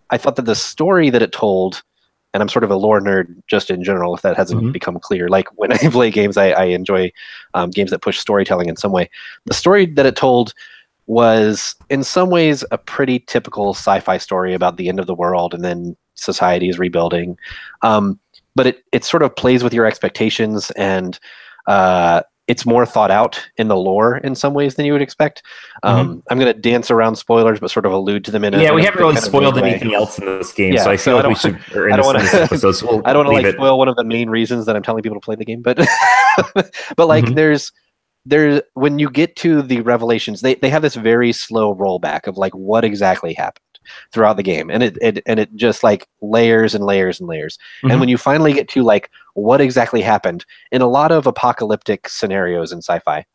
I 0.09 0.17
thought 0.17 0.35
that 0.37 0.45
the 0.45 0.55
story 0.55 1.09
that 1.09 1.21
it 1.21 1.31
told. 1.31 1.83
And 2.33 2.43
I'm 2.43 2.49
sort 2.49 2.65
of 2.65 2.69
a 2.69 2.75
lore 2.75 3.01
nerd 3.01 3.41
just 3.47 3.71
in 3.71 3.83
general, 3.83 4.13
if 4.13 4.21
that 4.21 4.37
hasn't 4.37 4.61
Mhm. 4.61 4.71
become 4.73 4.99
clear. 4.99 5.27
Like 5.29 5.47
when 5.55 5.71
I 5.73 5.77
play 5.89 6.11
games, 6.11 6.37
I, 6.37 6.49
I 6.51 6.65
enjoy 6.65 7.11
um, 7.53 7.71
games 7.71 7.89
that 7.89 8.01
push 8.01 8.19
storytelling 8.19 8.69
in 8.69 8.75
some 8.75 8.91
way. 8.91 9.09
The 9.45 9.53
story 9.53 9.85
that 9.87 10.05
it 10.05 10.15
told 10.15 10.53
was 11.07 11.73
in 11.89 12.03
some 12.03 12.29
ways 12.29 12.65
a 12.69 12.77
pretty 12.77 13.19
typical 13.19 13.73
sci-fi 13.73 14.17
story 14.17 14.53
about 14.53 14.75
the 14.77 14.89
end 14.89 14.99
of 14.99 15.07
the 15.07 15.15
world 15.15 15.53
and 15.53 15.63
then 15.63 15.95
society 16.15 16.67
is 16.67 16.77
rebuilding 16.77 17.37
um, 17.81 18.19
but 18.55 18.67
it, 18.67 18.83
it 18.91 19.05
sort 19.05 19.23
of 19.23 19.33
plays 19.35 19.63
with 19.63 19.73
your 19.73 19.85
expectations 19.85 20.69
and 20.71 21.17
uh, 21.67 22.21
it's 22.47 22.65
more 22.65 22.85
thought 22.85 23.11
out 23.11 23.45
in 23.57 23.67
the 23.67 23.75
lore 23.75 24.17
in 24.17 24.33
some 24.33 24.53
ways 24.53 24.75
than 24.75 24.85
you 24.85 24.93
would 24.93 25.01
expect 25.01 25.43
um, 25.83 26.23
i'm 26.29 26.39
going 26.39 26.51
to 26.53 26.59
dance 26.59 26.89
around 26.89 27.15
spoilers 27.17 27.59
but 27.59 27.69
sort 27.69 27.85
of 27.85 27.91
allude 27.91 28.23
to 28.23 28.31
them 28.31 28.43
in 28.45 28.53
a 28.53 28.57
Mm-hmm. 28.57 28.63
yeah, 28.63 28.73
we 28.73 28.83
haven't 28.83 28.99
really 29.01 29.15
spoiled 29.17 29.57
anything 29.57 29.93
else 29.93 30.17
in 30.17 30.25
this 30.25 30.53
game, 30.53 30.73
Yeah, 30.73 30.83
so 30.83 30.91
I 30.91 30.95
so 30.95 31.03
feel 31.11 31.17
I 31.17 31.21
like 31.21 31.29
we 31.29 31.35
should. 31.35 31.91
I 31.93 31.97
don't 31.97 32.13
this 32.19 32.33
episode, 32.33 32.71
so 32.71 32.87
we'll 32.87 33.01
I 33.05 33.13
don't 33.13 33.25
want 33.25 33.37
to 33.39 33.43
like 33.43 33.55
spoil 33.55 33.77
one 33.77 33.87
of 33.89 33.95
the 33.97 34.03
main 34.03 34.29
reasons 34.29 34.65
that 34.65 34.75
I'm 34.75 34.83
telling 34.83 35.03
people 35.03 35.19
to 35.19 35.23
play 35.25 35.35
the 35.35 35.45
game, 35.45 35.61
but 35.61 35.77
but 36.95 37.07
like 37.07 37.25
Mhm. 37.25 37.35
there's 37.35 37.71
there's 38.25 38.61
when 38.73 38.99
you 38.99 39.09
get 39.09 39.35
to 39.37 39.61
the 39.61 39.81
revelations, 39.81 40.41
they 40.41 40.55
they 40.55 40.69
have 40.69 40.81
this 40.81 40.95
very 40.95 41.31
slow 41.31 41.75
rollback 41.75 42.27
of 42.27 42.37
like 42.37 42.53
what 42.53 42.83
exactly 42.83 43.33
happened. 43.33 43.63
Throughout 44.11 44.37
the 44.37 44.43
game, 44.43 44.69
and 44.69 44.83
it, 44.83 44.97
it 45.01 45.23
and 45.25 45.39
it 45.39 45.55
just 45.55 45.83
like 45.83 46.07
layers 46.21 46.75
and 46.75 46.85
layers 46.85 47.19
and 47.19 47.27
layers. 47.27 47.57
Mhm. 47.83 47.91
And 47.91 47.99
when 47.99 48.09
you 48.09 48.17
finally 48.17 48.53
get 48.53 48.67
to 48.69 48.83
like 48.83 49.09
what 49.33 49.61
exactly 49.61 50.01
happened 50.01 50.45
in 50.71 50.81
a 50.81 50.87
lot 50.87 51.11
of 51.11 51.27
apocalyptic 51.27 52.09
scenarios 52.09 52.71
in 52.71 52.79
sci-fi, 52.79 53.25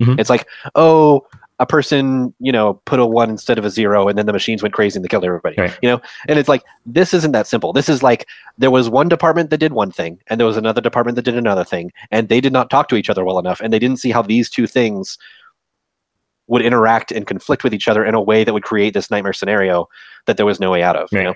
Mhm. 0.00 0.18
it's 0.20 0.30
like 0.30 0.46
oh. 0.74 1.26
A 1.58 1.66
person, 1.66 2.34
you 2.40 2.50
know, 2.50 2.74
put 2.86 2.98
a 2.98 3.06
one 3.06 3.30
instead 3.30 3.56
of 3.56 3.64
a 3.64 3.70
zero, 3.70 4.08
and 4.08 4.18
then 4.18 4.26
the 4.26 4.32
machines 4.32 4.64
went 4.64 4.74
crazy 4.74 4.96
and 4.96 5.04
they 5.04 5.08
killed 5.08 5.24
everybody. 5.24 5.54
Right. 5.56 5.78
You 5.80 5.90
know, 5.90 6.00
and 6.26 6.36
it's 6.36 6.48
like 6.48 6.64
this 6.86 7.14
isn't 7.14 7.30
that 7.32 7.46
simple. 7.46 7.72
This 7.72 7.88
is 7.88 8.02
like 8.02 8.26
there 8.58 8.70
was 8.70 8.88
one 8.90 9.08
department 9.08 9.50
that 9.50 9.58
did 9.58 9.72
one 9.72 9.92
thing, 9.92 10.18
and 10.26 10.40
there 10.40 10.46
was 10.46 10.56
another 10.56 10.80
department 10.80 11.14
that 11.16 11.22
did 11.22 11.36
another 11.36 11.62
thing, 11.62 11.92
and 12.10 12.28
they 12.28 12.40
did 12.40 12.52
not 12.52 12.68
talk 12.68 12.88
to 12.88 12.96
each 12.96 13.08
other 13.08 13.24
well 13.24 13.38
enough, 13.38 13.60
and 13.60 13.72
they 13.72 13.78
didn't 13.78 14.00
see 14.00 14.10
how 14.10 14.22
these 14.22 14.50
two 14.50 14.66
things 14.66 15.18
would 16.48 16.62
interact 16.62 17.12
and 17.12 17.26
conflict 17.26 17.64
with 17.64 17.72
each 17.74 17.88
other 17.88 18.04
in 18.04 18.14
a 18.14 18.20
way 18.20 18.44
that 18.44 18.52
would 18.52 18.64
create 18.64 18.94
this 18.94 19.10
nightmare 19.10 19.32
scenario 19.32 19.88
that 20.26 20.36
there 20.36 20.46
was 20.46 20.58
no 20.60 20.70
way 20.70 20.82
out 20.82 20.96
of. 20.96 21.08
You 21.12 21.22
know. 21.22 21.34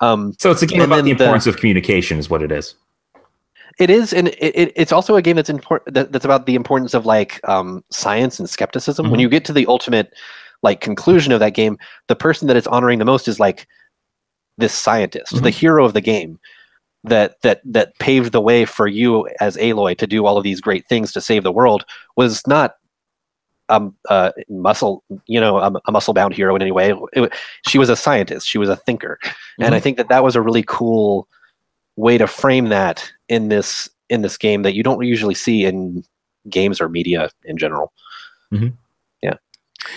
Um, 0.00 0.34
So 0.38 0.50
it's 0.50 0.62
a 0.62 0.66
game 0.66 0.82
about 0.82 0.96
the 1.04 1.12
the- 1.12 1.24
importance 1.24 1.46
of 1.46 1.56
communication, 1.56 2.18
is 2.18 2.28
what 2.30 2.42
it 2.42 2.52
is. 2.52 2.74
it 3.78 3.90
is, 3.90 4.12
and 4.12 4.28
it, 4.28 4.38
it, 4.54 4.72
it's 4.76 4.92
also 4.92 5.16
a 5.16 5.22
game 5.22 5.36
that's 5.36 5.50
important. 5.50 5.94
That, 5.94 6.12
that's 6.12 6.24
about 6.24 6.46
the 6.46 6.54
importance 6.54 6.94
of 6.94 7.06
like 7.06 7.40
um, 7.48 7.82
science 7.90 8.38
and 8.38 8.48
skepticism. 8.48 9.10
When 9.10 9.18
Mhm. 9.18 9.22
you 9.22 9.28
get 9.28 9.44
to 9.46 9.52
the 9.52 9.66
ultimate 9.66 10.12
like 10.62 10.80
conclusion 10.80 11.32
of 11.32 11.40
that 11.40 11.54
game, 11.54 11.76
the 12.08 12.16
person 12.16 12.48
that 12.48 12.56
it's 12.56 12.66
honoring 12.66 12.98
the 12.98 13.04
most 13.04 13.28
is 13.28 13.38
like 13.40 13.66
this 14.58 14.72
scientist, 14.72 15.42
the 15.42 15.50
Mhm. 15.50 15.60
hero 15.60 15.84
of 15.84 15.92
the 15.92 16.00
game, 16.00 16.38
that 17.04 17.40
that 17.42 17.60
that 17.64 17.98
paved 17.98 18.32
the 18.32 18.40
way 18.40 18.64
for 18.64 18.86
you 18.86 19.28
as 19.40 19.56
Aloy 19.58 19.96
to 19.98 20.06
do 20.06 20.24
all 20.24 20.38
of 20.38 20.44
these 20.44 20.60
great 20.62 20.86
things 20.86 21.12
to 21.12 21.20
save 21.20 21.42
the 21.42 21.52
world. 21.52 21.84
Was 22.16 22.46
not 22.46 22.76
um 23.68 23.94
uh 24.08 24.30
muscle 24.48 25.02
you 25.26 25.40
know 25.40 25.58
um, 25.58 25.78
a 25.86 25.92
muscle 25.92 26.14
bound 26.14 26.34
hero 26.34 26.54
in 26.56 26.62
any 26.62 26.70
way. 26.72 26.90
It, 27.14 27.20
wa- 27.20 27.28
she 27.66 27.78
was 27.78 27.88
a 27.88 27.96
scientist. 27.96 28.46
She 28.46 28.58
was 28.58 28.68
a 28.68 28.76
thinker. 28.76 29.18
And 29.60 29.74
i 29.74 29.80
think 29.80 29.96
that 29.96 30.08
that 30.08 30.22
was 30.22 30.36
a 30.36 30.40
really 30.42 30.62
cool 30.66 31.26
way 31.96 32.18
to 32.18 32.26
frame 32.26 32.68
that 32.68 33.10
in 33.28 33.48
this 33.48 33.88
in 34.10 34.22
this 34.22 34.36
game 34.36 34.62
that 34.62 34.74
you 34.74 34.82
don't 34.82 35.02
usually 35.04 35.34
see 35.34 35.64
in 35.64 36.04
games 36.48 36.80
or 36.80 36.88
media 36.88 37.28
in 37.44 37.56
general. 37.58 37.92
Yeah, 39.22 39.34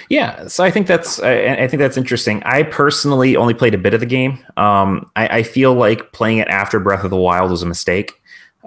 Yeah. 0.10 0.48
so 0.48 0.64
I 0.64 0.72
think 0.72 0.88
that's 0.88 1.20
I, 1.22 1.54
I 1.64 1.68
think 1.68 1.80
that's 1.80 1.98
interesting. 1.98 2.42
I 2.44 2.64
personally 2.64 3.36
only 3.36 3.54
played 3.54 3.74
a 3.76 3.78
bit 3.78 3.94
of 3.94 4.00
the 4.00 4.06
game. 4.06 4.40
Um, 4.58 5.12
I, 5.16 5.40
I 5.40 5.44
feel 5.44 5.74
like 5.74 6.12
playing 6.12 6.40
it 6.40 6.48
after 6.48 6.80
Breath 6.80 7.04
of 7.04 7.10
the 7.12 7.18
Wild 7.18 7.52
was 7.52 7.62
a 7.62 7.68
mistake. 7.68 8.14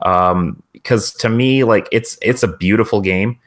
Um, 0.03 0.63
because 0.73 1.13
to 1.15 1.29
me, 1.29 1.65
like 1.65 1.89
it's 1.93 2.19
it's 2.23 2.43
a 2.43 2.49
beautiful 2.57 3.01
game, 3.01 3.39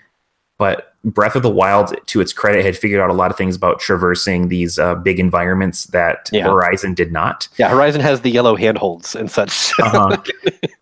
but 0.58 0.95
Breath 1.06 1.36
of 1.36 1.44
the 1.44 1.50
Wild, 1.50 1.96
to 2.08 2.20
its 2.20 2.34
credit, 2.34 2.66
had 2.66 2.76
figured 2.76 3.00
out 3.00 3.10
a 3.10 3.14
lot 3.14 3.32
of 3.32 3.38
things 3.38 3.56
about 3.56 3.80
traversing 3.80 4.50
these 4.50 4.78
uh, 4.80 4.96
big 4.96 5.20
environments 5.20 5.86
that 5.88 6.30
Yeah. 6.34 6.46
Horizon 6.46 6.94
did 6.96 7.12
not. 7.12 7.48
yeah 7.58 7.70
horizon 7.70 8.02
has 8.02 8.22
the 8.22 8.30
yellow 8.32 8.56
handholds 8.56 9.16
and 9.16 9.30
such 9.32 9.72
Uh-huh. 9.82 10.18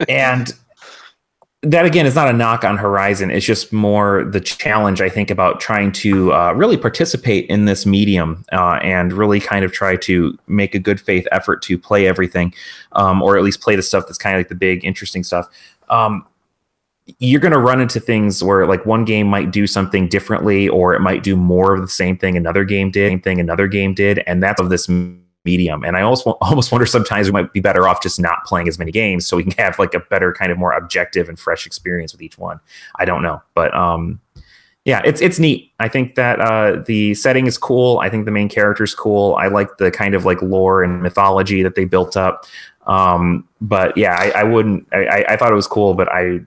and 0.07 0.53
that 1.61 1.85
again 1.85 2.05
is 2.05 2.13
not 2.15 2.27
a 2.27 2.33
knock 2.33 2.65
on 2.65 2.75
Horizon. 2.77 3.31
It's 3.31 3.45
just 3.45 3.71
more 3.71 4.25
the 4.25 4.41
challenge 4.41 4.99
I 4.99 5.07
think 5.07 5.29
about 5.31 5.61
trying 5.61 5.93
to 5.93 6.33
uh, 6.33 6.51
really 6.53 6.75
participate 6.75 7.45
in 7.49 7.63
this 7.63 7.85
medium 7.85 8.43
uh, 8.51 8.79
and 8.83 9.13
really 9.13 9.39
kind 9.39 9.63
of 9.63 9.71
try 9.71 9.95
to 9.97 10.37
make 10.47 10.75
a 10.75 10.79
good 10.79 10.99
faith 10.99 11.25
effort 11.31 11.61
to 11.63 11.77
play 11.77 12.05
everything, 12.05 12.53
um, 12.93 13.21
or 13.21 13.37
at 13.37 13.43
least 13.43 13.61
play 13.61 13.77
the 13.77 13.81
stuff 13.81 14.05
that's 14.07 14.17
kind 14.17 14.35
of 14.35 14.39
like 14.41 14.49
the 14.49 14.55
big 14.55 14.83
interesting 14.83 15.23
stuff. 15.23 15.47
Um, 15.89 16.25
you're 17.19 17.41
going 17.41 17.51
to 17.53 17.59
run 17.59 17.81
into 17.81 17.99
things 17.99 18.43
where 18.43 18.65
like 18.65 18.85
one 18.85 19.03
game 19.03 19.27
might 19.27 19.51
do 19.51 19.67
something 19.67 20.07
differently, 20.07 20.69
or 20.69 20.93
it 20.93 21.01
might 21.01 21.23
do 21.23 21.35
more 21.35 21.73
of 21.73 21.81
the 21.81 21.87
same 21.87 22.17
thing 22.17 22.37
another 22.37 22.63
game 22.63 22.91
did, 22.91 23.09
same 23.09 23.21
thing 23.21 23.39
another 23.39 23.67
game 23.67 23.93
did, 23.93 24.19
and 24.25 24.41
that's 24.41 24.61
of 24.61 24.69
this 24.69 24.87
medium. 25.45 25.83
And 25.83 25.97
I 25.97 26.01
almost 26.01 26.25
almost 26.41 26.71
wonder 26.71 26.85
sometimes 26.85 27.27
we 27.27 27.33
might 27.33 27.51
be 27.51 27.59
better 27.59 27.87
off 27.87 28.01
just 28.01 28.19
not 28.19 28.45
playing 28.45 28.67
as 28.67 28.79
many 28.79 28.91
games 28.91 29.25
so 29.25 29.37
we 29.37 29.43
can 29.43 29.51
have 29.53 29.77
like 29.79 29.93
a 29.93 29.99
better 29.99 30.33
kind 30.33 30.51
of 30.51 30.57
more 30.57 30.71
objective 30.71 31.27
and 31.27 31.37
fresh 31.37 31.65
experience 31.65 32.13
with 32.13 32.21
each 32.21 32.37
one. 32.37 32.59
I 32.95 33.05
don't 33.05 33.21
know, 33.21 33.41
but 33.53 33.75
um, 33.75 34.21
yeah, 34.85 35.01
it's 35.03 35.21
it's 35.21 35.39
neat. 35.39 35.71
I 35.79 35.89
think 35.89 36.15
that 36.15 36.39
uh, 36.39 36.83
the 36.85 37.15
setting 37.15 37.47
is 37.47 37.57
cool. 37.57 37.99
I 37.99 38.09
think 38.09 38.25
the 38.25 38.31
main 38.31 38.47
character 38.47 38.83
is 38.83 38.95
cool. 38.95 39.35
I 39.35 39.47
like 39.47 39.77
the 39.77 39.91
kind 39.91 40.15
of 40.15 40.23
like 40.23 40.41
lore 40.41 40.83
and 40.83 41.01
mythology 41.01 41.63
that 41.63 41.75
they 41.75 41.83
built 41.85 42.15
up. 42.15 42.45
Um, 42.85 43.47
but 43.61 43.95
yeah, 43.97 44.17
I, 44.17 44.41
I 44.41 44.43
wouldn't. 44.43 44.87
I- 44.93 45.25
I 45.29 45.37
thought 45.37 45.51
it 45.51 45.55
was 45.55 45.67
cool, 45.67 45.93
but 45.93 46.09
I 46.09 46.41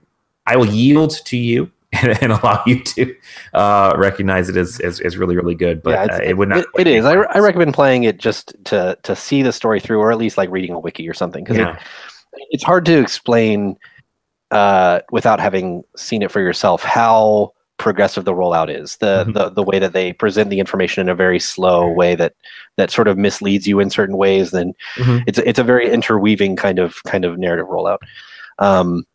I 0.46 0.56
will 0.56 0.66
yield 0.66 1.12
to 1.26 1.36
you. 1.36 1.70
And, 2.02 2.18
and 2.20 2.32
allow 2.32 2.62
you 2.66 2.82
to 2.82 3.14
uh, 3.54 3.94
recognize 3.96 4.50
it 4.50 4.56
as, 4.56 4.80
as, 4.80 5.00
as 5.00 5.16
really 5.16 5.34
really 5.34 5.54
good, 5.54 5.82
but 5.82 5.92
Yeah, 5.92 6.16
uh, 6.16 6.20
it 6.22 6.36
would 6.36 6.48
not. 6.50 6.58
it, 6.58 6.66
it 6.80 6.86
is 6.88 7.06
I, 7.06 7.12
re- 7.14 7.26
I 7.30 7.38
recommend 7.38 7.72
playing 7.72 8.04
it 8.04 8.18
just 8.18 8.54
to 8.66 8.98
to 9.04 9.16
see 9.16 9.40
the 9.42 9.52
story 9.52 9.80
through 9.80 10.00
or 10.00 10.10
at 10.12 10.18
least 10.18 10.36
like 10.36 10.50
reading 10.50 10.72
a 10.72 10.78
wiki 10.80 11.08
or 11.08 11.14
something 11.14 11.42
because 11.42 11.56
Yeah. 11.56 11.78
it's 12.50 12.64
hard 12.64 12.84
to 12.86 12.98
explain 13.00 13.78
uh, 14.50 15.00
without 15.10 15.40
having 15.40 15.84
seen 15.96 16.22
it 16.22 16.30
for 16.30 16.40
yourself 16.40 16.82
how 16.82 17.52
progressive 17.78 18.24
the 18.26 18.34
rollout 18.34 18.68
is 18.68 18.96
the, 18.96 19.24
Mhm. 19.28 19.32
the 19.34 19.50
the 19.50 19.62
way 19.62 19.78
that 19.78 19.92
they 19.94 20.12
present 20.12 20.50
the 20.50 20.58
information 20.60 21.00
in 21.00 21.08
a 21.08 21.14
very 21.14 21.38
slow 21.38 21.88
way 21.88 22.14
that 22.14 22.34
that 22.76 22.90
sort 22.90 23.08
of 23.08 23.16
misleads 23.16 23.66
you 23.66 23.80
in 23.80 23.88
certain 23.90 24.18
ways 24.18 24.50
then 24.50 24.74
Mhm. 24.96 25.22
it's 25.26 25.38
it's 25.38 25.58
a 25.60 25.64
very 25.64 25.90
interweaving 25.90 26.56
kind 26.56 26.78
of 26.78 27.02
kind 27.04 27.24
of 27.24 27.38
narrative 27.38 27.66
rollout 27.68 27.98
um 28.58 29.06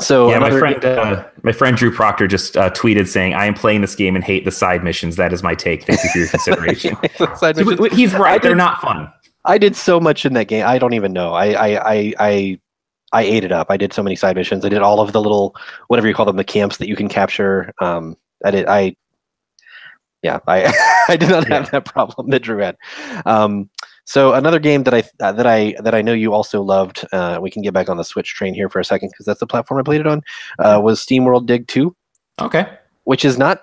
so 0.00 0.30
yeah, 0.30 0.38
my 0.38 0.50
friend, 0.50 0.84
uh, 0.84 1.24
my 1.42 1.52
friend 1.52 1.76
Drew 1.76 1.92
Proctor 1.92 2.26
just 2.26 2.56
uh, 2.56 2.70
tweeted 2.70 3.08
saying, 3.08 3.34
"I 3.34 3.46
am 3.46 3.54
playing 3.54 3.82
this 3.82 3.94
game 3.94 4.14
and 4.14 4.24
hate 4.24 4.44
the 4.44 4.50
side 4.50 4.82
missions. 4.82 5.16
That 5.16 5.32
is 5.32 5.42
my 5.42 5.54
take. 5.54 5.84
Thank 5.84 6.02
you 6.02 6.10
for 6.10 6.18
your 6.18 6.28
consideration." 6.36 6.96
Side 7.36 7.56
So, 7.56 7.84
He's 7.84 8.14
right; 8.14 8.42
they're 8.42 8.54
not 8.54 8.80
fun. 8.80 9.12
I 9.44 9.58
did 9.58 9.76
so 9.76 10.00
much 10.00 10.24
in 10.24 10.34
that 10.34 10.48
game. 10.48 10.64
I 10.66 10.78
don't 10.78 10.94
even 10.94 11.12
know. 11.12 11.34
I 11.34 11.52
I 11.52 11.92
I 11.92 12.14
I, 12.18 12.60
I 13.12 13.22
ate 13.22 13.44
it 13.44 13.52
up. 13.52 13.66
I 13.70 13.76
did 13.76 13.92
so 13.92 14.02
many 14.02 14.16
side 14.16 14.36
missions. 14.36 14.64
I 14.64 14.68
did 14.68 14.82
all 14.82 15.00
of 15.00 15.12
the 15.12 15.20
little 15.20 15.54
whatever 15.88 16.08
you 16.08 16.14
call 16.14 16.26
them, 16.26 16.36
the 16.36 16.44
camps 16.44 16.78
that 16.78 16.88
you 16.88 16.96
can 16.96 17.08
capture. 17.08 17.72
Um, 17.80 18.16
I 18.44 18.50
did. 18.50 18.66
I 18.66 18.96
yeah. 20.22 20.38
I 20.46 20.72
I 21.08 21.16
did 21.16 21.28
not 21.28 21.48
have 21.48 21.70
that 21.70 21.84
problem 21.84 22.30
that 22.30 22.40
Drew 22.40 22.58
had. 22.58 22.76
Um, 23.26 23.68
so 24.04 24.34
another 24.34 24.58
game 24.58 24.82
that 24.84 24.94
I 24.94 25.04
uh, 25.20 25.32
that 25.32 25.46
I 25.46 25.74
that 25.80 25.94
I 25.94 26.02
know 26.02 26.12
you 26.12 26.32
also 26.32 26.62
loved. 26.62 27.04
Uh, 27.12 27.38
we 27.40 27.50
can 27.50 27.62
get 27.62 27.72
back 27.72 27.88
on 27.88 27.96
the 27.96 28.04
Switch 28.04 28.34
train 28.34 28.54
here 28.54 28.68
for 28.68 28.80
a 28.80 28.84
second 28.84 29.10
because 29.10 29.26
that's 29.26 29.40
the 29.40 29.46
platform 29.46 29.80
I 29.80 29.82
played 29.82 30.00
it 30.00 30.06
on. 30.06 30.22
Uh, 30.58 30.80
was 30.82 31.04
SteamWorld 31.04 31.46
Dig 31.46 31.68
Two, 31.68 31.94
Okay, 32.40 32.66
which 33.04 33.24
is 33.24 33.38
not 33.38 33.62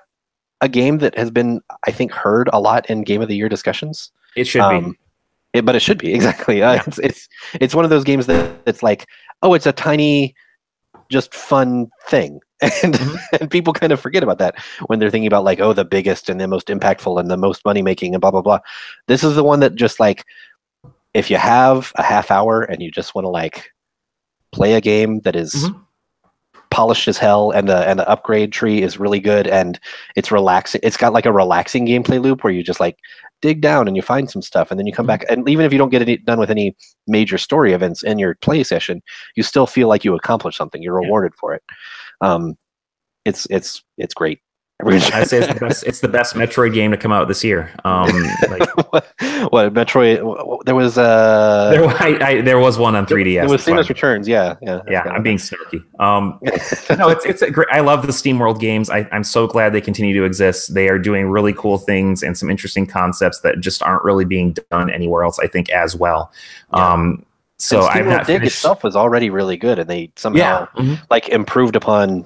a 0.61 0.69
game 0.69 0.99
that 0.99 1.17
has 1.17 1.31
been 1.31 1.61
I 1.87 1.91
think 1.91 2.11
heard 2.11 2.49
a 2.53 2.59
lot 2.59 2.89
in 2.89 3.03
Game 3.03 3.21
of 3.21 3.27
the 3.27 3.35
Year 3.35 3.49
discussions. 3.49 4.11
it 4.35 4.45
should 4.45 4.61
Um, 4.61 4.95
it, 5.53 5.65
but 5.65 5.75
it 5.75 5.81
should 5.81 5.97
be 5.97 6.13
exactly. 6.19 6.61
Uh, 6.61 6.75
Yeah. 6.75 6.83
It's 6.87 6.99
it's 6.99 7.29
it's 7.55 7.75
one 7.75 7.83
of 7.83 7.89
those 7.89 8.03
games 8.03 8.25
that 8.27 8.55
it's 8.65 8.83
like, 8.83 9.07
oh, 9.41 9.53
it's 9.53 9.65
a 9.65 9.71
tiny, 9.71 10.35
just 11.09 11.33
fun 11.33 11.87
thing, 12.07 12.39
and 12.61 12.93
Mhm. 12.95 13.17
and 13.41 13.51
people 13.51 13.73
kind 13.73 13.91
of 13.91 13.99
forget 13.99 14.23
about 14.23 14.37
that 14.39 14.55
when 14.87 14.99
they're 14.99 15.09
thinking 15.11 15.27
about 15.27 15.43
like, 15.43 15.59
oh, 15.59 15.73
the 15.73 15.85
biggest 15.85 16.29
and 16.29 16.39
the 16.39 16.47
most 16.47 16.67
impactful 16.67 17.19
and 17.19 17.29
the 17.31 17.37
most 17.37 17.63
money 17.65 17.81
making 17.81 18.13
and 18.15 18.21
blah 18.21 18.31
blah 18.31 18.41
blah. 18.41 18.59
This 19.07 19.23
is 19.23 19.35
the 19.35 19.43
one 19.43 19.59
that 19.61 19.75
just 19.75 19.99
like, 19.99 20.25
if 21.13 21.29
you 21.29 21.37
have 21.37 21.91
a 21.95 22.03
half 22.03 22.31
hour 22.31 22.63
and 22.63 22.81
you 22.81 22.91
just 22.91 23.15
want 23.15 23.25
to 23.25 23.29
like 23.29 23.71
play 24.51 24.73
a 24.73 24.81
game 24.81 25.19
that 25.21 25.35
is 25.35 25.53
Mhm. 25.53 25.81
polished 26.71 27.07
as 27.07 27.17
hell 27.17 27.49
and 27.51 27.67
the 27.67 27.87
and 27.89 27.99
the 27.99 28.07
upgrade 28.09 28.51
tree 28.51 28.81
is 28.81 28.99
really 28.99 29.19
good 29.19 29.47
and 29.47 29.79
it's 30.15 30.31
relaxing 30.31 30.79
it's 30.83 30.97
got 30.97 31.13
like 31.13 31.25
a 31.25 31.31
relaxing 31.33 31.85
gameplay 31.87 32.21
loop 32.21 32.43
where 32.43 32.53
you 32.53 32.61
just 32.63 32.79
like 32.79 32.97
dig 33.41 33.59
down 33.61 33.87
and 33.87 33.95
you 33.95 34.03
find 34.03 34.29
some 34.29 34.41
stuff 34.41 34.69
and 34.69 34.79
then 34.79 34.85
you 34.85 34.93
come 34.93 35.05
Mhm. 35.05 35.07
back 35.07 35.25
and 35.29 35.49
even 35.49 35.65
if 35.65 35.71
you 35.73 35.79
don't 35.79 35.89
get 35.89 36.07
it 36.07 36.25
done 36.25 36.39
with 36.39 36.51
any 36.51 36.75
major 37.07 37.37
story 37.39 37.73
events 37.73 38.03
in 38.03 38.19
your 38.19 38.35
play 38.35 38.63
session 38.63 39.01
you 39.35 39.41
still 39.43 39.65
feel 39.65 39.87
like 39.87 40.03
you 40.05 40.13
accomplished 40.15 40.57
something 40.59 40.81
you're 40.83 40.99
Yeah. 41.01 41.05
rewarded 41.07 41.33
for 41.35 41.53
it 41.55 41.63
um 42.21 42.55
it's 43.25 43.45
it's 43.49 43.83
it's 43.97 44.13
great 44.13 44.39
I 44.81 45.23
say 45.25 45.39
it's 45.39 45.47
the 45.47 45.59
best. 45.59 45.83
It's 45.85 45.99
the 45.99 46.07
best 46.07 46.35
Metroid 46.35 46.73
game 46.73 46.91
to 46.91 46.97
come 46.97 47.11
out 47.11 47.27
this 47.27 47.43
year. 47.43 47.73
Um, 47.83 48.09
like, 48.49 48.91
what, 48.91 49.05
what 49.51 49.73
Metroid? 49.73 50.63
There 50.65 50.75
was 50.75 50.97
uh, 50.97 51.69
there, 51.71 51.85
I, 51.85 52.27
I, 52.27 52.41
there 52.41 52.59
was 52.59 52.77
one 52.77 52.95
on 52.95 53.05
3DS. 53.05 53.43
It 53.43 53.49
was 53.49 53.67
why- 53.67 53.79
Returns. 53.79 54.27
Yeah, 54.27 54.55
yeah, 54.61 54.81
yeah, 54.89 55.01
I'm 55.03 55.23
being 55.23 55.37
snarky. 55.37 55.83
Um, 55.99 56.39
no, 56.97 57.09
it's 57.09 57.25
it's 57.25 57.41
a 57.41 57.51
great. 57.51 57.67
I 57.71 57.81
love 57.81 58.03
the 58.03 58.13
SteamWorld 58.13 58.59
games. 58.59 58.89
I, 58.89 59.07
I'm 59.11 59.23
so 59.23 59.47
glad 59.47 59.73
they 59.73 59.81
continue 59.81 60.13
to 60.17 60.23
exist. 60.23 60.73
They 60.73 60.87
are 60.87 60.99
doing 60.99 61.27
really 61.27 61.53
cool 61.53 61.77
things 61.77 62.23
and 62.23 62.37
some 62.37 62.49
interesting 62.49 62.85
concepts 62.85 63.41
that 63.41 63.59
just 63.59 63.83
aren't 63.83 64.03
really 64.03 64.25
being 64.25 64.55
done 64.71 64.89
anywhere 64.89 65.23
else. 65.23 65.39
I 65.39 65.47
think 65.47 65.69
as 65.71 65.95
well. 65.95 66.31
Yeah. 66.73 66.93
Um, 66.93 67.25
so 67.59 67.81
I've 67.83 68.05
not 68.05 68.25
Dig 68.25 68.37
finished. 68.39 68.55
itself 68.57 68.83
was 68.83 68.95
already 68.95 69.29
really 69.29 69.57
good, 69.57 69.79
and 69.79 69.89
they 69.89 70.11
somehow 70.15 70.67
yeah, 70.75 70.81
mhm. 70.83 70.99
like 71.09 71.29
improved 71.29 71.75
upon 71.75 72.25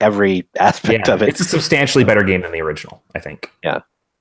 every 0.00 0.46
aspect 0.60 1.08
yeah. 1.08 1.14
of 1.14 1.22
it. 1.22 1.28
It's 1.30 1.40
a 1.40 1.44
substantially 1.44 2.04
better 2.04 2.22
game 2.22 2.42
than 2.42 2.52
the 2.52 2.60
original. 2.60 3.02
I 3.14 3.18
think. 3.20 3.50
Yeah. 3.64 3.80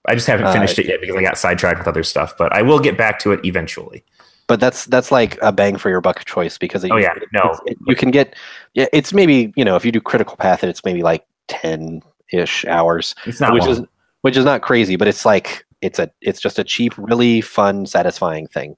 I 0.09 0.15
just 0.15 0.25
haven't 0.27 0.45
Uh, 0.45 0.53
finished 0.53 0.79
it 0.79 0.85
yet 0.87 1.01
because 1.01 1.17
I 1.17 1.21
got 1.21 1.37
sidetracked 1.37 1.79
with 1.79 1.87
other 1.87 2.03
stuff. 2.03 2.33
But 2.37 2.53
I 2.53 2.61
will 2.61 2.79
get 2.79 2.97
back 2.97 3.19
to 3.19 3.31
it 3.33 3.43
eventually. 3.45 4.03
but 4.47 4.61
that's 4.61 4.85
that's 4.85 5.11
like 5.11 5.37
a 5.41 5.51
bang 5.51 5.75
for 5.77 5.89
your 5.89 5.99
buck 5.99 6.23
choice 6.23 6.57
because 6.57 6.85
it, 6.85 6.91
Oh, 6.91 6.95
yeah. 6.97 7.13
No. 7.33 7.59
it- 7.65 7.77
you 7.85 7.95
can 7.95 8.11
get 8.11 8.33
yeah, 8.73 8.85
it's 8.93 9.11
maybe 9.13 9.51
you 9.57 9.65
know 9.65 9.75
if 9.75 9.83
you 9.83 9.91
do 9.91 9.99
critical 9.99 10.37
path, 10.37 10.63
it's 10.63 10.85
maybe 10.85 11.03
like 11.03 11.25
ten 11.49 12.01
ish 12.31 12.63
hours, 12.65 13.13
It's 13.25 13.41
not 13.41 13.53
which 13.53 13.63
long. 13.63 13.71
is 13.71 13.81
which 14.21 14.37
is 14.37 14.45
not 14.45 14.61
crazy, 14.61 14.95
but 14.95 15.07
it's 15.09 15.25
like 15.25 15.65
it's 15.81 15.99
a 15.99 16.09
it's 16.21 16.39
just 16.39 16.57
a 16.57 16.63
cheap, 16.63 16.93
really 16.97 17.41
fun, 17.41 17.85
satisfying 17.85 18.47
thing. 18.47 18.75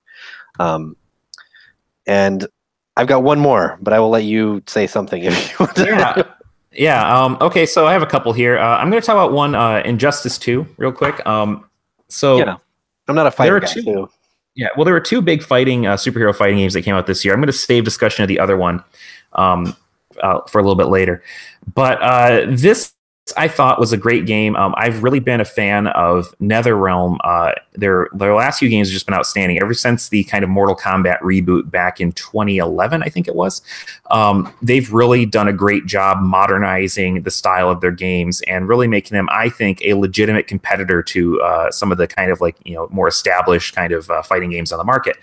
Um, 0.59 0.95
and 2.09 2.47
I've 2.97 3.07
got 3.07 3.23
one 3.23 3.39
more, 3.39 3.77
but 3.81 3.93
I 3.93 3.99
will 3.99 4.09
let 4.09 4.23
you 4.23 4.61
say 4.67 4.87
something 4.87 5.23
if 5.23 5.51
you 5.51 5.55
want 5.65 5.75
to. 5.77 5.85
Yeah. 5.85 6.23
Yeah. 6.71 7.23
Um, 7.23 7.37
okay. 7.39 7.65
So 7.65 7.87
I 7.87 7.93
have 7.93 8.01
a 8.01 8.07
couple 8.07 8.33
here. 8.33 8.57
Uh, 8.57 8.77
I'm 8.77 8.89
going 8.89 9.01
to 9.01 9.05
talk 9.05 9.13
about 9.13 9.31
one, 9.31 9.55
uh, 9.55 9.81
Injustice 9.85 10.37
2, 10.37 10.65
real 10.77 10.91
quick. 10.91 11.25
Um, 11.25 11.69
so 12.09 12.43
know, 12.43 12.61
I'm 13.07 13.15
not 13.15 13.27
a 13.27 13.31
fighter 13.31 13.57
are 13.57 13.59
guy, 13.61 13.67
two- 13.67 13.83
too. 13.83 14.09
Yeah, 14.55 14.67
well, 14.75 14.83
there 14.83 14.93
were 14.93 14.99
two 14.99 15.21
big 15.21 15.41
fighting 15.41 15.87
uh, 15.87 15.95
superhero 15.95 16.35
fighting 16.35 16.57
games 16.57 16.73
that 16.73 16.81
came 16.81 16.93
out 16.93 17.07
this 17.07 17.23
year. 17.23 17.33
I'm 17.33 17.39
going 17.39 17.47
to 17.47 17.53
save 17.53 17.85
discussion 17.85 18.23
of 18.23 18.27
the 18.27 18.39
other 18.39 18.57
one 18.57 18.83
um, 19.33 19.73
uh, 20.21 20.41
for 20.47 20.59
a 20.59 20.61
little 20.61 20.75
bit 20.75 20.87
later. 20.87 21.23
But 21.73 22.01
uh, 22.01 22.45
this 22.49 22.91
I 23.37 23.47
thought 23.47 23.79
was 23.79 23.93
a 23.93 23.97
great 23.97 24.25
game. 24.25 24.55
Um, 24.55 24.73
I've 24.77 25.03
really 25.03 25.19
been 25.19 25.41
a 25.41 25.45
fan 25.45 25.87
of 25.87 26.33
NetherRealm. 26.39 27.17
Uh, 27.23 27.53
their 27.73 28.09
their 28.13 28.33
last 28.35 28.59
few 28.59 28.69
games 28.69 28.89
have 28.89 28.93
just 28.93 29.05
been 29.05 29.15
outstanding. 29.15 29.61
Ever 29.61 29.73
since 29.73 30.09
the 30.09 30.23
kind 30.25 30.43
of 30.43 30.49
Mortal 30.49 30.75
Kombat 30.75 31.19
reboot 31.19 31.69
back 31.69 31.99
in 31.99 32.11
2011, 32.11 33.03
I 33.03 33.09
think 33.09 33.27
it 33.27 33.35
was, 33.35 33.61
um, 34.11 34.53
they've 34.61 34.91
really 34.91 35.25
done 35.25 35.47
a 35.47 35.53
great 35.53 35.85
job 35.85 36.19
modernizing 36.21 37.23
the 37.23 37.31
style 37.31 37.69
of 37.69 37.81
their 37.81 37.91
games 37.91 38.41
and 38.47 38.67
really 38.67 38.87
making 38.87 39.15
them, 39.15 39.27
I 39.31 39.49
think, 39.49 39.81
a 39.83 39.93
legitimate 39.93 40.47
competitor 40.47 41.01
to 41.03 41.41
uh, 41.41 41.71
some 41.71 41.91
of 41.91 41.97
the 41.97 42.07
kind 42.07 42.31
of 42.31 42.41
like 42.41 42.57
you 42.65 42.75
know 42.75 42.87
more 42.91 43.07
established 43.07 43.75
kind 43.75 43.93
of 43.93 44.09
uh, 44.09 44.21
fighting 44.21 44.49
games 44.49 44.71
on 44.71 44.77
the 44.77 44.83
market. 44.83 45.17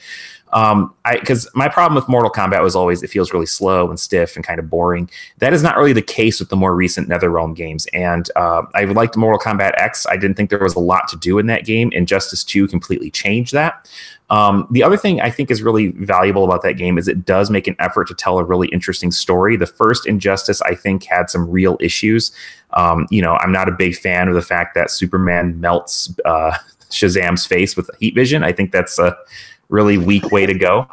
Um, 0.53 0.95
I 1.05 1.19
because 1.19 1.49
my 1.55 1.69
problem 1.69 1.97
with 1.97 2.09
Mortal 2.09 2.31
Kombat 2.31 2.63
was 2.63 2.77
always 2.77 3.03
it 3.03 3.11
feels 3.11 3.33
really 3.33 3.47
slow 3.47 3.89
and 3.91 3.99
stiff 3.99 4.37
and 4.37 4.45
kind 4.45 4.59
of 4.59 4.71
boring. 4.71 5.11
That 5.39 5.53
is 5.53 5.63
not 5.63 5.77
really 5.77 5.93
the 5.93 6.03
case 6.03 6.39
with 6.39 6.51
the 6.51 6.57
more 6.57 6.75
recent 6.75 7.09
NetherRealm 7.09 7.57
games. 7.57 7.87
And 7.93 8.31
uh, 8.37 8.63
I 8.75 8.85
liked 8.85 9.17
Mortal 9.17 9.41
Kombat 9.41 9.73
X. 9.81 10.07
I 10.09 10.17
didn't 10.17 10.37
think 10.37 10.51
there 10.51 10.59
was 10.59 10.75
a 10.75 10.81
lot 10.81 11.09
to 11.09 11.17
do 11.17 11.39
in 11.39 11.47
that 11.47 11.65
game. 11.65 11.91
Injustice 11.93 12.45
Two 12.45 12.69
completely 12.69 13.11
changed 13.11 13.53
that. 13.53 13.89
Um, 14.29 14.67
the 14.71 14.83
other 14.83 14.97
thing 14.97 15.21
I 15.21 15.31
think 15.31 15.51
is 15.51 15.63
really 15.63 15.89
valuable 15.89 16.45
about 16.45 16.63
that 16.63 16.75
game 16.75 16.99
is 16.99 17.07
it 17.07 17.25
does 17.25 17.49
make 17.49 17.69
an 17.69 17.77
effort 17.79 18.09
to 18.09 18.15
tell 18.15 18.39
a 18.39 18.45
really 18.45 18.69
interesting 18.69 19.13
story. 19.13 19.57
The 19.57 19.67
first 19.67 20.07
Injustice, 20.07 20.61
I 20.63 20.75
think, 20.75 21.05
had 21.05 21.31
some 21.31 21.49
real 21.49 21.77
issues. 21.81 22.33
Um, 22.73 23.07
you 23.11 23.23
know, 23.23 23.35
I'm 23.35 23.53
not 23.53 23.69
a 23.69 23.73
big 23.73 23.97
fan 23.97 24.29
of 24.29 24.35
the 24.35 24.43
fact 24.43 24.75
that 24.75 24.91
Superman 24.91 25.61
melts 25.61 26.13
uh, 26.25 26.57
Shazam's 26.91 27.47
face 27.47 27.77
with 27.77 27.91
heat 28.01 28.15
vision. 28.15 28.43
I 28.43 28.53
think 28.53 28.73
that's 28.73 28.99
a 28.99 29.17
really 29.69 29.99
weak 29.99 30.31
way 30.31 30.47
to 30.47 30.55
go. 30.55 30.87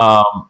Um, 0.00 0.48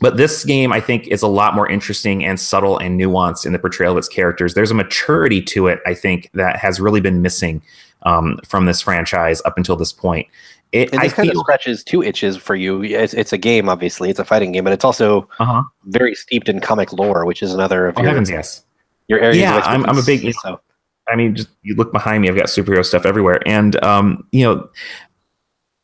but 0.00 0.16
this 0.16 0.44
game, 0.44 0.72
I 0.72 0.80
think, 0.80 1.08
is 1.08 1.22
a 1.22 1.26
lot 1.26 1.54
more 1.54 1.68
interesting 1.68 2.24
and 2.24 2.38
subtle 2.38 2.78
and 2.78 3.00
nuanced 3.00 3.44
in 3.44 3.52
the 3.52 3.58
portrayal 3.58 3.92
of 3.92 3.98
its 3.98 4.08
characters. 4.08 4.54
There's 4.54 4.70
a 4.70 4.74
maturity 4.74 5.42
to 5.42 5.66
it, 5.66 5.80
I 5.86 5.94
think, 5.94 6.30
that 6.34 6.56
has 6.56 6.80
really 6.80 7.00
been 7.00 7.20
missing 7.20 7.62
um, 8.04 8.38
from 8.46 8.66
this 8.66 8.80
franchise 8.80 9.42
up 9.44 9.56
until 9.56 9.76
this 9.76 9.92
point. 9.92 10.28
It, 10.70 10.92
And 10.92 11.00
I 11.00 11.04
this 11.04 11.14
kind 11.14 11.30
of 11.30 11.36
scratches 11.38 11.82
two 11.82 12.02
itches 12.02 12.36
for 12.36 12.54
you. 12.54 12.82
It's, 12.84 13.14
it's 13.14 13.32
a 13.32 13.38
game, 13.38 13.68
obviously. 13.68 14.10
It's 14.10 14.20
a 14.20 14.24
fighting 14.24 14.52
game, 14.52 14.64
but 14.64 14.72
it's 14.72 14.84
also 14.84 15.28
uh-huh. 15.40 15.64
very 15.86 16.14
steeped 16.14 16.48
in 16.48 16.60
comic 16.60 16.92
lore, 16.92 17.24
which 17.24 17.42
is 17.42 17.52
another 17.52 17.88
of 17.88 17.96
oh 17.98 18.02
your, 18.02 18.10
heavens, 18.10 18.30
yes. 18.30 18.64
your 19.08 19.18
areas. 19.18 19.38
Yeah, 19.38 19.56
I'm- 19.56 19.84
I'm 19.86 19.98
a 19.98 20.02
big- 20.02 20.24
expertise, 20.24 20.36
so 20.42 20.60
I 21.10 21.16
mean, 21.16 21.34
just 21.34 21.48
you 21.62 21.74
look 21.74 21.90
behind 21.90 22.22
me. 22.22 22.28
I've 22.28 22.36
got 22.36 22.46
superhero 22.46 22.84
stuff 22.84 23.06
everywhere, 23.06 23.40
and 23.46 23.82
um, 23.82 24.26
you 24.30 24.44
know, 24.44 24.68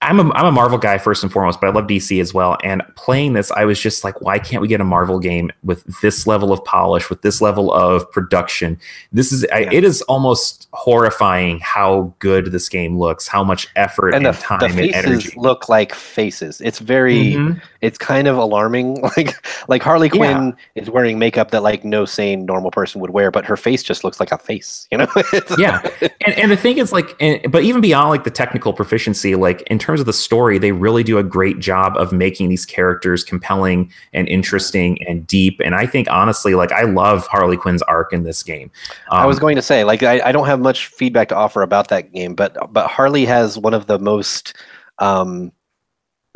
I'm 0.05 0.21
a 0.21 0.33
I'm 0.35 0.47
a 0.47 0.53
Marvel 0.53 0.79
guy 0.79 0.99
first 0.99 1.23
and 1.23 1.33
foremost, 1.33 1.61
but 1.61 1.69
I 1.69 1.73
love 1.73 1.87
DC 1.87 2.21
as 2.21 2.33
well. 2.35 2.57
And 2.63 2.83
playing 2.97 3.33
this, 3.33 3.51
I 3.53 3.65
was 3.65 3.81
just 3.81 4.05
like, 4.05 4.21
why 4.21 4.39
can't 4.39 4.61
we 4.63 4.69
get 4.69 4.81
a 4.81 4.85
Marvel 4.85 5.19
game 5.19 5.51
with 5.63 5.85
this 6.03 6.27
level 6.27 6.53
of 6.53 6.65
polish, 6.65 7.09
with 7.11 7.23
this 7.23 7.41
level 7.41 7.73
of 7.73 8.11
production? 8.13 8.79
This 9.13 9.33
is 9.33 9.45
I, 9.53 9.61
Yeah. 9.61 9.71
it 9.73 9.85
is 9.85 10.03
almost 10.03 10.69
horrifying 10.73 11.59
how 11.61 12.13
good 12.19 12.53
this 12.53 12.69
game 12.69 12.99
looks, 12.99 13.27
how 13.27 13.43
much 13.43 13.67
effort 13.77 14.11
and 14.15 14.27
and, 14.27 14.35
the, 14.37 14.41
time 14.41 14.59
the 14.77 14.93
and 14.95 15.07
energy. 15.07 15.33
look 15.37 15.69
like 15.69 15.95
faces. 15.95 16.61
It's 16.61 16.79
very, 16.81 17.33
Mhm. 17.33 17.61
it's 17.81 17.99
kind 17.99 18.29
of 18.29 18.37
alarming. 18.37 19.03
Like, 19.17 19.37
like 19.69 19.83
Harley 19.83 20.09
Yeah. 20.13 20.17
Quinn 20.19 20.57
is 20.75 20.91
wearing 20.91 21.19
makeup 21.19 21.51
that 21.53 21.63
like 21.63 21.85
no 21.85 22.05
sane 22.05 22.45
normal 22.47 22.71
person 22.73 23.01
would 23.01 23.11
wear, 23.11 23.31
but 23.31 23.45
her 23.45 23.57
face 23.57 23.83
just 23.83 24.03
looks 24.03 24.19
like 24.19 24.33
a 24.33 24.39
face. 24.39 24.89
You 24.91 24.99
know? 24.99 25.07
Yeah 25.59 25.81
and, 26.27 26.35
and 26.39 26.51
the 26.51 26.57
thing 26.57 26.79
is 26.79 26.93
like 26.93 27.15
and, 27.21 27.41
but 27.53 27.63
even 27.63 27.81
beyond 27.81 28.11
like 28.11 28.25
the 28.25 28.31
technical 28.31 28.73
proficiency 28.73 29.35
like 29.37 29.63
in 29.63 29.79
terms 29.79 29.94
of 30.01 30.07
the 30.07 30.13
story 30.13 30.59
they 30.59 30.73
really 30.73 31.03
do 31.03 31.19
a 31.19 31.23
great 31.23 31.59
job 31.59 31.97
of 31.97 32.13
making 32.13 32.49
these 32.49 32.65
characters 32.67 33.23
compelling 33.25 33.91
and 34.13 34.29
interesting 34.29 35.03
and 35.07 35.27
deep 35.27 35.61
and 35.65 35.75
i 35.75 35.87
think 35.87 36.09
honestly 36.11 36.55
like 36.55 36.73
i 36.73 36.83
love 36.83 37.27
harley 37.27 37.57
quinn's 37.57 37.83
arc 37.83 38.13
in 38.13 38.23
this 38.25 38.43
game 38.43 38.71
I 39.11 39.23
Um, 39.23 39.27
was 39.29 39.39
going 39.39 39.57
to 39.57 39.63
say, 39.63 39.85
like, 39.85 40.03
I, 40.03 40.21
I 40.29 40.33
don't 40.33 40.47
have 40.47 40.61
much 40.61 40.87
feedback 40.89 41.29
to 41.29 41.37
offer 41.37 41.63
about 41.63 41.89
that 41.89 42.13
game, 42.13 42.35
but 42.35 42.57
but 42.73 42.89
Harley 42.89 43.25
has 43.27 43.59
one 43.59 43.75
of 43.75 43.87
the 43.87 43.99
most 43.99 44.55
um, 44.99 45.53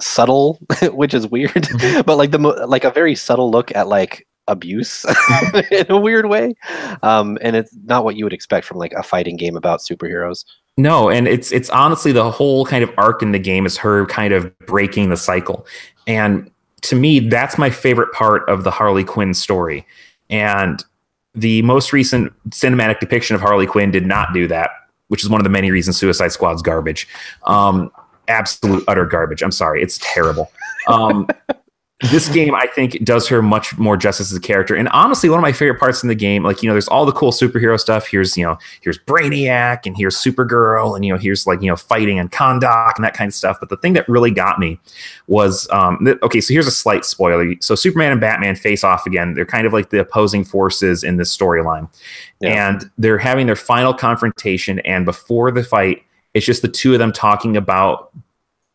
subtle, 0.00 0.58
which 0.92 1.14
is 1.14 1.26
weird, 1.26 1.52
Mm-hmm. 1.54 2.02
but 2.02 2.16
like 2.16 2.30
the 2.30 2.38
mo- 2.38 2.64
like 2.66 2.84
a 2.84 2.90
very 2.90 3.14
subtle 3.14 3.50
look 3.50 3.74
at 3.74 3.88
like 3.88 4.26
abuse 4.48 5.06
in 5.70 5.86
a 5.88 5.98
weird 5.98 6.26
way, 6.26 6.54
um, 7.02 7.38
and 7.40 7.54
it's 7.54 7.74
not 7.84 8.04
what 8.04 8.16
you 8.16 8.24
would 8.24 8.32
expect 8.32 8.66
from 8.66 8.78
like 8.78 8.92
a 8.92 9.02
fighting 9.02 9.36
game 9.36 9.56
about 9.56 9.80
superheroes. 9.80 10.44
No, 10.76 11.10
and 11.10 11.26
it's 11.26 11.52
it's 11.52 11.70
honestly 11.70 12.12
the 12.12 12.30
whole 12.30 12.64
kind 12.64 12.84
of 12.84 12.90
arc 12.96 13.22
in 13.22 13.32
the 13.32 13.38
game 13.38 13.66
is 13.66 13.76
her 13.76 14.06
kind 14.06 14.32
of 14.32 14.56
breaking 14.60 15.10
the 15.10 15.16
cycle. 15.16 15.66
And 16.06 16.50
to 16.82 16.96
me, 16.96 17.18
that's 17.18 17.58
my 17.58 17.70
favorite 17.70 18.12
part 18.12 18.48
of 18.48 18.64
the 18.64 18.70
Harley 18.70 19.04
Quinn 19.04 19.34
story. 19.34 19.84
And 20.30 20.84
the 21.34 21.62
most 21.62 21.92
recent 21.92 22.32
cinematic 22.50 23.00
depiction 23.00 23.34
of 23.34 23.40
Harley 23.40 23.66
Quinn 23.66 23.90
did 23.90 24.06
not 24.06 24.32
do 24.32 24.46
that, 24.48 24.70
which 25.08 25.22
is 25.22 25.28
one 25.28 25.40
of 25.40 25.44
the 25.44 25.50
many 25.50 25.70
reasons 25.70 25.96
Suicide 25.96 26.32
Squad's 26.32 26.62
garbage. 26.62 27.08
Um, 27.44 27.90
absolute 28.28 28.84
utter 28.86 29.04
garbage. 29.04 29.42
I'm 29.42 29.50
sorry, 29.50 29.82
it's 29.82 29.98
terrible. 30.00 30.50
Um, 30.86 31.28
this 32.12 32.28
game 32.28 32.54
i 32.54 32.66
think 32.66 33.02
does 33.04 33.26
her 33.26 33.42
much 33.42 33.76
more 33.76 33.96
justice 33.96 34.30
as 34.30 34.36
a 34.36 34.40
character. 34.40 34.76
And 34.76 34.88
honestly 34.90 35.28
one 35.28 35.38
of 35.38 35.42
my 35.42 35.52
favorite 35.52 35.80
parts 35.80 36.02
in 36.02 36.08
the 36.08 36.14
game 36.14 36.44
like 36.44 36.62
you 36.62 36.68
know 36.68 36.74
there's 36.74 36.86
all 36.86 37.04
the 37.04 37.12
cool 37.12 37.32
superhero 37.32 37.78
stuff. 37.78 38.06
Here's 38.06 38.36
you 38.36 38.44
know 38.44 38.56
here's 38.82 38.98
brainiac 38.98 39.80
and 39.84 39.96
here's 39.96 40.16
supergirl 40.16 40.94
and 40.94 41.04
you 41.04 41.12
know 41.12 41.18
here's 41.18 41.46
like 41.46 41.60
you 41.60 41.68
know 41.68 41.74
fighting 41.74 42.18
and 42.18 42.30
Kondak 42.30 42.92
and 42.96 43.04
that 43.04 43.14
kind 43.14 43.28
of 43.28 43.34
stuff. 43.34 43.58
But 43.58 43.68
the 43.68 43.76
thing 43.76 43.94
that 43.94 44.08
really 44.08 44.30
got 44.30 44.60
me 44.60 44.78
was 45.26 45.68
um 45.70 45.98
th- 46.04 46.18
okay 46.22 46.40
so 46.40 46.54
here's 46.54 46.68
a 46.68 46.72
slight 46.72 47.04
spoiler. 47.04 47.52
So 47.60 47.74
superman 47.74 48.12
and 48.12 48.20
batman 48.20 48.54
face 48.54 48.84
off 48.84 49.04
again. 49.04 49.34
They're 49.34 49.44
kind 49.44 49.66
of 49.66 49.72
like 49.72 49.90
the 49.90 50.00
opposing 50.00 50.44
forces 50.44 51.02
in 51.02 51.16
this 51.16 51.36
storyline. 51.36 51.88
Yeah. 52.40 52.68
and 52.68 52.90
they're 52.96 53.18
having 53.18 53.46
their 53.46 53.56
final 53.56 53.92
confrontation. 53.92 54.78
And 54.80 55.04
before 55.04 55.50
the 55.50 55.64
fight 55.64 56.04
it's 56.34 56.46
just 56.46 56.62
the 56.62 56.68
two 56.68 56.92
of 56.92 57.00
them 57.00 57.12
talking 57.12 57.56
about 57.56 58.12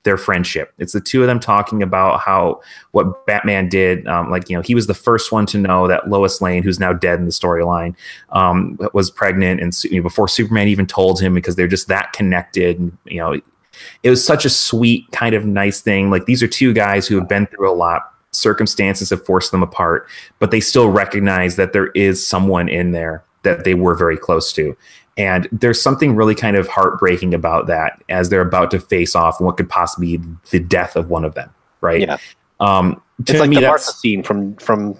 their 0.03 0.17
friendship. 0.17 0.73
It's 0.77 0.93
the 0.93 1.01
two 1.01 1.21
of 1.21 1.27
them 1.27 1.39
talking 1.39 1.81
about 1.81 2.19
how 2.19 2.61
what 2.91 3.25
Batman 3.25 3.69
did. 3.69 4.07
Um, 4.07 4.29
like 4.29 4.49
you 4.49 4.55
know, 4.55 4.61
he 4.61 4.75
was 4.75 4.87
the 4.87 4.93
first 4.93 5.31
one 5.31 5.45
to 5.47 5.57
know 5.57 5.87
that 5.87 6.09
Lois 6.09 6.41
Lane, 6.41 6.63
who's 6.63 6.79
now 6.79 6.93
dead 6.93 7.19
in 7.19 7.25
the 7.25 7.31
storyline, 7.31 7.95
um, 8.31 8.77
was 8.93 9.09
pregnant, 9.09 9.61
and 9.61 9.73
you 9.85 9.97
know, 9.97 10.03
before 10.03 10.27
Superman 10.27 10.67
even 10.67 10.85
told 10.85 11.21
him, 11.21 11.33
because 11.33 11.55
they're 11.55 11.67
just 11.67 11.87
that 11.87 12.13
connected. 12.13 12.79
And, 12.79 12.97
you 13.05 13.19
know, 13.19 13.33
it 14.03 14.09
was 14.09 14.23
such 14.23 14.45
a 14.45 14.49
sweet 14.49 15.09
kind 15.11 15.35
of 15.35 15.45
nice 15.45 15.81
thing. 15.81 16.09
Like 16.09 16.25
these 16.25 16.43
are 16.43 16.47
two 16.47 16.73
guys 16.73 17.07
who 17.07 17.15
have 17.17 17.27
been 17.27 17.47
through 17.47 17.71
a 17.71 17.73
lot. 17.73 18.09
Circumstances 18.31 19.09
have 19.11 19.25
forced 19.25 19.51
them 19.51 19.63
apart, 19.63 20.07
but 20.39 20.51
they 20.51 20.59
still 20.59 20.89
recognize 20.89 21.55
that 21.55 21.71
there 21.71 21.87
is 21.87 22.25
someone 22.25 22.67
in 22.67 22.91
there 22.91 23.23
that 23.43 23.63
they 23.63 23.75
were 23.75 23.93
very 23.93 24.17
close 24.17 24.51
to. 24.53 24.75
And 25.17 25.47
there's 25.51 25.81
something 25.81 26.15
really 26.15 26.35
kind 26.35 26.57
of 26.57 26.67
heartbreaking 26.67 27.33
about 27.33 27.67
that 27.67 28.01
as 28.09 28.29
they're 28.29 28.41
about 28.41 28.71
to 28.71 28.79
face 28.79 29.15
off 29.15 29.39
what 29.39 29.57
could 29.57 29.69
possibly 29.69 30.17
be 30.17 30.23
the 30.49 30.59
death 30.59 30.95
of 30.95 31.09
one 31.09 31.23
of 31.23 31.35
them, 31.35 31.53
right? 31.81 32.01
Yeah. 32.01 32.17
Um, 32.59 33.01
It's 33.19 33.39
like 33.39 33.49
me, 33.49 33.57
the 33.57 33.61
Martha 33.61 33.91
scene 33.91 34.23
from 34.23 34.55
from 34.55 34.97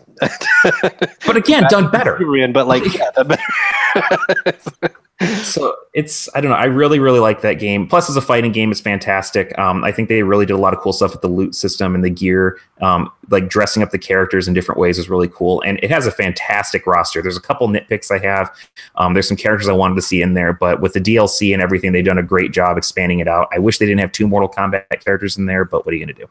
but 1.26 1.36
again 1.36 1.66
done 1.70 1.89
better. 1.89 2.20
But 2.53 2.68
like 2.68 2.84
yeah, 2.95 3.24
better. 3.24 4.57
so 5.43 5.76
it's 5.93 6.28
I 6.36 6.41
don't 6.41 6.49
know. 6.51 6.57
I 6.57 6.65
really 6.65 6.99
really 6.99 7.19
like 7.19 7.41
that 7.41 7.53
game. 7.53 7.88
Plus, 7.88 8.09
as 8.09 8.15
a 8.15 8.21
fighting 8.21 8.51
game, 8.51 8.71
it's 8.71 8.82
fantastic. 8.82 9.57
Um, 9.57 9.84
I 9.84 9.91
think 9.91 10.09
they 10.09 10.24
really 10.24 10.45
did 10.45 10.53
a 10.53 10.57
lot 10.57 10.74
of 10.74 10.80
cool 10.80 10.93
stuff 10.93 11.11
with 11.11 11.21
the 11.21 11.28
loot 11.28 11.55
system 11.55 11.95
and 11.95 12.03
the 12.03 12.09
gear. 12.09 12.59
Um, 12.82 13.11
like 13.30 13.47
dressing 13.47 13.84
up 13.84 13.91
the 13.91 13.99
characters 13.99 14.47
in 14.47 14.53
different 14.53 14.80
ways 14.80 14.97
is 14.97 15.09
really 15.09 15.28
cool, 15.28 15.61
and 15.61 15.80
it 15.84 15.91
has 15.91 16.07
a 16.07 16.11
fantastic 16.11 16.88
roster. 16.88 17.21
There's 17.21 17.38
a 17.38 17.41
couple 17.41 17.67
nitpicks 17.67 18.11
I 18.11 18.19
have. 18.19 18.51
Um, 18.95 19.13
there's 19.13 19.28
some 19.28 19.38
characters 19.38 19.67
I 19.67 19.74
wanted 19.74 19.95
to 19.95 20.01
see 20.01 20.21
in 20.21 20.34
there, 20.34 20.53
but 20.53 20.82
with 20.82 20.93
the 20.93 21.01
DLC 21.01 21.53
and 21.53 21.61
everything, 21.61 21.91
they've 21.91 22.03
done 22.03 22.17
a 22.17 22.24
great 22.24 22.51
job 22.51 22.78
expanding 22.78 23.19
it 23.19 23.28
out. 23.28 23.47
I 23.51 23.59
wish 23.59 23.78
they 23.78 23.86
didn't 23.86 24.01
have 24.01 24.11
two 24.11 24.28
Mortal 24.28 24.49
Kombat 24.49 25.03
characters 25.03 25.38
in 25.38 25.45
there, 25.45 25.65
but 25.65 25.86
what 25.86 25.93
are 25.93 25.97
you 25.97 26.05
gonna 26.05 26.17
do? 26.17 26.28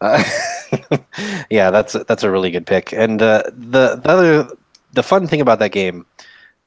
Uh, 0.00 0.22
yeah, 1.50 1.70
that's 1.70 1.92
that's 1.92 2.22
a 2.22 2.30
really 2.30 2.50
good 2.50 2.66
pick. 2.66 2.92
And 2.92 3.22
uh, 3.22 3.44
the 3.46 3.96
the 3.96 4.08
other 4.08 4.48
the 4.92 5.02
fun 5.02 5.26
thing 5.26 5.40
about 5.40 5.58
that 5.60 5.72
game, 5.72 6.06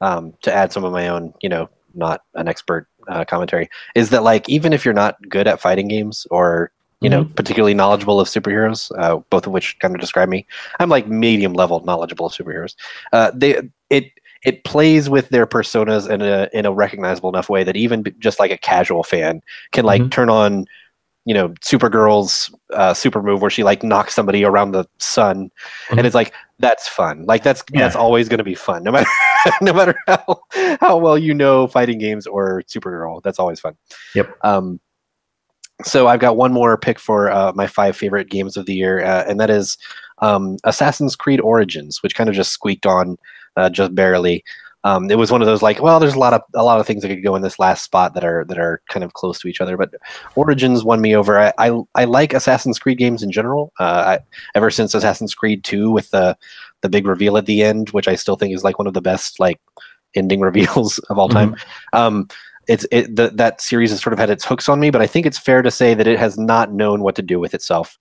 um, 0.04 0.34
to 0.42 0.54
add 0.54 0.72
some 0.74 0.84
of 0.86 0.92
my 0.92 1.08
own, 1.08 1.34
you 1.42 1.50
know, 1.50 1.70
not 1.96 2.22
an 2.36 2.48
expert 2.48 2.88
uh, 3.08 3.24
commentary, 3.26 3.70
is 3.96 4.10
that 4.10 4.24
like 4.24 4.48
even 4.50 4.74
if 4.74 4.84
you're 4.84 4.94
not 4.94 5.16
good 5.30 5.48
at 5.48 5.62
fighting 5.62 5.88
games 5.88 6.28
or 6.30 6.72
you 7.02 7.10
know 7.10 7.26
particularly 7.36 7.74
knowledgeable 7.74 8.20
of 8.20 8.28
superheroes, 8.28 8.92
uh, 8.98 9.18
both 9.30 9.46
of 9.48 9.54
which 9.54 9.78
kind 9.80 9.94
of 9.96 10.02
describe 10.02 10.30
me, 10.30 10.46
I'm 10.80 10.90
like 10.90 11.08
medium 11.08 11.54
level 11.54 11.80
knowledgeable 11.86 12.26
of 12.28 12.34
superheroes. 12.34 12.76
Uh, 13.12 13.32
they 13.34 13.62
it 13.90 14.12
it 14.44 14.64
plays 14.64 15.10
with 15.10 15.30
their 15.30 15.48
personas 15.48 16.10
in 16.10 16.22
a 16.22 16.50
in 16.54 16.66
a 16.66 16.72
recognizable 16.74 17.30
enough 17.30 17.50
way 17.50 17.64
that 17.64 17.76
even 17.78 18.04
just 18.20 18.40
like 18.40 18.52
a 18.52 18.58
casual 18.58 19.04
fan 19.04 19.42
can 19.72 19.86
like 19.86 20.02
Mhm. 20.02 20.12
turn 20.12 20.30
on 20.30 20.66
you 21.26 21.34
know 21.34 21.50
supergirl's 21.62 22.54
uh, 22.74 22.94
super 22.94 23.22
move 23.22 23.42
where 23.42 23.52
she 23.52 23.64
like 23.64 23.84
knocks 23.84 24.14
somebody 24.14 24.44
around 24.44 24.72
the 24.72 24.86
sun 25.00 25.50
Mhm. 25.90 25.98
and 25.98 26.08
it's 26.08 26.16
like 26.16 26.34
that's 26.64 26.88
fun 26.88 27.26
like 27.26 27.44
that's 27.44 27.62
Yeah. 27.74 27.82
that's 27.82 27.96
always 27.98 28.30
going 28.30 28.38
to 28.38 28.44
be 28.46 28.56
fun 28.56 28.84
no 28.84 28.92
matter 28.94 29.10
no 29.62 29.74
matter 29.74 29.94
how 30.08 30.42
how 30.80 30.98
well 30.98 31.18
you 31.18 31.34
know 31.34 31.68
fighting 31.68 31.98
games 32.00 32.26
or 32.26 32.64
supergirl 32.70 33.22
that's 33.22 33.38
always 33.38 33.60
fun 33.60 33.76
Yep. 34.16 34.34
um 34.46 34.80
so 35.84 36.08
I've 36.08 36.22
got 36.22 36.38
one 36.38 36.54
more 36.54 36.78
pick 36.78 37.00
for 37.00 37.30
uh, 37.30 37.52
my 37.54 37.68
five 37.68 37.98
favorite 37.98 38.30
games 38.30 38.56
of 38.56 38.68
the 38.68 38.76
year, 38.76 39.04
uh, 39.04 39.26
and 39.28 39.40
that 39.40 39.50
is 39.50 39.76
um, 40.20 40.56
Assassin's 40.64 41.16
Creed 41.16 41.42
Origins, 41.42 42.02
which 42.02 42.16
kind 42.16 42.30
of 42.30 42.36
just 42.36 42.52
squeaked 42.52 42.86
on 42.86 43.18
uh, 43.58 43.70
just 43.70 43.94
barely. 43.94 44.44
Um, 44.86 45.10
it 45.10 45.18
was 45.18 45.32
one 45.32 45.42
of 45.42 45.46
those 45.46 45.62
like, 45.62 45.82
well, 45.82 46.00
there's 46.00 46.16
a 46.16 46.20
lot 46.20 46.34
of 46.34 46.42
a 46.54 46.64
lot 46.64 46.80
of 46.80 46.86
things 46.86 47.02
that 47.02 47.08
could 47.08 47.24
go 47.24 47.36
in 47.36 47.42
this 47.42 47.60
last 47.60 47.84
spot 47.84 48.14
that 48.14 48.24
are 48.24 48.44
that 48.46 48.58
are 48.58 48.82
kind 48.90 49.04
of 49.04 49.14
close 49.14 49.40
to 49.40 49.48
each 49.48 49.62
other, 49.62 49.78
but 49.78 49.92
Origins 50.36 50.84
won 50.84 51.00
me 51.02 51.16
over. 51.16 51.40
I 51.40 51.54
I, 51.58 51.80
I 51.96 52.04
like 52.06 52.34
Assassin's 52.34 52.80
Creed 52.80 52.98
games 52.98 53.24
in 53.24 53.32
general. 53.32 53.72
Uh, 53.80 54.18
I, 54.18 54.20
ever 54.56 54.70
since 54.70 54.94
Assassin's 54.94 55.36
Creed 55.36 55.64
Two 55.64 55.90
with 55.92 56.12
the 56.12 56.38
the 56.82 56.90
big 56.90 57.08
reveal 57.08 57.38
at 57.38 57.46
the 57.46 57.64
end, 57.64 57.92
which 57.92 58.08
I 58.08 58.16
still 58.16 58.36
think 58.36 58.54
is 58.54 58.64
like 58.64 58.78
one 58.78 58.88
of 58.88 58.94
the 58.94 59.02
best 59.02 59.40
like 59.40 59.60
ending 60.16 60.42
reveals 60.50 61.00
of 61.10 61.18
all 61.18 61.30
time. 61.30 61.56
Um, 61.94 62.28
it's 62.68 62.86
it 62.92 63.16
the, 63.16 63.30
that 63.36 63.62
series 63.62 63.92
has 63.92 64.02
sort 64.02 64.14
of 64.14 64.20
had 64.20 64.30
its 64.30 64.46
hooks 64.46 64.70
on 64.70 64.80
me, 64.80 64.90
but 64.90 65.02
I 65.02 65.08
think 65.08 65.26
it's 65.26 65.38
fair 65.38 65.62
to 65.62 65.72
say 65.72 65.94
that 65.94 66.08
it 66.08 66.20
has 66.20 66.38
not 66.38 66.74
known 66.74 67.02
what 67.02 67.16
to 67.16 67.22
do 67.22 67.40
with 67.40 67.54
itself 67.54 67.98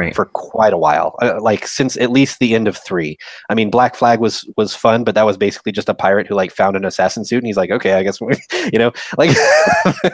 Right. 0.00 0.14
for 0.14 0.26
quite 0.26 0.72
a 0.72 0.78
while, 0.78 1.14
uh, 1.22 1.40
like 1.40 1.66
since 1.66 1.96
at 1.96 2.10
least 2.10 2.38
the 2.38 2.54
end 2.54 2.66
of 2.68 2.76
three. 2.76 3.16
I 3.48 3.54
mean, 3.54 3.70
Black 3.70 3.94
Flag 3.94 4.20
was 4.20 4.48
was 4.56 4.74
fun, 4.74 5.04
but 5.04 5.14
that 5.14 5.26
was 5.26 5.36
basically 5.36 5.72
just 5.72 5.88
a 5.88 5.94
pirate 5.94 6.26
who 6.26 6.34
like 6.34 6.50
found 6.52 6.76
an 6.76 6.84
assassin 6.84 7.24
suit, 7.24 7.38
and 7.38 7.46
he's 7.46 7.56
like, 7.56 7.70
okay, 7.70 7.92
I 7.94 8.02
guess 8.02 8.20
we, 8.20 8.34
you 8.72 8.78
know, 8.78 8.92
like 9.18 9.36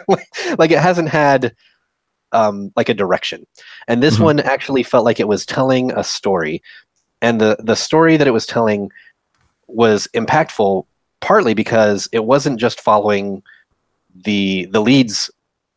like 0.59 0.71
it 0.71 0.79
hasn't 0.79 1.09
had 1.09 1.55
um 2.33 2.73
like 2.77 2.89
a 2.89 2.95
direction, 2.95 3.47
and 3.89 4.03
this 4.03 4.17
Mhm. 4.19 4.25
one 4.25 4.41
actually 4.41 4.83
felt 4.83 5.05
like 5.05 5.21
it 5.21 5.29
was 5.29 5.47
telling 5.47 5.93
a 5.93 6.03
story, 6.05 6.63
and 7.23 7.41
the 7.41 7.57
the 7.61 7.77
story 7.77 8.17
that 8.17 8.27
it 8.27 8.33
was 8.33 8.47
telling 8.47 8.91
was 9.69 10.09
impactful 10.15 10.85
partly 11.21 11.55
because 11.55 12.09
it 12.13 12.25
wasn't 12.25 12.61
just 12.61 12.81
following 12.81 13.43
the 14.25 14.67
the 14.71 14.81
lead's 14.81 15.31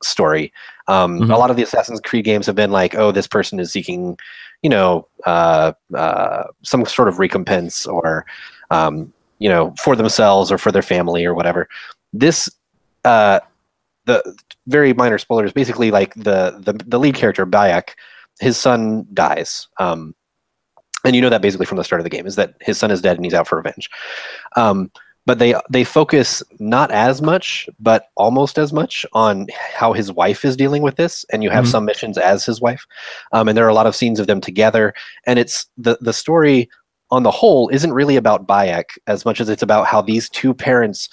story. 0.04 0.52
Um, 0.88 1.20
Mhm. 1.20 1.34
A 1.34 1.38
lot 1.38 1.50
of 1.50 1.58
the 1.58 1.64
Assassin's 1.64 2.00
Creed 2.02 2.26
games 2.26 2.46
have 2.46 2.56
been 2.56 2.72
like, 2.72 2.96
oh, 2.96 3.12
this 3.12 3.28
person 3.28 3.60
is 3.60 3.72
seeking, 3.72 4.18
you 4.62 4.70
know, 4.70 5.08
uh, 5.26 5.74
uh, 5.96 6.44
some 6.64 6.86
sort 6.86 7.08
of 7.08 7.20
recompense 7.20 7.86
or, 7.86 8.26
um, 8.72 9.12
you 9.40 9.50
know, 9.50 9.74
for 9.80 9.96
themselves 9.96 10.52
or 10.52 10.58
for 10.58 10.72
their 10.72 10.82
family 10.82 11.26
or 11.26 11.34
whatever. 11.34 11.68
This, 12.14 12.50
uh, 13.06 13.40
the 14.06 14.36
very 14.68 14.94
minor 14.94 15.18
spoilers, 15.18 15.54
basically 15.54 15.92
like 15.92 16.14
the 16.16 16.60
the, 16.60 16.74
the 16.88 17.00
lead 17.00 17.16
character 17.16 17.46
Bayek, 17.46 17.90
his 18.40 18.58
son 18.58 19.06
dies. 19.14 19.68
Um, 19.78 20.16
and 21.06 21.16
you 21.16 21.22
know 21.22 21.30
that 21.30 21.42
basically 21.42 21.66
from 21.66 21.78
the 21.78 21.84
start 21.84 22.02
of 22.02 22.04
the 22.04 22.10
game 22.10 22.26
is 22.26 22.36
that 22.36 22.56
his 22.60 22.78
son 22.78 22.92
is 22.92 23.02
dead 23.02 23.16
and 23.16 23.26
he's 23.26 23.34
out 23.34 23.48
for 23.48 23.58
revenge. 23.58 23.90
Um, 24.56 24.92
but 25.26 25.38
they 25.40 25.54
they 25.70 25.84
focus 25.84 26.42
not 26.60 26.92
as 26.92 27.22
much 27.22 27.70
but 27.80 28.06
almost 28.16 28.58
as 28.58 28.74
much 28.74 29.06
on 29.14 29.48
how 29.74 29.94
his 29.94 30.12
wife 30.12 30.44
is 30.46 30.56
dealing 30.58 30.82
with 30.82 30.96
this 30.96 31.26
and 31.32 31.44
you 31.44 31.50
have 31.50 31.66
Mhm. 31.66 31.72
some 31.72 31.86
missions 31.86 32.18
as 32.18 32.46
his 32.46 32.60
wife 32.62 32.86
um, 33.32 33.48
and 33.48 33.58
there 33.58 33.66
are 33.66 33.70
a 33.70 33.74
lot 33.74 33.88
of 33.88 33.96
scenes 33.96 34.20
of 34.20 34.28
them 34.28 34.42
together 34.42 34.94
and 35.26 35.38
it's 35.40 35.66
the 35.78 35.98
the 36.02 36.14
story 36.14 36.70
on 37.12 37.24
the 37.24 37.32
whole 37.32 37.70
isn't 37.70 37.94
really 37.94 38.16
about 38.16 38.48
Bayek 38.48 38.86
as 39.08 39.26
much 39.26 39.42
as 39.42 39.50
it's 39.50 39.64
about 39.64 39.88
how 39.88 40.02
these 40.02 40.30
two 40.30 40.54
parents 40.54 41.10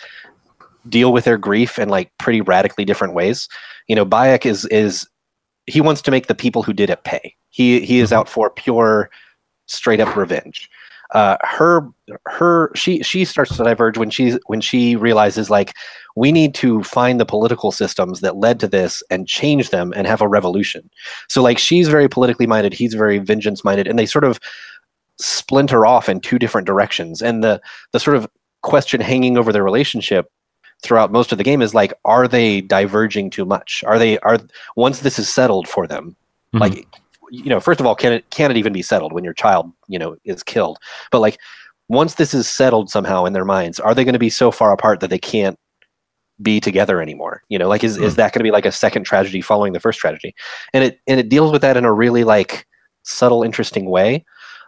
deal 0.88 1.12
with 1.12 1.24
their 1.24 1.38
grief 1.38 1.78
in 1.78 1.88
like 1.88 2.10
pretty 2.18 2.40
radically 2.40 2.84
different 2.84 3.14
ways 3.14 3.48
you 3.88 3.96
know 3.96 4.06
Bayek 4.06 4.46
is 4.46 4.64
is 4.66 5.06
he 5.66 5.80
wants 5.80 6.00
to 6.02 6.10
make 6.12 6.28
the 6.28 6.34
people 6.34 6.62
who 6.62 6.72
did 6.72 6.90
it 6.90 7.02
pay 7.04 7.34
he 7.50 7.80
he 7.80 7.98
is 7.98 8.10
Mhm. 8.10 8.16
out 8.16 8.28
for 8.28 8.50
pure 8.50 9.10
straight 9.66 9.98
up 10.00 10.14
revenge 10.16 10.70
uh, 11.12 11.36
her 11.42 11.88
her 12.26 12.70
she 12.74 13.02
she 13.02 13.24
starts 13.24 13.56
to 13.56 13.64
diverge 13.64 13.98
when 13.98 14.10
she's 14.10 14.38
when 14.46 14.60
she 14.60 14.96
realizes 14.96 15.50
like 15.50 15.74
we 16.16 16.32
need 16.32 16.54
to 16.54 16.82
find 16.82 17.20
the 17.20 17.26
political 17.26 17.70
systems 17.72 18.20
that 18.20 18.36
led 18.36 18.58
to 18.60 18.68
this 18.68 19.02
and 19.10 19.28
change 19.28 19.70
them 19.70 19.92
and 19.96 20.06
have 20.06 20.20
a 20.20 20.28
revolution. 20.28 20.88
So 21.28 21.42
like 21.42 21.58
she's 21.58 21.88
very 21.88 22.08
politically 22.08 22.46
minded 22.46 22.72
he's 22.72 22.94
very 22.94 23.18
vengeance 23.18 23.64
minded 23.64 23.86
and 23.86 23.98
they 23.98 24.06
sort 24.06 24.24
of 24.24 24.40
splinter 25.18 25.86
off 25.86 26.08
in 26.08 26.20
two 26.20 26.38
different 26.38 26.66
directions. 26.66 27.22
And 27.22 27.42
the 27.44 27.60
the 27.92 28.00
sort 28.00 28.16
of 28.16 28.28
question 28.62 29.00
hanging 29.00 29.38
over 29.38 29.52
their 29.52 29.64
relationship 29.64 30.30
throughout 30.82 31.12
most 31.12 31.32
of 31.32 31.38
the 31.38 31.44
game 31.44 31.62
is 31.62 31.74
like 31.74 31.94
are 32.04 32.28
they 32.28 32.60
diverging 32.60 33.30
too 33.30 33.44
much? 33.44 33.84
Are 33.86 33.98
they 33.98 34.18
are 34.20 34.38
once 34.76 35.00
this 35.00 35.18
is 35.18 35.28
settled 35.28 35.68
for 35.68 35.86
them 35.86 36.16
Mhm. 36.54 36.60
like 36.60 36.86
you 37.30 37.50
know 37.50 37.60
first 37.60 37.80
of 37.80 37.86
all 37.86 37.94
can 37.94 38.12
it 38.12 38.28
can 38.30 38.50
it 38.50 38.56
even 38.56 38.72
be 38.72 38.82
settled 38.82 39.12
when 39.12 39.24
your 39.24 39.34
child 39.34 39.72
you 39.88 39.98
know 39.98 40.16
is 40.24 40.42
killed? 40.42 40.78
But 41.10 41.20
like 41.20 41.38
once 41.88 42.14
this 42.14 42.34
is 42.34 42.48
settled 42.48 42.90
somehow 42.90 43.24
in 43.24 43.32
their 43.32 43.44
minds 43.44 43.78
are 43.80 43.94
they 43.94 44.04
going 44.04 44.12
to 44.12 44.18
be 44.18 44.30
so 44.30 44.50
far 44.50 44.72
apart 44.72 45.00
that 45.00 45.10
they 45.10 45.18
can't 45.18 45.58
be 46.42 46.60
together 46.60 47.00
anymore? 47.00 47.42
You 47.48 47.58
know 47.58 47.68
like 47.68 47.84
is, 47.84 47.96
is 47.96 48.16
that 48.16 48.32
going 48.32 48.40
to 48.40 48.44
be 48.44 48.50
like 48.50 48.66
a 48.66 48.72
second 48.72 49.04
tragedy 49.04 49.40
following 49.40 49.72
the 49.72 49.80
first 49.80 49.98
tragedy? 49.98 50.34
And 50.72 50.84
it 50.84 51.00
and 51.06 51.20
it 51.20 51.28
deals 51.28 51.52
with 51.52 51.62
that 51.62 51.76
in 51.76 51.84
a 51.84 51.92
really 51.92 52.24
like 52.24 52.66
subtle 53.02 53.42
interesting 53.42 53.86
way. 53.86 54.24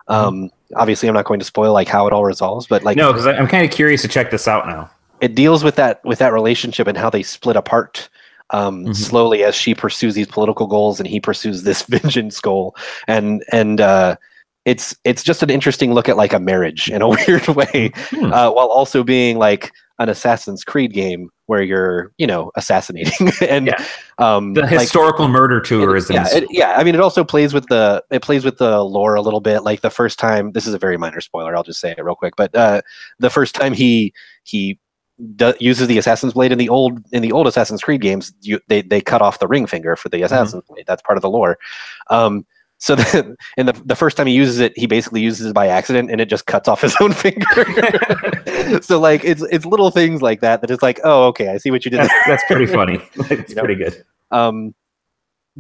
Um 0.09 0.51
obviously 0.77 1.09
i'm 1.09 1.15
not 1.15 1.25
going 1.25 1.39
to 1.41 1.47
spoil 1.47 1.73
like 1.73 1.89
how 1.89 2.07
it 2.07 2.13
all 2.13 2.25
resolves 2.25 2.67
but 2.67 2.83
like 2.83 2.97
no, 2.97 3.11
because 3.11 3.27
I'm 3.27 3.47
kind 3.47 3.65
of 3.65 3.71
curious 3.71 4.03
to 4.03 4.09
check 4.09 4.31
this 4.31 4.47
out 4.47 4.67
now. 4.67 4.91
it 5.21 5.35
deals 5.35 5.65
with 5.65 5.77
that 5.77 6.05
with 6.05 6.19
that 6.19 6.33
relationship 6.33 6.87
and 6.87 6.99
how 6.99 7.09
they 7.11 7.23
split 7.23 7.57
apart 7.57 8.09
um, 8.51 8.85
Mhm. 8.87 8.97
slowly 8.97 9.45
as 9.45 9.55
she 9.55 9.75
pursues 9.75 10.15
these 10.15 10.27
political 10.27 10.67
goals 10.67 10.99
and 11.01 11.09
he 11.09 11.21
pursues 11.21 11.63
this 11.65 11.83
vengeance 11.89 12.41
goal 12.41 12.75
and 13.07 13.45
and 13.53 13.81
uh, 13.81 14.17
it's 14.65 14.97
it's 15.05 15.23
just 15.23 15.43
an 15.43 15.51
interesting 15.51 15.95
look 15.95 16.09
at 16.09 16.17
like 16.17 16.33
a 16.33 16.39
marriage 16.41 16.91
in 16.91 17.03
a 17.03 17.09
weird 17.17 17.47
way 17.49 17.91
Hmm. 18.11 18.33
uh, 18.33 18.51
while 18.51 18.69
also 18.69 19.03
being 19.05 19.39
like 19.39 19.73
an 20.01 20.09
Assassin's 20.09 20.63
Creed 20.63 20.93
game 20.93 21.29
where 21.47 21.61
you're 21.63 22.13
you 22.19 22.27
know 22.27 22.53
assassinating 22.57 23.31
and 23.49 23.67
Yeah. 23.67 23.85
um, 24.19 24.55
The 24.55 24.61
like- 24.63 24.71
historical 24.81 25.27
murder 25.29 25.61
tourism. 25.61 26.15
yeah, 26.17 26.27
it, 26.33 26.45
yeah. 26.51 26.75
I 26.77 26.85
mean, 26.85 26.95
it 26.95 27.01
also 27.01 27.25
plays 27.25 27.53
with 27.53 27.67
the 27.67 28.03
it 28.11 28.23
plays 28.23 28.45
with 28.45 28.59
the 28.59 28.83
lore 28.85 29.15
a 29.17 29.23
little 29.23 29.41
bit. 29.41 29.65
Like 29.65 29.81
the 29.81 29.91
first 29.91 30.19
time, 30.19 30.53
this 30.53 30.67
is 30.69 30.75
a 30.75 30.79
very 30.79 30.97
minor 30.99 31.21
spoiler. 31.21 31.57
I'll 31.57 31.65
just 31.65 31.81
say 31.81 31.91
it 31.97 32.05
real 32.05 32.15
quick. 32.15 32.35
But 32.37 32.55
uh, 32.55 32.83
the 33.19 33.31
first 33.31 33.55
time 33.57 33.73
he 33.73 34.13
he 34.45 34.79
do, 35.37 35.55
uses 35.59 35.89
the 35.89 35.99
assassin's 35.99 36.33
blade 36.33 36.53
in 36.53 36.59
the 36.59 36.69
old 36.69 37.01
in 37.13 37.23
the 37.23 37.33
old 37.33 37.47
Assassin's 37.47 37.83
Creed 37.83 38.01
games, 38.01 38.33
you, 38.41 38.61
they 38.69 38.83
they 38.83 39.01
cut 39.01 39.23
off 39.23 39.39
the 39.39 39.49
ring 39.49 39.67
finger 39.67 39.97
for 39.97 40.09
the 40.09 40.23
assassin's 40.23 40.63
blade. 40.69 40.85
That's 40.87 41.03
part 41.03 41.19
of 41.19 41.23
the 41.23 41.31
lore. 41.31 41.59
Um, 42.11 42.47
so 42.79 42.95
then, 42.97 43.37
and 43.57 43.69
the 43.69 43.73
the 43.85 43.97
first 43.97 44.17
time 44.17 44.27
he 44.27 44.35
uses 44.35 44.61
it, 44.61 44.73
he 44.77 44.87
basically 44.87 45.21
uses 45.21 45.47
it 45.47 45.55
by 45.55 45.67
accident, 45.67 46.11
and 46.11 46.21
it 46.21 46.27
just 46.27 46.47
cuts 46.47 46.69
off 46.69 46.83
his 46.83 46.95
own 47.01 47.13
finger. 47.13 47.47
so 48.83 49.01
like 49.01 49.25
it's 49.25 49.43
it's 49.51 49.67
little 49.67 49.91
things 49.91 50.23
like 50.23 50.41
that 50.41 50.61
that 50.61 50.71
it's 50.71 50.83
like, 50.83 51.01
oh, 51.05 51.27
okay, 51.29 51.49
I 51.49 51.59
see 51.59 51.71
what 51.71 51.85
you 51.85 51.91
did. 51.91 52.01
that's, 52.01 52.15
that's 52.27 52.45
pretty 52.47 52.67
funny. 52.67 53.01
it's 53.31 53.51
You 53.51 53.57
know? 53.57 53.63
pretty 53.63 53.83
good. 53.83 54.05
Um, 54.31 54.75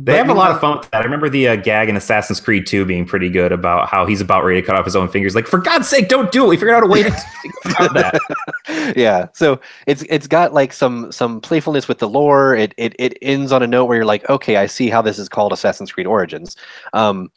They 0.00 0.12
But 0.12 0.16
have 0.18 0.28
a 0.28 0.34
lot 0.34 0.50
know- 0.50 0.54
of 0.54 0.60
fun 0.60 0.78
with 0.78 0.90
that. 0.92 1.00
I 1.00 1.04
remember 1.04 1.28
the 1.28 1.48
uh, 1.48 1.56
gag 1.56 1.88
in 1.88 1.96
Assassin's 1.96 2.38
Creed 2.38 2.68
2 2.68 2.84
being 2.84 3.04
pretty 3.04 3.28
good 3.28 3.50
about 3.50 3.88
how 3.88 4.06
he's 4.06 4.20
about 4.20 4.44
ready 4.44 4.60
to 4.60 4.66
cut 4.66 4.76
off 4.76 4.84
his 4.84 4.94
own 4.94 5.08
fingers. 5.08 5.34
Like, 5.34 5.48
for 5.48 5.58
God's 5.58 5.88
sake, 5.88 6.08
don't 6.08 6.30
do 6.30 6.44
it. 6.44 6.48
We 6.48 6.56
figured 6.56 6.74
out 6.74 6.84
a 6.84 6.86
way 6.86 7.02
to 7.02 7.10
to 7.10 7.88
that. 7.94 8.94
yeah 8.96 9.26
so 9.34 9.60
it's 9.86 10.04
it's 10.08 10.26
got 10.28 10.54
like 10.54 10.72
some 10.72 11.10
some 11.10 11.40
playfulness 11.40 11.88
with 11.88 11.98
the 11.98 12.08
lore 12.08 12.54
it, 12.54 12.72
it 12.78 12.94
it 12.98 13.18
ends 13.22 13.50
on 13.52 13.62
a 13.62 13.66
note 13.66 13.86
where 13.86 13.96
you're 13.96 14.04
like 14.06 14.28
okay 14.30 14.56
i 14.56 14.66
see 14.66 14.88
how 14.88 15.02
this 15.02 15.18
is 15.18 15.28
called 15.28 15.52
assassin's 15.52 15.90
creed 15.92 16.06
origins 16.06 16.56
um 16.94 17.28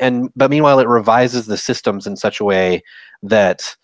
and 0.00 0.30
but 0.36 0.50
meanwhile 0.50 0.78
it 0.78 0.88
revises 0.88 1.46
the 1.46 1.56
systems 1.58 2.06
in 2.06 2.16
such 2.16 2.40
a 2.40 2.44
way 2.44 2.82
that 3.22 3.76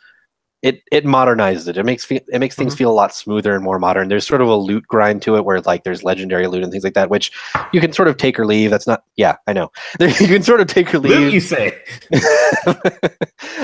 it 0.62 0.82
it 0.92 1.04
modernizes 1.04 1.68
it. 1.68 1.76
It 1.76 1.84
makes 1.84 2.04
fe- 2.04 2.24
it 2.32 2.38
makes 2.38 2.54
things 2.54 2.74
feel 2.74 2.90
a 2.90 2.92
lot 2.92 3.14
smoother 3.14 3.54
and 3.54 3.64
more 3.64 3.78
modern. 3.78 4.08
There's 4.08 4.26
sort 4.26 4.40
of 4.40 4.48
a 4.48 4.54
loot 4.54 4.86
grind 4.86 5.20
to 5.22 5.36
it 5.36 5.44
where 5.44 5.60
like 5.60 5.82
there's 5.82 6.04
legendary 6.04 6.46
loot 6.46 6.62
and 6.62 6.70
things 6.70 6.84
like 6.84 6.94
that, 6.94 7.10
which 7.10 7.32
you 7.72 7.80
can 7.80 7.92
sort 7.92 8.08
of 8.08 8.16
take 8.16 8.38
or 8.38 8.46
leave. 8.46 8.70
That's 8.70 8.86
not 8.86 9.02
yeah, 9.16 9.36
I 9.46 9.52
know. 9.52 9.70
you 10.00 10.12
can 10.12 10.42
sort 10.42 10.60
of 10.60 10.68
take 10.68 10.94
or 10.94 11.00
leave. 11.00 11.18
Loot, 11.18 11.32
you 11.32 11.40
say? 11.40 11.82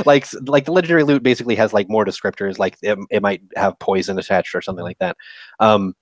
like 0.05 0.26
like 0.46 0.64
the 0.64 0.72
legendary 0.72 1.05
loot 1.05 1.22
basically 1.22 1.55
has 1.55 1.72
like 1.72 1.88
more 1.88 2.05
descriptors 2.05 2.59
like 2.59 2.76
it, 2.82 2.99
it 3.11 3.22
might 3.22 3.42
have 3.57 3.78
poison 3.78 4.18
attached 4.18 4.55
or 4.55 4.62
something 4.62 4.84
like 4.84 4.99
that 4.99 5.16
um 5.61 5.94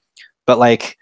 but 0.46 0.58
like 0.58 0.96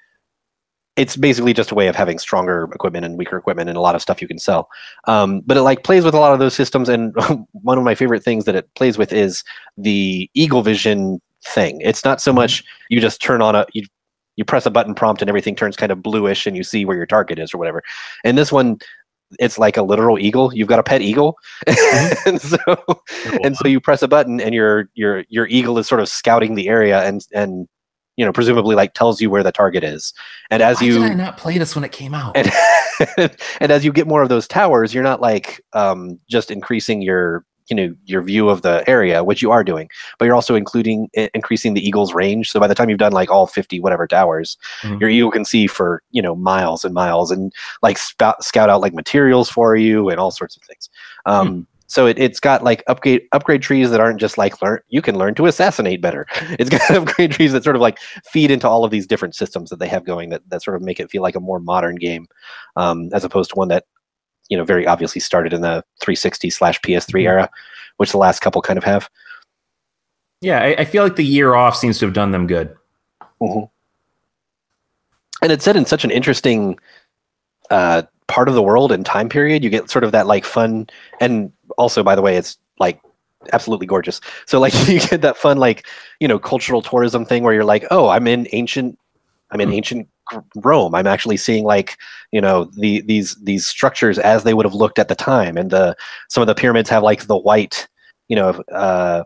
it's 0.97 1.17
basically 1.17 1.53
just 1.53 1.71
a 1.71 1.75
way 1.75 1.89
of 1.89 1.97
having 1.97 2.19
stronger 2.19 2.69
equipment 2.73 3.05
and 3.05 3.19
weaker 3.19 3.37
equipment 3.37 3.69
and 3.69 3.77
a 3.77 3.81
lot 3.81 3.95
of 3.95 4.03
stuff 4.03 4.23
you 4.23 4.29
can 4.29 4.39
sell. 4.39 4.69
Um 5.07 5.43
but 5.47 5.57
it 5.57 5.63
like 5.63 5.85
plays 5.85 6.05
with 6.05 6.15
a 6.15 6.21
lot 6.21 6.33
of 6.33 6.39
those 6.39 6.55
systems 6.55 6.89
and 6.89 7.15
one 7.53 7.79
of 7.79 7.85
my 7.85 7.95
favorite 7.95 8.23
things 8.23 8.45
that 8.45 8.55
it 8.55 8.73
plays 8.75 8.99
with 8.99 9.13
is 9.13 9.45
the 9.77 10.31
eagle 10.35 10.63
vision 10.63 11.21
thing. 11.47 11.81
It's 11.81 12.05
not 12.05 12.21
so 12.21 12.33
much 12.33 12.65
you 12.91 13.01
just 13.01 13.21
turn 13.21 13.43
on 13.43 13.55
a 13.55 13.67
you 13.73 13.85
you 14.37 14.45
press 14.45 14.67
a 14.67 14.71
button 14.71 14.95
prompt 14.95 15.23
and 15.23 15.29
everything 15.29 15.55
turns 15.55 15.77
kind 15.77 15.93
of 15.93 16.03
bluish 16.03 16.47
and 16.47 16.57
you 16.57 16.65
see 16.65 16.85
where 16.85 16.97
your 16.97 17.07
target 17.07 17.39
is 17.39 17.55
or 17.55 17.59
whatever. 17.59 17.83
And 18.25 18.37
this 18.37 18.53
one 18.53 18.79
it's 19.39 19.59
like 19.59 19.77
a 19.77 19.83
literal 19.83 20.19
eagle. 20.19 20.55
You've 20.55 20.69
got 20.69 20.79
a 20.79 20.83
pet 20.83 21.03
eagle, 21.03 21.37
and 22.27 22.41
so 22.41 22.59
and 23.43 23.57
so 23.57 23.69
you 23.69 23.81
press 23.81 24.03
a 24.03 24.09
button, 24.09 24.41
and 24.41 24.55
your 24.55 24.89
your 24.95 25.25
your 25.29 25.47
eagle 25.49 25.79
is 25.79 25.89
sort 25.89 26.01
of 26.01 26.09
scouting 26.09 26.55
the 26.55 26.69
area, 26.69 27.03
and 27.03 27.27
and 27.33 27.69
you 28.17 28.25
know 28.25 28.33
presumably 28.33 28.75
like 28.77 28.95
tells 28.95 29.21
you 29.21 29.31
where 29.31 29.43
the 29.43 29.53
target 29.53 29.85
is. 29.85 30.13
And 30.51 30.63
as 30.63 30.81
Why 30.81 30.87
you 30.87 30.93
did 31.01 31.11
I 31.13 31.15
not 31.15 31.37
play 31.37 31.59
this 31.59 31.75
when 31.75 31.85
it 31.85 31.93
came 31.93 32.15
out? 32.15 32.37
and 32.37 32.51
and 33.61 33.73
as 33.73 33.85
you 33.85 33.93
get 33.93 34.07
more 34.07 34.23
of 34.23 34.29
those 34.29 34.47
towers, 34.49 34.95
you're 34.95 35.03
not 35.03 35.21
like 35.21 35.61
um, 35.73 36.19
just 36.29 36.51
increasing 36.51 37.03
your 37.03 37.45
you 37.69 37.75
know 37.77 37.95
your 38.05 38.21
view 38.23 38.51
of 38.51 38.61
the 38.61 38.85
area, 38.87 39.25
which 39.25 39.41
you 39.41 39.51
are 39.51 39.65
doing, 39.65 39.89
but 40.19 40.27
you're 40.27 40.35
also 40.35 40.55
including 40.55 41.09
increasing 41.33 41.73
the 41.73 41.81
eagle's 41.87 42.13
range. 42.13 42.51
So 42.51 42.61
by 42.61 42.67
the 42.67 42.75
time 42.75 42.91
you've 42.91 42.99
done 42.99 43.13
like 43.13 43.31
all 43.31 43.47
50 43.47 43.81
whatever 43.81 44.07
towers, 44.07 44.59
Mhm. 44.83 45.01
your 45.01 45.09
eagle 45.09 45.31
can 45.31 45.45
see 45.47 45.67
for 45.67 46.03
you 46.11 46.21
know 46.21 46.35
miles 46.37 46.85
and 46.85 46.93
miles 46.95 47.31
and 47.31 47.53
like 47.83 47.97
spout, 47.97 48.45
scout 48.45 48.69
out 48.69 48.83
like 48.83 48.93
materials 48.93 49.49
for 49.49 49.77
you 49.77 50.11
and 50.11 50.21
all 50.21 50.31
sorts 50.31 50.57
of 50.57 50.63
things. 50.63 50.91
Um, 51.25 51.67
So 51.95 52.07
it, 52.07 52.19
it's 52.19 52.41
got 52.41 52.65
like 52.65 52.83
upgrade 52.89 53.23
upgrade 53.31 53.63
trees 53.63 53.93
that 53.93 54.01
aren't 54.01 54.19
just 54.19 54.37
like 54.37 54.61
learn 54.61 54.81
you 54.89 55.01
can 55.01 55.17
learn 55.17 55.37
to 55.37 55.47
assassinate 55.47 56.03
better. 56.03 56.27
It's 56.59 56.69
got 56.69 56.91
upgrade 56.99 57.31
trees 57.31 57.53
that 57.53 57.63
sort 57.63 57.77
of 57.77 57.83
like 57.83 57.99
feed 58.33 58.51
into 58.51 58.69
all 58.69 58.85
of 58.85 58.91
these 58.91 59.07
different 59.07 59.37
systems 59.37 59.71
that 59.71 59.79
they 59.79 59.87
have 59.87 60.05
going 60.05 60.31
that, 60.31 60.43
that 60.49 60.65
sort 60.65 60.75
of 60.77 60.83
make 60.83 60.99
it 60.99 61.09
feel 61.09 61.23
like 61.23 61.37
a 61.37 61.41
more 61.41 61.61
modern 61.61 61.95
game 61.95 62.27
um, 62.75 63.11
as 63.13 63.23
opposed 63.23 63.51
to 63.51 63.55
one 63.57 63.69
that 63.69 63.85
you 64.49 64.59
know 64.59 64.65
very 64.65 64.89
obviously 64.89 65.21
started 65.21 65.53
in 65.53 65.61
the 65.61 65.85
360 66.03 66.51
slash 66.51 66.81
PS3 66.81 67.23
Mhm. 67.23 67.29
era, 67.29 67.49
which 67.99 68.11
the 68.11 68.19
last 68.19 68.41
couple 68.41 68.61
kind 68.61 68.77
of 68.77 68.83
have. 68.83 69.09
yeah, 70.41 70.61
I, 70.61 70.75
I 70.81 70.85
feel 70.85 71.05
like 71.05 71.15
the 71.15 71.25
year 71.25 71.55
off 71.55 71.77
seems 71.77 72.01
to 72.01 72.07
have 72.07 72.13
done 72.15 72.33
them 72.33 72.49
good. 72.49 72.75
And 73.41 73.69
it's 75.53 75.65
set 75.65 75.77
in 75.77 75.87
such 75.87 76.03
an 76.05 76.11
interesting 76.11 76.77
uh, 77.71 78.03
part 78.27 78.49
of 78.49 78.55
the 78.55 78.63
world 78.63 78.91
and 78.91 79.07
time 79.07 79.29
period. 79.29 79.63
You 79.63 79.71
get 79.71 79.91
sort 79.91 80.03
of 80.05 80.11
that 80.13 80.27
like 80.27 80.45
fun, 80.45 80.89
and 81.21 81.53
also 81.79 82.03
by 82.03 82.15
the 82.15 82.23
way, 82.23 82.37
it's 82.37 82.59
like 82.79 83.01
absolutely 83.53 83.87
gorgeous. 83.87 84.21
So 84.47 84.59
like 84.61 84.73
you 84.89 85.01
get 85.01 85.21
that 85.23 85.37
fun 85.37 85.59
like 85.59 85.87
you 86.21 86.29
know 86.29 86.39
cultural 86.39 86.83
tourism 86.83 87.25
thing 87.25 87.43
where 87.43 87.55
you're 87.55 87.65
like, 87.65 87.85
oh, 87.91 88.09
I'm 88.09 88.27
in 88.27 88.47
ancient, 88.53 88.99
I'm 89.51 89.61
in 89.61 89.69
Hmm. 89.69 89.75
ancient 89.75 90.09
Rome. 90.57 90.95
I'm 90.95 91.07
actually 91.07 91.37
seeing 91.37 91.65
like 91.65 91.99
you 92.33 92.41
know 92.41 92.65
the 92.79 93.03
these 93.03 93.35
these 93.43 93.67
structures 93.67 94.19
as 94.19 94.43
they 94.45 94.55
would 94.55 94.65
have 94.65 94.75
looked 94.75 94.99
at 94.99 95.09
the 95.09 95.15
time, 95.15 95.57
and 95.59 95.71
the 95.71 95.95
some 96.31 96.41
of 96.41 96.47
the 96.47 96.55
pyramids 96.55 96.89
have 96.91 97.03
like 97.03 97.27
the 97.27 97.37
white, 97.37 97.87
you 98.29 98.37
know. 98.37 98.63
Uh, 98.73 99.25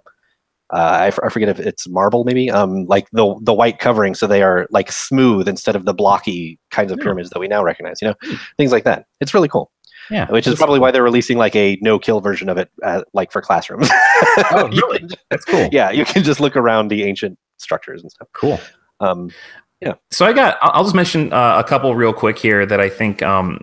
uh, 0.71 0.99
I, 1.01 1.07
f- 1.07 1.19
I 1.25 1.31
forget 1.31 1.49
if 1.49 1.59
it's 1.59 1.89
marble, 1.89 2.25
maybe. 2.25 2.51
Um, 2.51 2.85
like 2.85 3.09
the 3.13 3.35
the 3.41 3.55
white 3.55 3.79
covering, 3.79 4.15
so 4.15 4.27
they 4.27 4.43
are 4.43 4.67
like 4.71 4.93
smooth 4.93 5.49
instead 5.49 5.75
of 5.77 5.87
the 5.87 5.95
blocky 5.95 6.59
kinds 6.71 6.93
of 6.93 6.99
Yeah. 6.99 7.05
pyramids 7.05 7.31
that 7.31 7.39
we 7.39 7.49
now 7.49 7.63
recognize. 7.65 8.03
You 8.03 8.09
know, 8.09 8.37
things 8.59 8.71
like 8.71 8.85
that. 8.85 9.07
It's 9.21 9.33
really 9.33 9.49
cool. 9.49 9.71
Yeah, 10.11 10.27
Which 10.31 10.47
is 10.47 10.55
probably 10.57 10.79
why 10.79 10.91
they're 10.91 11.03
releasing 11.03 11.37
like 11.39 11.55
a 11.55 11.79
no 11.83 11.99
kill 11.99 12.21
version 12.21 12.49
of 12.49 12.57
it, 12.57 12.71
uh, 12.83 13.03
like 13.13 13.31
for 13.33 13.43
classrooms. 13.43 13.89
Oh, 14.51 14.69
really? 14.73 15.09
that's 15.31 15.45
cool. 15.45 15.69
yeah, 15.71 15.91
you 15.91 16.05
can 16.05 16.25
just 16.25 16.41
look 16.41 16.57
around 16.57 16.89
the 16.89 17.05
ancient 17.05 17.39
structures 17.59 18.03
and 18.03 18.11
stuff. 18.11 18.29
cool. 18.33 18.59
Um, 19.01 19.31
yeah. 19.81 19.95
So 20.11 20.27
I 20.27 20.33
got. 20.33 20.59
I'll 20.61 20.73
I'll 20.75 20.85
just 20.85 20.95
mention 20.95 21.33
uh, 21.33 21.63
a 21.65 21.69
couple 21.69 21.95
real 21.95 22.13
quick 22.13 22.39
here 22.39 22.67
that 22.67 22.81
I 22.81 22.89
think. 22.89 23.23
Um, 23.23 23.61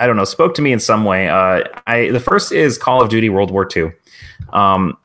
I 0.00 0.06
don't 0.06 0.16
know. 0.16 0.24
Spoke 0.24 0.54
to 0.54 0.62
me 0.62 0.72
in 0.72 0.80
some 0.80 1.04
way. 1.04 1.28
Uh, 1.28 1.62
I 1.86 2.08
the 2.10 2.18
first 2.20 2.50
is 2.50 2.76
Call 2.76 3.00
of 3.00 3.08
Duty 3.08 3.28
World 3.28 3.52
War 3.52 3.68
II, 3.74 3.92
um, 4.52 4.96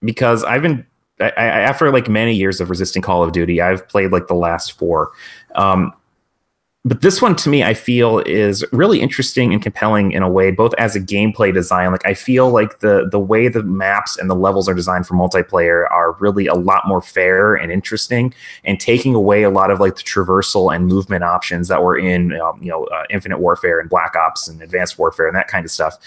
because 0.00 0.42
I've 0.42 0.62
been 0.62 0.86
I, 1.20 1.32
I, 1.36 1.44
after 1.60 1.90
like 1.90 2.08
many 2.08 2.34
years 2.34 2.60
of 2.60 2.70
resisting 2.70 3.02
Call 3.02 3.22
of 3.22 3.32
Duty, 3.32 3.60
I've 3.60 3.86
played 3.88 4.12
like 4.12 4.26
the 4.26 4.34
last 4.34 4.72
four. 4.72 5.12
Um, 5.54 5.92
but 6.86 7.00
this 7.02 7.20
one 7.20 7.34
to 7.34 7.48
me, 7.48 7.64
I 7.64 7.74
feel 7.74 8.20
is 8.20 8.64
really 8.70 9.00
interesting 9.00 9.52
and 9.52 9.60
compelling 9.60 10.12
in 10.12 10.22
a 10.22 10.30
way, 10.30 10.52
both 10.52 10.72
as 10.74 10.94
a 10.94 11.00
gameplay 11.00 11.52
design. 11.52 11.90
Like 11.90 12.06
I 12.06 12.14
feel 12.14 12.50
like 12.50 12.78
the 12.78 13.08
the 13.10 13.18
way 13.18 13.48
the 13.48 13.64
maps 13.64 14.16
and 14.16 14.30
the 14.30 14.36
levels 14.36 14.68
are 14.68 14.74
designed 14.74 15.04
for 15.04 15.14
multiplayer 15.14 15.90
are 15.90 16.12
really 16.20 16.46
a 16.46 16.54
lot 16.54 16.86
more 16.86 17.02
fair 17.02 17.56
and 17.56 17.72
interesting, 17.72 18.32
and 18.62 18.78
taking 18.78 19.16
away 19.16 19.42
a 19.42 19.50
lot 19.50 19.72
of 19.72 19.80
like 19.80 19.96
the 19.96 20.04
traversal 20.04 20.72
and 20.72 20.86
movement 20.86 21.24
options 21.24 21.66
that 21.66 21.82
were 21.82 21.98
in 21.98 22.40
um, 22.40 22.62
you 22.62 22.70
know 22.70 22.84
uh, 22.84 23.02
Infinite 23.10 23.40
Warfare 23.40 23.80
and 23.80 23.90
Black 23.90 24.14
Ops 24.14 24.46
and 24.46 24.62
Advanced 24.62 24.96
Warfare 24.96 25.26
and 25.26 25.34
that 25.34 25.48
kind 25.48 25.64
of 25.64 25.72
stuff. 25.72 25.98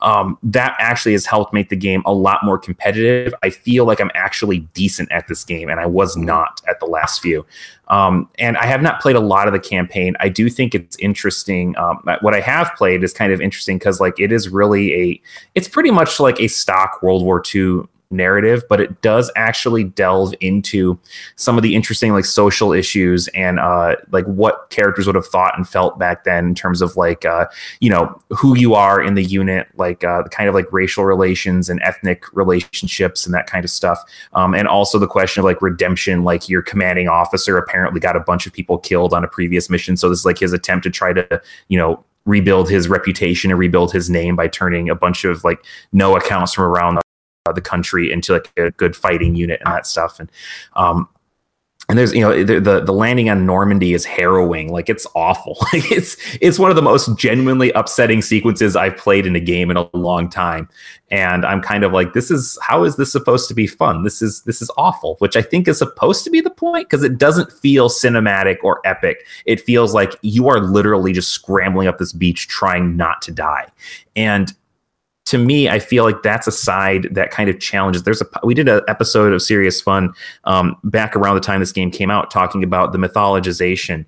Um, 0.00 0.38
that 0.42 0.76
actually 0.78 1.12
has 1.12 1.26
helped 1.26 1.52
make 1.52 1.68
the 1.68 1.76
game 1.76 2.02
a 2.04 2.12
lot 2.12 2.44
more 2.44 2.58
competitive. 2.58 3.34
I 3.42 3.50
feel 3.50 3.84
like 3.84 4.00
I'm 4.00 4.10
actually 4.14 4.60
decent 4.74 5.10
at 5.10 5.26
this 5.28 5.44
game, 5.44 5.68
and 5.68 5.80
I 5.80 5.86
was 5.86 6.16
not 6.16 6.60
at 6.68 6.80
the 6.80 6.86
last 6.86 7.20
few. 7.20 7.46
Um, 7.88 8.28
and 8.38 8.56
I 8.56 8.66
have 8.66 8.82
not 8.82 9.00
played 9.00 9.16
a 9.16 9.20
lot 9.20 9.46
of 9.46 9.52
the 9.52 9.60
campaign. 9.60 10.16
I 10.20 10.28
do 10.28 10.50
think 10.50 10.74
it's 10.74 10.96
interesting. 10.98 11.76
Um, 11.78 12.04
what 12.20 12.34
I 12.34 12.40
have 12.40 12.72
played 12.76 13.04
is 13.04 13.12
kind 13.12 13.32
of 13.32 13.40
interesting 13.40 13.78
because 13.78 14.00
like 14.00 14.18
it 14.18 14.32
is 14.32 14.48
really 14.48 14.94
a, 14.94 15.22
it's 15.54 15.68
pretty 15.68 15.90
much 15.90 16.18
like 16.18 16.40
a 16.40 16.48
stock 16.48 17.02
World 17.02 17.24
War 17.24 17.42
II 17.54 17.82
narrative, 18.10 18.62
but 18.68 18.80
it 18.80 19.02
does 19.02 19.30
actually 19.36 19.84
delve 19.84 20.34
into 20.40 20.98
some 21.36 21.56
of 21.56 21.62
the 21.62 21.74
interesting 21.74 22.12
like 22.12 22.24
social 22.24 22.72
issues 22.72 23.28
and 23.28 23.58
uh, 23.58 23.96
like 24.12 24.24
what 24.26 24.70
characters 24.70 25.06
would 25.06 25.16
have 25.16 25.26
thought 25.26 25.56
and 25.56 25.68
felt 25.68 25.98
back 25.98 26.24
then 26.24 26.46
in 26.46 26.54
terms 26.54 26.80
of 26.80 26.96
like 26.96 27.24
uh, 27.24 27.46
you 27.80 27.90
know 27.90 28.20
who 28.30 28.56
you 28.56 28.74
are 28.74 29.00
in 29.00 29.14
the 29.14 29.24
unit, 29.24 29.68
like 29.76 30.04
uh, 30.04 30.22
the 30.22 30.28
kind 30.28 30.48
of 30.48 30.54
like 30.54 30.72
racial 30.72 31.04
relations 31.04 31.68
and 31.68 31.80
ethnic 31.82 32.24
relationships 32.32 33.26
and 33.26 33.34
that 33.34 33.46
kind 33.46 33.64
of 33.64 33.70
stuff. 33.70 33.98
Um, 34.32 34.54
and 34.54 34.68
also 34.68 34.98
the 34.98 35.06
question 35.06 35.40
of 35.40 35.44
like 35.44 35.62
redemption 35.62 36.24
like 36.24 36.48
your 36.48 36.62
commanding 36.62 37.08
officer 37.08 37.56
apparently 37.56 38.00
got 38.00 38.16
a 38.16 38.20
bunch 38.20 38.46
of 38.46 38.52
people 38.52 38.78
killed 38.78 39.12
on 39.12 39.24
a 39.24 39.28
previous 39.28 39.68
mission. 39.70 39.96
So 39.96 40.08
this 40.08 40.20
is 40.20 40.24
like 40.24 40.38
his 40.38 40.52
attempt 40.52 40.84
to 40.84 40.90
try 40.90 41.12
to 41.12 41.42
you 41.68 41.78
know 41.78 42.04
rebuild 42.26 42.68
his 42.68 42.88
reputation 42.88 43.50
and 43.50 43.58
rebuild 43.58 43.92
his 43.92 44.10
name 44.10 44.36
by 44.36 44.48
turning 44.48 44.90
a 44.90 44.94
bunch 44.94 45.24
of 45.24 45.44
like 45.44 45.64
no 45.92 46.16
accounts 46.16 46.52
from 46.52 46.64
around 46.64 46.98
the, 47.52 47.66
country 47.66 48.12
into 48.12 48.32
like 48.32 48.52
a 48.56 48.70
good 48.72 48.94
fighting 48.94 49.34
unit 49.34 49.60
and 49.64 49.74
that 49.74 49.86
stuff. 49.86 50.20
And 50.20 50.30
um 50.74 51.08
and 51.88 51.96
there's 51.96 52.12
you 52.12 52.20
know 52.20 52.42
the, 52.42 52.60
the 52.60 52.80
the 52.80 52.92
landing 52.92 53.30
on 53.30 53.46
Normandy 53.46 53.94
is 53.94 54.04
harrowing. 54.04 54.72
Like 54.72 54.88
it's 54.88 55.06
awful. 55.14 55.56
Like 55.72 55.90
it's 55.90 56.16
it's 56.40 56.58
one 56.58 56.70
of 56.70 56.76
the 56.76 56.82
most 56.82 57.16
genuinely 57.18 57.70
upsetting 57.72 58.22
sequences 58.22 58.76
I've 58.76 58.96
played 58.96 59.26
in 59.26 59.34
a 59.34 59.40
game 59.40 59.70
in 59.70 59.76
a 59.76 59.88
long 59.96 60.30
time. 60.30 60.68
And 61.10 61.44
I'm 61.44 61.60
kind 61.60 61.84
of 61.84 61.92
like 61.92 62.12
this 62.12 62.30
is 62.30 62.58
how 62.62 62.84
is 62.84 62.96
this 62.96 63.10
supposed 63.10 63.48
to 63.48 63.54
be 63.54 63.66
fun? 63.66 64.04
This 64.04 64.22
is 64.22 64.42
this 64.42 64.62
is 64.62 64.70
awful 64.76 65.16
which 65.18 65.36
I 65.36 65.42
think 65.42 65.68
is 65.68 65.78
supposed 65.78 66.24
to 66.24 66.30
be 66.30 66.40
the 66.40 66.50
point 66.50 66.88
because 66.88 67.02
it 67.02 67.18
doesn't 67.18 67.52
feel 67.52 67.88
cinematic 67.88 68.58
or 68.62 68.80
epic. 68.84 69.26
It 69.44 69.60
feels 69.60 69.92
like 69.92 70.16
you 70.22 70.48
are 70.48 70.60
literally 70.60 71.12
just 71.12 71.30
scrambling 71.30 71.88
up 71.88 71.98
this 71.98 72.12
beach 72.12 72.48
trying 72.48 72.96
not 72.96 73.22
to 73.22 73.32
die. 73.32 73.68
And 74.14 74.52
to 75.26 75.38
me, 75.38 75.68
I 75.68 75.78
feel 75.78 76.04
like 76.04 76.22
that's 76.22 76.46
a 76.46 76.52
side 76.52 77.08
that 77.12 77.30
kind 77.30 77.50
of 77.50 77.60
challenges. 77.60 78.02
There's 78.04 78.22
a 78.22 78.26
we 78.44 78.54
did 78.54 78.68
an 78.68 78.80
episode 78.88 79.32
of 79.32 79.42
Serious 79.42 79.80
Fun 79.80 80.12
um, 80.44 80.76
back 80.84 81.14
around 81.14 81.34
the 81.34 81.40
time 81.40 81.60
this 81.60 81.72
game 81.72 81.90
came 81.90 82.10
out, 82.10 82.30
talking 82.30 82.64
about 82.64 82.92
the 82.92 82.98
mythologization 82.98 84.04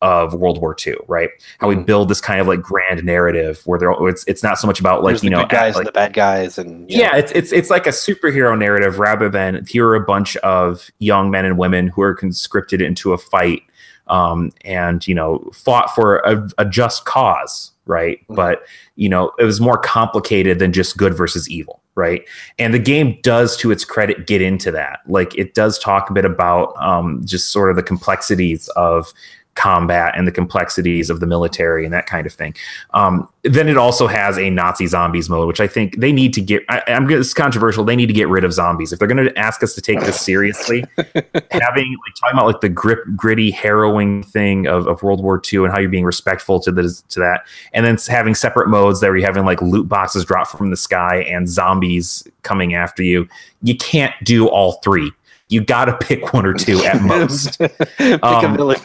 of 0.00 0.34
World 0.34 0.60
War 0.60 0.74
II, 0.84 0.96
right? 1.06 1.30
How 1.60 1.68
we 1.68 1.76
Mhm. 1.76 1.86
build 1.86 2.08
this 2.08 2.20
kind 2.20 2.40
of 2.40 2.48
like 2.48 2.60
grand 2.60 3.04
narrative 3.04 3.60
where 3.66 3.78
there 3.78 3.92
it's 4.08 4.24
it's 4.26 4.42
not 4.42 4.58
so 4.58 4.66
much 4.66 4.80
about 4.80 5.02
like 5.04 5.12
there's 5.12 5.22
you 5.24 5.30
the 5.30 5.36
know 5.36 5.42
good 5.42 5.50
guys 5.50 5.74
like, 5.76 5.82
and 5.82 5.86
the 5.88 5.92
bad 5.92 6.12
guys, 6.12 6.58
and 6.58 6.90
yeah, 6.90 7.14
it's 7.16 7.30
it's 7.32 7.52
it's 7.52 7.70
like 7.70 7.86
a 7.86 7.90
superhero 7.90 8.58
narrative 8.58 8.98
rather 8.98 9.28
than 9.28 9.64
here 9.68 9.86
are 9.86 9.94
a 9.94 10.00
bunch 10.00 10.36
of 10.38 10.90
young 10.98 11.30
men 11.30 11.44
and 11.44 11.56
women 11.58 11.88
who 11.88 12.02
are 12.02 12.14
conscripted 12.14 12.80
into 12.82 13.12
a 13.12 13.18
fight 13.18 13.62
um, 14.08 14.50
and 14.64 15.06
you 15.06 15.14
know 15.14 15.48
fought 15.52 15.94
for 15.94 16.16
a, 16.20 16.48
a 16.58 16.64
just 16.64 17.04
cause, 17.04 17.71
right? 17.86 18.18
Mhm. 18.28 18.36
But 18.36 18.62
you 18.96 19.08
know 19.08 19.32
it 19.38 19.44
was 19.44 19.60
more 19.60 19.78
complicated 19.78 20.58
than 20.58 20.72
just 20.72 20.96
good 20.96 21.14
versus 21.14 21.48
evil, 21.48 21.80
right? 21.94 22.24
And 22.58 22.72
the 22.72 22.78
game 22.78 23.18
does, 23.22 23.56
to 23.58 23.70
its 23.70 23.84
credit, 23.84 24.26
get 24.26 24.40
into 24.42 24.70
that. 24.72 25.00
Like 25.06 25.36
it 25.36 25.54
does 25.54 25.78
talk 25.78 26.10
a 26.10 26.12
bit 26.12 26.24
about 26.24 26.74
um, 26.82 27.22
just 27.24 27.50
sort 27.50 27.70
of 27.70 27.76
the 27.76 27.82
complexities 27.82 28.68
of 28.76 29.12
combat 29.54 30.14
and 30.16 30.26
the 30.26 30.32
complexities 30.32 31.10
of 31.10 31.20
the 31.20 31.26
military 31.26 31.84
and 31.84 31.92
that 31.92 32.06
kind 32.06 32.26
of 32.26 32.32
thing. 32.32 32.54
Um, 32.94 33.28
then 33.42 33.68
it 33.68 33.76
also 33.76 34.06
has 34.06 34.38
a 34.38 34.48
Nazi 34.50 34.86
zombies 34.86 35.28
mode, 35.28 35.46
which 35.46 35.60
I 35.60 35.66
think 35.66 35.98
they 36.00 36.12
need 36.12 36.32
to 36.34 36.40
get. 36.40 36.62
I, 36.68 36.82
I'm 36.86 37.04
gonna- 37.06 37.20
it's 37.20 37.34
controversial. 37.34 37.84
They 37.84 37.96
need 37.96 38.06
to 38.06 38.12
get 38.12 38.28
rid 38.28 38.44
of 38.44 38.52
zombies 38.52 38.92
if 38.92 38.98
they're 38.98 39.08
going 39.08 39.24
to 39.24 39.38
ask 39.38 39.62
us 39.62 39.74
to 39.74 39.80
take 39.80 40.00
this 40.00 40.20
seriously. 40.24 40.84
having 40.96 41.96
like 41.96 42.14
talking 42.20 42.32
about 42.34 42.46
like 42.46 42.60
the 42.60 42.68
grip, 42.68 43.00
gritty, 43.16 43.50
harrowing 43.50 44.22
thing 44.22 44.66
of, 44.66 44.86
of 44.86 45.02
World 45.02 45.22
War 45.22 45.40
II 45.52 45.64
and 45.64 45.72
how 45.72 45.80
you're 45.80 45.90
being 45.90 46.04
respectful 46.04 46.58
to 46.60 46.72
this 46.72 47.02
to 47.02 47.20
that, 47.20 47.46
and 47.74 47.84
then 47.84 47.98
having 48.08 48.34
separate 48.34 48.68
modes 48.68 49.00
that 49.00 49.08
where 49.08 49.16
you're 49.18 49.26
having 49.26 49.44
like 49.44 49.60
loot 49.60 49.88
boxes 49.88 50.24
drop 50.24 50.48
from 50.48 50.70
the 50.70 50.76
sky 50.76 51.16
and 51.28 51.48
zombies 51.48 52.26
coming 52.42 52.74
after 52.74 53.02
you. 53.02 53.28
You 53.62 53.76
can't 53.76 54.14
do 54.24 54.48
all 54.48 54.80
three. 54.84 55.12
You 55.48 55.60
got 55.62 55.84
to 55.84 55.96
pick 55.98 56.32
one 56.32 56.46
or 56.46 56.54
two 56.54 56.78
at 56.84 57.02
most 57.02 57.58
Pick 57.58 57.72
a 58.00 58.26
Um, 58.26 58.56
villain. 58.56 58.80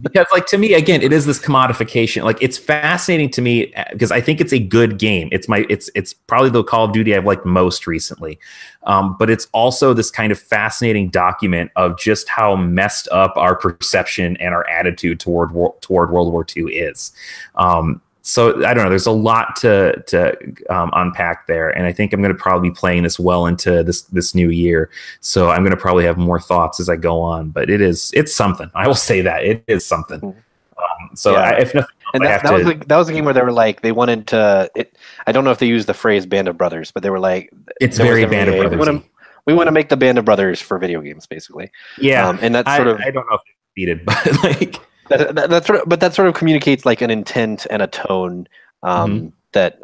Because 0.00 0.26
like 0.32 0.46
to 0.46 0.58
me 0.58 0.74
again 0.74 1.02
it 1.02 1.12
is 1.12 1.26
this 1.26 1.38
commodification. 1.38 2.24
Like 2.24 2.38
it's 2.40 2.58
fascinating 2.58 3.30
to 3.30 3.42
me 3.42 3.72
uh, 3.74 3.84
because 3.92 4.10
i 4.10 4.20
think 4.20 4.40
it's 4.40 4.52
a 4.52 4.58
good 4.58 4.98
game. 4.98 5.28
It's 5.32 5.48
my 5.48 5.66
it's 5.68 5.90
it's 5.94 6.12
probably 6.12 6.50
the 6.50 6.64
call 6.64 6.84
of 6.84 6.92
duty 6.92 7.14
i've 7.14 7.24
liked 7.24 7.46
most 7.46 7.86
recently. 7.86 8.38
Um, 8.84 9.16
but 9.18 9.30
it's 9.30 9.46
also 9.52 9.94
this 9.94 10.10
kind 10.10 10.32
of 10.32 10.38
fascinating 10.38 11.08
document 11.08 11.70
of 11.76 11.98
just 11.98 12.28
how 12.28 12.56
messed 12.56 13.08
up 13.12 13.36
our 13.36 13.54
perception 13.54 14.36
and 14.38 14.54
our 14.54 14.68
attitude 14.68 15.20
toward 15.20 15.52
wor- 15.52 15.74
toward 15.80 16.10
world 16.10 16.32
war 16.32 16.46
ii 16.56 16.64
is. 16.64 17.12
Um, 17.54 18.00
so 18.22 18.64
I 18.64 18.72
don't 18.72 18.84
know. 18.84 18.88
There's 18.88 19.06
a 19.06 19.10
lot 19.10 19.56
to 19.56 20.02
to 20.06 20.36
um, 20.70 20.90
unpack 20.94 21.46
there, 21.46 21.70
and 21.70 21.86
I 21.86 21.92
think 21.92 22.12
I'm 22.12 22.22
going 22.22 22.34
to 22.34 22.38
probably 22.40 22.70
be 22.70 22.74
playing 22.74 23.02
this 23.02 23.18
well 23.18 23.46
into 23.46 23.82
this 23.82 24.02
this 24.02 24.34
new 24.34 24.48
year. 24.50 24.90
So 25.20 25.50
I'm 25.50 25.62
going 25.62 25.74
to 25.74 25.80
probably 25.80 26.04
have 26.04 26.16
more 26.16 26.40
thoughts 26.40 26.80
as 26.80 26.88
I 26.88 26.96
go 26.96 27.20
on. 27.20 27.50
But 27.50 27.68
it 27.68 27.80
is 27.80 28.10
it's 28.14 28.34
something. 28.34 28.70
I 28.74 28.86
will 28.86 28.94
say 28.94 29.20
that 29.22 29.44
it 29.44 29.64
is 29.66 29.84
something. 29.84 30.20
Mhm. 30.20 30.36
Um, 30.78 31.14
so 31.16 31.32
Yeah. 31.32 31.38
I, 31.40 31.50
if 31.58 31.74
nothing, 31.74 31.80
else, 31.80 31.88
And 32.14 32.22
I 32.24 32.28
that, 32.28 32.42
that 32.42 32.52
was 32.52 32.62
to. 32.64 32.74
that 32.86 32.96
was 32.96 33.08
a 33.08 33.12
game 33.12 33.24
where 33.24 33.34
they 33.34 33.42
were 33.42 33.52
like 33.52 33.82
they 33.82 33.92
wanted 33.92 34.26
to. 34.28 34.70
It, 34.74 34.96
I 35.26 35.32
don't 35.32 35.44
know 35.44 35.50
if 35.50 35.58
they 35.58 35.66
used 35.66 35.86
the 35.86 35.94
phrase 35.94 36.26
"band 36.26 36.48
of 36.48 36.56
brothers," 36.56 36.90
but 36.90 37.02
they 37.02 37.10
were 37.10 37.20
like, 37.20 37.50
it's 37.80 37.98
very 37.98 38.24
Band 38.26 38.48
of 38.48 38.54
we 38.54 38.60
Brothers. 38.60 39.02
we 39.46 39.54
want 39.54 39.66
to 39.66 39.72
make 39.72 39.88
the 39.88 39.96
band 39.96 40.18
of 40.18 40.24
brothers 40.24 40.60
for 40.60 40.78
video 40.78 41.00
games, 41.00 41.26
basically. 41.26 41.70
Yeah, 41.98 42.28
um, 42.28 42.38
and 42.42 42.54
that's 42.54 42.68
I, 42.68 42.76
sort 42.76 42.88
of 42.88 43.00
I 43.00 43.10
don't 43.10 43.26
know 43.28 43.36
if 43.36 43.42
it's 43.46 43.58
defeated, 43.74 44.04
but 44.06 44.42
like 44.44 44.80
that, 45.18 45.34
that, 45.34 45.50
that 45.50 45.64
sort 45.66 45.80
of, 45.80 45.88
but 45.88 46.00
that 46.00 46.14
sort 46.14 46.28
of 46.28 46.34
communicates 46.34 46.84
like 46.84 47.00
an 47.02 47.10
intent 47.10 47.66
and 47.70 47.82
a 47.82 47.86
tone 47.86 48.48
um, 48.82 49.10
Mm-hmm. 49.10 49.28
that 49.52 49.78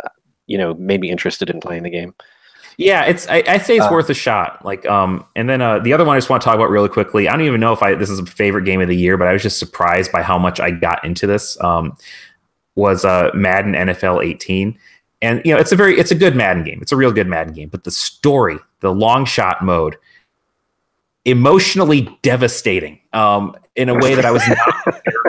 you 0.47 0.59
know 0.59 0.74
made 0.74 1.01
me 1.01 1.11
interested 1.11 1.51
in 1.51 1.61
playing 1.61 1.83
the 1.85 1.91
game. 1.91 2.14
Yeah, 2.76 3.05
it's. 3.07 3.26
I, 3.29 3.43
I 3.47 3.59
say 3.59 3.76
it's 3.76 3.87
Uh, 3.87 3.91
worth 3.91 4.09
a 4.09 4.14
shot. 4.14 4.64
Like, 4.64 4.87
um, 4.87 5.24
and 5.35 5.49
then 5.49 5.61
uh, 5.61 5.81
the 5.81 5.93
other 5.93 6.05
one 6.05 6.14
I 6.14 6.18
just 6.18 6.31
want 6.31 6.41
to 6.43 6.45
talk 6.45 6.55
about 6.55 6.70
really 6.70 6.89
quickly. 6.89 7.29
I 7.29 7.33
don't 7.33 7.45
even 7.45 7.61
know 7.61 7.72
if 7.72 7.83
I 7.83 7.95
this 7.95 8.09
is 8.09 8.20
a 8.20 8.26
favorite 8.26 8.64
game 8.64 8.81
of 8.81 8.87
the 8.89 8.97
year, 8.97 9.16
but 9.16 9.26
I 9.26 9.33
was 9.33 9.43
just 9.43 9.59
surprised 9.59 10.12
by 10.12 10.22
how 10.22 10.39
much 10.39 10.61
I 10.61 10.70
got 10.70 11.05
into 11.05 11.26
this. 11.26 11.61
Um, 11.62 11.97
was 12.76 13.05
uh, 13.05 13.33
Madden 13.35 13.72
NFL 13.72 14.24
18, 14.24 14.79
and 15.22 15.43
you 15.45 15.53
know, 15.53 15.59
it's 15.59 15.72
a 15.72 15.76
very, 15.76 15.99
it's 15.99 16.12
a 16.12 16.14
good 16.14 16.37
Madden 16.37 16.62
game. 16.62 16.79
It's 16.81 16.93
a 16.93 16.97
real 16.97 17.11
good 17.11 17.26
Madden 17.26 17.53
game, 17.53 17.68
but 17.68 17.83
the 17.83 17.91
story, 17.91 18.57
the 18.79 18.95
long 18.95 19.24
shot 19.24 19.64
mode, 19.64 19.97
emotionally 21.24 22.16
devastating. 22.22 23.01
Um, 23.12 23.57
in 23.79 23.89
a 23.89 23.95
way 23.95 24.14
that 24.16 24.24
I 24.26 24.33
was 24.33 24.47
not 24.47 24.59
prepared 24.83 25.05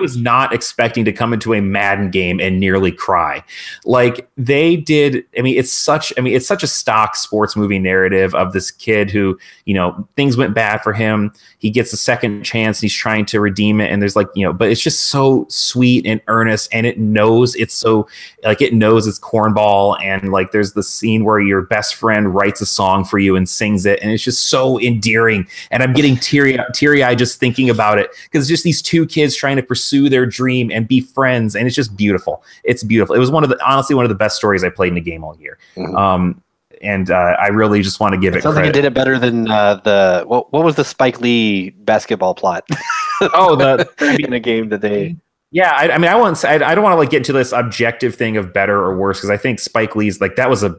was 0.00 0.16
not 0.16 0.52
expecting 0.52 1.04
to 1.04 1.12
come 1.12 1.32
into 1.32 1.54
a 1.54 1.60
Madden 1.60 2.10
game 2.10 2.40
and 2.40 2.60
nearly 2.60 2.92
cry. 2.92 3.42
Like 3.84 4.28
they 4.36 4.76
did. 4.76 5.24
I 5.36 5.42
mean, 5.42 5.56
it's 5.56 5.72
such. 5.72 6.12
I 6.18 6.20
mean, 6.20 6.34
it's 6.34 6.46
such 6.46 6.62
a 6.62 6.66
stock 6.66 7.16
sports 7.16 7.56
movie 7.56 7.78
narrative 7.78 8.34
of 8.34 8.52
this 8.52 8.70
kid 8.70 9.10
who, 9.10 9.38
you 9.64 9.74
know, 9.74 10.06
things 10.16 10.36
went 10.36 10.54
bad 10.54 10.82
for 10.82 10.92
him. 10.92 11.32
He 11.58 11.70
gets 11.70 11.92
a 11.92 11.96
second 11.96 12.44
chance. 12.44 12.80
He's 12.80 12.94
trying 12.94 13.26
to 13.26 13.40
redeem 13.40 13.80
it, 13.80 13.90
and 13.90 14.00
there's 14.00 14.16
like, 14.16 14.28
you 14.34 14.44
know, 14.44 14.52
but 14.52 14.70
it's 14.70 14.80
just 14.80 15.06
so 15.06 15.46
sweet 15.48 16.06
and 16.06 16.20
earnest, 16.28 16.68
and 16.72 16.86
it 16.86 16.98
knows 16.98 17.54
it's 17.56 17.74
so 17.74 18.06
like 18.44 18.62
it 18.62 18.74
knows 18.74 19.06
it's 19.06 19.18
cornball, 19.18 20.00
and 20.02 20.30
like 20.30 20.52
there's 20.52 20.72
the 20.72 20.82
scene 20.82 21.24
where 21.24 21.40
your 21.40 21.62
best 21.62 21.94
friend 21.94 22.34
writes 22.34 22.60
a 22.60 22.66
song 22.66 23.04
for 23.04 23.18
you 23.18 23.36
and 23.36 23.48
sings 23.48 23.86
it, 23.86 23.98
and 24.02 24.12
it's 24.12 24.22
just 24.22 24.46
so 24.46 24.80
endearing. 24.80 25.46
And 25.70 25.82
I'm 25.82 25.92
getting 25.92 26.16
teary 26.16 26.58
teary 26.74 27.02
eyed 27.02 27.18
just 27.18 27.40
thinking 27.40 27.70
about 27.70 27.98
it 27.98 28.10
because 28.24 28.48
just 28.48 28.64
these 28.64 28.82
two 28.82 29.06
kids 29.06 29.36
trying 29.36 29.56
to 29.56 29.62
pursue 29.62 29.87
their 30.08 30.26
dream 30.26 30.70
and 30.70 30.86
be 30.86 31.00
friends, 31.00 31.54
and 31.54 31.66
it's 31.66 31.76
just 31.76 31.96
beautiful. 31.96 32.42
It's 32.64 32.82
beautiful. 32.82 33.14
It 33.14 33.18
was 33.18 33.30
one 33.30 33.44
of 33.44 33.50
the 33.50 33.58
honestly 33.64 33.94
one 33.94 34.04
of 34.04 34.08
the 34.08 34.14
best 34.14 34.36
stories 34.36 34.64
I 34.64 34.70
played 34.70 34.92
in 34.92 34.98
a 34.98 35.02
game 35.02 35.24
all 35.24 35.36
year. 35.36 35.58
Mhm. 35.76 35.96
Um, 35.96 36.42
and 36.80 37.10
uh, 37.10 37.36
I 37.40 37.48
really 37.48 37.82
just 37.82 37.98
want 37.98 38.14
to 38.14 38.20
give 38.20 38.34
It 38.34 38.38
it 38.38 38.42
sounds 38.42 38.56
like 38.56 38.66
it 38.66 38.72
did 38.72 38.84
it 38.84 38.94
better 38.94 39.18
than 39.18 39.50
uh, 39.50 39.76
the 39.76 40.24
what, 40.26 40.52
what 40.52 40.64
was 40.64 40.76
the 40.76 40.84
Spike 40.84 41.20
Lee 41.20 41.70
basketball 41.70 42.34
plot 42.34 42.64
oh, 43.34 43.56
the 43.56 43.88
in 44.24 44.32
a 44.32 44.40
game 44.40 44.68
that 44.68 44.80
they 44.80 45.16
Yeah, 45.50 45.72
I, 45.72 45.90
I 45.90 45.98
mean, 45.98 46.10
I 46.10 46.14
want. 46.14 46.44
I, 46.44 46.54
I 46.54 46.74
don't 46.74 46.84
want 46.84 46.92
to 46.92 46.98
like 46.98 47.10
get 47.10 47.18
into 47.18 47.32
this 47.32 47.52
objective 47.52 48.14
thing 48.14 48.36
of 48.36 48.52
better 48.52 48.78
or 48.78 48.96
worse 48.96 49.18
because 49.18 49.30
I 49.30 49.36
think 49.36 49.58
Spike 49.58 49.96
Lee's 49.96 50.20
like 50.20 50.36
that 50.36 50.50
was 50.50 50.62
a 50.62 50.78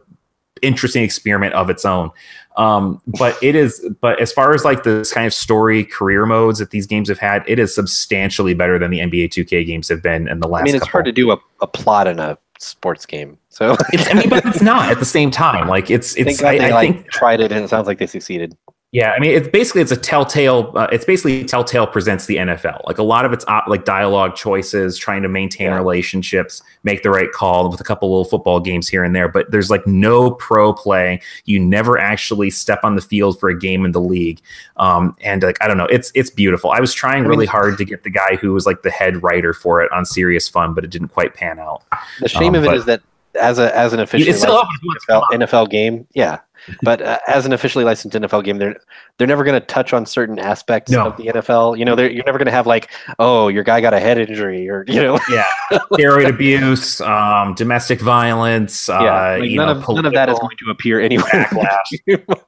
interesting 0.62 1.04
experiment 1.04 1.54
of 1.54 1.70
its 1.70 1.86
own. 1.86 2.12
Um, 2.60 3.02
but 3.08 3.42
it 3.42 3.56
is. 3.56 3.84
But 4.02 4.22
as 4.22 4.34
far 4.34 4.54
as 4.54 4.66
like 4.66 4.84
this 4.84 5.14
kind 5.14 5.26
of 5.26 5.34
story 5.34 5.86
career 5.86 6.26
modes 6.26 6.60
that 6.60 6.72
these 6.72 6.86
games 6.86 7.08
have 7.08 7.18
had, 7.18 7.44
it 7.48 7.58
is 7.58 7.74
substantially 7.74 8.54
better 8.54 8.78
than 8.78 8.92
the 8.92 9.00
NBA 9.00 9.30
2K 9.30 9.66
games 9.66 9.88
have 9.88 10.04
been 10.04 10.28
in 10.28 10.42
the 10.42 10.48
last. 10.48 10.62
I 10.62 10.66
mean, 10.66 10.76
it's 10.76 10.84
couple. 10.84 10.92
hard 10.92 11.06
to 11.06 11.14
do 11.14 11.32
a, 11.32 11.38
a 11.62 11.68
plot 11.68 12.08
in 12.08 12.20
a 12.20 12.38
sports 12.60 13.06
game. 13.06 13.38
So 13.48 13.78
It's, 13.94 14.10
I 14.10 14.14
mean, 14.14 14.30
but 14.30 14.46
it's 14.46 14.62
not 14.62 14.92
at 14.92 15.00
the 15.00 15.06
same 15.06 15.32
time. 15.32 15.70
Like 15.70 15.90
it's 15.90 16.14
thank 16.16 16.28
it's. 16.28 16.42
God 16.42 16.56
I, 16.56 16.58
they 16.58 16.66
I 16.66 16.70
like 16.72 16.94
think 16.96 17.12
tried 17.12 17.40
it 17.40 17.54
and 17.54 17.64
it 17.64 17.70
sounds 17.70 17.88
like 17.88 17.98
they 17.98 18.08
succeeded. 18.08 18.58
Yeah, 18.92 19.12
I 19.12 19.20
mean, 19.20 19.30
it's 19.30 19.48
basically 19.48 19.82
it's 19.84 19.92
a 19.92 19.96
telltale. 19.96 20.72
Uh, 20.76 20.88
it's 20.92 21.06
basically 21.06 21.44
Telltale 21.44 21.86
presents 21.86 22.26
the 22.26 22.38
NFL. 22.38 22.82
Like 22.88 22.98
a 22.98 23.04
lot 23.04 23.24
of 23.24 23.32
it's 23.32 23.46
op- 23.48 23.68
like 23.68 23.86
dialogue 23.86 24.36
choices, 24.36 24.98
trying 24.98 25.22
to 25.22 25.30
maintain 25.30 25.68
Yeah. 25.68 25.76
relationships, 25.76 26.64
make 26.84 27.04
the 27.04 27.12
right 27.12 27.32
call 27.32 27.70
with 27.70 27.80
a 27.80 27.84
couple 27.84 28.10
little 28.10 28.26
football 28.26 28.60
games 28.60 28.88
here 28.90 29.04
and 29.04 29.16
there. 29.16 29.28
But 29.28 29.52
there's 29.52 29.70
like 29.70 29.86
no 29.86 30.32
pro 30.32 30.74
play. 30.74 31.22
You 31.46 31.60
never 31.60 32.00
actually 32.00 32.50
step 32.50 32.80
on 32.84 32.96
the 32.96 33.02
field 33.02 33.40
for 33.40 33.50
a 33.50 33.60
game 33.60 33.86
in 33.86 33.92
the 33.92 34.02
league. 34.02 34.42
Um, 34.78 35.16
and 35.22 35.44
like 35.44 35.60
I 35.64 35.68
don't 35.68 35.78
know, 35.78 35.86
it's 35.86 36.12
it's 36.16 36.32
beautiful. 36.32 36.72
I 36.72 36.80
was 36.80 36.92
trying 36.92 37.22
mean- 37.22 37.30
really 37.30 37.46
hard 37.46 37.78
to 37.78 37.86
get 37.86 38.02
the 38.02 38.10
guy 38.10 38.38
who 38.38 38.54
was 38.54 38.66
like 38.66 38.82
the 38.82 38.90
head 38.90 39.22
writer 39.22 39.54
for 39.54 39.84
it 39.84 39.92
on 39.92 40.04
Serious 40.04 40.50
Fun, 40.50 40.74
but 40.74 40.84
it 40.84 40.90
didn't 40.90 41.10
quite 41.10 41.36
pan 41.36 41.60
out. 41.60 41.84
The 42.22 42.28
shame 42.30 42.56
Um, 42.56 42.56
of 42.56 42.64
it 42.64 42.68
but- 42.68 42.78
is 42.78 42.86
that 42.86 43.02
as 43.40 43.60
a 43.60 43.76
as 43.78 43.94
an 43.94 44.00
officially 44.00 44.30
It's 44.30 44.42
licensed 44.42 44.58
open. 44.58 44.78
It's 44.96 45.06
come 45.06 45.24
NFL, 45.32 45.48
NFL 45.48 45.70
game, 45.70 46.08
yeah. 46.14 46.40
But 46.84 47.02
uh, 47.02 47.20
as 47.28 47.46
an 47.46 47.54
officially 47.54 47.86
licensed 47.86 48.16
NFL 48.18 48.44
game, 48.44 48.58
they're 48.58 48.76
they're 49.18 49.28
never 49.28 49.44
going 49.44 49.60
to 49.60 49.66
touch 49.66 49.94
on 49.94 50.06
certain 50.06 50.40
aspects 50.40 50.92
No. 50.92 51.08
of 51.08 51.18
the 51.18 51.28
NFL. 51.28 51.78
You 51.78 51.86
know, 51.86 51.96
they're, 51.96 52.12
you're 52.12 52.26
never 52.26 52.38
going 52.38 52.48
to 52.48 52.52
have 52.52 52.68
like, 52.68 52.90
oh, 53.18 53.48
your 53.48 53.64
guy 53.64 53.80
got 53.82 53.94
a 53.94 54.00
head 54.00 54.18
injury, 54.18 54.70
or 54.70 54.84
you 54.88 55.02
know, 55.02 55.20
Yeah, 55.30 55.46
steroid 55.72 56.28
abuse, 56.28 57.00
um, 57.02 57.54
domestic 57.56 58.02
violence. 58.02 58.90
Uh, 58.90 59.00
yeah. 59.02 59.38
Like, 59.40 59.50
you 59.50 59.58
none 59.58 59.68
know, 59.78 59.82
of 59.82 59.96
none 59.96 60.06
of 60.06 60.14
that 60.14 60.30
is 60.30 60.38
going 60.40 60.58
to 60.66 60.72
appear 60.72 61.00
anywhere. 61.00 61.30
backlash. 61.32 62.42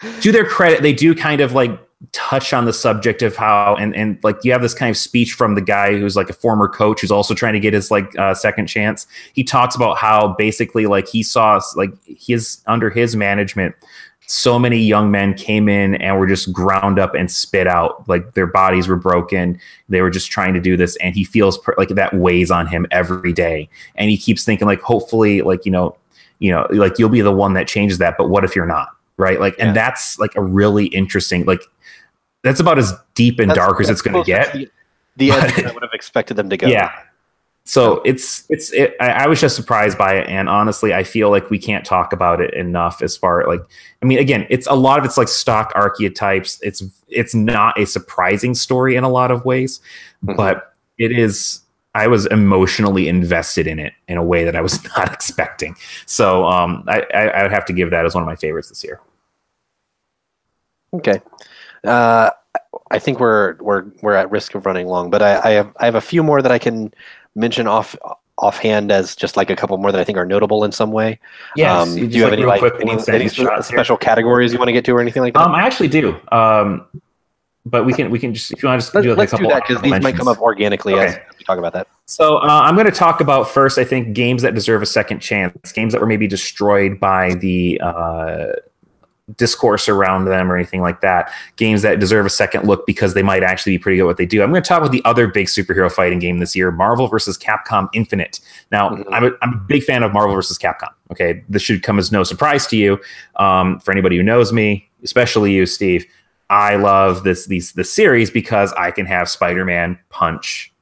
to 0.22 0.32
their 0.32 0.44
credit, 0.44 0.82
they 0.82 0.92
do 0.92 1.14
kind 1.14 1.40
of 1.40 1.52
like 1.52 1.78
touch 2.12 2.52
on 2.52 2.64
the 2.64 2.72
subject 2.72 3.22
of 3.22 3.34
how 3.34 3.74
and 3.74 3.94
and 3.96 4.18
like 4.22 4.36
you 4.44 4.52
have 4.52 4.62
this 4.62 4.74
kind 4.74 4.88
of 4.88 4.96
speech 4.96 5.32
from 5.32 5.56
the 5.56 5.60
guy 5.60 5.98
who's 5.98 6.14
like 6.14 6.30
a 6.30 6.32
former 6.32 6.68
coach 6.68 7.00
who's 7.00 7.10
also 7.10 7.34
trying 7.34 7.54
to 7.54 7.60
get 7.60 7.74
his 7.74 7.90
like 7.90 8.16
uh, 8.18 8.32
second 8.34 8.68
chance. 8.68 9.06
He 9.32 9.42
talks 9.42 9.74
about 9.74 9.98
how 9.98 10.34
basically 10.38 10.86
like 10.86 11.08
he 11.08 11.22
saw 11.24 11.60
like 11.74 11.90
his 12.06 12.62
under 12.66 12.88
his 12.88 13.16
management 13.16 13.74
so 14.30 14.58
many 14.58 14.76
young 14.76 15.10
men 15.10 15.32
came 15.32 15.70
in 15.70 15.94
and 15.96 16.18
were 16.18 16.26
just 16.26 16.52
ground 16.52 16.98
up 16.98 17.14
and 17.14 17.30
spit 17.30 17.66
out 17.66 18.06
like 18.10 18.34
their 18.34 18.46
bodies 18.46 18.86
were 18.86 18.94
broken 18.94 19.58
they 19.88 20.02
were 20.02 20.10
just 20.10 20.30
trying 20.30 20.52
to 20.52 20.60
do 20.60 20.76
this 20.76 20.96
and 20.96 21.14
he 21.14 21.24
feels 21.24 21.56
per- 21.56 21.74
like 21.78 21.88
that 21.88 22.12
weighs 22.12 22.50
on 22.50 22.66
him 22.66 22.86
every 22.90 23.32
day 23.32 23.66
and 23.94 24.10
he 24.10 24.18
keeps 24.18 24.44
thinking 24.44 24.66
like 24.66 24.82
hopefully 24.82 25.40
like 25.40 25.64
you 25.64 25.72
know 25.72 25.96
you 26.40 26.50
know 26.52 26.66
like 26.72 26.98
you'll 26.98 27.08
be 27.08 27.22
the 27.22 27.32
one 27.32 27.54
that 27.54 27.66
changes 27.66 27.96
that 27.96 28.16
but 28.18 28.28
what 28.28 28.44
if 28.44 28.54
you're 28.54 28.66
not 28.66 28.90
right 29.16 29.40
like 29.40 29.56
Yeah. 29.56 29.68
and 29.68 29.76
that's 29.76 30.18
like 30.18 30.36
a 30.36 30.42
really 30.42 30.88
interesting 30.88 31.46
like 31.46 31.62
that's 32.42 32.60
about 32.60 32.78
as 32.78 32.92
deep 33.14 33.38
and 33.40 33.50
That's- 33.50 33.66
dark 33.66 33.80
as 33.80 33.90
it's 33.90 34.02
going 34.02 34.22
to 34.22 34.26
get 34.26 34.52
The, 34.52 34.68
the 35.16 35.30
edge 35.32 35.64
I 35.64 35.72
would 35.72 35.82
have 35.82 35.92
expected 35.92 36.36
them 36.36 36.48
to 36.50 36.56
go. 36.56 36.66
yeah. 36.68 36.92
So 37.64 38.00
it's 38.06 38.44
it's 38.48 38.72
it, 38.72 38.94
I, 38.98 39.08
I 39.10 39.26
was 39.26 39.42
just 39.42 39.54
surprised 39.54 39.98
by 39.98 40.14
it, 40.14 40.26
and 40.26 40.48
honestly, 40.48 40.94
I 40.94 41.02
feel 41.04 41.28
like 41.28 41.50
we 41.50 41.58
can't 41.58 41.84
talk 41.84 42.14
about 42.14 42.40
it 42.40 42.54
enough. 42.54 43.02
As 43.02 43.14
far 43.14 43.46
like, 43.46 43.60
I 44.02 44.06
mean, 44.06 44.18
again, 44.18 44.46
it's 44.48 44.66
a 44.68 44.74
lot 44.74 44.98
of 44.98 45.04
it's 45.04 45.18
like 45.18 45.28
stock 45.28 45.72
archetypes. 45.74 46.58
It's 46.62 46.82
it's 47.08 47.34
not 47.34 47.78
a 47.78 47.84
surprising 47.84 48.54
story 48.54 48.96
in 48.96 49.04
a 49.04 49.10
lot 49.10 49.30
of 49.30 49.44
ways, 49.44 49.80
Mhm. 50.24 50.34
but 50.38 50.72
it 50.96 51.12
is. 51.12 51.60
I 51.94 52.06
was 52.06 52.24
emotionally 52.26 53.06
invested 53.06 53.66
in 53.66 53.78
it 53.78 53.92
in 54.06 54.16
a 54.16 54.24
way 54.24 54.44
that 54.44 54.56
I 54.56 54.62
was 54.62 54.82
not 54.96 55.12
expecting. 55.12 55.76
So 56.06 56.46
um, 56.46 56.84
I, 56.88 57.04
I, 57.12 57.22
I 57.28 57.42
would 57.42 57.52
have 57.52 57.66
to 57.66 57.74
give 57.74 57.90
that 57.90 58.06
as 58.06 58.14
one 58.14 58.22
of 58.22 58.26
my 58.26 58.36
favorites 58.36 58.70
this 58.70 58.82
year. 58.82 58.98
Okay. 60.94 61.20
Uh, 61.88 62.30
I 62.90 62.98
think 62.98 63.20
we're 63.20 63.56
we're 63.60 63.84
we're 64.02 64.14
at 64.14 64.30
risk 64.30 64.54
of 64.54 64.66
running 64.66 64.86
long, 64.86 65.10
but 65.10 65.22
I, 65.22 65.40
I 65.42 65.50
have 65.52 65.76
I 65.78 65.84
have 65.84 65.94
a 65.94 66.00
few 66.00 66.22
more 66.22 66.42
that 66.42 66.52
I 66.52 66.58
can 66.58 66.92
mention 67.34 67.66
off 67.66 67.96
offhand 68.38 68.92
as 68.92 69.16
just 69.16 69.36
like 69.36 69.50
a 69.50 69.56
couple 69.56 69.76
more 69.78 69.90
that 69.92 70.00
I 70.00 70.04
think 70.04 70.16
are 70.16 70.26
notable 70.26 70.64
in 70.64 70.72
some 70.72 70.92
way. 70.92 71.18
Um, 71.66 71.94
do 71.94 72.06
you 72.06 72.22
have 72.22 72.32
any 72.32 72.44
like 72.44 72.62
any, 72.80 72.96
any 73.08 73.28
special 73.28 73.96
categories 73.96 74.52
you 74.52 74.58
want 74.58 74.68
to 74.68 74.72
get 74.72 74.84
to 74.86 74.92
or 74.92 75.00
anything 75.00 75.22
like 75.22 75.34
that? 75.34 75.42
Um, 75.42 75.54
I 75.54 75.62
actually 75.62 75.88
do. 75.88 76.20
Um, 76.32 76.86
but 77.66 77.84
we 77.84 77.92
can 77.92 78.10
we 78.10 78.18
can 78.18 78.32
just 78.32 78.52
if 78.52 78.62
you 78.62 78.68
want 78.68 78.80
to 78.80 78.86
just 78.86 78.94
Let's, 78.94 79.04
do 79.04 79.10
like 79.10 79.18
let's 79.18 79.32
a 79.32 79.36
do 79.36 79.42
couple 79.42 79.54
that 79.54 79.66
because 79.66 79.82
these 79.82 80.00
might 80.00 80.16
come 80.16 80.28
up 80.28 80.40
organically 80.40 80.94
as 80.94 81.14
Okay. 81.14 81.24
we 81.38 81.44
talk 81.44 81.58
about 81.58 81.72
that. 81.74 81.86
So 82.06 82.38
uh, 82.38 82.62
I'm 82.64 82.74
going 82.74 82.86
to 82.86 82.92
talk 82.92 83.20
about 83.20 83.50
first. 83.50 83.78
I 83.78 83.84
think 83.84 84.14
games 84.14 84.42
that 84.42 84.54
deserve 84.54 84.80
a 84.80 84.86
second 84.86 85.20
chance, 85.20 85.72
games 85.72 85.92
that 85.92 86.00
were 86.00 86.06
maybe 86.06 86.26
destroyed 86.26 86.98
by 86.98 87.34
the 87.34 87.80
uh, 87.82 88.46
discourse 89.36 89.88
around 89.88 90.24
them 90.24 90.50
or 90.50 90.56
anything 90.56 90.80
like 90.80 91.00
that. 91.02 91.30
Games 91.56 91.82
that 91.82 92.00
deserve 92.00 92.24
a 92.26 92.30
second 92.30 92.64
look 92.66 92.86
because 92.86 93.14
they 93.14 93.22
might 93.22 93.42
actually 93.42 93.72
be 93.72 93.78
pretty 93.78 93.96
good 93.98 94.04
at 94.04 94.06
what 94.06 94.16
they 94.16 94.26
do. 94.26 94.42
I'm 94.42 94.50
going 94.50 94.62
to 94.62 94.68
talk 94.68 94.78
about 94.80 94.92
the 94.92 95.04
other 95.04 95.26
big 95.28 95.46
superhero 95.46 95.90
fighting 95.92 96.18
game 96.18 96.38
this 96.38 96.56
year, 96.56 96.70
Marvel 96.70 97.08
versus 97.08 97.36
Capcom 97.36 97.88
Infinite. 97.92 98.40
Now, 98.72 98.90
Mhm. 98.90 99.04
I'm, 99.12 99.24
a, 99.24 99.30
I'm 99.42 99.52
a 99.54 99.56
big 99.68 99.82
fan 99.84 100.02
of 100.02 100.12
Marvel 100.12 100.34
versus 100.34 100.58
Capcom. 100.58 100.88
Okay, 101.12 101.44
this 101.48 101.62
should 101.62 101.82
come 101.82 101.98
as 101.98 102.10
no 102.12 102.22
surprise 102.24 102.66
to 102.68 102.76
you. 102.76 102.98
Um, 103.36 103.80
for 103.80 103.92
anybody 103.92 104.16
who 104.16 104.22
knows 104.22 104.52
me, 104.52 104.88
especially 105.04 105.52
you, 105.52 105.66
Steve. 105.66 106.06
I 106.50 106.76
love 106.76 107.24
this 107.24 107.46
these 107.46 107.72
the 107.72 107.84
series 107.84 108.30
because 108.30 108.72
I 108.72 108.90
can 108.90 109.04
have 109.04 109.28
Spider-Man 109.28 109.98
punch 110.08 110.72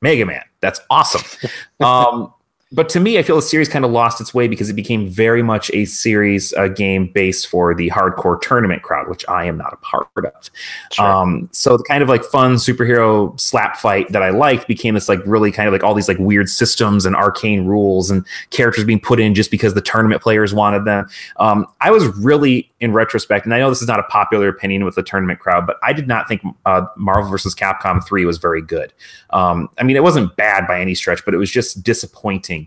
Mega 0.00 0.24
Man. 0.24 0.42
That's 0.60 0.80
awesome. 0.90 1.22
Um, 1.80 2.32
but 2.70 2.90
to 2.90 3.00
me, 3.00 3.18
I 3.18 3.22
feel 3.22 3.36
the 3.36 3.42
series 3.42 3.68
kind 3.68 3.82
of 3.82 3.90
lost 3.90 4.20
its 4.20 4.34
way 4.34 4.46
because 4.46 4.68
it 4.68 4.74
became 4.74 5.08
very 5.08 5.42
much 5.42 5.70
a 5.72 5.86
series 5.86 6.52
uh, 6.52 6.68
game 6.68 7.06
based 7.06 7.46
for 7.46 7.74
the 7.74 7.88
hardcore 7.88 8.38
tournament 8.42 8.82
crowd, 8.82 9.08
which 9.08 9.26
I 9.26 9.46
am 9.46 9.56
not 9.56 9.72
a 9.72 9.76
part 9.78 10.06
of. 10.16 10.50
Sure. 10.92 11.06
Um, 11.06 11.48
so 11.50 11.78
the 11.78 11.84
kind 11.84 12.02
of 12.02 12.10
like 12.10 12.22
fun 12.24 12.56
superhero 12.56 13.38
slap 13.40 13.78
fight 13.78 14.12
that 14.12 14.22
I 14.22 14.28
liked 14.28 14.68
became 14.68 14.92
this 14.92 15.08
like 15.08 15.20
really 15.24 15.50
kind 15.50 15.66
of 15.66 15.72
like 15.72 15.82
all 15.82 15.94
these 15.94 16.08
like 16.08 16.18
weird 16.18 16.50
systems 16.50 17.06
and 17.06 17.16
arcane 17.16 17.64
rules 17.64 18.10
and 18.10 18.26
characters 18.50 18.84
being 18.84 19.00
put 19.00 19.18
in 19.18 19.34
just 19.34 19.50
because 19.50 19.72
the 19.72 19.80
tournament 19.80 20.20
players 20.20 20.52
wanted 20.52 20.84
them. 20.84 21.08
Um, 21.38 21.66
I 21.80 21.90
was 21.90 22.06
really, 22.18 22.70
in 22.80 22.92
retrospect, 22.92 23.46
and 23.46 23.54
I 23.54 23.60
know 23.60 23.70
this 23.70 23.80
is 23.80 23.88
not 23.88 23.98
a 23.98 24.04
popular 24.04 24.48
opinion 24.48 24.84
with 24.84 24.94
the 24.94 25.02
tournament 25.02 25.40
crowd, 25.40 25.66
but 25.66 25.78
I 25.82 25.94
did 25.94 26.06
not 26.06 26.28
think 26.28 26.42
uh, 26.66 26.84
Marvel 26.96 27.30
vs. 27.30 27.54
Capcom 27.54 28.04
3 28.04 28.26
was 28.26 28.36
very 28.36 28.60
good. 28.60 28.92
Um, 29.30 29.70
I 29.78 29.84
mean, 29.84 29.96
it 29.96 30.02
wasn't 30.02 30.36
bad 30.36 30.66
by 30.66 30.80
any 30.82 30.94
stretch, 30.94 31.24
but 31.24 31.32
it 31.32 31.38
was 31.38 31.50
just 31.50 31.82
disappointing 31.82 32.57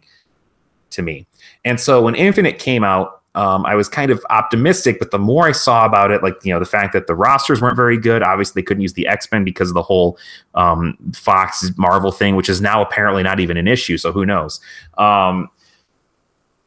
to 0.92 1.02
me. 1.02 1.28
And 1.66 1.80
so 1.80 2.02
when 2.02 2.16
Infinite 2.16 2.60
came 2.60 2.84
out, 2.84 3.22
um, 3.34 3.66
I 3.66 3.76
was 3.76 3.88
kind 3.88 4.12
of 4.12 4.24
optimistic, 4.30 5.00
but 5.00 5.12
the 5.12 5.20
more 5.20 5.48
I 5.48 5.54
saw 5.54 5.86
about 5.86 6.12
it, 6.12 6.22
like 6.22 6.36
you 6.44 6.54
know, 6.54 6.60
the 6.60 6.66
fact 6.66 6.92
that 6.94 7.08
the 7.08 7.16
rosters 7.16 7.62
weren't 7.62 7.78
very 7.78 7.98
good. 7.98 8.24
Obviously, 8.24 8.62
they 8.62 8.66
couldn't 8.66 8.82
use 8.82 8.94
the 8.94 9.08
X 9.08 9.32
Men 9.32 9.46
because 9.46 9.70
of 9.70 9.74
the 9.74 9.82
whole 9.82 10.18
um, 10.54 10.98
Fox 11.14 11.72
Marvel 11.78 12.12
thing, 12.12 12.36
which 12.36 12.50
is 12.50 12.60
now 12.60 12.82
apparently 12.82 13.24
not 13.24 13.40
even 13.40 13.56
an 13.56 13.70
issue. 13.70 13.98
So 13.98 14.12
who 14.12 14.26
knows? 14.26 14.60
Um, 14.98 15.50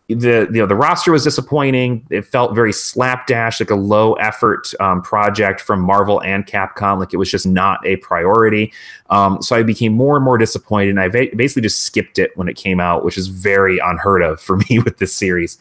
the 0.09 0.49
you 0.53 0.61
know 0.61 0.67
the 0.67 0.75
roster 0.75 1.13
was 1.13 1.25
disappointing. 1.25 2.07
It 2.11 2.27
felt 2.27 2.55
very 2.55 2.73
slapdash, 2.73 3.59
like 3.59 3.71
a 3.71 3.75
low 3.75 4.15
effort 4.15 4.71
um, 4.79 5.01
project 5.01 5.61
from 5.61 5.81
Marvel 5.81 6.23
and 6.23 6.47
Capcom. 6.47 6.99
Like 6.99 7.15
it 7.15 7.17
was 7.17 7.31
just 7.31 7.47
not 7.47 7.85
a 7.87 7.97
priority. 7.97 8.73
Um, 9.09 9.41
so 9.41 9.57
I 9.57 9.63
became 9.63 9.95
more 9.95 10.17
and 10.17 10.25
more 10.25 10.37
disappointed, 10.37 10.91
and 10.91 11.01
I 11.01 11.09
ba- 11.09 11.35
basically 11.35 11.63
just 11.63 11.81
skipped 11.81 12.19
it 12.19 12.37
when 12.37 12.49
it 12.49 12.57
came 12.57 12.81
out, 12.81 13.05
which 13.05 13.17
is 13.17 13.29
very 13.29 13.79
unheard 13.79 14.23
of 14.23 14.41
for 14.41 14.57
me 14.71 14.79
with 14.79 14.99
this 14.99 15.15
series. 15.15 15.59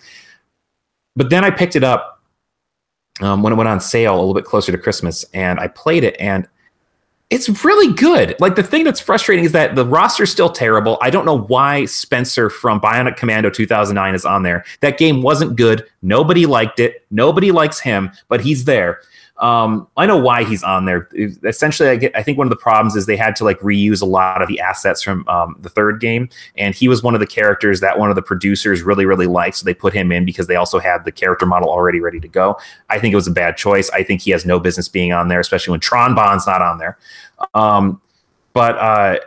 But 1.15 1.29
then 1.29 1.45
I 1.45 1.49
picked 1.49 1.75
it 1.75 1.83
up 1.83 2.21
um, 3.21 3.43
when 3.43 3.53
it 3.53 3.55
went 3.55 3.69
on 3.69 3.79
sale 3.79 4.15
a 4.15 4.17
little 4.17 4.33
bit 4.33 4.45
closer 4.45 4.73
to 4.73 4.77
Christmas, 4.77 5.23
and 5.33 5.57
I 5.59 5.67
played 5.67 6.03
it, 6.03 6.17
and 6.19 6.49
it's 7.33 7.65
really 7.65 7.91
good. 7.93 8.35
Like 8.39 8.55
the 8.55 8.61
thing 8.61 8.83
that's 8.83 8.99
frustrating 8.99 9.43
is 9.43 9.53
that 9.53 9.75
the 9.75 9.83
roster's 9.83 10.31
still 10.31 10.51
terrible. 10.51 10.99
I 11.01 11.09
don't 11.09 11.25
know 11.25 11.39
why 11.39 11.85
Spencer 11.85 12.47
from 12.47 12.79
Bionic 12.79 13.17
Commando 13.17 13.49
2009 13.49 14.13
is 14.13 14.23
on 14.23 14.43
there. 14.43 14.63
That 14.81 14.99
game 14.99 15.23
wasn't 15.23 15.55
good. 15.55 15.87
Nobody 16.03 16.45
liked 16.45 16.79
it. 16.79 17.03
Nobody 17.09 17.51
likes 17.51 17.79
him, 17.79 18.11
but 18.27 18.41
he's 18.41 18.65
there. 18.65 19.01
Um, 19.37 19.87
I 19.97 20.05
know 20.05 20.17
why 20.17 20.43
he's 20.43 20.61
on 20.63 20.85
there. 20.85 21.09
Essentially, 21.43 21.89
I 21.89 21.95
get. 21.95 22.15
I 22.15 22.21
think 22.21 22.37
one 22.37 22.45
of 22.45 22.51
the 22.51 22.55
problems 22.55 22.95
is 22.95 23.07
they 23.07 23.17
had 23.17 23.35
to 23.37 23.43
like 23.43 23.59
reuse 23.59 24.01
a 24.01 24.05
lot 24.05 24.41
of 24.41 24.47
the 24.47 24.59
assets 24.59 25.01
from 25.01 25.27
um, 25.27 25.55
the 25.59 25.69
third 25.69 25.99
game, 25.99 26.29
and 26.55 26.75
he 26.75 26.87
was 26.87 27.01
one 27.01 27.15
of 27.15 27.19
the 27.19 27.27
characters 27.27 27.79
that 27.79 27.97
one 27.97 28.09
of 28.09 28.15
the 28.15 28.21
producers 28.21 28.83
really, 28.83 29.05
really 29.05 29.25
liked. 29.25 29.57
So 29.57 29.65
they 29.65 29.73
put 29.73 29.91
him 29.91 30.11
in 30.11 30.23
because 30.23 30.47
they 30.47 30.55
also 30.55 30.77
had 30.77 31.03
the 31.03 31.11
character 31.11 31.47
model 31.47 31.69
already 31.69 31.99
ready 31.99 32.19
to 32.19 32.27
go. 32.27 32.57
I 32.89 32.99
think 32.99 33.11
it 33.11 33.15
was 33.15 33.27
a 33.27 33.31
bad 33.31 33.57
choice. 33.57 33.89
I 33.89 34.03
think 34.03 34.21
he 34.21 34.31
has 34.31 34.45
no 34.45 34.59
business 34.59 34.87
being 34.87 35.13
on 35.13 35.29
there, 35.29 35.39
especially 35.39 35.71
when 35.71 35.79
Tron 35.79 36.13
Bonne's 36.13 36.45
not 36.45 36.61
on 36.61 36.77
there. 36.77 36.97
Um, 37.55 37.99
but 38.53 38.77
uh, 38.77 39.17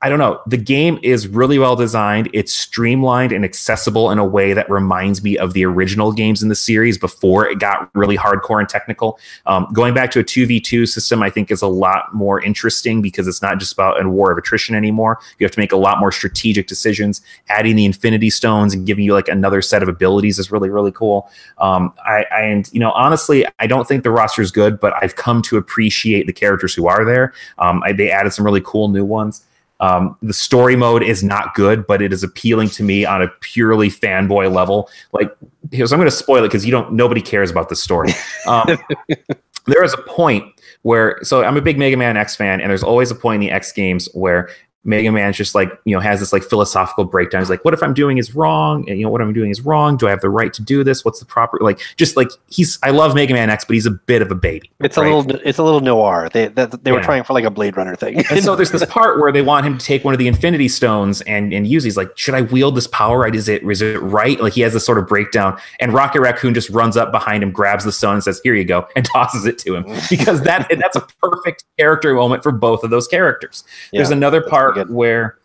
I 0.00 0.08
don't 0.08 0.20
know. 0.20 0.40
The 0.46 0.56
game 0.56 1.00
is 1.02 1.26
really 1.26 1.58
well 1.58 1.74
designed. 1.74 2.30
It's 2.32 2.54
streamlined 2.54 3.32
and 3.32 3.44
accessible 3.44 4.12
in 4.12 4.18
a 4.18 4.24
way 4.24 4.52
that 4.52 4.70
reminds 4.70 5.24
me 5.24 5.36
of 5.36 5.54
the 5.54 5.64
original 5.64 6.12
games 6.12 6.40
in 6.40 6.48
the 6.48 6.54
series 6.54 6.96
before 6.96 7.48
it 7.48 7.58
got 7.58 7.90
really 7.96 8.16
hardcore 8.16 8.60
and 8.60 8.68
technical. 8.68 9.18
Um, 9.46 9.66
going 9.72 9.94
back 9.94 10.12
to 10.12 10.20
a 10.20 10.24
2v2 10.24 10.86
system, 10.86 11.20
I 11.20 11.30
think 11.30 11.50
is 11.50 11.62
a 11.62 11.66
lot 11.66 12.14
more 12.14 12.40
interesting 12.40 13.02
because 13.02 13.26
it's 13.26 13.42
not 13.42 13.58
just 13.58 13.72
about 13.72 14.00
a 14.00 14.08
war 14.08 14.30
of 14.30 14.38
attrition 14.38 14.76
anymore. 14.76 15.18
You 15.40 15.44
have 15.44 15.50
to 15.52 15.58
make 15.58 15.72
a 15.72 15.76
lot 15.76 15.98
more 15.98 16.12
strategic 16.12 16.68
decisions. 16.68 17.20
Adding 17.48 17.74
the 17.74 17.84
Infinity 17.84 18.30
Stones 18.30 18.74
and 18.74 18.86
giving 18.86 19.04
you 19.04 19.14
like 19.14 19.26
another 19.26 19.60
set 19.60 19.82
of 19.82 19.88
abilities 19.88 20.38
is 20.38 20.52
really, 20.52 20.70
really 20.70 20.92
cool. 20.92 21.28
Um, 21.58 21.92
I, 22.06 22.24
I, 22.30 22.42
and, 22.42 22.72
you 22.72 22.78
know, 22.78 22.92
honestly, 22.92 23.44
I 23.58 23.66
don't 23.66 23.88
think 23.88 24.04
the 24.04 24.12
roster 24.12 24.42
is 24.42 24.52
good, 24.52 24.78
but 24.78 24.92
I've 25.02 25.16
come 25.16 25.42
to 25.42 25.56
appreciate 25.56 26.28
the 26.28 26.32
characters 26.32 26.72
who 26.72 26.86
are 26.86 27.04
there. 27.04 27.32
Um, 27.58 27.82
I, 27.84 27.90
they 27.90 28.12
added 28.12 28.32
some 28.32 28.44
really 28.44 28.62
cool 28.64 28.86
new 28.90 29.04
ones. 29.04 29.44
Um, 29.80 30.16
the 30.22 30.32
story 30.32 30.76
mode 30.76 31.02
is 31.02 31.22
not 31.22 31.54
good, 31.54 31.86
but 31.86 32.02
it 32.02 32.12
is 32.12 32.22
appealing 32.22 32.68
to 32.70 32.82
me 32.82 33.04
on 33.04 33.22
a 33.22 33.28
purely 33.40 33.88
fanboy 33.88 34.52
level. 34.52 34.90
Like, 35.12 35.30
so 35.72 35.82
I'm 35.82 36.00
going 36.00 36.04
to 36.04 36.10
spoil 36.10 36.44
it 36.44 36.48
because 36.48 36.64
you 36.64 36.72
don't. 36.72 36.92
Nobody 36.92 37.20
cares 37.20 37.50
about 37.50 37.68
the 37.68 37.76
story. 37.76 38.10
Um, 38.46 38.78
there 39.66 39.84
is 39.84 39.94
a 39.94 40.02
point 40.02 40.44
where, 40.82 41.18
so 41.22 41.44
I'm 41.44 41.56
a 41.56 41.62
big 41.62 41.78
Mega 41.78 41.96
Man 41.96 42.16
X 42.16 42.34
fan, 42.34 42.60
and 42.60 42.70
there's 42.70 42.82
always 42.82 43.10
a 43.10 43.14
point 43.14 43.42
in 43.42 43.48
the 43.48 43.54
X 43.54 43.72
games 43.72 44.08
where 44.14 44.50
Mega 44.88 45.12
Man's 45.12 45.36
just 45.36 45.54
like, 45.54 45.70
you 45.84 45.94
know, 45.94 46.00
has 46.00 46.18
this 46.20 46.32
like 46.32 46.42
philosophical 46.42 47.04
breakdown. 47.04 47.40
He's 47.42 47.50
like, 47.50 47.64
what 47.64 47.74
if 47.74 47.82
I'm 47.82 47.94
doing 47.94 48.18
is 48.18 48.34
wrong? 48.34 48.88
And, 48.88 48.98
you 48.98 49.04
know, 49.04 49.10
what 49.10 49.20
I'm 49.20 49.32
doing 49.32 49.50
is 49.50 49.60
wrong. 49.60 49.96
Do 49.96 50.06
I 50.08 50.10
have 50.10 50.20
the 50.22 50.30
right 50.30 50.52
to 50.54 50.62
do 50.62 50.82
this? 50.82 51.04
What's 51.04 51.20
the 51.20 51.26
proper, 51.26 51.58
like, 51.60 51.78
just 51.96 52.16
like 52.16 52.28
he's, 52.50 52.78
I 52.82 52.90
love 52.90 53.14
Mega 53.14 53.34
Man 53.34 53.50
X, 53.50 53.64
but 53.64 53.74
he's 53.74 53.86
a 53.86 53.90
bit 53.90 54.22
of 54.22 54.30
a 54.30 54.34
baby. 54.34 54.70
It's 54.80 54.96
right? 54.96 55.06
a 55.10 55.14
little, 55.16 55.40
it's 55.44 55.58
a 55.58 55.62
little 55.62 55.80
noir. 55.80 56.28
They, 56.32 56.48
they, 56.48 56.66
they 56.82 56.90
were 56.92 56.98
Yeah. 56.98 57.04
trying 57.04 57.24
for 57.24 57.34
like 57.34 57.44
a 57.44 57.50
Blade 57.50 57.76
Runner 57.76 57.94
thing. 57.94 58.24
And 58.30 58.42
so 58.42 58.56
there's 58.56 58.70
this 58.72 58.84
part 58.88 59.20
where 59.20 59.30
they 59.30 59.42
want 59.42 59.66
him 59.66 59.76
to 59.78 59.84
take 59.84 60.04
one 60.04 60.14
of 60.14 60.18
the 60.18 60.26
Infinity 60.28 60.68
Stones 60.68 61.20
and 61.22 61.52
and 61.52 61.66
use. 61.66 61.84
it. 61.84 61.88
He's 61.88 61.96
like, 61.96 62.16
should 62.16 62.34
I 62.34 62.40
wield 62.42 62.74
this 62.76 62.86
power? 62.86 63.18
Right? 63.18 63.34
Is 63.34 63.48
it 63.48 63.62
is 63.62 63.82
it 63.82 64.00
right? 64.00 64.40
Like 64.40 64.52
he 64.54 64.62
has 64.62 64.72
this 64.72 64.86
sort 64.86 64.98
of 64.98 65.06
breakdown, 65.06 65.58
and 65.80 65.92
Rocket 65.92 66.20
Raccoon 66.20 66.54
just 66.54 66.70
runs 66.70 66.96
up 66.96 67.12
behind 67.12 67.42
him, 67.42 67.50
grabs 67.50 67.84
the 67.84 67.92
stone, 67.92 68.14
and 68.14 68.24
says, 68.24 68.40
"Here 68.42 68.54
you 68.54 68.64
go," 68.64 68.86
and 68.96 69.04
tosses 69.12 69.44
it 69.44 69.58
to 69.58 69.74
him 69.76 69.84
because 70.08 70.42
that 70.42 70.68
that's 70.78 70.96
a 70.96 71.06
perfect 71.22 71.64
character 71.78 72.14
moment 72.14 72.42
for 72.42 72.52
both 72.52 72.84
of 72.84 72.90
those 72.90 73.06
characters. 73.08 73.64
there's 73.92 74.10
another 74.10 74.40
part 74.40 74.77
where. 74.84 75.36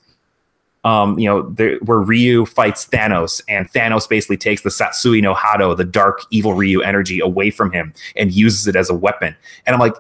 Um, 0.86 1.17
you 1.17 1.29
know, 1.29 1.43
where 1.86 1.99
Ryu 1.99 2.45
fights 2.45 2.86
Thanos, 2.86 3.41
and 3.47 3.71
Thanos 3.71 4.09
basically 4.09 4.36
takes 4.36 4.63
the 4.63 4.69
Satsui 4.69 5.21
no 5.21 5.34
Hado, 5.34 5.77
the 5.77 5.86
dark 5.86 6.23
evil 6.29 6.55
Ryu 6.55 6.81
energy, 6.81 7.21
away 7.21 7.51
from 7.51 7.71
him 7.71 7.93
and 8.17 8.34
uses 8.34 8.67
it 8.67 8.75
as 8.75 8.89
a 8.89 8.93
weapon. 8.93 9.34
And 9.65 9.73
I'm 9.73 9.79
like, 9.79 9.95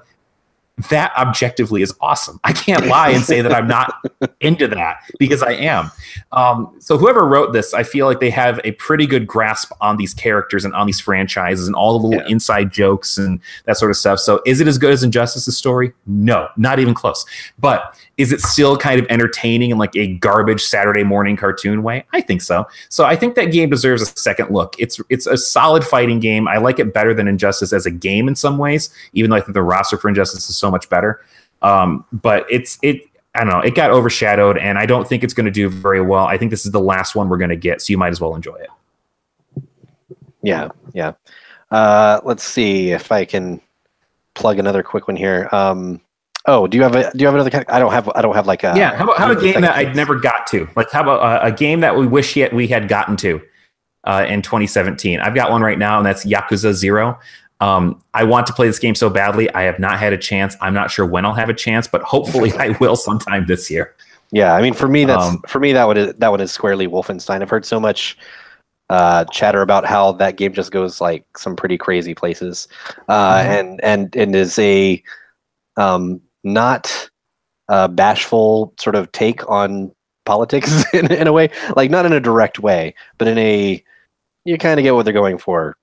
that 0.89 1.15
objectively 1.15 1.83
is 1.83 1.93
awesome. 2.01 2.39
I 2.43 2.51
can't 2.51 2.87
lie 2.87 3.09
and 3.11 3.23
say 3.23 3.41
that 3.41 3.53
I'm 3.53 3.67
not 3.67 3.93
into 4.41 4.67
that 4.69 4.97
because 5.19 5.43
I 5.43 5.51
am. 5.53 5.91
Um, 6.31 6.75
so 6.79 6.97
whoever 6.97 7.27
wrote 7.27 7.53
this, 7.53 7.75
I 7.75 7.83
feel 7.83 8.07
like 8.07 8.19
they 8.19 8.31
have 8.31 8.59
a 8.63 8.71
pretty 8.73 9.05
good 9.05 9.27
grasp 9.27 9.71
on 9.81 9.97
these 9.97 10.15
characters 10.15 10.65
and 10.65 10.73
on 10.73 10.87
these 10.87 10.99
franchises 10.99 11.67
and 11.67 11.75
all 11.75 11.99
the 11.99 12.07
little 12.07 12.23
Yeah. 12.23 12.31
inside 12.31 12.71
jokes 12.71 13.19
and 13.19 13.39
that 13.65 13.77
sort 13.77 13.91
of 13.91 13.97
stuff. 13.97 14.19
So 14.19 14.41
is 14.47 14.61
it 14.61 14.67
as 14.67 14.79
good 14.79 14.91
as 14.91 15.03
Injustice's 15.03 15.55
story? 15.55 15.93
No, 16.07 16.47
not 16.57 16.79
even 16.79 16.95
close. 16.95 17.23
But 17.59 17.95
is 18.17 18.31
it 18.31 18.41
still 18.41 18.75
kind 18.75 18.99
of 18.99 19.05
entertaining 19.09 19.69
in 19.71 19.77
like 19.77 19.95
a 19.95 20.07
garbage 20.15 20.61
Saturday 20.61 21.03
morning 21.03 21.35
cartoon 21.35 21.83
way? 21.83 22.03
I 22.13 22.21
think 22.21 22.41
so. 22.41 22.65
So 22.89 23.05
I 23.05 23.15
think 23.15 23.35
that 23.35 23.51
game 23.51 23.69
deserves 23.69 24.01
a 24.01 24.05
second 24.07 24.49
look. 24.51 24.75
It's 24.79 24.99
it's 25.09 25.27
a 25.27 25.37
solid 25.37 25.83
fighting 25.83 26.19
game. 26.19 26.47
I 26.47 26.57
like 26.57 26.79
it 26.79 26.93
better 26.95 27.13
than 27.13 27.27
Injustice 27.27 27.73
as 27.73 27.85
a 27.85 27.91
game 27.91 28.27
in 28.27 28.35
some 28.35 28.57
ways, 28.57 28.89
even 29.13 29.29
though 29.29 29.37
I 29.37 29.41
think 29.41 29.53
the 29.53 29.63
roster 29.63 29.97
for 29.97 30.09
Injustice 30.09 30.49
is 30.49 30.62
so 30.63 30.71
much 30.71 30.89
better. 30.89 31.21
Um, 31.61 32.05
but 32.13 32.45
it's 32.49 32.79
it 32.81 33.01
I 33.35 33.43
don't 33.43 33.49
know, 33.49 33.59
it 33.59 33.75
got 33.75 33.91
overshadowed 33.91 34.57
and 34.57 34.77
I 34.77 34.85
don't 34.85 35.07
think 35.07 35.23
it's 35.23 35.33
going 35.33 35.45
to 35.45 35.51
do 35.51 35.67
very 35.67 36.01
well. 36.01 36.25
I 36.25 36.37
think 36.37 36.51
this 36.51 36.65
is 36.65 36.71
the 36.71 36.79
last 36.79 37.15
one 37.15 37.27
we're 37.29 37.37
going 37.37 37.49
to 37.49 37.55
get, 37.55 37.81
so 37.81 37.91
you 37.91 37.97
might 37.97 38.11
as 38.11 38.21
well 38.21 38.35
enjoy 38.35 38.55
it. 38.55 38.69
Yeah, 40.41 40.69
yeah. 40.93 41.13
Uh, 41.71 42.21
let's 42.23 42.43
see 42.43 42.91
if 42.91 43.11
I 43.11 43.25
can 43.25 43.59
plug 44.35 44.59
another 44.59 44.83
quick 44.83 45.07
one 45.07 45.17
here. 45.17 45.49
Um, 45.51 45.99
oh, 46.45 46.67
do 46.67 46.77
you 46.77 46.83
have 46.83 46.95
a 46.95 47.11
do 47.11 47.19
you 47.19 47.25
have 47.25 47.33
another? 47.33 47.49
kind- 47.49 47.65
I 47.69 47.79
don't 47.79 47.91
have 47.91 48.09
I 48.13 48.21
don't 48.21 48.35
have 48.35 48.45
like 48.45 48.63
a 48.63 48.73
yeah, 48.75 48.95
how 48.95 49.05
about 49.05 49.17
how 49.17 49.31
about 49.31 49.43
a 49.43 49.51
game 49.51 49.61
that 49.61 49.75
I'd 49.75 49.95
never 49.95 50.19
got 50.19 50.45
to? 50.47 50.69
Like 50.75 50.91
how 50.91 51.01
about 51.01 51.21
uh, 51.21 51.39
a 51.41 51.51
game 51.51 51.79
that 51.79 51.97
we 51.97 52.05
wish 52.05 52.35
yet 52.35 52.53
we 52.53 52.67
had 52.67 52.87
gotten 52.87 53.17
to 53.17 53.41
uh, 54.03 54.25
in 54.27 54.41
2017? 54.41 55.19
I've 55.19 55.33
got 55.33 55.49
one 55.49 55.61
right 55.61 55.79
now, 55.79 55.97
and 55.97 56.05
that's 56.05 56.25
Yakuza 56.25 56.73
Zero. 56.73 57.19
Um, 57.63 58.01
I 58.13 58.23
want 58.25 58.45
to 58.47 58.53
play 58.53 58.67
this 58.67 58.79
game 58.79 58.93
so 58.95 59.09
badly. 59.09 59.49
I 59.53 59.61
have 59.63 59.79
not 59.79 59.97
had 59.97 60.11
a 60.11 60.17
chance. 60.17 60.55
I'm 60.59 60.73
not 60.73 60.91
sure 60.91 61.05
when 61.05 61.25
I'll 61.25 61.33
have 61.33 61.49
a 61.49 61.53
chance, 61.53 61.87
but 61.87 62.01
hopefully 62.01 62.51
I 62.65 62.69
will 62.81 62.95
sometime 62.95 63.45
this 63.47 63.71
year. 63.71 63.95
Yeah, 64.31 64.53
I 64.53 64.61
mean 64.61 64.73
for 64.73 64.87
me 64.87 65.05
that's 65.05 65.25
Um, 65.25 65.41
for 65.47 65.59
me 65.59 65.73
that 65.73 65.85
would 65.87 66.19
that 66.19 66.29
one 66.31 66.41
is 66.41 66.51
squarely 66.51 66.87
Wolfenstein. 66.87 67.41
I've 67.41 67.49
heard 67.49 67.65
so 67.65 67.79
much 67.79 68.17
uh, 68.89 69.23
chatter 69.25 69.61
about 69.61 69.85
how 69.85 70.11
that 70.13 70.35
game 70.35 70.53
just 70.53 70.71
goes 70.71 70.99
like 70.99 71.25
some 71.37 71.55
pretty 71.55 71.77
crazy 71.77 72.13
places, 72.13 72.67
uh, 73.07 73.37
Mhm. 73.39 73.59
and 73.59 73.83
and 73.83 74.15
and 74.15 74.35
is 74.35 74.59
a 74.59 75.01
um, 75.77 76.19
not 76.43 77.09
a 77.69 77.87
bashful 77.87 78.73
sort 78.79 78.95
of 78.95 79.11
take 79.11 79.47
on 79.49 79.91
politics 80.25 80.83
in, 80.93 81.11
in 81.11 81.27
a 81.27 81.31
way, 81.33 81.49
like 81.75 81.89
not 81.89 82.05
in 82.05 82.13
a 82.13 82.19
direct 82.19 82.59
way, 82.59 82.93
but 83.17 83.27
in 83.27 83.37
a 83.37 83.83
you 84.45 84.57
kind 84.57 84.79
of 84.79 84.83
get 84.83 84.93
what 84.93 85.03
they're 85.03 85.13
going 85.13 85.37
for. 85.37 85.77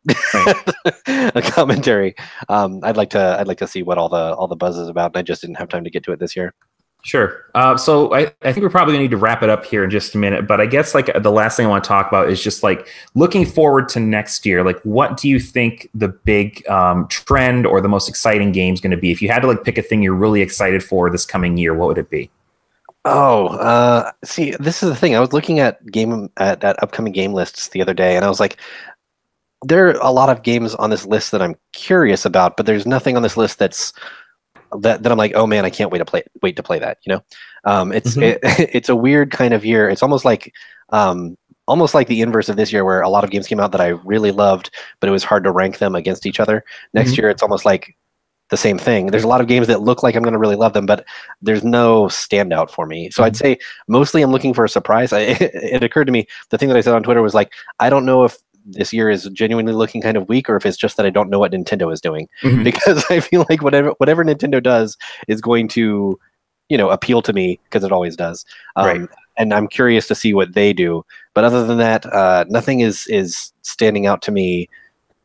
a 1.07 1.43
commentary. 1.43 2.15
Um, 2.49 2.81
I'd 2.83 2.97
like 2.97 3.11
to 3.11 3.37
I'd 3.39 3.49
like 3.49 3.59
to 3.59 3.67
see 3.67 3.83
what 3.83 3.99
all 3.99 4.09
the 4.09 4.35
all 4.35 4.49
the 4.49 4.57
buzz 4.57 4.77
is 4.77 4.89
about, 4.89 5.13
and 5.13 5.17
I 5.17 5.23
just 5.23 5.41
didn't 5.41 5.57
have 5.57 5.69
time 5.69 5.85
to 5.85 5.91
get 5.91 6.03
to 6.05 6.13
it 6.13 6.21
this 6.21 6.37
year. 6.37 6.55
Sure. 7.03 7.47
Uh, 7.55 7.79
so 7.79 8.13
I, 8.15 8.33
I 8.43 8.53
think 8.53 8.63
we're 8.63 8.69
probably 8.69 8.93
going 8.93 8.99
to 8.99 9.05
need 9.05 9.11
to 9.13 9.17
wrap 9.17 9.43
it 9.43 9.49
up 9.49 9.65
here 9.65 9.83
in 9.85 9.91
just 9.91 10.15
a 10.15 10.19
minute. 10.19 10.47
But 10.47 10.61
I 10.61 10.67
guess 10.67 10.95
like 10.95 11.11
the 11.23 11.33
last 11.33 11.57
thing 11.57 11.65
I 11.65 11.69
want 11.71 11.83
to 11.83 11.89
talk 11.89 12.09
about 12.09 12.29
is 12.29 12.43
just 12.43 12.63
like 12.63 12.89
looking 13.15 13.47
forward 13.47 13.89
to 13.91 14.01
next 14.01 14.45
year. 14.45 14.63
Like, 14.63 14.79
what 14.83 15.17
do 15.17 15.29
you 15.29 15.41
think 15.41 15.89
the 15.95 16.09
big 16.09 16.67
um, 16.69 17.09
trend 17.09 17.67
or 17.67 17.81
the 17.81 17.89
most 17.89 18.09
exciting 18.09 18.53
game 18.53 18.75
is 18.75 18.83
going 18.83 18.91
to 18.91 18.99
be? 18.99 19.11
If 19.11 19.23
you 19.23 19.31
had 19.31 19.41
to 19.41 19.49
like 19.49 19.65
pick 19.65 19.79
a 19.79 19.83
thing 19.83 20.03
you're 20.03 20.15
really 20.15 20.43
excited 20.43 20.85
for 20.85 21.09
this 21.11 21.25
coming 21.25 21.57
year, 21.57 21.75
what 21.75 21.89
would 21.89 21.99
it 21.99 22.11
be? 22.11 22.31
Oh, 23.05 23.49
uh, 23.49 24.13
see, 24.25 24.53
this 24.61 24.83
is 24.83 24.91
the 24.91 24.97
thing. 24.97 25.17
I 25.17 25.21
was 25.21 25.33
looking 25.33 25.59
at 25.59 25.85
game 25.87 26.29
at, 26.37 26.63
at 26.63 26.83
upcoming 26.83 27.13
game 27.13 27.33
lists 27.33 27.69
the 27.69 27.81
other 27.81 27.95
day, 27.95 28.15
and 28.17 28.25
I 28.25 28.29
was 28.29 28.41
like, 28.41 28.59
there 29.63 29.89
are 29.89 29.93
a 30.01 30.11
lot 30.11 30.29
of 30.29 30.43
games 30.43 30.75
on 30.75 30.91
this 30.91 31.07
list 31.07 31.31
that 31.33 31.43
I'm 31.43 31.55
curious 31.73 32.25
about, 32.25 32.57
but 32.57 32.67
there's 32.67 32.87
nothing 32.87 33.17
on 33.17 33.23
this 33.23 33.37
list 33.37 33.59
that's 33.59 33.93
that, 34.81 35.03
that 35.03 35.11
I'm 35.13 35.19
like, 35.19 35.33
oh 35.35 35.47
man, 35.47 35.65
I 35.65 35.71
can't 35.71 35.91
wait 35.91 35.99
to 35.99 36.05
play 36.05 36.23
wait 36.43 36.57
to 36.57 36.63
play 36.63 36.79
that. 36.79 36.99
You 37.07 37.15
know, 37.15 37.23
um, 37.65 37.93
it's 37.93 38.17
Mhm. 38.17 38.23
it, 38.23 38.39
it's 38.75 38.89
a 38.89 38.97
weird 38.97 39.31
kind 39.31 39.55
of 39.55 39.65
year. 39.65 39.89
It's 39.89 40.03
almost 40.03 40.25
like 40.25 40.53
um, 40.91 41.37
almost 41.69 41.95
like 41.95 42.09
the 42.09 42.21
inverse 42.21 42.49
of 42.49 42.57
this 42.57 42.73
year, 42.73 42.85
where 42.85 43.01
a 43.01 43.09
lot 43.09 43.25
of 43.25 43.31
games 43.31 43.47
came 43.47 43.61
out 43.61 43.73
that 43.73 43.81
I 43.81 43.89
really 43.89 44.31
loved, 44.33 44.71
but 45.01 45.09
it 45.09 45.13
was 45.13 45.25
hard 45.25 45.45
to 45.45 45.53
rank 45.53 45.79
them 45.79 45.95
against 45.95 46.27
each 46.27 46.41
other. 46.41 46.65
Next 46.95 47.13
Mhm. 47.13 47.19
year, 47.19 47.31
it's 47.31 47.43
almost 47.43 47.65
like 47.65 47.97
the 48.51 48.57
same 48.57 48.79
thing. 48.79 49.07
There's 49.07 49.25
a 49.25 49.29
lot 49.29 49.41
of 49.41 49.47
games 49.47 49.67
that 49.69 49.81
look 49.81 50.03
like 50.03 50.15
I'm 50.17 50.23
going 50.23 50.33
to 50.33 50.39
really 50.39 50.57
love 50.57 50.73
them, 50.73 50.87
but 50.87 51.05
there's 51.41 51.63
no 51.65 52.07
standout 52.07 52.71
for 52.71 52.87
me. 52.87 53.11
So 53.11 53.23
I'd 53.25 53.37
say 53.37 53.59
mostly 53.89 54.23
I'm 54.23 54.31
looking 54.33 54.55
for 54.55 54.65
a 54.65 54.69
surprise. 54.69 55.13
I, 55.15 55.21
it 55.41 55.83
occurred 55.83 56.07
to 56.07 56.13
me 56.13 56.27
the 56.51 56.59
thing 56.59 56.69
that 56.69 56.77
I 56.77 56.81
said 56.81 56.95
on 56.95 57.03
Twitter 57.03 57.23
was 57.23 57.35
like, 57.35 57.53
I 57.79 57.89
don't 57.91 58.05
know 58.05 58.25
if 58.25 58.37
this 58.67 58.93
year 58.93 59.09
is 59.09 59.25
genuinely 59.33 59.73
looking 59.73 60.03
kind 60.03 60.17
of 60.17 60.29
weak 60.29 60.51
or 60.51 60.57
if 60.57 60.67
it's 60.67 60.77
just 60.77 60.97
that 60.99 61.07
I 61.07 61.11
don't 61.11 61.31
know 61.31 61.39
what 61.39 61.53
Nintendo 61.53 61.91
is 61.93 62.01
doing 62.01 62.29
Mhm. 62.43 62.63
because 62.63 63.05
I 63.11 63.21
feel 63.21 63.47
like 63.49 63.63
whatever 63.63 63.91
whatever 63.99 64.23
Nintendo 64.25 64.63
does 64.63 64.99
is 65.29 65.41
going 65.41 65.67
to 65.69 66.19
you 66.69 66.77
know 66.77 66.91
appeal 66.91 67.23
to 67.23 67.33
me 67.33 67.59
because 67.65 67.85
it 67.85 67.93
always 67.93 68.17
does. 68.17 68.45
Um, 68.77 68.87
Right. 68.87 69.09
And 69.39 69.55
I'm 69.55 69.69
curious 69.69 70.07
to 70.09 70.15
see 70.15 70.35
what 70.35 70.53
they 70.53 70.75
do. 70.75 71.03
But 71.33 71.45
other 71.45 71.65
than 71.67 71.79
that, 71.79 72.05
uh, 72.13 72.45
nothing 72.51 72.81
is 72.81 73.07
is 73.07 73.53
standing 73.63 74.07
out 74.07 74.21
to 74.23 74.31
me. 74.33 74.69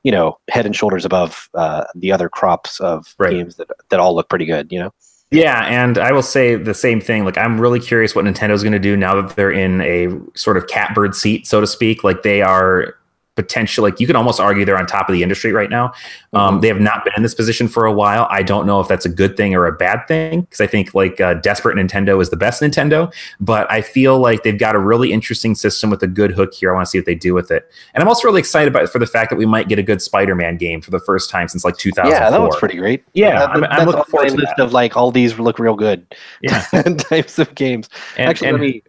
You 0.06 0.12
know, 0.12 0.38
head 0.50 0.68
and 0.68 0.76
shoulders 0.76 1.04
above 1.04 1.50
uh, 1.56 1.86
the 1.96 2.12
other 2.12 2.30
crops 2.30 2.80
of 2.80 3.16
Right. 3.18 3.32
games 3.32 3.56
that 3.56 3.68
that 3.90 4.00
all 4.00 4.14
look 4.16 4.30
pretty 4.30 4.46
good. 4.46 4.72
You 4.72 4.80
know. 4.80 4.94
Yeah, 5.32 5.66
and 5.66 5.98
I 5.98 6.12
will 6.12 6.22
say 6.22 6.56
the 6.56 6.76
same 6.76 7.02
thing. 7.02 7.26
Like, 7.26 7.38
I'm 7.38 7.60
really 7.60 7.80
curious 7.80 8.14
what 8.16 8.24
Nintendo's 8.26 8.62
going 8.62 8.74
to 8.74 8.80
do 8.80 8.96
now 8.96 9.20
that 9.20 9.36
they're 9.36 9.52
in 9.52 9.82
a 9.82 10.08
sort 10.36 10.58
of 10.58 10.68
catbird 10.68 11.16
seat, 11.16 11.48
so 11.48 11.60
to 11.60 11.66
speak. 11.68 12.04
Like, 12.04 12.22
they 12.22 12.44
are 12.44 12.96
potentially, 13.36 13.92
like, 13.92 14.00
you 14.00 14.08
can 14.08 14.16
almost 14.16 14.40
argue 14.40 14.64
they're 14.66 14.78
on 14.78 14.86
top 14.86 15.10
of 15.10 15.14
the 15.14 15.22
industry 15.22 15.52
right 15.52 15.70
now. 15.70 15.92
Um, 16.34 16.58
Mhm. 16.58 16.62
they 16.62 16.68
have 16.70 16.80
not 16.80 17.04
been 17.04 17.14
in 17.18 17.24
this 17.24 17.36
position 17.36 17.68
for 17.68 17.86
a 17.86 17.92
while. 17.92 18.28
I 18.32 18.42
don't 18.44 18.66
know 18.66 18.80
if 18.80 18.88
that's 18.88 19.06
a 19.06 19.10
good 19.10 19.36
thing 19.36 19.54
or 19.54 19.66
a 19.66 19.72
bad 19.74 20.08
thing 20.08 20.42
because 20.42 20.62
I 20.62 20.68
think 20.68 20.96
like 20.96 21.20
uh, 21.20 21.34
desperate 21.36 21.76
Nintendo 21.78 22.22
is 22.22 22.30
the 22.30 22.38
best 22.38 22.62
Nintendo, 22.62 23.12
but 23.42 23.70
I 23.70 23.82
feel 23.82 24.20
like 24.20 24.44
they've 24.44 24.58
got 24.58 24.74
a 24.76 24.80
really 24.80 25.12
interesting 25.12 25.54
system 25.56 25.90
with 25.90 26.02
a 26.02 26.08
good 26.08 26.32
hook 26.32 26.54
here. 26.54 26.72
I 26.72 26.74
want 26.76 26.86
to 26.86 26.90
see 26.90 26.98
what 26.98 27.06
they 27.06 27.16
do 27.16 27.34
with 27.34 27.52
it, 27.52 27.70
and 27.94 28.02
I'm 28.02 28.08
also 28.08 28.28
really 28.28 28.40
excited 28.40 28.74
about 28.74 28.90
for 28.90 29.00
the 29.00 29.06
fact 29.08 29.30
that 29.32 29.36
we 29.36 29.46
might 29.46 29.68
get 29.68 29.80
a 29.80 29.84
good 29.84 30.02
Spider-Man 30.02 30.58
game 30.58 30.82
for 30.82 30.92
the 30.92 31.00
first 31.00 31.30
time 31.30 31.48
since 31.50 31.66
like 31.66 31.78
2004. 31.78 32.12
Yeah, 32.26 32.30
that 32.30 32.42
looks 32.42 32.58
pretty 32.60 32.78
great. 32.78 33.04
Yeah, 33.14 33.40
That- 33.40 33.50
I'm, 33.50 33.64
I'm 33.66 33.86
looking 33.86 34.00
on 34.00 34.06
forward 34.06 34.30
my 34.30 34.36
to 34.36 34.42
list 34.42 34.54
that. 34.58 34.64
of 34.64 34.72
like 34.74 34.96
all 34.96 35.12
these 35.12 35.38
look 35.38 35.60
real 35.60 35.76
good. 35.76 36.06
Yeah, 36.42 36.62
types 36.98 37.38
of 37.38 37.54
games. 37.56 37.90
and, 38.18 38.30
Actually, 38.30 38.48
and- 38.48 38.58
let 38.60 38.62
me. 38.62 38.84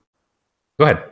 go 0.78 0.84
ahead. 0.86 1.02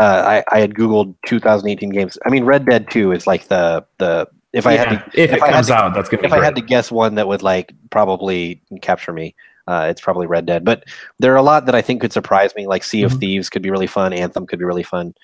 Uh, 0.00 0.42
I 0.50 0.56
I 0.56 0.60
had 0.60 0.74
googled 0.74 1.14
2018 1.26 1.90
games. 1.90 2.18
I 2.24 2.30
mean, 2.30 2.44
Red 2.44 2.66
Dead 2.66 2.90
2 2.90 3.12
is 3.12 3.26
like 3.26 3.48
the 3.48 3.84
the 3.98 4.28
if 4.52 4.66
I 4.66 4.72
had 4.74 4.88
to 4.90 5.04
if, 5.20 5.30
if 5.30 5.36
it 5.36 5.42
I 5.42 5.50
comes 5.52 5.68
to- 5.68 5.74
out, 5.74 5.94
that's 5.94 6.08
gonna 6.08 6.24
if 6.26 6.32
I 6.32 6.44
had 6.44 6.54
to 6.56 6.60
guess 6.62 6.90
one 6.92 7.14
that 7.16 7.26
would 7.28 7.42
like 7.42 7.72
probably 7.90 8.62
capture 8.82 9.12
me, 9.12 9.34
uh, 9.66 9.86
it's 9.90 10.00
probably 10.00 10.26
Red 10.26 10.46
Dead. 10.46 10.64
But 10.64 10.84
there 11.18 11.32
are 11.32 11.36
a 11.36 11.42
lot 11.42 11.66
that 11.66 11.74
I 11.74 11.82
think 11.82 12.00
could 12.00 12.12
surprise 12.12 12.54
me. 12.54 12.66
Like 12.66 12.84
Sea 12.84 13.02
of 13.02 13.12
Mhm. 13.12 13.20
Thieves 13.20 13.50
could 13.50 13.62
be 13.62 13.70
really 13.70 13.86
fun. 13.88 14.12
Anthem 14.12 14.46
could 14.46 14.58
be 14.60 14.64
really 14.64 14.82
fun. 14.84 15.14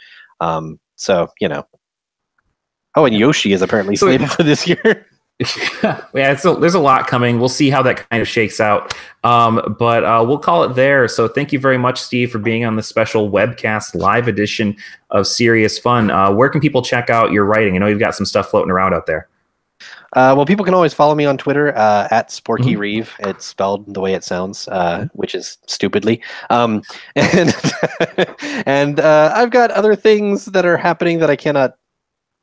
Um, 0.40 0.78
so 0.96 1.28
you 1.40 1.48
know. 1.48 1.66
Oh, 2.96 3.04
and 3.04 3.14
Yoshi 3.14 3.52
is 3.52 3.62
apparently 3.62 3.94
So- 3.96 4.06
slated 4.06 4.30
for 4.36 4.42
this 4.42 4.66
year. 4.66 5.06
yeah, 5.82 6.00
it's 6.14 6.44
a, 6.46 6.54
there's 6.54 6.74
a 6.74 6.80
lot 6.80 7.06
coming. 7.06 7.38
We'll 7.38 7.50
see 7.50 7.68
how 7.68 7.82
that 7.82 8.08
kind 8.08 8.22
of 8.22 8.28
shakes 8.28 8.58
out. 8.58 8.94
Um, 9.22 9.76
but 9.78 10.02
uh, 10.02 10.24
we'll 10.26 10.38
call 10.38 10.64
it 10.64 10.74
there. 10.74 11.08
So 11.08 11.28
thank 11.28 11.52
you 11.52 11.58
very 11.58 11.76
much, 11.76 12.00
Steve, 12.00 12.30
for 12.30 12.38
being 12.38 12.64
on 12.64 12.76
the 12.76 12.82
special 12.82 13.30
webcast 13.30 13.94
live 13.94 14.28
edition 14.28 14.76
of 15.10 15.26
Serious 15.26 15.78
Fun. 15.78 16.10
Uh, 16.10 16.32
where 16.32 16.48
can 16.48 16.60
people 16.60 16.80
check 16.80 17.10
out 17.10 17.32
your 17.32 17.44
writing? 17.44 17.74
I 17.74 17.78
know 17.78 17.86
you've 17.86 17.98
got 17.98 18.14
some 18.14 18.24
stuff 18.24 18.48
floating 18.48 18.70
around 18.70 18.94
out 18.94 19.06
there. 19.06 19.28
Uh, 20.14 20.32
well, 20.34 20.46
people 20.46 20.64
can 20.64 20.72
always 20.72 20.94
follow 20.94 21.14
me 21.14 21.26
on 21.26 21.36
Twitter 21.36 21.76
uh, 21.76 22.08
at 22.10 22.30
Sporky 22.30 22.74
Mhm. 22.74 22.78
Reeve. 22.78 23.12
It's 23.18 23.44
spelled 23.44 23.92
the 23.92 24.00
way 24.00 24.14
it 24.14 24.24
sounds, 24.24 24.66
uh, 24.68 25.06
which 25.12 25.34
is 25.34 25.58
stupidly. 25.66 26.22
Um, 26.48 26.80
and 27.16 27.54
and 28.64 29.00
uh, 29.00 29.32
I've 29.34 29.50
got 29.50 29.70
other 29.72 29.94
things 29.94 30.46
that 30.46 30.64
are 30.64 30.78
happening 30.78 31.18
that 31.18 31.28
I 31.28 31.36
cannot 31.36 31.76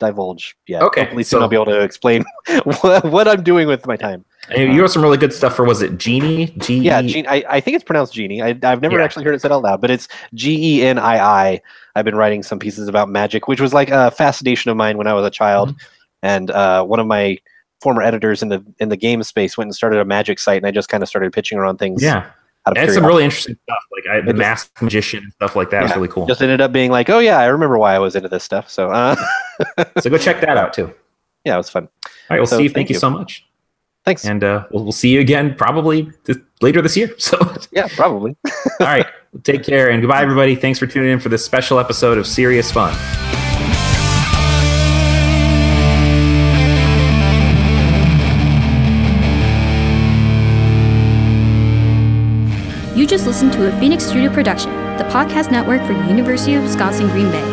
divulge 0.08 0.56
yet. 0.68 0.82
Okay, 0.84 1.02
Hopefully 1.02 1.24
soon 1.24 1.38
so- 1.40 1.42
I'll 1.44 1.48
be 1.50 1.56
able 1.56 1.66
to 1.66 1.82
explain 1.82 2.24
what, 2.64 3.04
what 3.06 3.28
I'm 3.28 3.44
doing 3.44 3.68
with 3.68 3.86
my 3.88 3.96
time. 3.96 4.26
You 4.56 4.82
wrote 4.82 4.92
some 4.92 5.02
really 5.02 5.18
good 5.18 5.32
stuff 5.32 5.56
for 5.56 5.64
was 5.64 5.82
it 5.82 5.98
Genie? 5.98 6.48
G 6.58 6.78
Yeah, 6.80 7.02
Gene, 7.02 7.26
I, 7.28 7.46
I 7.50 7.60
think 7.62 7.76
it's 7.76 7.84
pronounced 7.84 8.14
Genie. 8.14 8.42
I, 8.42 8.50
I've 8.64 8.82
never 8.82 8.98
Yeah. 9.00 9.06
actually 9.06 9.24
heard 9.24 9.34
it 9.36 9.40
said 9.42 9.54
out 9.54 9.62
loud, 9.64 9.80
but 9.80 9.90
it's 9.90 10.10
G 10.34 10.80
E 10.82 10.84
N 10.86 11.00
I 11.00 11.18
I. 11.18 11.62
I've 11.96 12.04
been 12.04 12.16
writing 12.16 12.44
some 12.44 12.60
pieces 12.60 12.90
about 12.90 13.08
magic, 13.10 13.48
which 13.48 13.62
was 13.62 13.74
like 13.74 13.90
a 13.90 14.12
fascination 14.12 14.70
of 14.70 14.76
mine 14.76 14.98
when 14.98 15.08
I 15.08 15.14
was 15.14 15.26
a 15.26 15.30
child. 15.30 15.70
Mm-hmm. 15.70 15.86
And 16.24 16.52
uh, 16.52 16.84
one 16.84 17.00
of 17.00 17.08
my 17.08 17.38
former 17.82 18.02
editors 18.02 18.42
in 18.44 18.50
the 18.50 18.62
in 18.80 18.90
the 18.90 18.98
game 18.98 19.24
space 19.24 19.58
went 19.58 19.68
and 19.68 19.76
started 19.76 20.00
a 20.00 20.06
magic 20.06 20.40
site, 20.40 20.58
and 20.58 20.66
I 20.68 20.72
just 20.72 20.90
kind 20.90 21.04
of 21.04 21.08
started 21.10 21.32
pitching 21.32 21.58
around 21.58 21.78
things. 21.78 22.04
yeah. 22.04 22.26
And 22.66 22.78
it's 22.78 22.94
some 22.94 23.02
curiosity. 23.04 23.08
really 23.08 23.24
interesting 23.26 23.58
stuff. 23.64 23.84
Like 23.92 24.08
I, 24.16 24.22
the 24.26 24.34
Masked 24.34 24.82
Magician 24.82 25.32
stuff 25.32 25.56
like 25.56 25.70
that 25.72 25.84
was 25.84 25.96
really 25.96 26.08
cool. 26.08 26.26
just 26.26 26.42
ended 26.42 26.62
up 26.62 26.72
being 26.72 26.92
like, 26.92 27.10
oh 27.10 27.20
yeah, 27.20 27.40
I 27.40 27.46
remember 27.48 27.78
why 27.78 27.94
I 27.94 28.00
was 28.00 28.16
into 28.16 28.30
this 28.30 28.44
stuff. 28.44 28.70
So 28.70 28.90
uh, 28.90 29.16
so 30.00 30.10
go 30.10 30.18
check 30.18 30.40
that 30.42 30.58
out 30.58 30.74
too. 30.74 30.94
Yeah, 31.44 31.56
it 31.56 31.58
was 31.58 31.70
fun. 31.70 31.90
All 32.06 32.10
right, 32.30 32.40
Well, 32.40 32.48
So, 32.48 32.56
Steve, 32.58 32.70
thank 32.70 32.76
thank 32.88 32.90
you 32.90 32.94
you. 32.96 33.00
so 33.00 33.10
much. 33.10 33.46
Thanks. 34.06 34.26
And 34.26 34.44
uh, 34.44 34.66
we'll, 34.72 34.84
we'll 34.84 34.92
see 34.94 35.10
you 35.10 35.20
again 35.20 35.56
probably 35.56 36.10
this, 36.26 36.38
later 36.62 36.82
this 36.82 36.96
year. 36.96 37.10
So. 37.20 37.38
yeah, 37.72 37.88
probably. 37.96 38.36
All 38.80 38.88
right. 38.88 39.06
Take 39.44 39.64
care 39.64 39.90
and 39.90 40.02
goodbye, 40.02 40.22
everybody. 40.22 40.56
Thanks 40.56 40.80
for 40.80 40.88
tuning 40.88 41.12
in 41.12 41.20
for 41.20 41.30
this 41.30 41.44
special 41.44 41.80
episode 41.80 42.18
of 42.18 42.26
Serious 42.28 42.72
Fun. 42.72 43.43
You 53.04 53.10
just 53.10 53.28
listened 53.28 53.52
to 53.52 53.68
a 53.68 53.80
Phoenix 53.82 54.06
Studio 54.06 54.32
production, 54.32 54.72
the 54.98 55.04
podcast 55.04 55.52
network 55.52 55.86
for 55.86 55.92
University 56.08 56.54
of 56.54 56.64
Wisconsin 56.64 57.10
Green 57.10 57.30
Bay. 57.30 57.44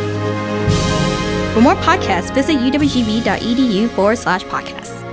For 1.52 1.60
more 1.60 1.74
podcasts, 1.74 2.32
visit 2.32 2.58
uwgb.edu 2.58 3.90
forward 3.90 4.18
slash 4.18 4.44
podcasts. 4.44 5.09